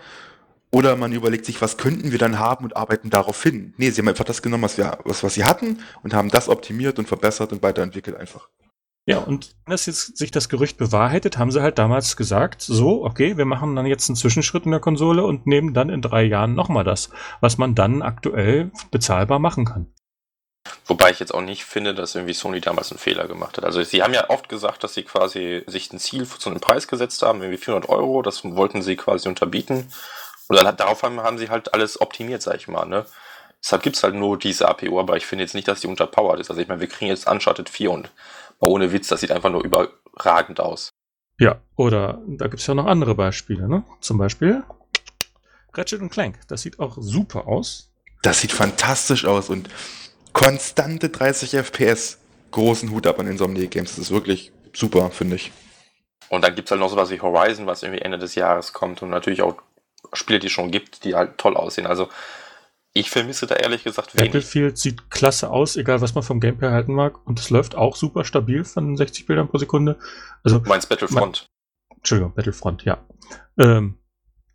Oder 0.72 0.96
man 0.96 1.12
überlegt 1.12 1.46
sich, 1.46 1.62
was 1.62 1.78
könnten 1.78 2.12
wir 2.12 2.18
dann 2.18 2.40
haben 2.40 2.64
und 2.64 2.78
arbeiten 2.78 3.10
darauf 3.10 3.44
hin. 3.44 3.74
Nee, 3.78 3.90
sie 3.90 4.02
haben 4.02 4.08
einfach 4.08 4.24
das 4.24 4.42
genommen, 4.42 4.64
was, 4.64 4.78
wir, 4.78 5.00
was, 5.04 5.22
was 5.22 5.34
sie 5.34 5.44
hatten 5.44 5.80
und 6.02 6.14
haben 6.14 6.30
das 6.30 6.48
optimiert 6.48 6.98
und 6.98 7.08
verbessert 7.08 7.52
und 7.52 7.62
weiterentwickelt 7.62 8.16
einfach. 8.16 8.48
Ja, 9.06 9.18
und 9.18 9.56
wenn 9.66 9.72
das 9.72 9.88
jetzt 9.88 10.18
sich 10.18 10.32
das 10.32 10.48
Gerücht 10.48 10.78
bewahrheitet, 10.78 11.38
haben 11.38 11.52
sie 11.52 11.62
halt 11.62 11.80
damals 11.80 12.16
gesagt, 12.16 12.62
so, 12.62 13.04
okay, 13.04 13.36
wir 13.36 13.46
machen 13.46 13.76
dann 13.76 13.88
jetzt 13.88 14.08
einen 14.10 14.16
Zwischenschritt 14.16 14.66
in 14.66 14.72
der 14.72 14.80
Konsole 14.80 15.26
und 15.26 15.48
nehmen 15.48 15.74
dann 15.74 15.90
in 15.90 16.02
drei 16.02 16.24
Jahren 16.24 16.54
nochmal 16.54 16.84
das, 16.84 17.10
was 17.42 17.58
man 17.58 17.74
dann 17.74 18.04
aktuell 18.04 18.72
bezahlbar 18.92 19.40
machen 19.40 19.66
kann. 19.66 19.92
Wobei 20.86 21.10
ich 21.10 21.20
jetzt 21.20 21.34
auch 21.34 21.42
nicht 21.42 21.66
finde, 21.66 21.96
dass 21.96 22.14
irgendwie 22.14 22.34
Sony 22.36 22.62
damals 22.62 22.92
einen 22.92 23.00
Fehler 23.00 23.28
gemacht 23.28 23.58
hat. 23.58 23.66
Also 23.66 23.82
sie 23.82 24.04
haben 24.04 24.14
ja 24.14 24.30
oft 24.30 24.48
gesagt, 24.48 24.84
dass 24.84 24.94
sie 24.94 25.04
quasi 25.04 25.64
sich 25.66 25.92
ein 25.92 26.00
Ziel 26.00 26.28
zu 26.28 26.50
einem 26.50 26.60
Preis 26.60 26.88
gesetzt 26.88 27.24
haben, 27.24 27.42
irgendwie 27.42 27.58
400 27.58 27.90
Euro, 27.90 28.22
das 28.22 28.44
wollten 28.44 28.84
sie 28.84 28.96
quasi 28.96 29.28
unterbieten. 29.28 29.88
Und 30.52 30.58
dann 30.58 30.68
hat, 30.68 30.82
darauf 30.82 31.02
haben, 31.02 31.22
haben 31.22 31.38
sie 31.38 31.50
halt 31.50 31.74
alles 31.74 32.02
optimiert, 32.02 32.42
sag 32.42 32.58
ich 32.58 32.68
mal. 32.68 32.86
Ne? 32.86 33.06
Deshalb 33.64 33.84
gibt's 33.84 34.04
halt 34.04 34.16
nur 34.16 34.38
diese 34.38 34.68
APU, 34.68 35.00
aber 35.00 35.16
ich 35.16 35.26
finde 35.26 35.46
jetzt 35.46 35.56
nicht, 35.56 35.66
dass 35.66 35.80
die 35.80 35.88
unterpowered 35.88 36.42
ist. 36.42 36.50
Also 36.50 36.62
ich 36.62 36.68
meine, 36.68 36.82
wir 36.82 36.90
kriegen 36.90 37.08
jetzt 37.08 37.26
Uncharted 37.26 37.70
4 37.70 37.90
und 37.90 38.12
mal 38.60 38.68
ohne 38.68 38.92
Witz, 38.92 39.08
das 39.08 39.22
sieht 39.22 39.32
einfach 39.32 39.50
nur 39.50 39.64
überragend 39.64 40.60
aus. 40.60 40.90
Ja, 41.40 41.62
oder 41.78 42.20
da 42.28 42.50
gibt's 42.50 42.68
ja 42.68 42.74
noch 42.74 42.86
andere 42.86 43.16
Beispiele, 43.16 43.70
ne? 43.70 43.86
Zum 44.02 44.18
Beispiel 44.18 44.62
Ratchet 45.74 46.12
Clank. 46.12 46.38
Das 46.50 46.64
sieht 46.64 46.80
auch 46.80 46.98
super 47.00 47.48
aus. 47.48 47.90
Das 48.22 48.42
sieht 48.42 48.52
fantastisch 48.52 49.24
aus 49.24 49.50
und 49.50 49.70
konstante 50.34 51.08
30 51.08 51.52
FPS. 51.54 52.18
Großen 52.52 52.92
Hut 52.92 53.08
ab 53.08 53.22
an 53.22 53.28
Insomniac 53.28 53.72
Games. 53.72 53.92
Das 53.92 54.00
ist 54.00 54.12
wirklich 54.12 54.52
super, 54.74 55.12
finde 55.12 55.38
ich. 55.38 55.54
Und 56.28 56.44
dann 56.44 56.56
gibt's 56.56 56.72
halt 56.72 56.82
noch 56.82 56.90
sowas 56.90 57.10
wie 57.10 57.22
Horizon, 57.22 57.68
was 57.68 57.84
irgendwie 57.84 58.02
Ende 58.02 58.18
des 58.18 58.36
Jahres 58.36 58.74
kommt 58.74 59.02
und 59.02 59.12
natürlich 59.12 59.42
auch 59.42 59.56
Spiele, 60.14 60.40
die 60.40 60.48
es 60.48 60.54
schon 60.54 60.72
gibt, 60.72 61.04
die 61.04 61.16
halt 61.16 61.38
toll 61.38 61.56
aussehen. 61.56 61.88
Also 61.88 62.10
ich 62.94 63.10
vermisse 63.10 63.48
da 63.48 63.56
ehrlich 63.56 63.84
gesagt 63.84 64.16
wenig. 64.16 64.32
Battlefield 64.32 64.78
sieht 64.78 65.10
klasse 65.10 65.50
aus, 65.50 65.78
egal 65.78 66.02
was 66.02 66.14
man 66.14 66.24
vom 66.24 66.42
Gameplay 66.42 66.70
halten 66.72 66.94
mag. 66.94 67.26
Und 67.26 67.40
es 67.40 67.50
läuft 67.50 67.76
auch 67.76 67.96
super 67.96 68.26
stabil 68.26 68.66
von 68.66 68.98
60 68.98 69.26
Bildern 69.26 69.48
pro 69.48 69.58
Sekunde. 69.58 69.98
Also, 70.44 70.60
du 70.60 70.68
meinst 70.68 70.90
Battlefront? 70.90 71.48
Mein, 71.90 71.98
Entschuldigung, 71.98 72.34
Battlefront, 72.34 72.84
ja. 72.84 73.06
Ähm, 73.58 73.98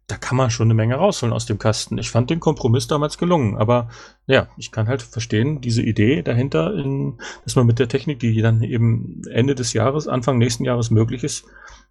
da 0.06 0.16
kann 0.16 0.36
man 0.36 0.50
schon 0.50 0.68
eine 0.68 0.74
Menge 0.74 0.94
rausholen 0.94 1.32
aus 1.32 1.46
dem 1.46 1.58
Kasten. 1.58 1.98
Ich 1.98 2.10
fand 2.10 2.30
den 2.30 2.38
Kompromiss 2.38 2.86
damals 2.86 3.18
gelungen, 3.18 3.56
aber 3.56 3.90
ja, 4.26 4.48
ich 4.56 4.70
kann 4.70 4.86
halt 4.86 5.02
verstehen, 5.02 5.60
diese 5.60 5.82
Idee 5.82 6.22
dahinter, 6.22 6.74
in, 6.74 7.18
dass 7.44 7.56
man 7.56 7.66
mit 7.66 7.78
der 7.80 7.88
Technik, 7.88 8.20
die 8.20 8.40
dann 8.40 8.62
eben 8.62 9.22
Ende 9.28 9.56
des 9.56 9.72
Jahres, 9.72 10.06
Anfang 10.06 10.38
nächsten 10.38 10.64
Jahres 10.64 10.90
möglich 10.90 11.24
ist, 11.24 11.44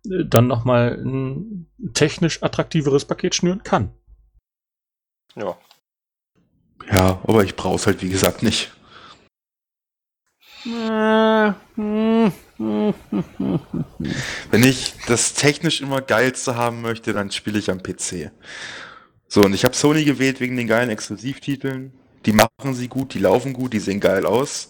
äh, 0.06 0.24
dann 0.26 0.48
nochmal 0.48 0.98
ein 1.04 1.68
technisch 1.94 2.42
attraktiveres 2.42 3.04
Paket 3.04 3.36
schnüren 3.36 3.64
kann. 3.64 3.92
Ja. 5.36 5.58
Ja, 6.90 7.20
aber 7.24 7.44
ich 7.44 7.56
brauche 7.56 7.76
es 7.76 7.88
halt 7.88 8.02
wie 8.02 8.10
gesagt 8.10 8.44
nicht. 8.44 8.72
Wenn 14.52 14.64
ich 14.64 14.94
das 15.08 15.34
technisch 15.34 15.82
immer 15.82 16.02
geilste 16.02 16.56
haben 16.56 16.82
möchte, 16.82 17.14
dann 17.14 17.32
spiele 17.32 17.60
ich 17.60 17.70
am 17.70 17.84
PC. 17.84 18.32
So, 19.28 19.42
und 19.42 19.54
ich 19.54 19.66
habe 19.66 19.76
Sony 19.76 20.06
gewählt 20.06 20.40
wegen 20.40 20.56
den 20.56 20.68
geilen 20.68 20.90
Exklusivtiteln. 20.90 21.94
Die 22.26 22.32
machen 22.32 22.74
sie 22.74 22.88
gut, 22.88 23.14
die 23.14 23.20
laufen 23.20 23.54
gut, 23.54 23.74
die 23.74 23.80
sehen 23.80 24.00
geil 24.00 24.26
aus. 24.26 24.70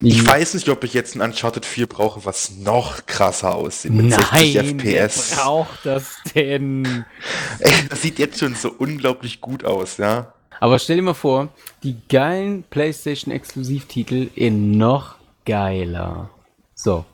Ich 0.00 0.22
ja. 0.22 0.26
weiß 0.26 0.54
nicht, 0.54 0.68
ob 0.68 0.84
ich 0.84 0.92
jetzt 0.92 1.14
ein 1.14 1.22
Uncharted 1.22 1.64
4 1.64 1.86
brauche, 1.86 2.24
was 2.24 2.56
noch 2.56 3.06
krasser 3.06 3.54
aussieht. 3.54 3.92
Mit 3.92 4.06
Nein, 4.06 4.20
60 4.20 4.56
FPS. 4.56 5.36
Braucht 5.36 5.84
das 5.84 6.16
denn? 6.34 7.04
Ey, 7.58 7.72
das 7.88 8.02
sieht 8.02 8.18
jetzt 8.18 8.38
schon 8.38 8.54
so 8.54 8.70
unglaublich 8.70 9.40
gut 9.40 9.64
aus, 9.64 9.96
ja. 9.96 10.34
Aber 10.60 10.78
stell 10.78 10.96
dir 10.96 11.02
mal 11.02 11.14
vor, 11.14 11.48
die 11.82 11.96
geilen 12.08 12.64
PlayStation-Exklusivtitel 12.64 14.28
in 14.34 14.72
noch 14.72 15.16
geiler. 15.44 16.30
So. 16.74 17.04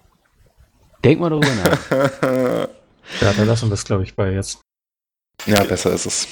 Denk 1.05 1.21
mal 1.21 1.31
darüber 1.31 1.55
nach. 1.55 1.91
ja, 3.21 3.33
dann 3.33 3.47
lassen 3.47 3.67
wir 3.67 3.71
das, 3.71 3.85
glaube 3.85 4.03
ich, 4.03 4.15
bei 4.15 4.31
jetzt. 4.33 4.61
Ja, 5.47 5.63
besser 5.65 5.93
ist 5.93 6.07
es. 6.07 6.29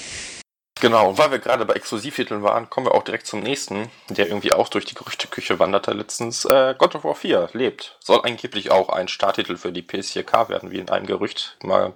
Genau, 0.80 1.08
und 1.08 1.18
weil 1.18 1.32
wir 1.32 1.38
gerade 1.40 1.64
bei 1.64 1.74
Exklusivtiteln 1.74 2.42
waren, 2.42 2.70
kommen 2.70 2.86
wir 2.86 2.94
auch 2.94 3.02
direkt 3.02 3.26
zum 3.26 3.40
nächsten, 3.40 3.90
der 4.10 4.28
irgendwie 4.28 4.52
auch 4.52 4.68
durch 4.68 4.84
die 4.84 4.94
Gerüchteküche 4.94 5.58
wanderte 5.58 5.92
letztens. 5.92 6.44
Äh, 6.44 6.74
God 6.78 6.94
of 6.94 7.04
War 7.04 7.16
4 7.16 7.50
lebt. 7.52 7.96
Soll 8.00 8.20
angeblich 8.22 8.70
auch 8.70 8.88
ein 8.88 9.08
Starttitel 9.08 9.56
für 9.56 9.72
die 9.72 9.82
PS4K 9.82 10.48
werden, 10.48 10.70
wie 10.70 10.78
in 10.78 10.88
einem 10.88 11.06
Gerücht 11.06 11.56
mal 11.64 11.94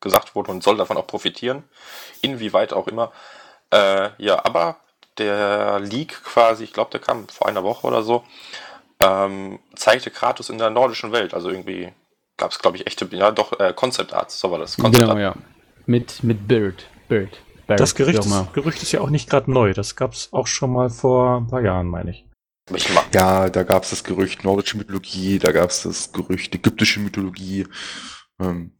gesagt 0.00 0.34
wurde 0.34 0.50
und 0.50 0.62
soll 0.62 0.78
davon 0.78 0.96
auch 0.96 1.06
profitieren. 1.06 1.64
Inwieweit 2.22 2.72
auch 2.72 2.88
immer. 2.88 3.12
Äh, 3.70 4.10
ja, 4.16 4.42
aber 4.44 4.76
der 5.18 5.80
Leak 5.80 6.24
quasi, 6.24 6.64
ich 6.64 6.72
glaube, 6.72 6.90
der 6.90 7.00
kam 7.00 7.28
vor 7.28 7.48
einer 7.48 7.64
Woche 7.64 7.86
oder 7.86 8.02
so, 8.02 8.24
ähm, 9.02 9.58
zeigte 9.74 10.10
Kratos 10.10 10.50
in 10.50 10.58
der 10.58 10.70
nordischen 10.70 11.12
Welt. 11.12 11.34
Also 11.34 11.50
irgendwie 11.50 11.92
gab 12.36 12.50
es, 12.50 12.58
glaube 12.58 12.76
ich, 12.76 12.86
echte, 12.86 13.08
ja 13.12 13.30
doch, 13.30 13.58
äh, 13.60 13.72
Concept 13.74 14.12
Arts, 14.12 14.38
so 14.38 14.50
war 14.50 14.58
das. 14.58 14.76
Concept 14.76 14.96
genau, 14.96 15.12
Art. 15.12 15.20
ja. 15.20 15.34
Mit, 15.86 16.22
mit 16.22 16.46
Bird. 16.46 16.86
Bird. 17.08 17.40
Barrett, 17.66 17.80
das 17.80 17.94
Gerücht 17.94 18.18
ist, 18.18 18.52
Gerücht 18.52 18.82
ist 18.82 18.92
ja 18.92 19.00
auch 19.00 19.10
nicht 19.10 19.30
gerade 19.30 19.50
neu. 19.50 19.72
Das 19.72 19.96
gab 19.96 20.12
es 20.12 20.32
auch 20.32 20.46
schon 20.46 20.72
mal 20.72 20.90
vor 20.90 21.38
ein 21.38 21.46
paar 21.46 21.62
Jahren, 21.62 21.86
meine 21.86 22.10
ich. 22.10 22.26
Ja, 23.12 23.50
da 23.50 23.64
gab 23.64 23.82
es 23.82 23.90
das 23.90 24.04
Gerücht 24.04 24.44
nordische 24.44 24.76
Mythologie, 24.76 25.38
da 25.38 25.52
gab 25.52 25.70
es 25.70 25.82
das 25.82 26.12
Gerücht 26.12 26.54
ägyptische 26.54 27.00
Mythologie. 27.00 27.66
Ähm, 28.40 28.72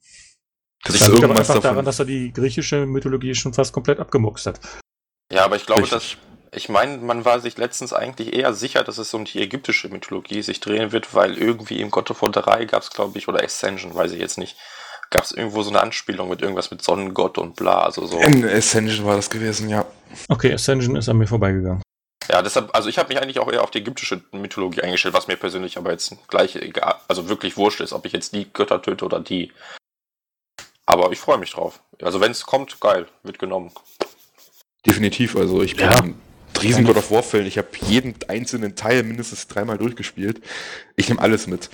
das, 0.85 0.99
das 0.99 1.09
liegt 1.09 1.25
aber 1.25 1.37
einfach 1.37 1.55
davon. 1.55 1.63
daran, 1.63 1.85
dass 1.85 1.99
er 1.99 2.05
die 2.05 2.33
griechische 2.33 2.87
Mythologie 2.87 3.35
schon 3.35 3.55
fast 3.55 3.73
komplett 3.73 4.01
abgemuxt 4.01 4.47
hat. 4.47 4.61
Ja, 5.33 5.45
aber 5.45 5.57
ich 5.57 5.67
glaube, 5.67 5.87
dass 5.87 6.17
ich 6.55 6.69
meine, 6.69 6.99
man 6.99 7.25
war 7.25 7.41
sich 7.41 7.57
letztens 7.57 7.95
eigentlich 7.95 8.35
eher 8.35 8.53
sicher, 8.53 8.85
dass 8.85 8.99
es 8.99 9.15
um 9.15 9.25
die 9.25 9.41
ägyptische 9.41 9.89
Mythologie 9.89 10.43
sich 10.43 10.61
drehen 10.61 10.93
wird, 10.93 11.15
weil 11.15 11.39
irgendwie 11.39 11.81
im 11.81 11.91
God 11.91 12.11
of 12.11 12.21
War 12.21 12.31
3 12.31 12.67
gab 12.67 12.83
es, 12.83 12.91
glaube 12.91 13.17
ich, 13.19 13.27
oder 13.27 13.43
Ascension, 13.43 13.95
weiß 13.95 14.13
ich 14.13 14.21
jetzt 14.21 14.37
nicht, 14.37 14.59
gab 15.09 15.25
es 15.25 15.33
irgendwo 15.33 15.63
so 15.63 15.71
eine 15.71 15.81
Anspielung 15.81 16.29
mit 16.29 16.43
irgendwas 16.43 16.71
mit 16.71 16.83
Sonnengott 16.83 17.39
und 17.39 17.57
bla, 17.57 17.81
also 17.81 18.07
so. 18.07 18.19
In 18.19 18.47
Ascension 18.47 19.07
war 19.07 19.17
das 19.17 19.31
gewesen, 19.31 19.71
ja. 19.71 19.87
Okay, 20.29 20.53
Ascension 20.53 20.95
ist 20.97 21.09
an 21.09 21.17
mir 21.17 21.27
vorbeigegangen. 21.27 21.83
Ja, 22.29 22.43
deshalb, 22.43 22.75
also 22.75 22.91
ich 22.91 22.99
habe 22.99 23.09
mich 23.09 23.23
eigentlich 23.23 23.39
auch 23.39 23.51
eher 23.51 23.63
auf 23.63 23.71
die 23.71 23.79
ägyptische 23.79 24.23
Mythologie 24.33 24.83
eingestellt, 24.83 25.15
was 25.15 25.29
mir 25.29 25.37
persönlich 25.37 25.79
aber 25.79 25.91
jetzt 25.91 26.17
gleich 26.29 26.55
egal, 26.57 26.97
also 27.09 27.31
wirklich 27.31 27.57
wurscht 27.57 27.81
ist, 27.81 27.95
ob 27.95 28.05
ich 28.05 28.13
jetzt 28.13 28.35
die 28.35 28.53
Götter 28.53 28.81
töte 28.83 29.07
oder 29.07 29.21
die. 29.21 29.53
Aber 30.85 31.11
ich 31.13 31.19
freue 31.19 31.39
mich 31.39 31.53
drauf. 31.53 31.81
Also 32.03 32.21
wenn 32.21 32.33
es 32.33 32.45
kommt, 32.45 32.79
geil, 32.81 33.07
wird 33.23 33.39
genommen. 33.39 33.73
Definitiv, 34.87 35.35
also 35.37 35.63
ich 35.63 35.77
bin 35.77 35.91
ja. 35.91 36.03
Riesen 36.63 36.85
God 36.85 36.97
of 36.97 37.11
War 37.11 37.23
Fan. 37.23 37.47
Ich 37.47 37.59
habe 37.59 37.69
jeden 37.87 38.15
einzelnen 38.29 38.75
Teil 38.75 39.03
mindestens 39.03 39.49
dreimal 39.49 39.79
durchgespielt. 39.79 40.41
Ich 40.97 41.09
nehme 41.09 41.21
alles 41.21 41.47
mit. 41.47 41.71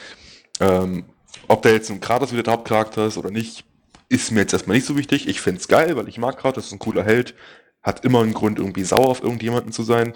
Ähm, 0.61 1.05
ob 1.47 1.63
da 1.63 1.71
jetzt 1.71 1.91
ein 1.91 2.01
Kratos 2.01 2.33
wieder 2.33 2.43
der 2.43 2.55
Hauptcharakter 2.55 3.07
ist 3.07 3.17
oder 3.17 3.31
nicht, 3.31 3.65
ist 4.09 4.31
mir 4.33 4.41
jetzt 4.41 4.53
erstmal 4.53 4.77
nicht 4.77 4.87
so 4.87 4.97
wichtig. 4.97 5.29
Ich 5.29 5.41
finde 5.41 5.61
es 5.61 5.69
geil, 5.69 5.97
weil 5.97 6.09
ich 6.09 6.19
mag 6.19 6.39
Kratos, 6.39 6.67
ist 6.67 6.73
ein 6.73 6.79
cooler 6.79 7.05
Held. 7.05 7.35
Hat 7.83 8.05
immer 8.05 8.23
einen 8.23 8.35
Grund, 8.35 8.59
irgendwie 8.59 8.85
sauer 8.85 9.09
auf 9.09 9.23
irgendjemanden 9.23 9.73
zu 9.73 9.83
sein. 9.83 10.15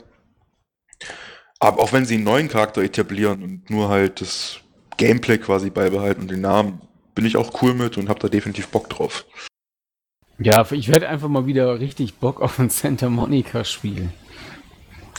Aber 1.61 1.81
auch 1.81 1.93
wenn 1.93 2.05
sie 2.05 2.16
einen 2.16 2.24
neuen 2.24 2.49
Charakter 2.49 2.82
etablieren 2.82 3.43
und 3.43 3.70
nur 3.70 3.89
halt 3.89 4.20
das 4.20 4.61
Gameplay 4.97 5.39
quasi 5.39 5.70
beibehalten 5.70 6.23
und 6.23 6.31
den 6.31 6.40
Namen, 6.40 6.81
bin 7.15 7.24
ich 7.24 7.36
auch 7.36 7.62
cool 7.62 7.74
mit 7.74 7.99
und 7.99 8.09
habe 8.09 8.20
da 8.20 8.28
definitiv 8.28 8.69
Bock 8.69 8.89
drauf. 8.89 9.27
Ja, 10.39 10.66
ich 10.73 10.89
werde 10.89 11.09
einfach 11.09 11.28
mal 11.28 11.47
wieder 11.47 11.78
richtig 11.78 12.15
Bock 12.15 12.40
auf 12.40 12.59
ein 12.59 12.70
Santa 12.70 13.09
Monica 13.09 13.65
Spiel. 13.65 14.09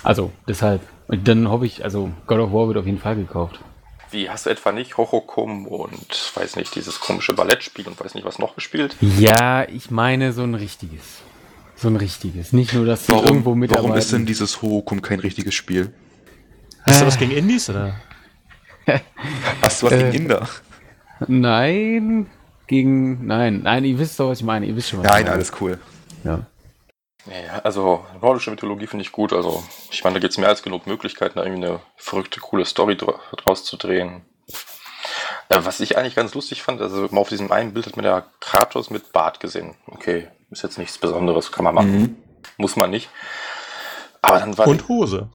Also, 0.03 0.31
deshalb. 0.47 0.81
Und 1.07 1.27
dann 1.27 1.49
hoffe 1.49 1.65
ich, 1.65 1.83
also 1.83 2.11
God 2.27 2.39
of 2.39 2.51
War 2.51 2.67
wird 2.67 2.77
auf 2.77 2.85
jeden 2.85 2.99
Fall 2.99 3.15
gekauft. 3.15 3.59
Wie, 4.11 4.29
hast 4.29 4.45
du 4.45 4.51
etwa 4.51 4.71
nicht 4.71 4.97
Hochokum 4.97 5.65
und 5.65 6.31
weiß 6.35 6.55
nicht, 6.55 6.75
dieses 6.75 6.99
komische 6.99 7.33
Ballettspiel 7.33 7.87
und 7.87 7.99
weiß 7.99 8.13
nicht, 8.13 8.25
was 8.25 8.37
noch 8.37 8.55
gespielt? 8.55 8.95
Ja, 9.01 9.67
ich 9.67 9.89
meine 9.89 10.33
so 10.33 10.43
ein 10.43 10.53
richtiges. 10.53 11.21
So 11.75 11.87
ein 11.87 11.95
richtiges. 11.95 12.53
Nicht 12.53 12.73
nur, 12.73 12.85
dass 12.85 13.09
warum, 13.09 13.25
irgendwo 13.25 13.55
mitarbeiten. 13.55 13.89
Warum 13.89 13.97
ist 13.97 14.13
denn 14.13 14.25
dieses 14.25 14.61
Hochokum 14.61 15.01
kein 15.01 15.19
richtiges 15.19 15.55
Spiel? 15.55 15.91
Hast 16.85 17.01
du 17.01 17.05
was 17.07 17.17
gegen 17.17 17.31
Indies, 17.31 17.69
oder? 17.69 17.95
hast 19.61 19.81
du 19.81 19.87
was 19.87 19.93
gegen 19.93 20.11
äh, 20.11 20.15
Inder? 20.15 20.49
Nein, 21.27 22.27
gegen. 22.67 23.25
Nein, 23.25 23.61
nein, 23.63 23.85
ihr 23.85 23.97
wisst 23.97 24.19
doch, 24.19 24.29
was 24.29 24.39
ich 24.39 24.45
meine. 24.45 24.65
Ihr 24.65 24.75
wisst 24.75 24.89
schon, 24.89 24.99
was 24.99 25.07
Nein, 25.07 25.27
alles 25.27 25.51
cool. 25.59 25.79
Ja. 26.23 26.45
Ja, 27.25 27.59
also 27.59 28.05
nordische 28.21 28.51
Mythologie 28.51 28.87
finde 28.87 29.03
ich 29.03 29.11
gut. 29.11 29.33
Also 29.33 29.63
ich 29.91 30.03
meine, 30.03 30.15
da 30.15 30.19
gibt 30.19 30.31
es 30.31 30.37
mehr 30.37 30.49
als 30.49 30.63
genug 30.63 30.87
Möglichkeiten, 30.87 31.37
da 31.37 31.45
irgendwie 31.45 31.65
eine 31.65 31.79
verrückte, 31.95 32.39
coole 32.39 32.65
Story 32.65 32.97
draus 32.97 33.63
zu 33.63 33.77
drehen. 33.77 34.25
Äh, 35.49 35.59
was 35.63 35.79
ich 35.79 35.97
eigentlich 35.97 36.15
ganz 36.15 36.33
lustig 36.33 36.63
fand, 36.63 36.81
also 36.81 37.07
mal 37.11 37.21
auf 37.21 37.29
diesem 37.29 37.51
einen 37.51 37.73
Bild 37.73 37.85
hat 37.85 37.95
man 37.95 38.05
ja 38.05 38.25
Kratos 38.39 38.89
mit 38.89 39.11
Bart 39.13 39.39
gesehen. 39.39 39.75
Okay, 39.87 40.27
ist 40.51 40.63
jetzt 40.63 40.77
nichts 40.77 40.97
Besonderes, 40.97 41.51
kann 41.51 41.63
man 41.63 41.75
machen. 41.75 42.01
Mhm. 42.01 42.15
Muss 42.57 42.75
man 42.75 42.89
nicht. 42.89 43.09
Aber 44.21 44.39
dann 44.39 44.57
war 44.57 44.67
Und 44.67 44.87
Hose. 44.87 45.29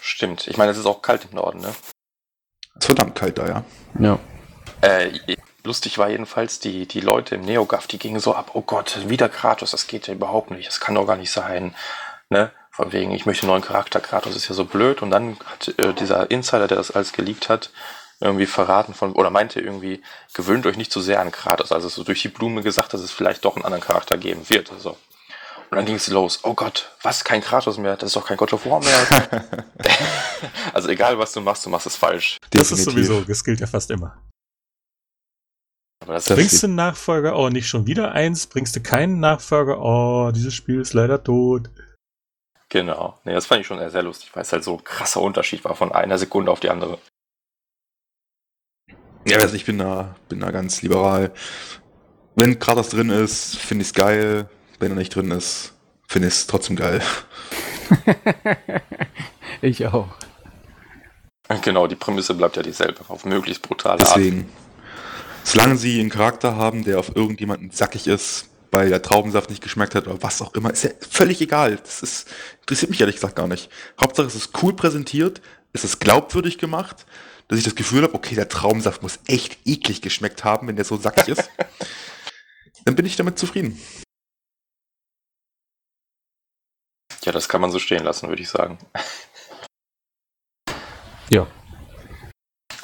Stimmt. 0.00 0.46
Ich 0.48 0.56
meine, 0.56 0.70
es 0.70 0.78
ist 0.78 0.86
auch 0.86 1.02
kalt 1.02 1.26
im 1.30 1.36
Norden, 1.36 1.60
ne? 1.60 1.68
Es 2.74 2.80
ist 2.80 2.86
verdammt 2.86 3.14
kalt 3.14 3.38
da, 3.38 3.46
ja. 3.46 3.64
Ja. 3.98 4.18
Äh, 4.80 5.36
lustig 5.66 5.98
war 5.98 6.08
jedenfalls, 6.08 6.60
die, 6.60 6.86
die 6.86 7.00
Leute 7.00 7.34
im 7.34 7.42
Neogaf, 7.42 7.86
die 7.86 7.98
gingen 7.98 8.20
so 8.20 8.34
ab, 8.34 8.52
oh 8.54 8.62
Gott, 8.62 9.08
wieder 9.08 9.28
Kratos, 9.28 9.72
das 9.72 9.86
geht 9.86 10.06
ja 10.06 10.14
überhaupt 10.14 10.50
nicht, 10.50 10.68
das 10.68 10.80
kann 10.80 10.94
doch 10.94 11.06
gar 11.06 11.16
nicht 11.16 11.30
sein. 11.30 11.74
Ne? 12.30 12.50
Von 12.70 12.92
wegen, 12.92 13.10
ich 13.12 13.26
möchte 13.26 13.42
einen 13.42 13.50
neuen 13.52 13.62
Charakter, 13.62 14.00
Kratos 14.00 14.36
ist 14.36 14.48
ja 14.48 14.54
so 14.54 14.64
blöd. 14.64 15.02
Und 15.02 15.10
dann 15.10 15.36
hat 15.44 15.78
äh, 15.78 15.92
dieser 15.94 16.30
Insider, 16.30 16.68
der 16.68 16.76
das 16.76 16.90
alles 16.90 17.12
geleakt 17.12 17.48
hat, 17.48 17.70
irgendwie 18.20 18.46
verraten 18.46 18.94
von, 18.94 19.12
oder 19.12 19.30
meinte 19.30 19.60
irgendwie, 19.60 20.02
gewöhnt 20.34 20.66
euch 20.66 20.76
nicht 20.76 20.92
zu 20.92 21.00
sehr 21.00 21.20
an 21.20 21.30
Kratos. 21.30 21.72
Also 21.72 21.88
so 21.88 22.02
durch 22.02 22.22
die 22.22 22.28
Blume 22.28 22.62
gesagt, 22.62 22.94
dass 22.94 23.00
es 23.00 23.10
vielleicht 23.10 23.44
doch 23.44 23.56
einen 23.56 23.64
anderen 23.64 23.84
Charakter 23.84 24.16
geben 24.16 24.42
wird. 24.48 24.72
Also. 24.72 24.90
Und 25.70 25.76
dann 25.76 25.84
ging 25.84 25.96
es 25.96 26.08
los. 26.08 26.40
Oh 26.42 26.54
Gott, 26.54 26.92
was? 27.02 27.24
Kein 27.24 27.40
Kratos 27.40 27.76
mehr? 27.78 27.96
Das 27.96 28.08
ist 28.08 28.16
doch 28.16 28.26
kein 28.26 28.36
God 28.36 28.52
of 28.52 28.66
War 28.66 28.80
mehr. 28.80 29.54
also 30.72 30.88
egal, 30.88 31.18
was 31.18 31.32
du 31.32 31.40
machst, 31.40 31.66
du 31.66 31.70
machst 31.70 31.86
es 31.86 31.96
falsch. 31.96 32.38
Das 32.50 32.70
ist 32.72 32.84
sowieso, 32.84 33.22
das 33.22 33.42
gilt 33.42 33.60
ja 33.60 33.66
fast 33.66 33.90
immer. 33.90 34.16
Aber 36.00 36.14
das 36.14 36.26
Bringst 36.26 36.62
du 36.62 36.66
einen 36.66 36.76
Nachfolger? 36.76 37.36
Oh, 37.36 37.48
nicht 37.48 37.68
schon 37.68 37.86
wieder 37.86 38.12
eins? 38.12 38.46
Bringst 38.46 38.76
du 38.76 38.80
keinen 38.80 39.20
Nachfolger? 39.20 39.80
Oh, 39.80 40.30
dieses 40.30 40.54
Spiel 40.54 40.80
ist 40.80 40.92
leider 40.92 41.22
tot. 41.22 41.70
Genau. 42.68 43.18
Nee, 43.24 43.32
das 43.32 43.46
fand 43.46 43.60
ich 43.60 43.66
schon 43.66 43.78
sehr, 43.78 43.90
sehr 43.90 44.02
lustig, 44.02 44.30
weil 44.34 44.42
es 44.42 44.52
halt 44.52 44.64
so 44.64 44.76
ein 44.76 44.84
krasser 44.84 45.20
Unterschied 45.20 45.64
war 45.64 45.74
von 45.74 45.92
einer 45.92 46.18
Sekunde 46.18 46.50
auf 46.50 46.60
die 46.60 46.70
andere. 46.70 46.98
Ja, 49.26 49.38
also 49.38 49.56
ich 49.56 49.64
bin 49.64 49.78
da, 49.78 50.16
bin 50.28 50.40
da 50.40 50.50
ganz 50.50 50.82
liberal. 50.82 51.32
Wenn 52.34 52.58
Kratos 52.58 52.90
drin 52.90 53.10
ist, 53.10 53.56
finde 53.56 53.82
ich 53.82 53.88
es 53.88 53.94
geil. 53.94 54.48
Wenn 54.78 54.92
er 54.92 54.96
nicht 54.96 55.14
drin 55.14 55.30
ist, 55.30 55.72
finde 56.06 56.28
ich 56.28 56.34
es 56.34 56.46
trotzdem 56.46 56.76
geil. 56.76 57.00
ich 59.62 59.86
auch. 59.86 60.08
Genau, 61.62 61.86
die 61.86 61.96
Prämisse 61.96 62.34
bleibt 62.34 62.56
ja 62.56 62.62
dieselbe, 62.62 63.00
auf 63.08 63.24
möglichst 63.24 63.62
brutale 63.62 63.98
Deswegen, 63.98 64.40
Art. 64.40 64.65
Solange 65.46 65.76
sie 65.76 66.00
einen 66.00 66.10
Charakter 66.10 66.56
haben, 66.56 66.84
der 66.84 66.98
auf 66.98 67.14
irgendjemanden 67.14 67.70
sackig 67.70 68.08
ist, 68.08 68.48
weil 68.72 68.88
der 68.88 69.00
Traubensaft 69.00 69.48
nicht 69.48 69.62
geschmeckt 69.62 69.94
hat 69.94 70.08
oder 70.08 70.20
was 70.20 70.42
auch 70.42 70.52
immer, 70.54 70.72
ist 70.72 70.82
ja 70.82 70.90
völlig 71.08 71.40
egal. 71.40 71.76
Das 71.76 72.02
ist, 72.02 72.28
interessiert 72.60 72.90
mich 72.90 73.00
ehrlich 73.00 73.14
gesagt 73.14 73.36
gar 73.36 73.46
nicht. 73.46 73.70
Hauptsache 74.00 74.26
es 74.26 74.34
ist 74.34 74.60
cool 74.62 74.74
präsentiert, 74.74 75.40
es 75.72 75.84
ist 75.84 76.00
glaubwürdig 76.00 76.58
gemacht, 76.58 77.06
dass 77.46 77.58
ich 77.58 77.64
das 77.64 77.76
Gefühl 77.76 78.02
habe, 78.02 78.14
okay, 78.14 78.34
der 78.34 78.48
Traubensaft 78.48 79.02
muss 79.02 79.20
echt 79.28 79.58
eklig 79.64 80.02
geschmeckt 80.02 80.42
haben, 80.42 80.66
wenn 80.66 80.74
der 80.74 80.84
so 80.84 80.96
sackig 80.96 81.28
ist. 81.28 81.48
Dann 82.84 82.96
bin 82.96 83.06
ich 83.06 83.14
damit 83.14 83.38
zufrieden. 83.38 83.80
Ja, 87.24 87.30
das 87.30 87.48
kann 87.48 87.60
man 87.60 87.70
so 87.70 87.78
stehen 87.78 88.02
lassen, 88.02 88.28
würde 88.28 88.42
ich 88.42 88.48
sagen. 88.48 88.78
Ja. 91.30 91.46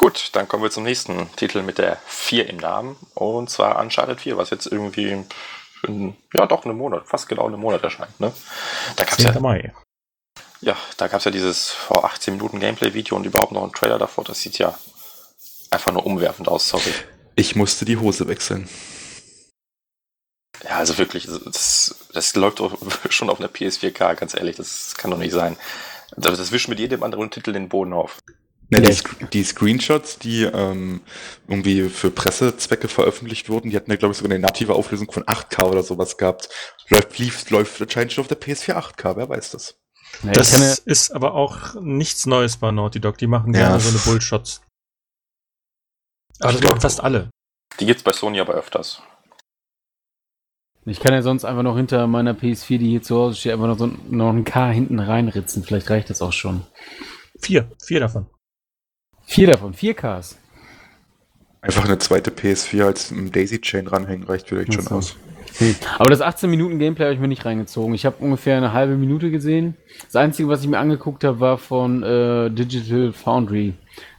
Gut, 0.03 0.31
dann 0.33 0.49
kommen 0.49 0.65
wir 0.65 0.71
zum 0.73 0.83
nächsten 0.83 1.31
Titel 1.37 1.63
mit 1.63 1.79
der 1.79 1.97
4 2.07 2.49
im 2.49 2.57
Namen. 2.57 2.97
Und 3.15 3.51
zwar 3.51 3.79
Uncharted 3.79 4.21
4, 4.21 4.37
was 4.37 4.51
jetzt 4.51 4.67
irgendwie 4.67 5.25
in, 5.87 6.17
ja 6.35 6.45
doch 6.47 6.65
einen 6.65 6.77
Monat, 6.77 7.07
fast 7.07 7.29
genau 7.29 7.47
einen 7.47 7.61
Monat 7.61 7.85
erscheint. 7.85 8.19
Ne? 8.19 8.33
Da 8.97 9.05
gab's 9.05 9.23
ja, 9.23 9.39
Mai. 9.39 9.73
Ja, 10.61 10.77
da 10.97 11.07
gab 11.07 11.21
es 11.21 11.25
ja 11.25 11.31
dieses 11.31 11.71
vor 11.71 12.05
18 12.05 12.35
Minuten 12.35 12.59
Gameplay-Video 12.59 13.17
und 13.17 13.27
überhaupt 13.27 13.53
noch 13.53 13.63
einen 13.63 13.73
Trailer 13.73 14.01
davor. 14.01 14.25
Das 14.25 14.41
sieht 14.41 14.59
ja 14.59 14.77
einfach 15.71 15.93
nur 15.93 16.05
umwerfend 16.05 16.49
aus, 16.49 16.69
sorry. 16.69 16.93
Ich 17.37 17.55
musste 17.55 17.85
die 17.85 17.99
Hose 17.99 18.27
wechseln. 18.27 18.69
Ja, 20.65 20.79
also 20.79 20.99
wirklich, 20.99 21.29
das, 21.29 21.95
das 22.13 22.35
läuft 22.35 22.61
schon 23.11 23.31
auf 23.31 23.39
einer 23.39 23.49
PS4K, 23.49 24.17
ganz 24.17 24.35
ehrlich, 24.35 24.57
das 24.57 24.97
kann 24.97 25.13
doch 25.13 25.19
nicht 25.19 25.33
sein. 25.33 25.57
Das, 26.17 26.39
das 26.39 26.51
wischt 26.51 26.67
mit 26.67 26.81
jedem 26.81 27.05
anderen 27.05 27.31
Titel 27.31 27.53
den 27.53 27.69
Boden 27.69 27.93
auf. 27.93 28.19
Ja, 28.73 28.81
die, 28.81 29.27
die, 29.33 29.45
Screenshots, 29.45 30.19
die 30.19 30.45
ähm, 30.45 31.03
irgendwie 31.47 31.91
für 31.91 32.11
Pressezwecke 32.11 32.89
veröffentlicht 32.89 33.51
wurden, 33.51 33.69
die 33.69 33.77
hatten 33.77 33.91
ja, 33.91 33.99
glaube 33.99 34.13
ich, 34.13 34.19
sogar 34.19 34.33
eine 34.33 34.41
native 34.41 34.75
Auflösung 34.75 35.13
von 35.13 35.25
8K 35.25 35.65
oder 35.65 35.83
sowas 35.83 36.17
gehabt. 36.17 36.49
Läuft, 36.89 37.19
lief, 37.19 37.51
läuft 37.51 37.83
anscheinend 37.83 38.13
schon 38.13 38.23
auf 38.23 38.29
der 38.29 38.41
PS4 38.41 38.75
8K, 38.75 39.17
wer 39.17 39.29
weiß 39.29 39.51
das. 39.51 39.77
Nee, 40.23 40.33
das 40.33 40.53
kenne... 40.53 40.75
ist 40.87 41.11
aber 41.11 41.35
auch 41.35 41.75
nichts 41.83 42.25
Neues 42.25 42.57
bei 42.57 42.71
Naughty 42.71 42.99
Dog. 42.99 43.19
Die 43.19 43.27
machen 43.27 43.53
gerne 43.53 43.75
ja. 43.75 43.81
so 43.81 43.91
eine 43.91 43.99
Bullshots. 43.99 44.63
Aber 46.41 46.53
das 46.53 46.63
machen 46.63 46.81
fast 46.81 47.03
alle. 47.03 47.31
Die 47.79 47.87
gibt's 47.87 48.03
bei 48.03 48.13
Sony 48.13 48.41
aber 48.41 48.55
öfters. 48.55 49.03
Ich 50.85 50.99
kann 50.99 51.13
ja 51.13 51.23
sonst 51.23 51.45
einfach 51.45 51.63
noch 51.63 51.77
hinter 51.77 52.07
meiner 52.07 52.33
PS4, 52.33 52.79
die 52.79 52.89
hier 52.89 53.03
zu 53.03 53.17
Hause 53.17 53.37
steht, 53.37 53.53
einfach 53.53 53.69
noch, 53.69 53.79
so, 53.79 53.87
noch 54.09 54.31
ein 54.31 54.45
K 54.45 54.71
hinten 54.71 54.99
reinritzen. 54.99 55.63
Vielleicht 55.63 55.91
reicht 55.91 56.11
das 56.11 56.23
auch 56.23 56.33
schon. 56.33 56.67
Vier. 57.39 57.71
Vier 57.85 58.01
davon. 58.01 58.27
Vier 59.33 59.47
davon. 59.47 59.73
Vier 59.73 59.95
Ks. 59.95 60.39
Einfach 61.63 61.85
eine 61.85 61.99
zweite 61.99 62.31
PS4 62.31 62.85
als 62.85 63.15
Daisy-Chain 63.15 63.87
ranhängen 63.87 64.25
reicht 64.25 64.49
vielleicht 64.49 64.75
schon 64.75 64.87
aus. 64.89 65.17
Hm. 65.59 65.75
Aber 65.99 66.11
das 66.11 66.21
18 66.21 66.51
Minuten 66.51 66.79
Gameplay 66.79 67.05
habe 67.05 67.15
ich 67.15 67.21
mir 67.21 67.29
nicht 67.29 67.45
reingezogen. 67.45 67.95
Ich 67.95 68.05
habe 68.05 68.17
ungefähr 68.21 68.57
eine 68.57 68.73
halbe 68.73 68.97
Minute 68.97 69.31
gesehen. 69.31 69.77
Das 70.05 70.17
Einzige, 70.17 70.49
was 70.49 70.63
ich 70.63 70.69
mir 70.69 70.79
angeguckt 70.79 71.25
habe, 71.25 71.41
war 71.41 71.59
von 71.59 72.03
äh, 72.03 72.51
Digital 72.51 73.13
Foundry. 73.13 73.75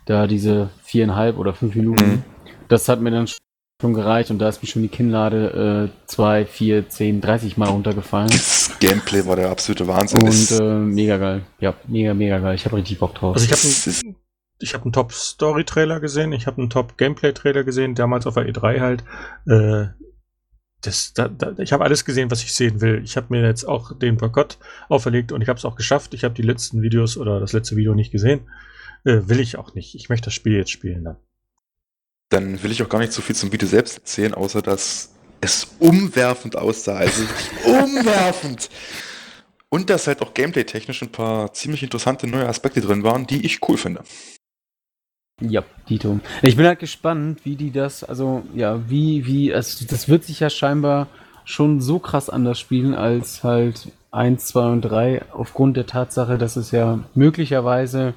Da 0.06 0.26
diese 0.26 0.70
viereinhalb 0.84 1.38
oder 1.38 1.54
fünf 1.54 1.76
Minuten. 1.76 2.06
Mhm. 2.06 2.24
Das 2.68 2.90
hat 2.90 3.02
mir 3.02 3.12
dann 3.12 3.28
schon 3.28 3.94
gereicht 3.94 4.32
und 4.32 4.40
da 4.40 4.50
ist 4.50 4.64
mir 4.64 4.70
schon 4.70 4.82
die 4.82 4.88
Kinnlade 4.88 5.92
äh, 5.92 6.08
2, 6.08 6.46
4, 6.46 6.90
10, 6.90 7.22
30 7.22 7.58
Mal 7.58 7.70
runtergefallen. 7.70 8.30
Das 8.30 8.72
Gameplay 8.80 9.26
war 9.26 9.36
der 9.36 9.50
absolute 9.50 9.88
Wahnsinn. 9.88 10.24
Und 10.24 10.52
äh, 10.52 10.64
mega 10.64 11.18
geil. 11.18 11.42
Ja, 11.60 11.74
mega, 11.88 12.14
mega 12.14 12.40
geil. 12.40 12.56
Ich 12.56 12.66
habe 12.66 12.78
richtig 12.78 13.00
Bock 13.00 13.14
drauf. 13.16 13.36
Also 13.36 13.46
ich 13.46 13.52
habe 13.52 14.16
ich 14.64 14.74
hab 14.74 14.84
einen 14.84 14.94
Top-Story-Trailer 14.94 16.00
gesehen, 16.00 16.32
ich 16.32 16.48
habe 16.48 16.62
einen 16.62 16.70
Top-Gameplay-Trailer 16.70 17.64
gesehen, 17.64 17.96
damals 17.96 18.26
auf 18.26 18.36
der 18.36 18.48
E3 18.48 18.80
halt. 18.80 19.04
Äh, 19.46 19.88
das, 20.82 21.14
da, 21.14 21.28
da, 21.28 21.54
ich 21.60 21.72
habe 21.72 21.84
alles 21.84 22.06
gesehen, 22.06 22.30
was 22.32 22.44
ich 22.44 22.54
sehen 22.54 22.82
will. 22.82 23.02
Ich 23.04 23.16
habe 23.16 23.28
mir 23.30 23.46
jetzt 23.46 23.66
auch 23.66 23.98
den 23.98 24.18
Boykott 24.18 24.58
auferlegt 24.90 25.32
und 25.32 25.42
ich 25.42 25.50
habe 25.50 25.58
es 25.58 25.66
auch 25.66 25.76
geschafft. 25.76 26.14
Ich 26.14 26.24
habe 26.24 26.34
die 26.34 26.42
letzten 26.42 26.82
Videos 26.82 27.18
oder 27.18 27.40
das 27.40 27.54
letzte 27.54 27.76
Video 27.76 27.94
nicht 27.94 28.12
gesehen. 28.12 28.50
Äh, 29.06 29.22
will 29.28 29.40
ich 29.40 29.58
auch 29.58 29.76
nicht. 29.76 29.96
Ich 29.96 30.10
möchte 30.10 30.26
das 30.26 30.34
Spiel 30.34 30.58
jetzt 30.58 30.72
spielen 30.72 31.04
dann. 31.04 31.18
Dann 32.30 32.64
will 32.64 32.72
ich 32.72 32.82
auch 32.84 32.90
gar 32.90 33.00
nicht 33.00 33.14
so 33.14 33.22
viel 33.22 33.36
zum 33.36 33.52
Video 33.52 33.68
selbst 33.68 34.00
erzählen, 34.00 34.34
außer 34.34 34.62
dass 34.62 35.14
es 35.42 35.68
umwerfend 35.80 36.56
aussah. 36.56 36.98
Also 36.98 37.24
umwerfend! 37.66 38.70
Und 39.70 39.90
dass 39.90 40.06
halt 40.06 40.22
auch 40.22 40.34
gameplay-technisch 40.34 41.02
ein 41.02 41.12
paar 41.12 41.52
ziemlich 41.54 41.82
interessante 41.82 42.28
neue 42.28 42.48
Aspekte 42.48 42.80
drin 42.82 43.04
waren, 43.04 43.26
die 43.26 43.46
ich 43.46 43.68
cool 43.68 43.78
finde. 43.78 44.04
Ja, 45.42 45.64
Dito. 45.90 46.20
Ich 46.42 46.56
bin 46.56 46.66
halt 46.66 46.80
gespannt, 46.80 47.42
wie 47.44 47.56
die 47.56 47.72
das, 47.72 48.04
also 48.04 48.44
ja, 48.54 48.90
wie, 48.90 49.26
wie, 49.26 49.54
also 49.54 49.86
das 49.90 50.08
wird 50.08 50.24
sich 50.24 50.40
ja 50.40 50.50
scheinbar 50.50 51.08
schon 51.46 51.82
so 51.82 52.00
krass 52.00 52.30
anders 52.30 52.60
spielen 52.60 52.94
als 52.94 53.44
halt 53.44 53.92
1, 54.12 54.46
2 54.46 54.66
und 54.68 54.82
3, 54.82 55.24
aufgrund 55.32 55.76
der 55.76 55.88
Tatsache, 55.88 56.38
dass 56.38 56.56
es 56.56 56.72
ja 56.72 57.00
möglicherweise 57.16 58.14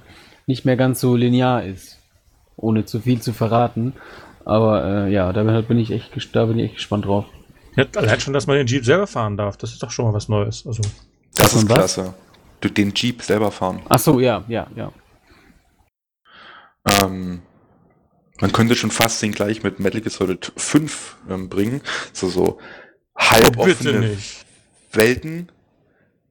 nicht 0.46 0.64
mehr 0.64 0.76
ganz 0.76 1.00
so 1.00 1.16
linear 1.16 1.64
ist. 1.64 1.98
Ohne 2.56 2.84
zu 2.84 3.00
viel 3.00 3.20
zu 3.20 3.32
verraten. 3.32 3.94
Aber 4.44 4.84
äh, 4.84 5.12
ja, 5.12 5.32
da 5.32 5.42
bin 5.42 5.78
ich 5.78 5.90
echt, 5.90 6.12
da 6.34 6.44
bin 6.44 6.58
ich 6.58 6.66
echt 6.66 6.74
gespannt 6.76 7.06
drauf. 7.06 7.24
Ja, 7.76 7.84
allein 7.96 8.20
schon, 8.20 8.32
dass 8.32 8.46
man 8.46 8.56
den 8.56 8.66
Jeep 8.66 8.84
selber 8.84 9.06
fahren 9.06 9.36
darf, 9.36 9.56
das 9.56 9.72
ist 9.72 9.82
doch 9.82 9.90
schon 9.90 10.06
mal 10.06 10.14
was 10.14 10.28
Neues. 10.28 10.66
Also, 10.66 10.82
das, 11.34 11.52
das 11.52 11.54
ist 11.54 11.66
klasse. 11.66 12.14
Du 12.60 12.70
den 12.70 12.94
Jeep 12.94 13.22
selber 13.22 13.50
fahren. 13.50 13.80
Ach 13.88 13.98
so, 13.98 14.20
ja, 14.20 14.44
ja, 14.48 14.66
ja. 14.76 14.92
Ähm, 16.86 17.42
man 18.40 18.52
könnte 18.52 18.74
schon 18.74 18.90
fast 18.90 19.22
den 19.22 19.32
gleich 19.32 19.62
mit 19.62 19.80
Metal 19.80 20.00
Gear 20.00 20.10
Solid 20.10 20.52
5 20.56 21.16
ähm, 21.30 21.48
bringen. 21.48 21.80
So, 22.12 22.28
so 22.28 22.58
halboffene 23.16 24.16
Welten 24.92 25.50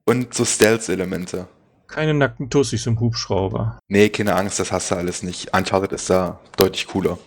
und 0.05 0.33
so 0.33 0.45
Stealth-Elemente. 0.45 1.47
Keine 1.87 2.13
nackten 2.13 2.49
Tussis 2.49 2.85
im 2.87 2.99
Hubschrauber. 2.99 3.79
Nee, 3.87 4.09
keine 4.09 4.35
Angst, 4.35 4.59
das 4.59 4.71
hast 4.71 4.91
du 4.91 4.95
alles 4.95 5.23
nicht. 5.23 5.55
Uncharted 5.55 5.91
ist 5.91 6.09
da 6.09 6.39
deutlich 6.57 6.87
cooler. 6.87 7.17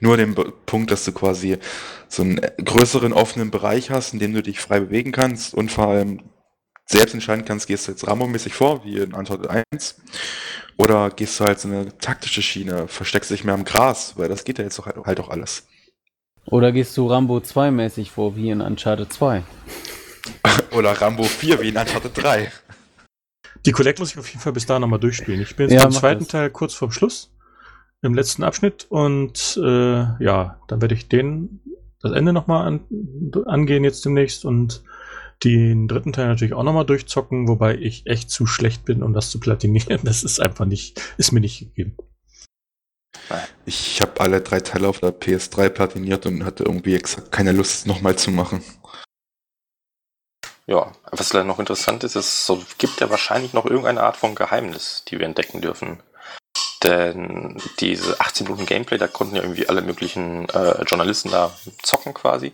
Nur 0.00 0.16
den 0.16 0.34
Punkt, 0.66 0.90
dass 0.90 1.04
du 1.04 1.12
quasi 1.12 1.58
so 2.08 2.22
einen 2.22 2.40
größeren 2.62 3.12
offenen 3.12 3.50
Bereich 3.50 3.90
hast, 3.90 4.12
in 4.12 4.18
dem 4.18 4.34
du 4.34 4.42
dich 4.42 4.60
frei 4.60 4.80
bewegen 4.80 5.12
kannst 5.12 5.54
und 5.54 5.72
vor 5.72 5.88
allem 5.88 6.20
selbst 6.84 7.14
entscheiden 7.14 7.44
kannst, 7.44 7.66
gehst 7.66 7.88
du 7.88 7.92
jetzt 7.92 8.06
Rambo-mäßig 8.06 8.54
vor, 8.54 8.84
wie 8.84 8.98
in 8.98 9.12
Uncharted 9.12 9.50
1, 9.72 9.96
oder 10.76 11.10
gehst 11.10 11.40
du 11.40 11.44
halt 11.44 11.58
so 11.58 11.68
eine 11.68 11.96
taktische 11.98 12.42
Schiene, 12.42 12.88
versteckst 12.88 13.30
dich 13.30 13.44
mehr 13.44 13.54
im 13.54 13.64
Gras, 13.64 14.14
weil 14.16 14.28
das 14.28 14.44
geht 14.44 14.58
ja 14.58 14.64
jetzt 14.64 14.84
halt, 14.84 14.96
halt 15.04 15.20
auch 15.20 15.30
alles. 15.30 15.66
Oder 16.46 16.70
gehst 16.72 16.96
du 16.96 17.08
Rambo 17.08 17.38
2-mäßig 17.38 18.10
vor, 18.10 18.36
wie 18.36 18.50
in 18.50 18.60
Uncharted 18.60 19.12
2? 19.12 19.42
oder 20.72 20.92
Rambo 20.92 21.24
4, 21.24 21.60
wie 21.60 21.68
in 21.68 21.76
Uncharted 21.76 22.12
3. 22.14 22.52
Die 23.64 23.72
Collect 23.72 23.98
muss 23.98 24.12
ich 24.12 24.18
auf 24.18 24.28
jeden 24.28 24.40
Fall 24.40 24.52
bis 24.52 24.66
da 24.66 24.78
nochmal 24.78 25.00
durchspielen. 25.00 25.40
Ich 25.40 25.56
bin 25.56 25.68
jetzt 25.68 25.80
ja, 25.80 25.82
beim 25.82 25.92
zweiten 25.92 26.20
das. 26.20 26.28
Teil 26.28 26.50
kurz 26.50 26.74
vorm 26.74 26.92
Schluss, 26.92 27.32
im 28.02 28.14
letzten 28.14 28.44
Abschnitt, 28.44 28.86
und 28.88 29.58
äh, 29.60 30.22
ja, 30.22 30.60
dann 30.68 30.80
werde 30.80 30.94
ich 30.94 31.08
den, 31.08 31.60
das 32.00 32.12
Ende 32.12 32.32
nochmal 32.32 32.66
an, 32.66 32.80
angehen 33.46 33.82
jetzt 33.82 34.04
demnächst 34.04 34.44
und 34.44 34.84
den 35.44 35.88
dritten 35.88 36.12
Teil 36.12 36.28
natürlich 36.28 36.54
auch 36.54 36.62
nochmal 36.62 36.86
durchzocken, 36.86 37.48
wobei 37.48 37.76
ich 37.76 38.06
echt 38.06 38.30
zu 38.30 38.46
schlecht 38.46 38.84
bin, 38.84 39.02
um 39.02 39.12
das 39.12 39.30
zu 39.30 39.38
platinieren. 39.40 40.00
Das 40.04 40.24
ist 40.24 40.40
einfach 40.40 40.64
nicht, 40.64 41.00
ist 41.18 41.32
mir 41.32 41.40
nicht 41.40 41.58
gegeben. 41.58 41.96
Ich 43.64 44.00
habe 44.00 44.20
alle 44.20 44.40
drei 44.40 44.60
Teile 44.60 44.88
auf 44.88 45.00
der 45.00 45.10
PS3 45.10 45.68
platiniert 45.70 46.26
und 46.26 46.44
hatte 46.44 46.64
irgendwie 46.64 46.94
exakt 46.94 47.32
keine 47.32 47.52
Lust, 47.52 47.86
nochmal 47.86 48.16
zu 48.16 48.30
machen. 48.30 48.62
Ja, 50.66 50.92
was 51.12 51.32
leider 51.32 51.44
noch 51.44 51.60
interessant 51.60 52.02
ist, 52.02 52.16
es 52.16 52.50
gibt 52.78 53.00
ja 53.00 53.08
wahrscheinlich 53.08 53.52
noch 53.52 53.66
irgendeine 53.66 54.02
Art 54.02 54.16
von 54.16 54.34
Geheimnis, 54.34 55.04
die 55.06 55.18
wir 55.18 55.26
entdecken 55.26 55.60
dürfen. 55.60 56.02
Denn 56.86 57.60
diese 57.80 58.20
18 58.20 58.46
Minuten 58.46 58.64
Gameplay, 58.64 58.96
da 58.96 59.08
konnten 59.08 59.34
ja 59.34 59.42
irgendwie 59.42 59.68
alle 59.68 59.82
möglichen 59.82 60.48
äh, 60.50 60.82
Journalisten 60.84 61.30
da 61.30 61.52
zocken 61.82 62.14
quasi. 62.14 62.52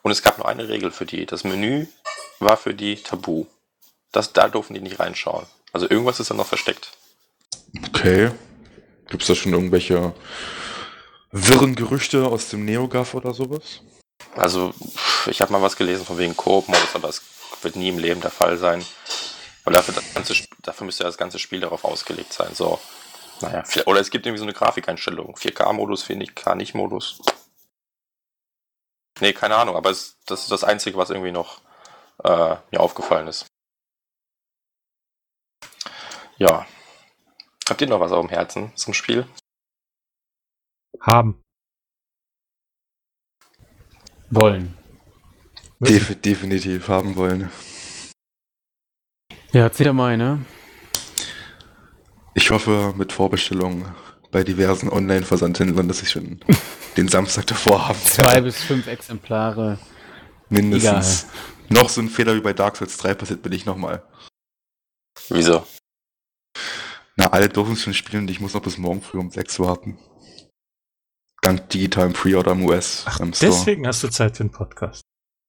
Und 0.00 0.10
es 0.10 0.22
gab 0.22 0.38
nur 0.38 0.48
eine 0.48 0.68
Regel 0.68 0.90
für 0.90 1.04
die. 1.04 1.26
Das 1.26 1.44
Menü 1.44 1.86
war 2.40 2.56
für 2.56 2.72
die 2.72 2.96
tabu. 2.96 3.44
Das, 4.10 4.32
da 4.32 4.48
durften 4.48 4.72
die 4.72 4.80
nicht 4.80 5.00
reinschauen. 5.00 5.44
Also 5.72 5.88
irgendwas 5.90 6.18
ist 6.18 6.30
da 6.30 6.34
noch 6.34 6.46
versteckt. 6.46 6.92
Okay. 7.88 8.30
Gibt 9.10 9.22
es 9.22 9.28
da 9.28 9.34
schon 9.34 9.52
irgendwelche 9.52 10.14
wirren 11.30 11.74
Gerüchte 11.74 12.26
aus 12.26 12.48
dem 12.48 12.64
NeoGAF 12.64 13.12
oder 13.12 13.34
sowas? 13.34 13.82
Also, 14.34 14.72
ich 15.26 15.42
habe 15.42 15.52
mal 15.52 15.60
was 15.60 15.76
gelesen 15.76 16.06
von 16.06 16.16
wegen 16.16 16.36
Koop-Modus, 16.36 16.94
aber 16.94 17.08
es 17.10 17.20
wird 17.60 17.76
nie 17.76 17.90
im 17.90 17.98
Leben 17.98 18.22
der 18.22 18.30
Fall 18.30 18.56
sein. 18.56 18.82
Weil 19.64 19.74
dafür, 19.74 19.94
das 19.94 20.14
ganze, 20.14 20.34
dafür 20.62 20.86
müsste 20.86 21.02
ja 21.02 21.08
das 21.08 21.18
ganze 21.18 21.38
Spiel 21.38 21.60
darauf 21.60 21.84
ausgelegt 21.84 22.32
sein. 22.32 22.54
So, 22.54 22.78
naja, 23.44 23.64
oder 23.86 24.00
es 24.00 24.10
gibt 24.10 24.26
irgendwie 24.26 24.38
so 24.38 24.44
eine 24.44 24.52
Grafikeinstellung. 24.52 25.36
4K-Modus, 25.36 26.04
4K-Nicht-Modus. 26.04 27.22
Nee, 29.20 29.32
keine 29.32 29.56
Ahnung, 29.56 29.76
aber 29.76 29.90
es, 29.90 30.18
das 30.26 30.42
ist 30.42 30.50
das 30.50 30.64
Einzige, 30.64 30.96
was 30.96 31.10
irgendwie 31.10 31.32
noch 31.32 31.60
äh, 32.22 32.56
mir 32.70 32.80
aufgefallen 32.80 33.28
ist. 33.28 33.46
Ja. 36.36 36.66
Habt 37.68 37.80
ihr 37.80 37.86
noch 37.86 38.00
was 38.00 38.12
auf 38.12 38.26
dem 38.26 38.30
Herzen 38.30 38.72
zum 38.76 38.92
Spiel? 38.92 39.26
Haben. 41.00 41.40
Wollen. 44.30 44.76
Def 45.78 46.20
definitiv 46.20 46.88
haben 46.88 47.16
wollen. 47.16 47.50
Ja, 49.52 49.62
erzähl 49.62 49.92
mal, 49.92 50.16
ne? 50.16 50.44
Ich 52.34 52.50
hoffe 52.50 52.94
mit 52.96 53.12
Vorbestellung 53.12 53.84
bei 54.32 54.42
diversen 54.42 54.88
Online-Versandhändlern, 54.88 55.86
dass 55.86 56.02
ich 56.02 56.10
schon 56.10 56.40
den 56.96 57.08
Samstag 57.08 57.46
davor 57.46 57.88
habe. 57.88 57.98
Zwei 58.02 58.40
bis 58.40 58.62
fünf 58.62 58.88
Exemplare. 58.88 59.78
Mindestens. 60.48 61.24
Egal. 61.24 61.82
Noch 61.82 61.88
so 61.88 62.00
ein 62.00 62.08
Fehler 62.08 62.34
wie 62.34 62.40
bei 62.40 62.52
Dark 62.52 62.76
Souls 62.76 62.96
3 62.98 63.14
passiert 63.14 63.42
bin 63.42 63.52
ich 63.52 63.64
nochmal. 63.64 64.02
Wieso? 65.28 65.66
Na, 67.16 67.28
alle 67.28 67.48
dürfen 67.48 67.76
schon 67.76 67.94
spielen 67.94 68.24
und 68.24 68.30
ich 68.30 68.40
muss 68.40 68.54
noch 68.54 68.62
bis 68.62 68.76
morgen 68.76 69.00
früh 69.00 69.18
um 69.18 69.30
6 69.30 69.60
warten. 69.60 69.96
Dank 71.40 71.68
digitalem 71.70 72.12
Pre-Order 72.12 72.52
am 72.52 72.64
US. 72.64 73.04
Ach, 73.06 73.20
deswegen 73.40 73.86
hast 73.86 74.02
du 74.02 74.08
Zeit 74.08 74.36
für 74.36 74.42
einen 74.42 74.50
Podcast. 74.50 75.02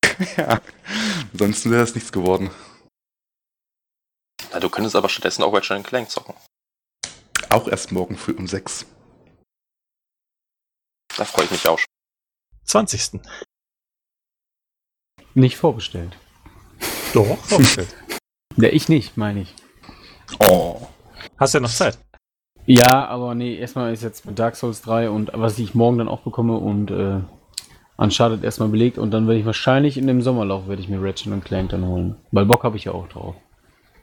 ja, 0.37 0.61
ansonsten 1.33 1.71
wäre 1.71 1.81
das 1.81 1.95
nichts 1.95 2.11
geworden. 2.11 2.51
Na, 4.51 4.59
du 4.59 4.69
könntest 4.69 4.95
aber 4.95 5.09
stattdessen 5.09 5.43
auch 5.43 5.53
Ratchet 5.53 5.83
Clank 5.83 6.09
zocken. 6.09 6.35
Auch 7.49 7.67
erst 7.67 7.91
morgen 7.91 8.15
früh 8.15 8.33
um 8.33 8.47
6. 8.47 8.85
Da 11.17 11.25
freue 11.25 11.45
ich 11.45 11.51
mich 11.51 11.67
auch 11.67 11.79
schon. 11.79 11.87
20. 12.65 13.21
Nicht 15.33 15.57
vorbestellt. 15.57 16.17
Doch, 17.13 17.37
vorbestellt. 17.37 17.95
ja, 18.57 18.69
ich 18.69 18.89
nicht, 18.89 19.17
meine 19.17 19.41
ich. 19.41 19.53
Oh. 20.39 20.87
Hast 21.37 21.53
ja 21.53 21.59
noch 21.59 21.69
Zeit. 21.69 21.97
Ja, 22.65 23.05
aber 23.07 23.35
nee, 23.35 23.55
erstmal 23.57 23.93
ist 23.93 24.01
jetzt 24.01 24.25
mit 24.25 24.39
Dark 24.39 24.55
Souls 24.55 24.81
3 24.81 25.09
und 25.09 25.31
was 25.33 25.59
ich 25.59 25.75
morgen 25.75 25.99
dann 25.99 26.07
auch 26.07 26.21
bekomme 26.21 26.57
und 26.57 26.89
äh, 26.89 27.21
Uncharted 27.97 28.43
erstmal 28.43 28.69
belegt 28.69 28.97
und 28.97 29.11
dann 29.11 29.27
werde 29.27 29.39
ich 29.39 29.45
wahrscheinlich 29.45 29.97
in 29.97 30.07
dem 30.07 30.21
Sommerlauf 30.21 30.67
werde 30.67 30.81
ich 30.81 30.89
mir 30.89 31.01
Ratchet 31.01 31.45
Clank 31.45 31.69
dann 31.69 31.85
holen. 31.85 32.15
Weil 32.31 32.45
Bock 32.45 32.63
habe 32.63 32.77
ich 32.77 32.85
ja 32.85 32.93
auch 32.93 33.07
drauf. 33.07 33.35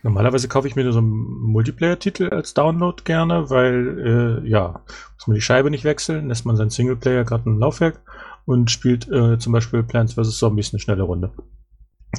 Normalerweise 0.03 0.49
kaufe 0.49 0.67
ich 0.67 0.75
mir 0.75 0.91
so 0.93 0.99
einen 0.99 1.13
Multiplayer-Titel 1.13 2.31
als 2.31 2.55
Download 2.55 3.03
gerne, 3.05 3.51
weil, 3.51 4.43
äh, 4.45 4.49
ja, 4.49 4.83
muss 5.17 5.27
man 5.29 5.37
die 5.37 5.41
Scheibe 5.41 5.71
nicht 5.71 5.85
wechseln, 5.85 6.29
lässt 6.29 6.45
man 6.45 6.57
seinen 6.57 6.71
Singleplayer 6.71 7.25
gerade 7.25 7.49
ein 7.49 7.59
Laufwerk 7.59 8.01
und 8.45 8.71
spielt 8.71 9.09
äh, 9.09 9.39
zum 9.39 9.53
Beispiel 9.53 9.85
Plants 9.85 10.15
vs. 10.15 10.39
Zombies 10.39 10.73
eine 10.73 10.81
schnelle 10.81 11.05
Runde. 11.05 11.31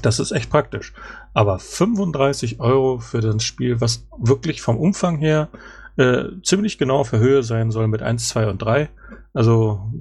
Das 0.02 0.20
ist 0.20 0.32
echt 0.32 0.50
praktisch. 0.50 0.94
Aber 1.34 1.60
35 1.60 2.60
Euro 2.62 3.00
für 3.00 3.20
das 3.20 3.44
Spiel, 3.44 3.82
was 3.82 4.08
wirklich 4.18 4.62
vom 4.62 4.78
Umfang 4.78 5.18
her 5.18 5.50
äh, 5.98 6.24
ziemlich 6.42 6.78
genau 6.78 7.00
auf 7.00 7.12
der 7.12 7.20
Höhe 7.20 7.44
sein 7.44 7.70
soll 7.70 7.88
mit 7.88 8.02
1, 8.02 8.30
2 8.30 8.50
und 8.50 8.62
3. 8.62 8.90
Also 9.34 9.92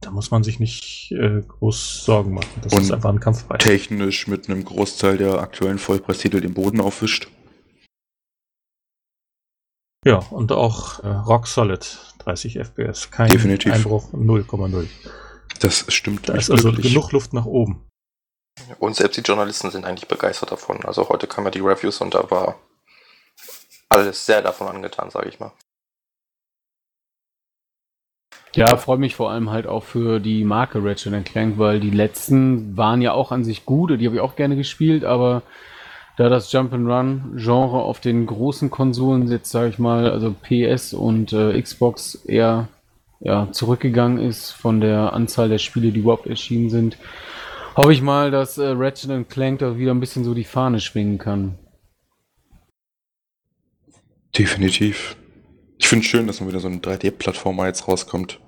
da 0.00 0.10
muss 0.10 0.30
man 0.30 0.44
sich 0.44 0.60
nicht 0.60 1.12
äh, 1.12 1.42
groß 1.42 2.04
Sorgen 2.04 2.34
machen. 2.34 2.48
Das 2.62 2.72
und 2.72 2.82
ist 2.82 2.92
einfach 2.92 3.10
ein 3.10 3.20
Kampfpreis. 3.20 3.58
Technisch 3.58 4.26
mit 4.26 4.48
einem 4.48 4.64
Großteil 4.64 5.18
der 5.18 5.40
aktuellen 5.40 5.78
Vollpreistitel 5.78 6.40
den 6.40 6.54
Boden 6.54 6.80
aufwischt. 6.80 7.28
Ja, 10.04 10.18
und 10.30 10.52
auch 10.52 11.02
äh, 11.02 11.08
Rock 11.08 11.48
Solid 11.48 11.98
30 12.20 12.58
FPS. 12.58 13.10
Kein 13.10 13.30
Definitiv. 13.30 13.72
Einbruch 13.72 14.12
0,0. 14.12 14.86
Das 15.60 15.84
stimmt. 15.92 16.28
Da 16.28 16.34
ist 16.34 16.50
also 16.50 16.70
glücklich. 16.70 16.94
genug 16.94 17.12
Luft 17.12 17.32
nach 17.32 17.46
oben. 17.46 17.84
Und 18.78 18.96
selbst 18.96 19.16
die 19.16 19.22
Journalisten 19.22 19.70
sind 19.70 19.84
eigentlich 19.84 20.08
begeistert 20.08 20.52
davon. 20.52 20.84
Also 20.84 21.08
heute 21.08 21.26
kamen 21.26 21.48
ja 21.48 21.50
die 21.50 21.60
Reviews 21.60 22.00
und 22.00 22.14
da 22.14 22.30
war 22.30 22.56
alles 23.88 24.24
sehr 24.24 24.42
davon 24.42 24.68
angetan, 24.68 25.10
sage 25.10 25.28
ich 25.28 25.40
mal. 25.40 25.52
Ja, 28.58 28.76
freue 28.76 28.98
mich 28.98 29.14
vor 29.14 29.30
allem 29.30 29.50
halt 29.50 29.66
auch 29.66 29.84
für 29.84 30.20
die 30.20 30.44
Marke 30.44 30.82
Ratchet 30.82 31.24
Clank, 31.24 31.58
weil 31.58 31.80
die 31.80 31.90
letzten 31.90 32.76
waren 32.76 33.00
ja 33.00 33.12
auch 33.12 33.30
an 33.30 33.44
sich 33.44 33.64
gut, 33.64 33.90
die 33.90 34.06
habe 34.06 34.16
ich 34.16 34.20
auch 34.20 34.36
gerne 34.36 34.56
gespielt, 34.56 35.04
aber 35.04 35.42
da 36.16 36.28
das 36.28 36.52
Jump'n'Run-Genre 36.52 37.80
auf 37.80 38.00
den 38.00 38.26
großen 38.26 38.70
Konsolen 38.70 39.30
jetzt, 39.30 39.50
sage 39.50 39.68
ich 39.68 39.78
mal, 39.78 40.10
also 40.10 40.34
PS 40.42 40.92
und 40.92 41.32
äh, 41.32 41.60
Xbox 41.62 42.16
eher 42.16 42.68
ja, 43.20 43.48
zurückgegangen 43.52 44.18
ist 44.18 44.50
von 44.50 44.80
der 44.80 45.12
Anzahl 45.12 45.48
der 45.48 45.58
Spiele, 45.58 45.92
die 45.92 46.00
überhaupt 46.00 46.26
erschienen 46.26 46.70
sind, 46.70 46.98
hoffe 47.76 47.92
ich 47.92 48.02
mal, 48.02 48.32
dass 48.32 48.58
äh, 48.58 48.66
Ratchet 48.70 49.28
Clank 49.28 49.60
da 49.60 49.78
wieder 49.78 49.92
ein 49.92 50.00
bisschen 50.00 50.24
so 50.24 50.34
die 50.34 50.44
Fahne 50.44 50.80
schwingen 50.80 51.18
kann. 51.18 51.56
Definitiv. 54.36 55.16
Ich 55.78 55.88
finde 55.88 56.04
es 56.04 56.10
schön, 56.10 56.26
dass 56.26 56.40
man 56.40 56.48
wieder 56.48 56.60
so 56.60 56.68
eine 56.68 56.78
3D-Plattformer 56.78 57.66
jetzt 57.66 57.86
rauskommt. 57.86 58.40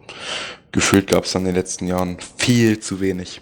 Gefühlt 0.73 1.09
gab 1.09 1.25
es 1.25 1.33
dann 1.33 1.43
in 1.43 1.47
den 1.47 1.55
letzten 1.57 1.87
Jahren 1.87 2.19
viel 2.37 2.81
zu 2.81 3.01
wenig. 3.01 3.41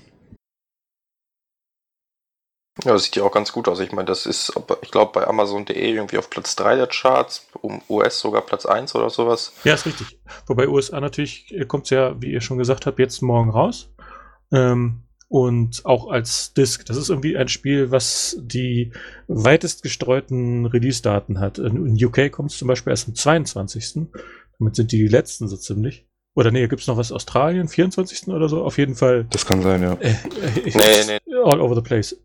Ja, 2.84 2.92
das 2.92 3.04
sieht 3.04 3.16
ja 3.16 3.24
auch 3.24 3.32
ganz 3.32 3.52
gut 3.52 3.66
aus. 3.66 3.80
Ich 3.80 3.90
meine, 3.90 4.06
das 4.06 4.24
ist, 4.24 4.52
ich 4.82 4.90
glaube, 4.92 5.12
bei 5.12 5.26
Amazon.de 5.26 5.76
irgendwie 5.76 6.18
auf 6.18 6.30
Platz 6.30 6.54
3 6.54 6.76
der 6.76 6.86
Charts, 6.86 7.48
um 7.60 7.82
US 7.88 8.20
sogar 8.20 8.42
Platz 8.42 8.66
1 8.66 8.94
oder 8.94 9.10
sowas. 9.10 9.52
Ja, 9.64 9.74
ist 9.74 9.86
richtig. 9.86 10.18
Wobei 10.46 10.68
USA 10.68 11.00
natürlich 11.00 11.52
kommt 11.66 11.84
es 11.84 11.90
ja, 11.90 12.20
wie 12.22 12.30
ihr 12.30 12.40
schon 12.40 12.58
gesagt 12.58 12.86
habt, 12.86 13.00
jetzt 13.00 13.20
morgen 13.20 13.50
raus. 13.50 13.90
Ähm, 14.52 15.02
und 15.28 15.84
auch 15.84 16.08
als 16.08 16.54
Disk. 16.54 16.86
Das 16.86 16.96
ist 16.96 17.10
irgendwie 17.10 17.36
ein 17.36 17.48
Spiel, 17.48 17.90
was 17.90 18.36
die 18.40 18.92
weitest 19.26 19.82
gestreuten 19.82 20.64
Release-Daten 20.64 21.38
hat. 21.38 21.58
In 21.58 22.02
UK 22.02 22.32
kommt 22.32 22.50
es 22.50 22.58
zum 22.58 22.68
Beispiel 22.68 22.92
erst 22.92 23.08
am 23.08 23.14
22. 23.14 24.08
Damit 24.58 24.76
sind 24.76 24.92
die, 24.92 24.98
die 24.98 25.08
letzten 25.08 25.48
so 25.48 25.56
ziemlich. 25.56 26.07
Oder 26.38 26.52
nee, 26.52 26.68
gibt 26.68 26.82
es 26.82 26.86
noch 26.86 26.96
was 26.96 27.10
Australien, 27.10 27.66
24. 27.66 28.28
oder 28.28 28.48
so? 28.48 28.62
Auf 28.62 28.78
jeden 28.78 28.94
Fall. 28.94 29.26
Das 29.30 29.44
kann 29.44 29.60
sein, 29.60 29.82
ja. 29.82 29.94
Äh, 29.94 30.10
äh, 30.10 30.14
nee, 30.66 31.18
nee. 31.26 31.34
All 31.44 31.60
over 31.60 31.74
the 31.74 31.80
place. 31.80 32.16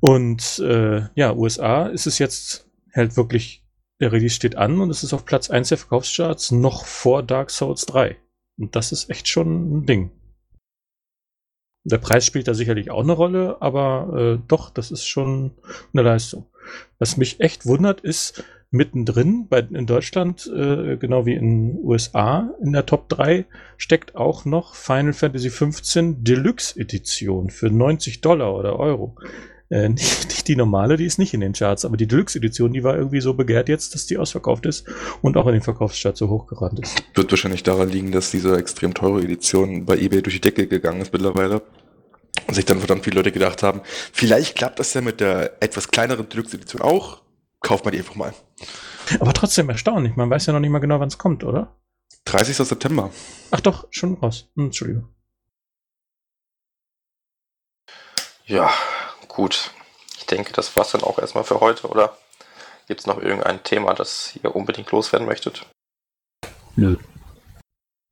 Und 0.00 0.58
äh, 0.58 1.04
ja, 1.14 1.32
USA 1.32 1.86
ist 1.86 2.06
es 2.06 2.18
jetzt 2.18 2.68
halt 2.94 3.16
wirklich, 3.16 3.64
der 3.98 4.12
Release 4.12 4.34
steht 4.34 4.56
an 4.56 4.78
und 4.78 4.90
es 4.90 5.02
ist 5.04 5.14
auf 5.14 5.24
Platz 5.24 5.48
1 5.48 5.70
der 5.70 5.78
Verkaufscharts 5.78 6.50
noch 6.50 6.84
vor 6.84 7.22
Dark 7.22 7.48
Souls 7.50 7.86
3. 7.86 8.18
Und 8.58 8.76
das 8.76 8.92
ist 8.92 9.08
echt 9.08 9.26
schon 9.26 9.78
ein 9.78 9.86
Ding. 9.86 10.10
Der 11.84 11.96
Preis 11.96 12.26
spielt 12.26 12.46
da 12.46 12.52
sicherlich 12.52 12.90
auch 12.90 13.04
eine 13.04 13.12
Rolle, 13.12 13.56
aber 13.60 14.36
äh, 14.38 14.44
doch, 14.48 14.68
das 14.68 14.90
ist 14.90 15.06
schon 15.06 15.52
eine 15.94 16.02
Leistung. 16.02 16.44
Was 16.98 17.16
mich 17.16 17.40
echt 17.40 17.64
wundert, 17.64 18.02
ist, 18.02 18.44
mittendrin 18.72 19.46
bei, 19.48 19.60
in 19.60 19.86
Deutschland, 19.86 20.50
äh, 20.52 20.96
genau 20.96 21.26
wie 21.26 21.34
in 21.34 21.78
USA, 21.84 22.50
in 22.62 22.72
der 22.72 22.86
Top 22.86 23.08
3 23.10 23.44
steckt 23.76 24.16
auch 24.16 24.44
noch 24.44 24.74
Final 24.74 25.12
Fantasy 25.12 25.50
XV 25.50 26.14
Deluxe 26.18 26.80
Edition 26.80 27.50
für 27.50 27.70
90 27.70 28.22
Dollar 28.22 28.54
oder 28.56 28.78
Euro. 28.78 29.14
Äh, 29.68 29.88
nicht, 29.90 30.24
nicht, 30.24 30.48
die 30.48 30.56
normale, 30.56 30.96
die 30.96 31.04
ist 31.04 31.18
nicht 31.18 31.34
in 31.34 31.40
den 31.40 31.52
Charts, 31.52 31.84
aber 31.84 31.98
die 31.98 32.06
Deluxe 32.06 32.38
Edition, 32.38 32.72
die 32.72 32.82
war 32.82 32.96
irgendwie 32.96 33.20
so 33.20 33.34
begehrt 33.34 33.68
jetzt, 33.68 33.94
dass 33.94 34.06
die 34.06 34.16
ausverkauft 34.16 34.64
ist 34.64 34.86
und 35.20 35.36
auch 35.36 35.46
in 35.46 35.52
den 35.52 35.62
Verkaufscharts 35.62 36.18
so 36.18 36.28
hochgerannt 36.28 36.80
ist. 36.80 37.04
Wird 37.14 37.30
wahrscheinlich 37.30 37.62
daran 37.62 37.90
liegen, 37.90 38.10
dass 38.10 38.30
diese 38.30 38.56
extrem 38.56 38.94
teure 38.94 39.22
Edition 39.22 39.84
bei 39.84 39.98
eBay 39.98 40.22
durch 40.22 40.36
die 40.36 40.40
Decke 40.40 40.66
gegangen 40.66 41.02
ist 41.02 41.12
mittlerweile. 41.12 41.62
Und 42.48 42.54
sich 42.54 42.64
dann 42.64 42.78
verdammt 42.78 43.04
viele 43.04 43.16
Leute 43.16 43.30
gedacht 43.30 43.62
haben, 43.62 43.82
vielleicht 43.84 44.56
klappt 44.56 44.78
das 44.78 44.94
ja 44.94 45.02
mit 45.02 45.20
der 45.20 45.62
etwas 45.62 45.88
kleineren 45.88 46.28
Deluxe 46.28 46.56
Edition 46.56 46.80
auch. 46.80 47.21
Kauft 47.62 47.84
man 47.84 47.92
die 47.92 47.98
einfach 47.98 48.16
mal. 48.16 48.34
Aber 49.20 49.32
trotzdem 49.32 49.68
erstaunlich. 49.70 50.16
Man 50.16 50.30
weiß 50.30 50.46
ja 50.46 50.52
noch 50.52 50.60
nicht 50.60 50.70
mal 50.70 50.78
genau, 50.80 51.00
wann 51.00 51.08
es 51.08 51.18
kommt, 51.18 51.44
oder? 51.44 51.76
30. 52.24 52.56
September. 52.56 53.10
Ach 53.50 53.60
doch, 53.60 53.86
schon 53.90 54.14
raus. 54.14 54.48
Hm, 54.56 54.66
Entschuldigung. 54.66 55.08
Ja, 58.46 58.70
gut. 59.28 59.70
Ich 60.18 60.26
denke, 60.26 60.52
das 60.52 60.76
war's 60.76 60.92
dann 60.92 61.02
auch 61.02 61.18
erstmal 61.18 61.44
für 61.44 61.60
heute, 61.60 61.88
oder? 61.88 62.16
Gibt 62.86 63.00
es 63.00 63.06
noch 63.06 63.18
irgendein 63.18 63.62
Thema, 63.62 63.94
das 63.94 64.36
ihr 64.42 64.54
unbedingt 64.54 64.90
loswerden 64.90 65.26
möchtet? 65.26 65.66
Nö. 66.76 66.96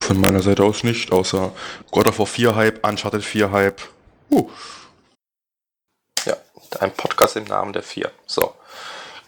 Von 0.02 0.20
meiner 0.20 0.42
Seite 0.42 0.64
aus 0.64 0.82
nicht, 0.82 1.12
außer 1.12 1.52
God 1.90 2.08
of 2.08 2.18
War 2.18 2.26
4 2.26 2.54
Hype, 2.54 2.86
Uncharted 2.86 3.24
4 3.24 3.52
Hype. 3.52 3.80
Uh. 4.30 4.50
Ja, 6.24 6.36
ein 6.78 6.92
Podcast 6.94 7.36
im 7.36 7.44
Namen 7.44 7.72
der 7.72 7.82
vier. 7.82 8.10
So. 8.26 8.54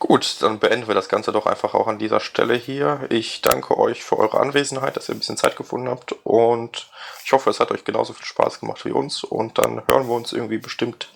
Gut, 0.03 0.39
dann 0.41 0.59
beenden 0.59 0.89
wir 0.89 0.97
das 0.97 1.09
Ganze 1.09 1.31
doch 1.31 1.47
einfach 1.47 1.75
auch 1.75 1.87
an 1.87 2.01
dieser 2.01 2.19
Stelle 2.19 2.57
hier. 2.57 3.07
Ich 3.09 3.41
danke 3.41 3.79
euch 3.79 4.03
für 4.03 4.19
eure 4.19 4.41
Anwesenheit, 4.41 4.97
dass 4.97 5.09
ihr 5.09 5.15
ein 5.15 5.21
bisschen 5.21 5.37
Zeit 5.37 5.55
gefunden 5.55 5.89
habt 5.89 6.17
und 6.25 6.91
ich 7.25 7.31
hoffe, 7.31 7.51
es 7.51 7.61
hat 7.61 7.71
euch 7.71 7.85
genauso 7.85 8.13
viel 8.13 8.27
Spaß 8.27 8.59
gemacht 8.59 8.85
wie 8.85 8.91
uns 8.91 9.23
und 9.23 9.59
dann 9.59 9.81
hören 9.87 10.09
wir 10.09 10.15
uns 10.15 10.33
irgendwie 10.33 10.59
bestimmt 10.59 11.09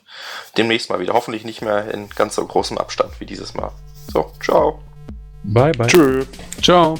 demnächst 0.56 0.88
mal 0.88 1.00
wieder. 1.00 1.14
Hoffentlich 1.14 1.44
nicht 1.44 1.62
mehr 1.62 1.92
in 1.92 2.08
ganz 2.10 2.36
so 2.36 2.46
großem 2.46 2.78
Abstand 2.78 3.18
wie 3.18 3.26
dieses 3.26 3.54
Mal. 3.54 3.72
So, 4.12 4.30
ciao. 4.40 4.80
Bye, 5.42 5.72
bye. 5.72 5.88
Tschö. 5.88 6.24
Ciao. 6.62 6.94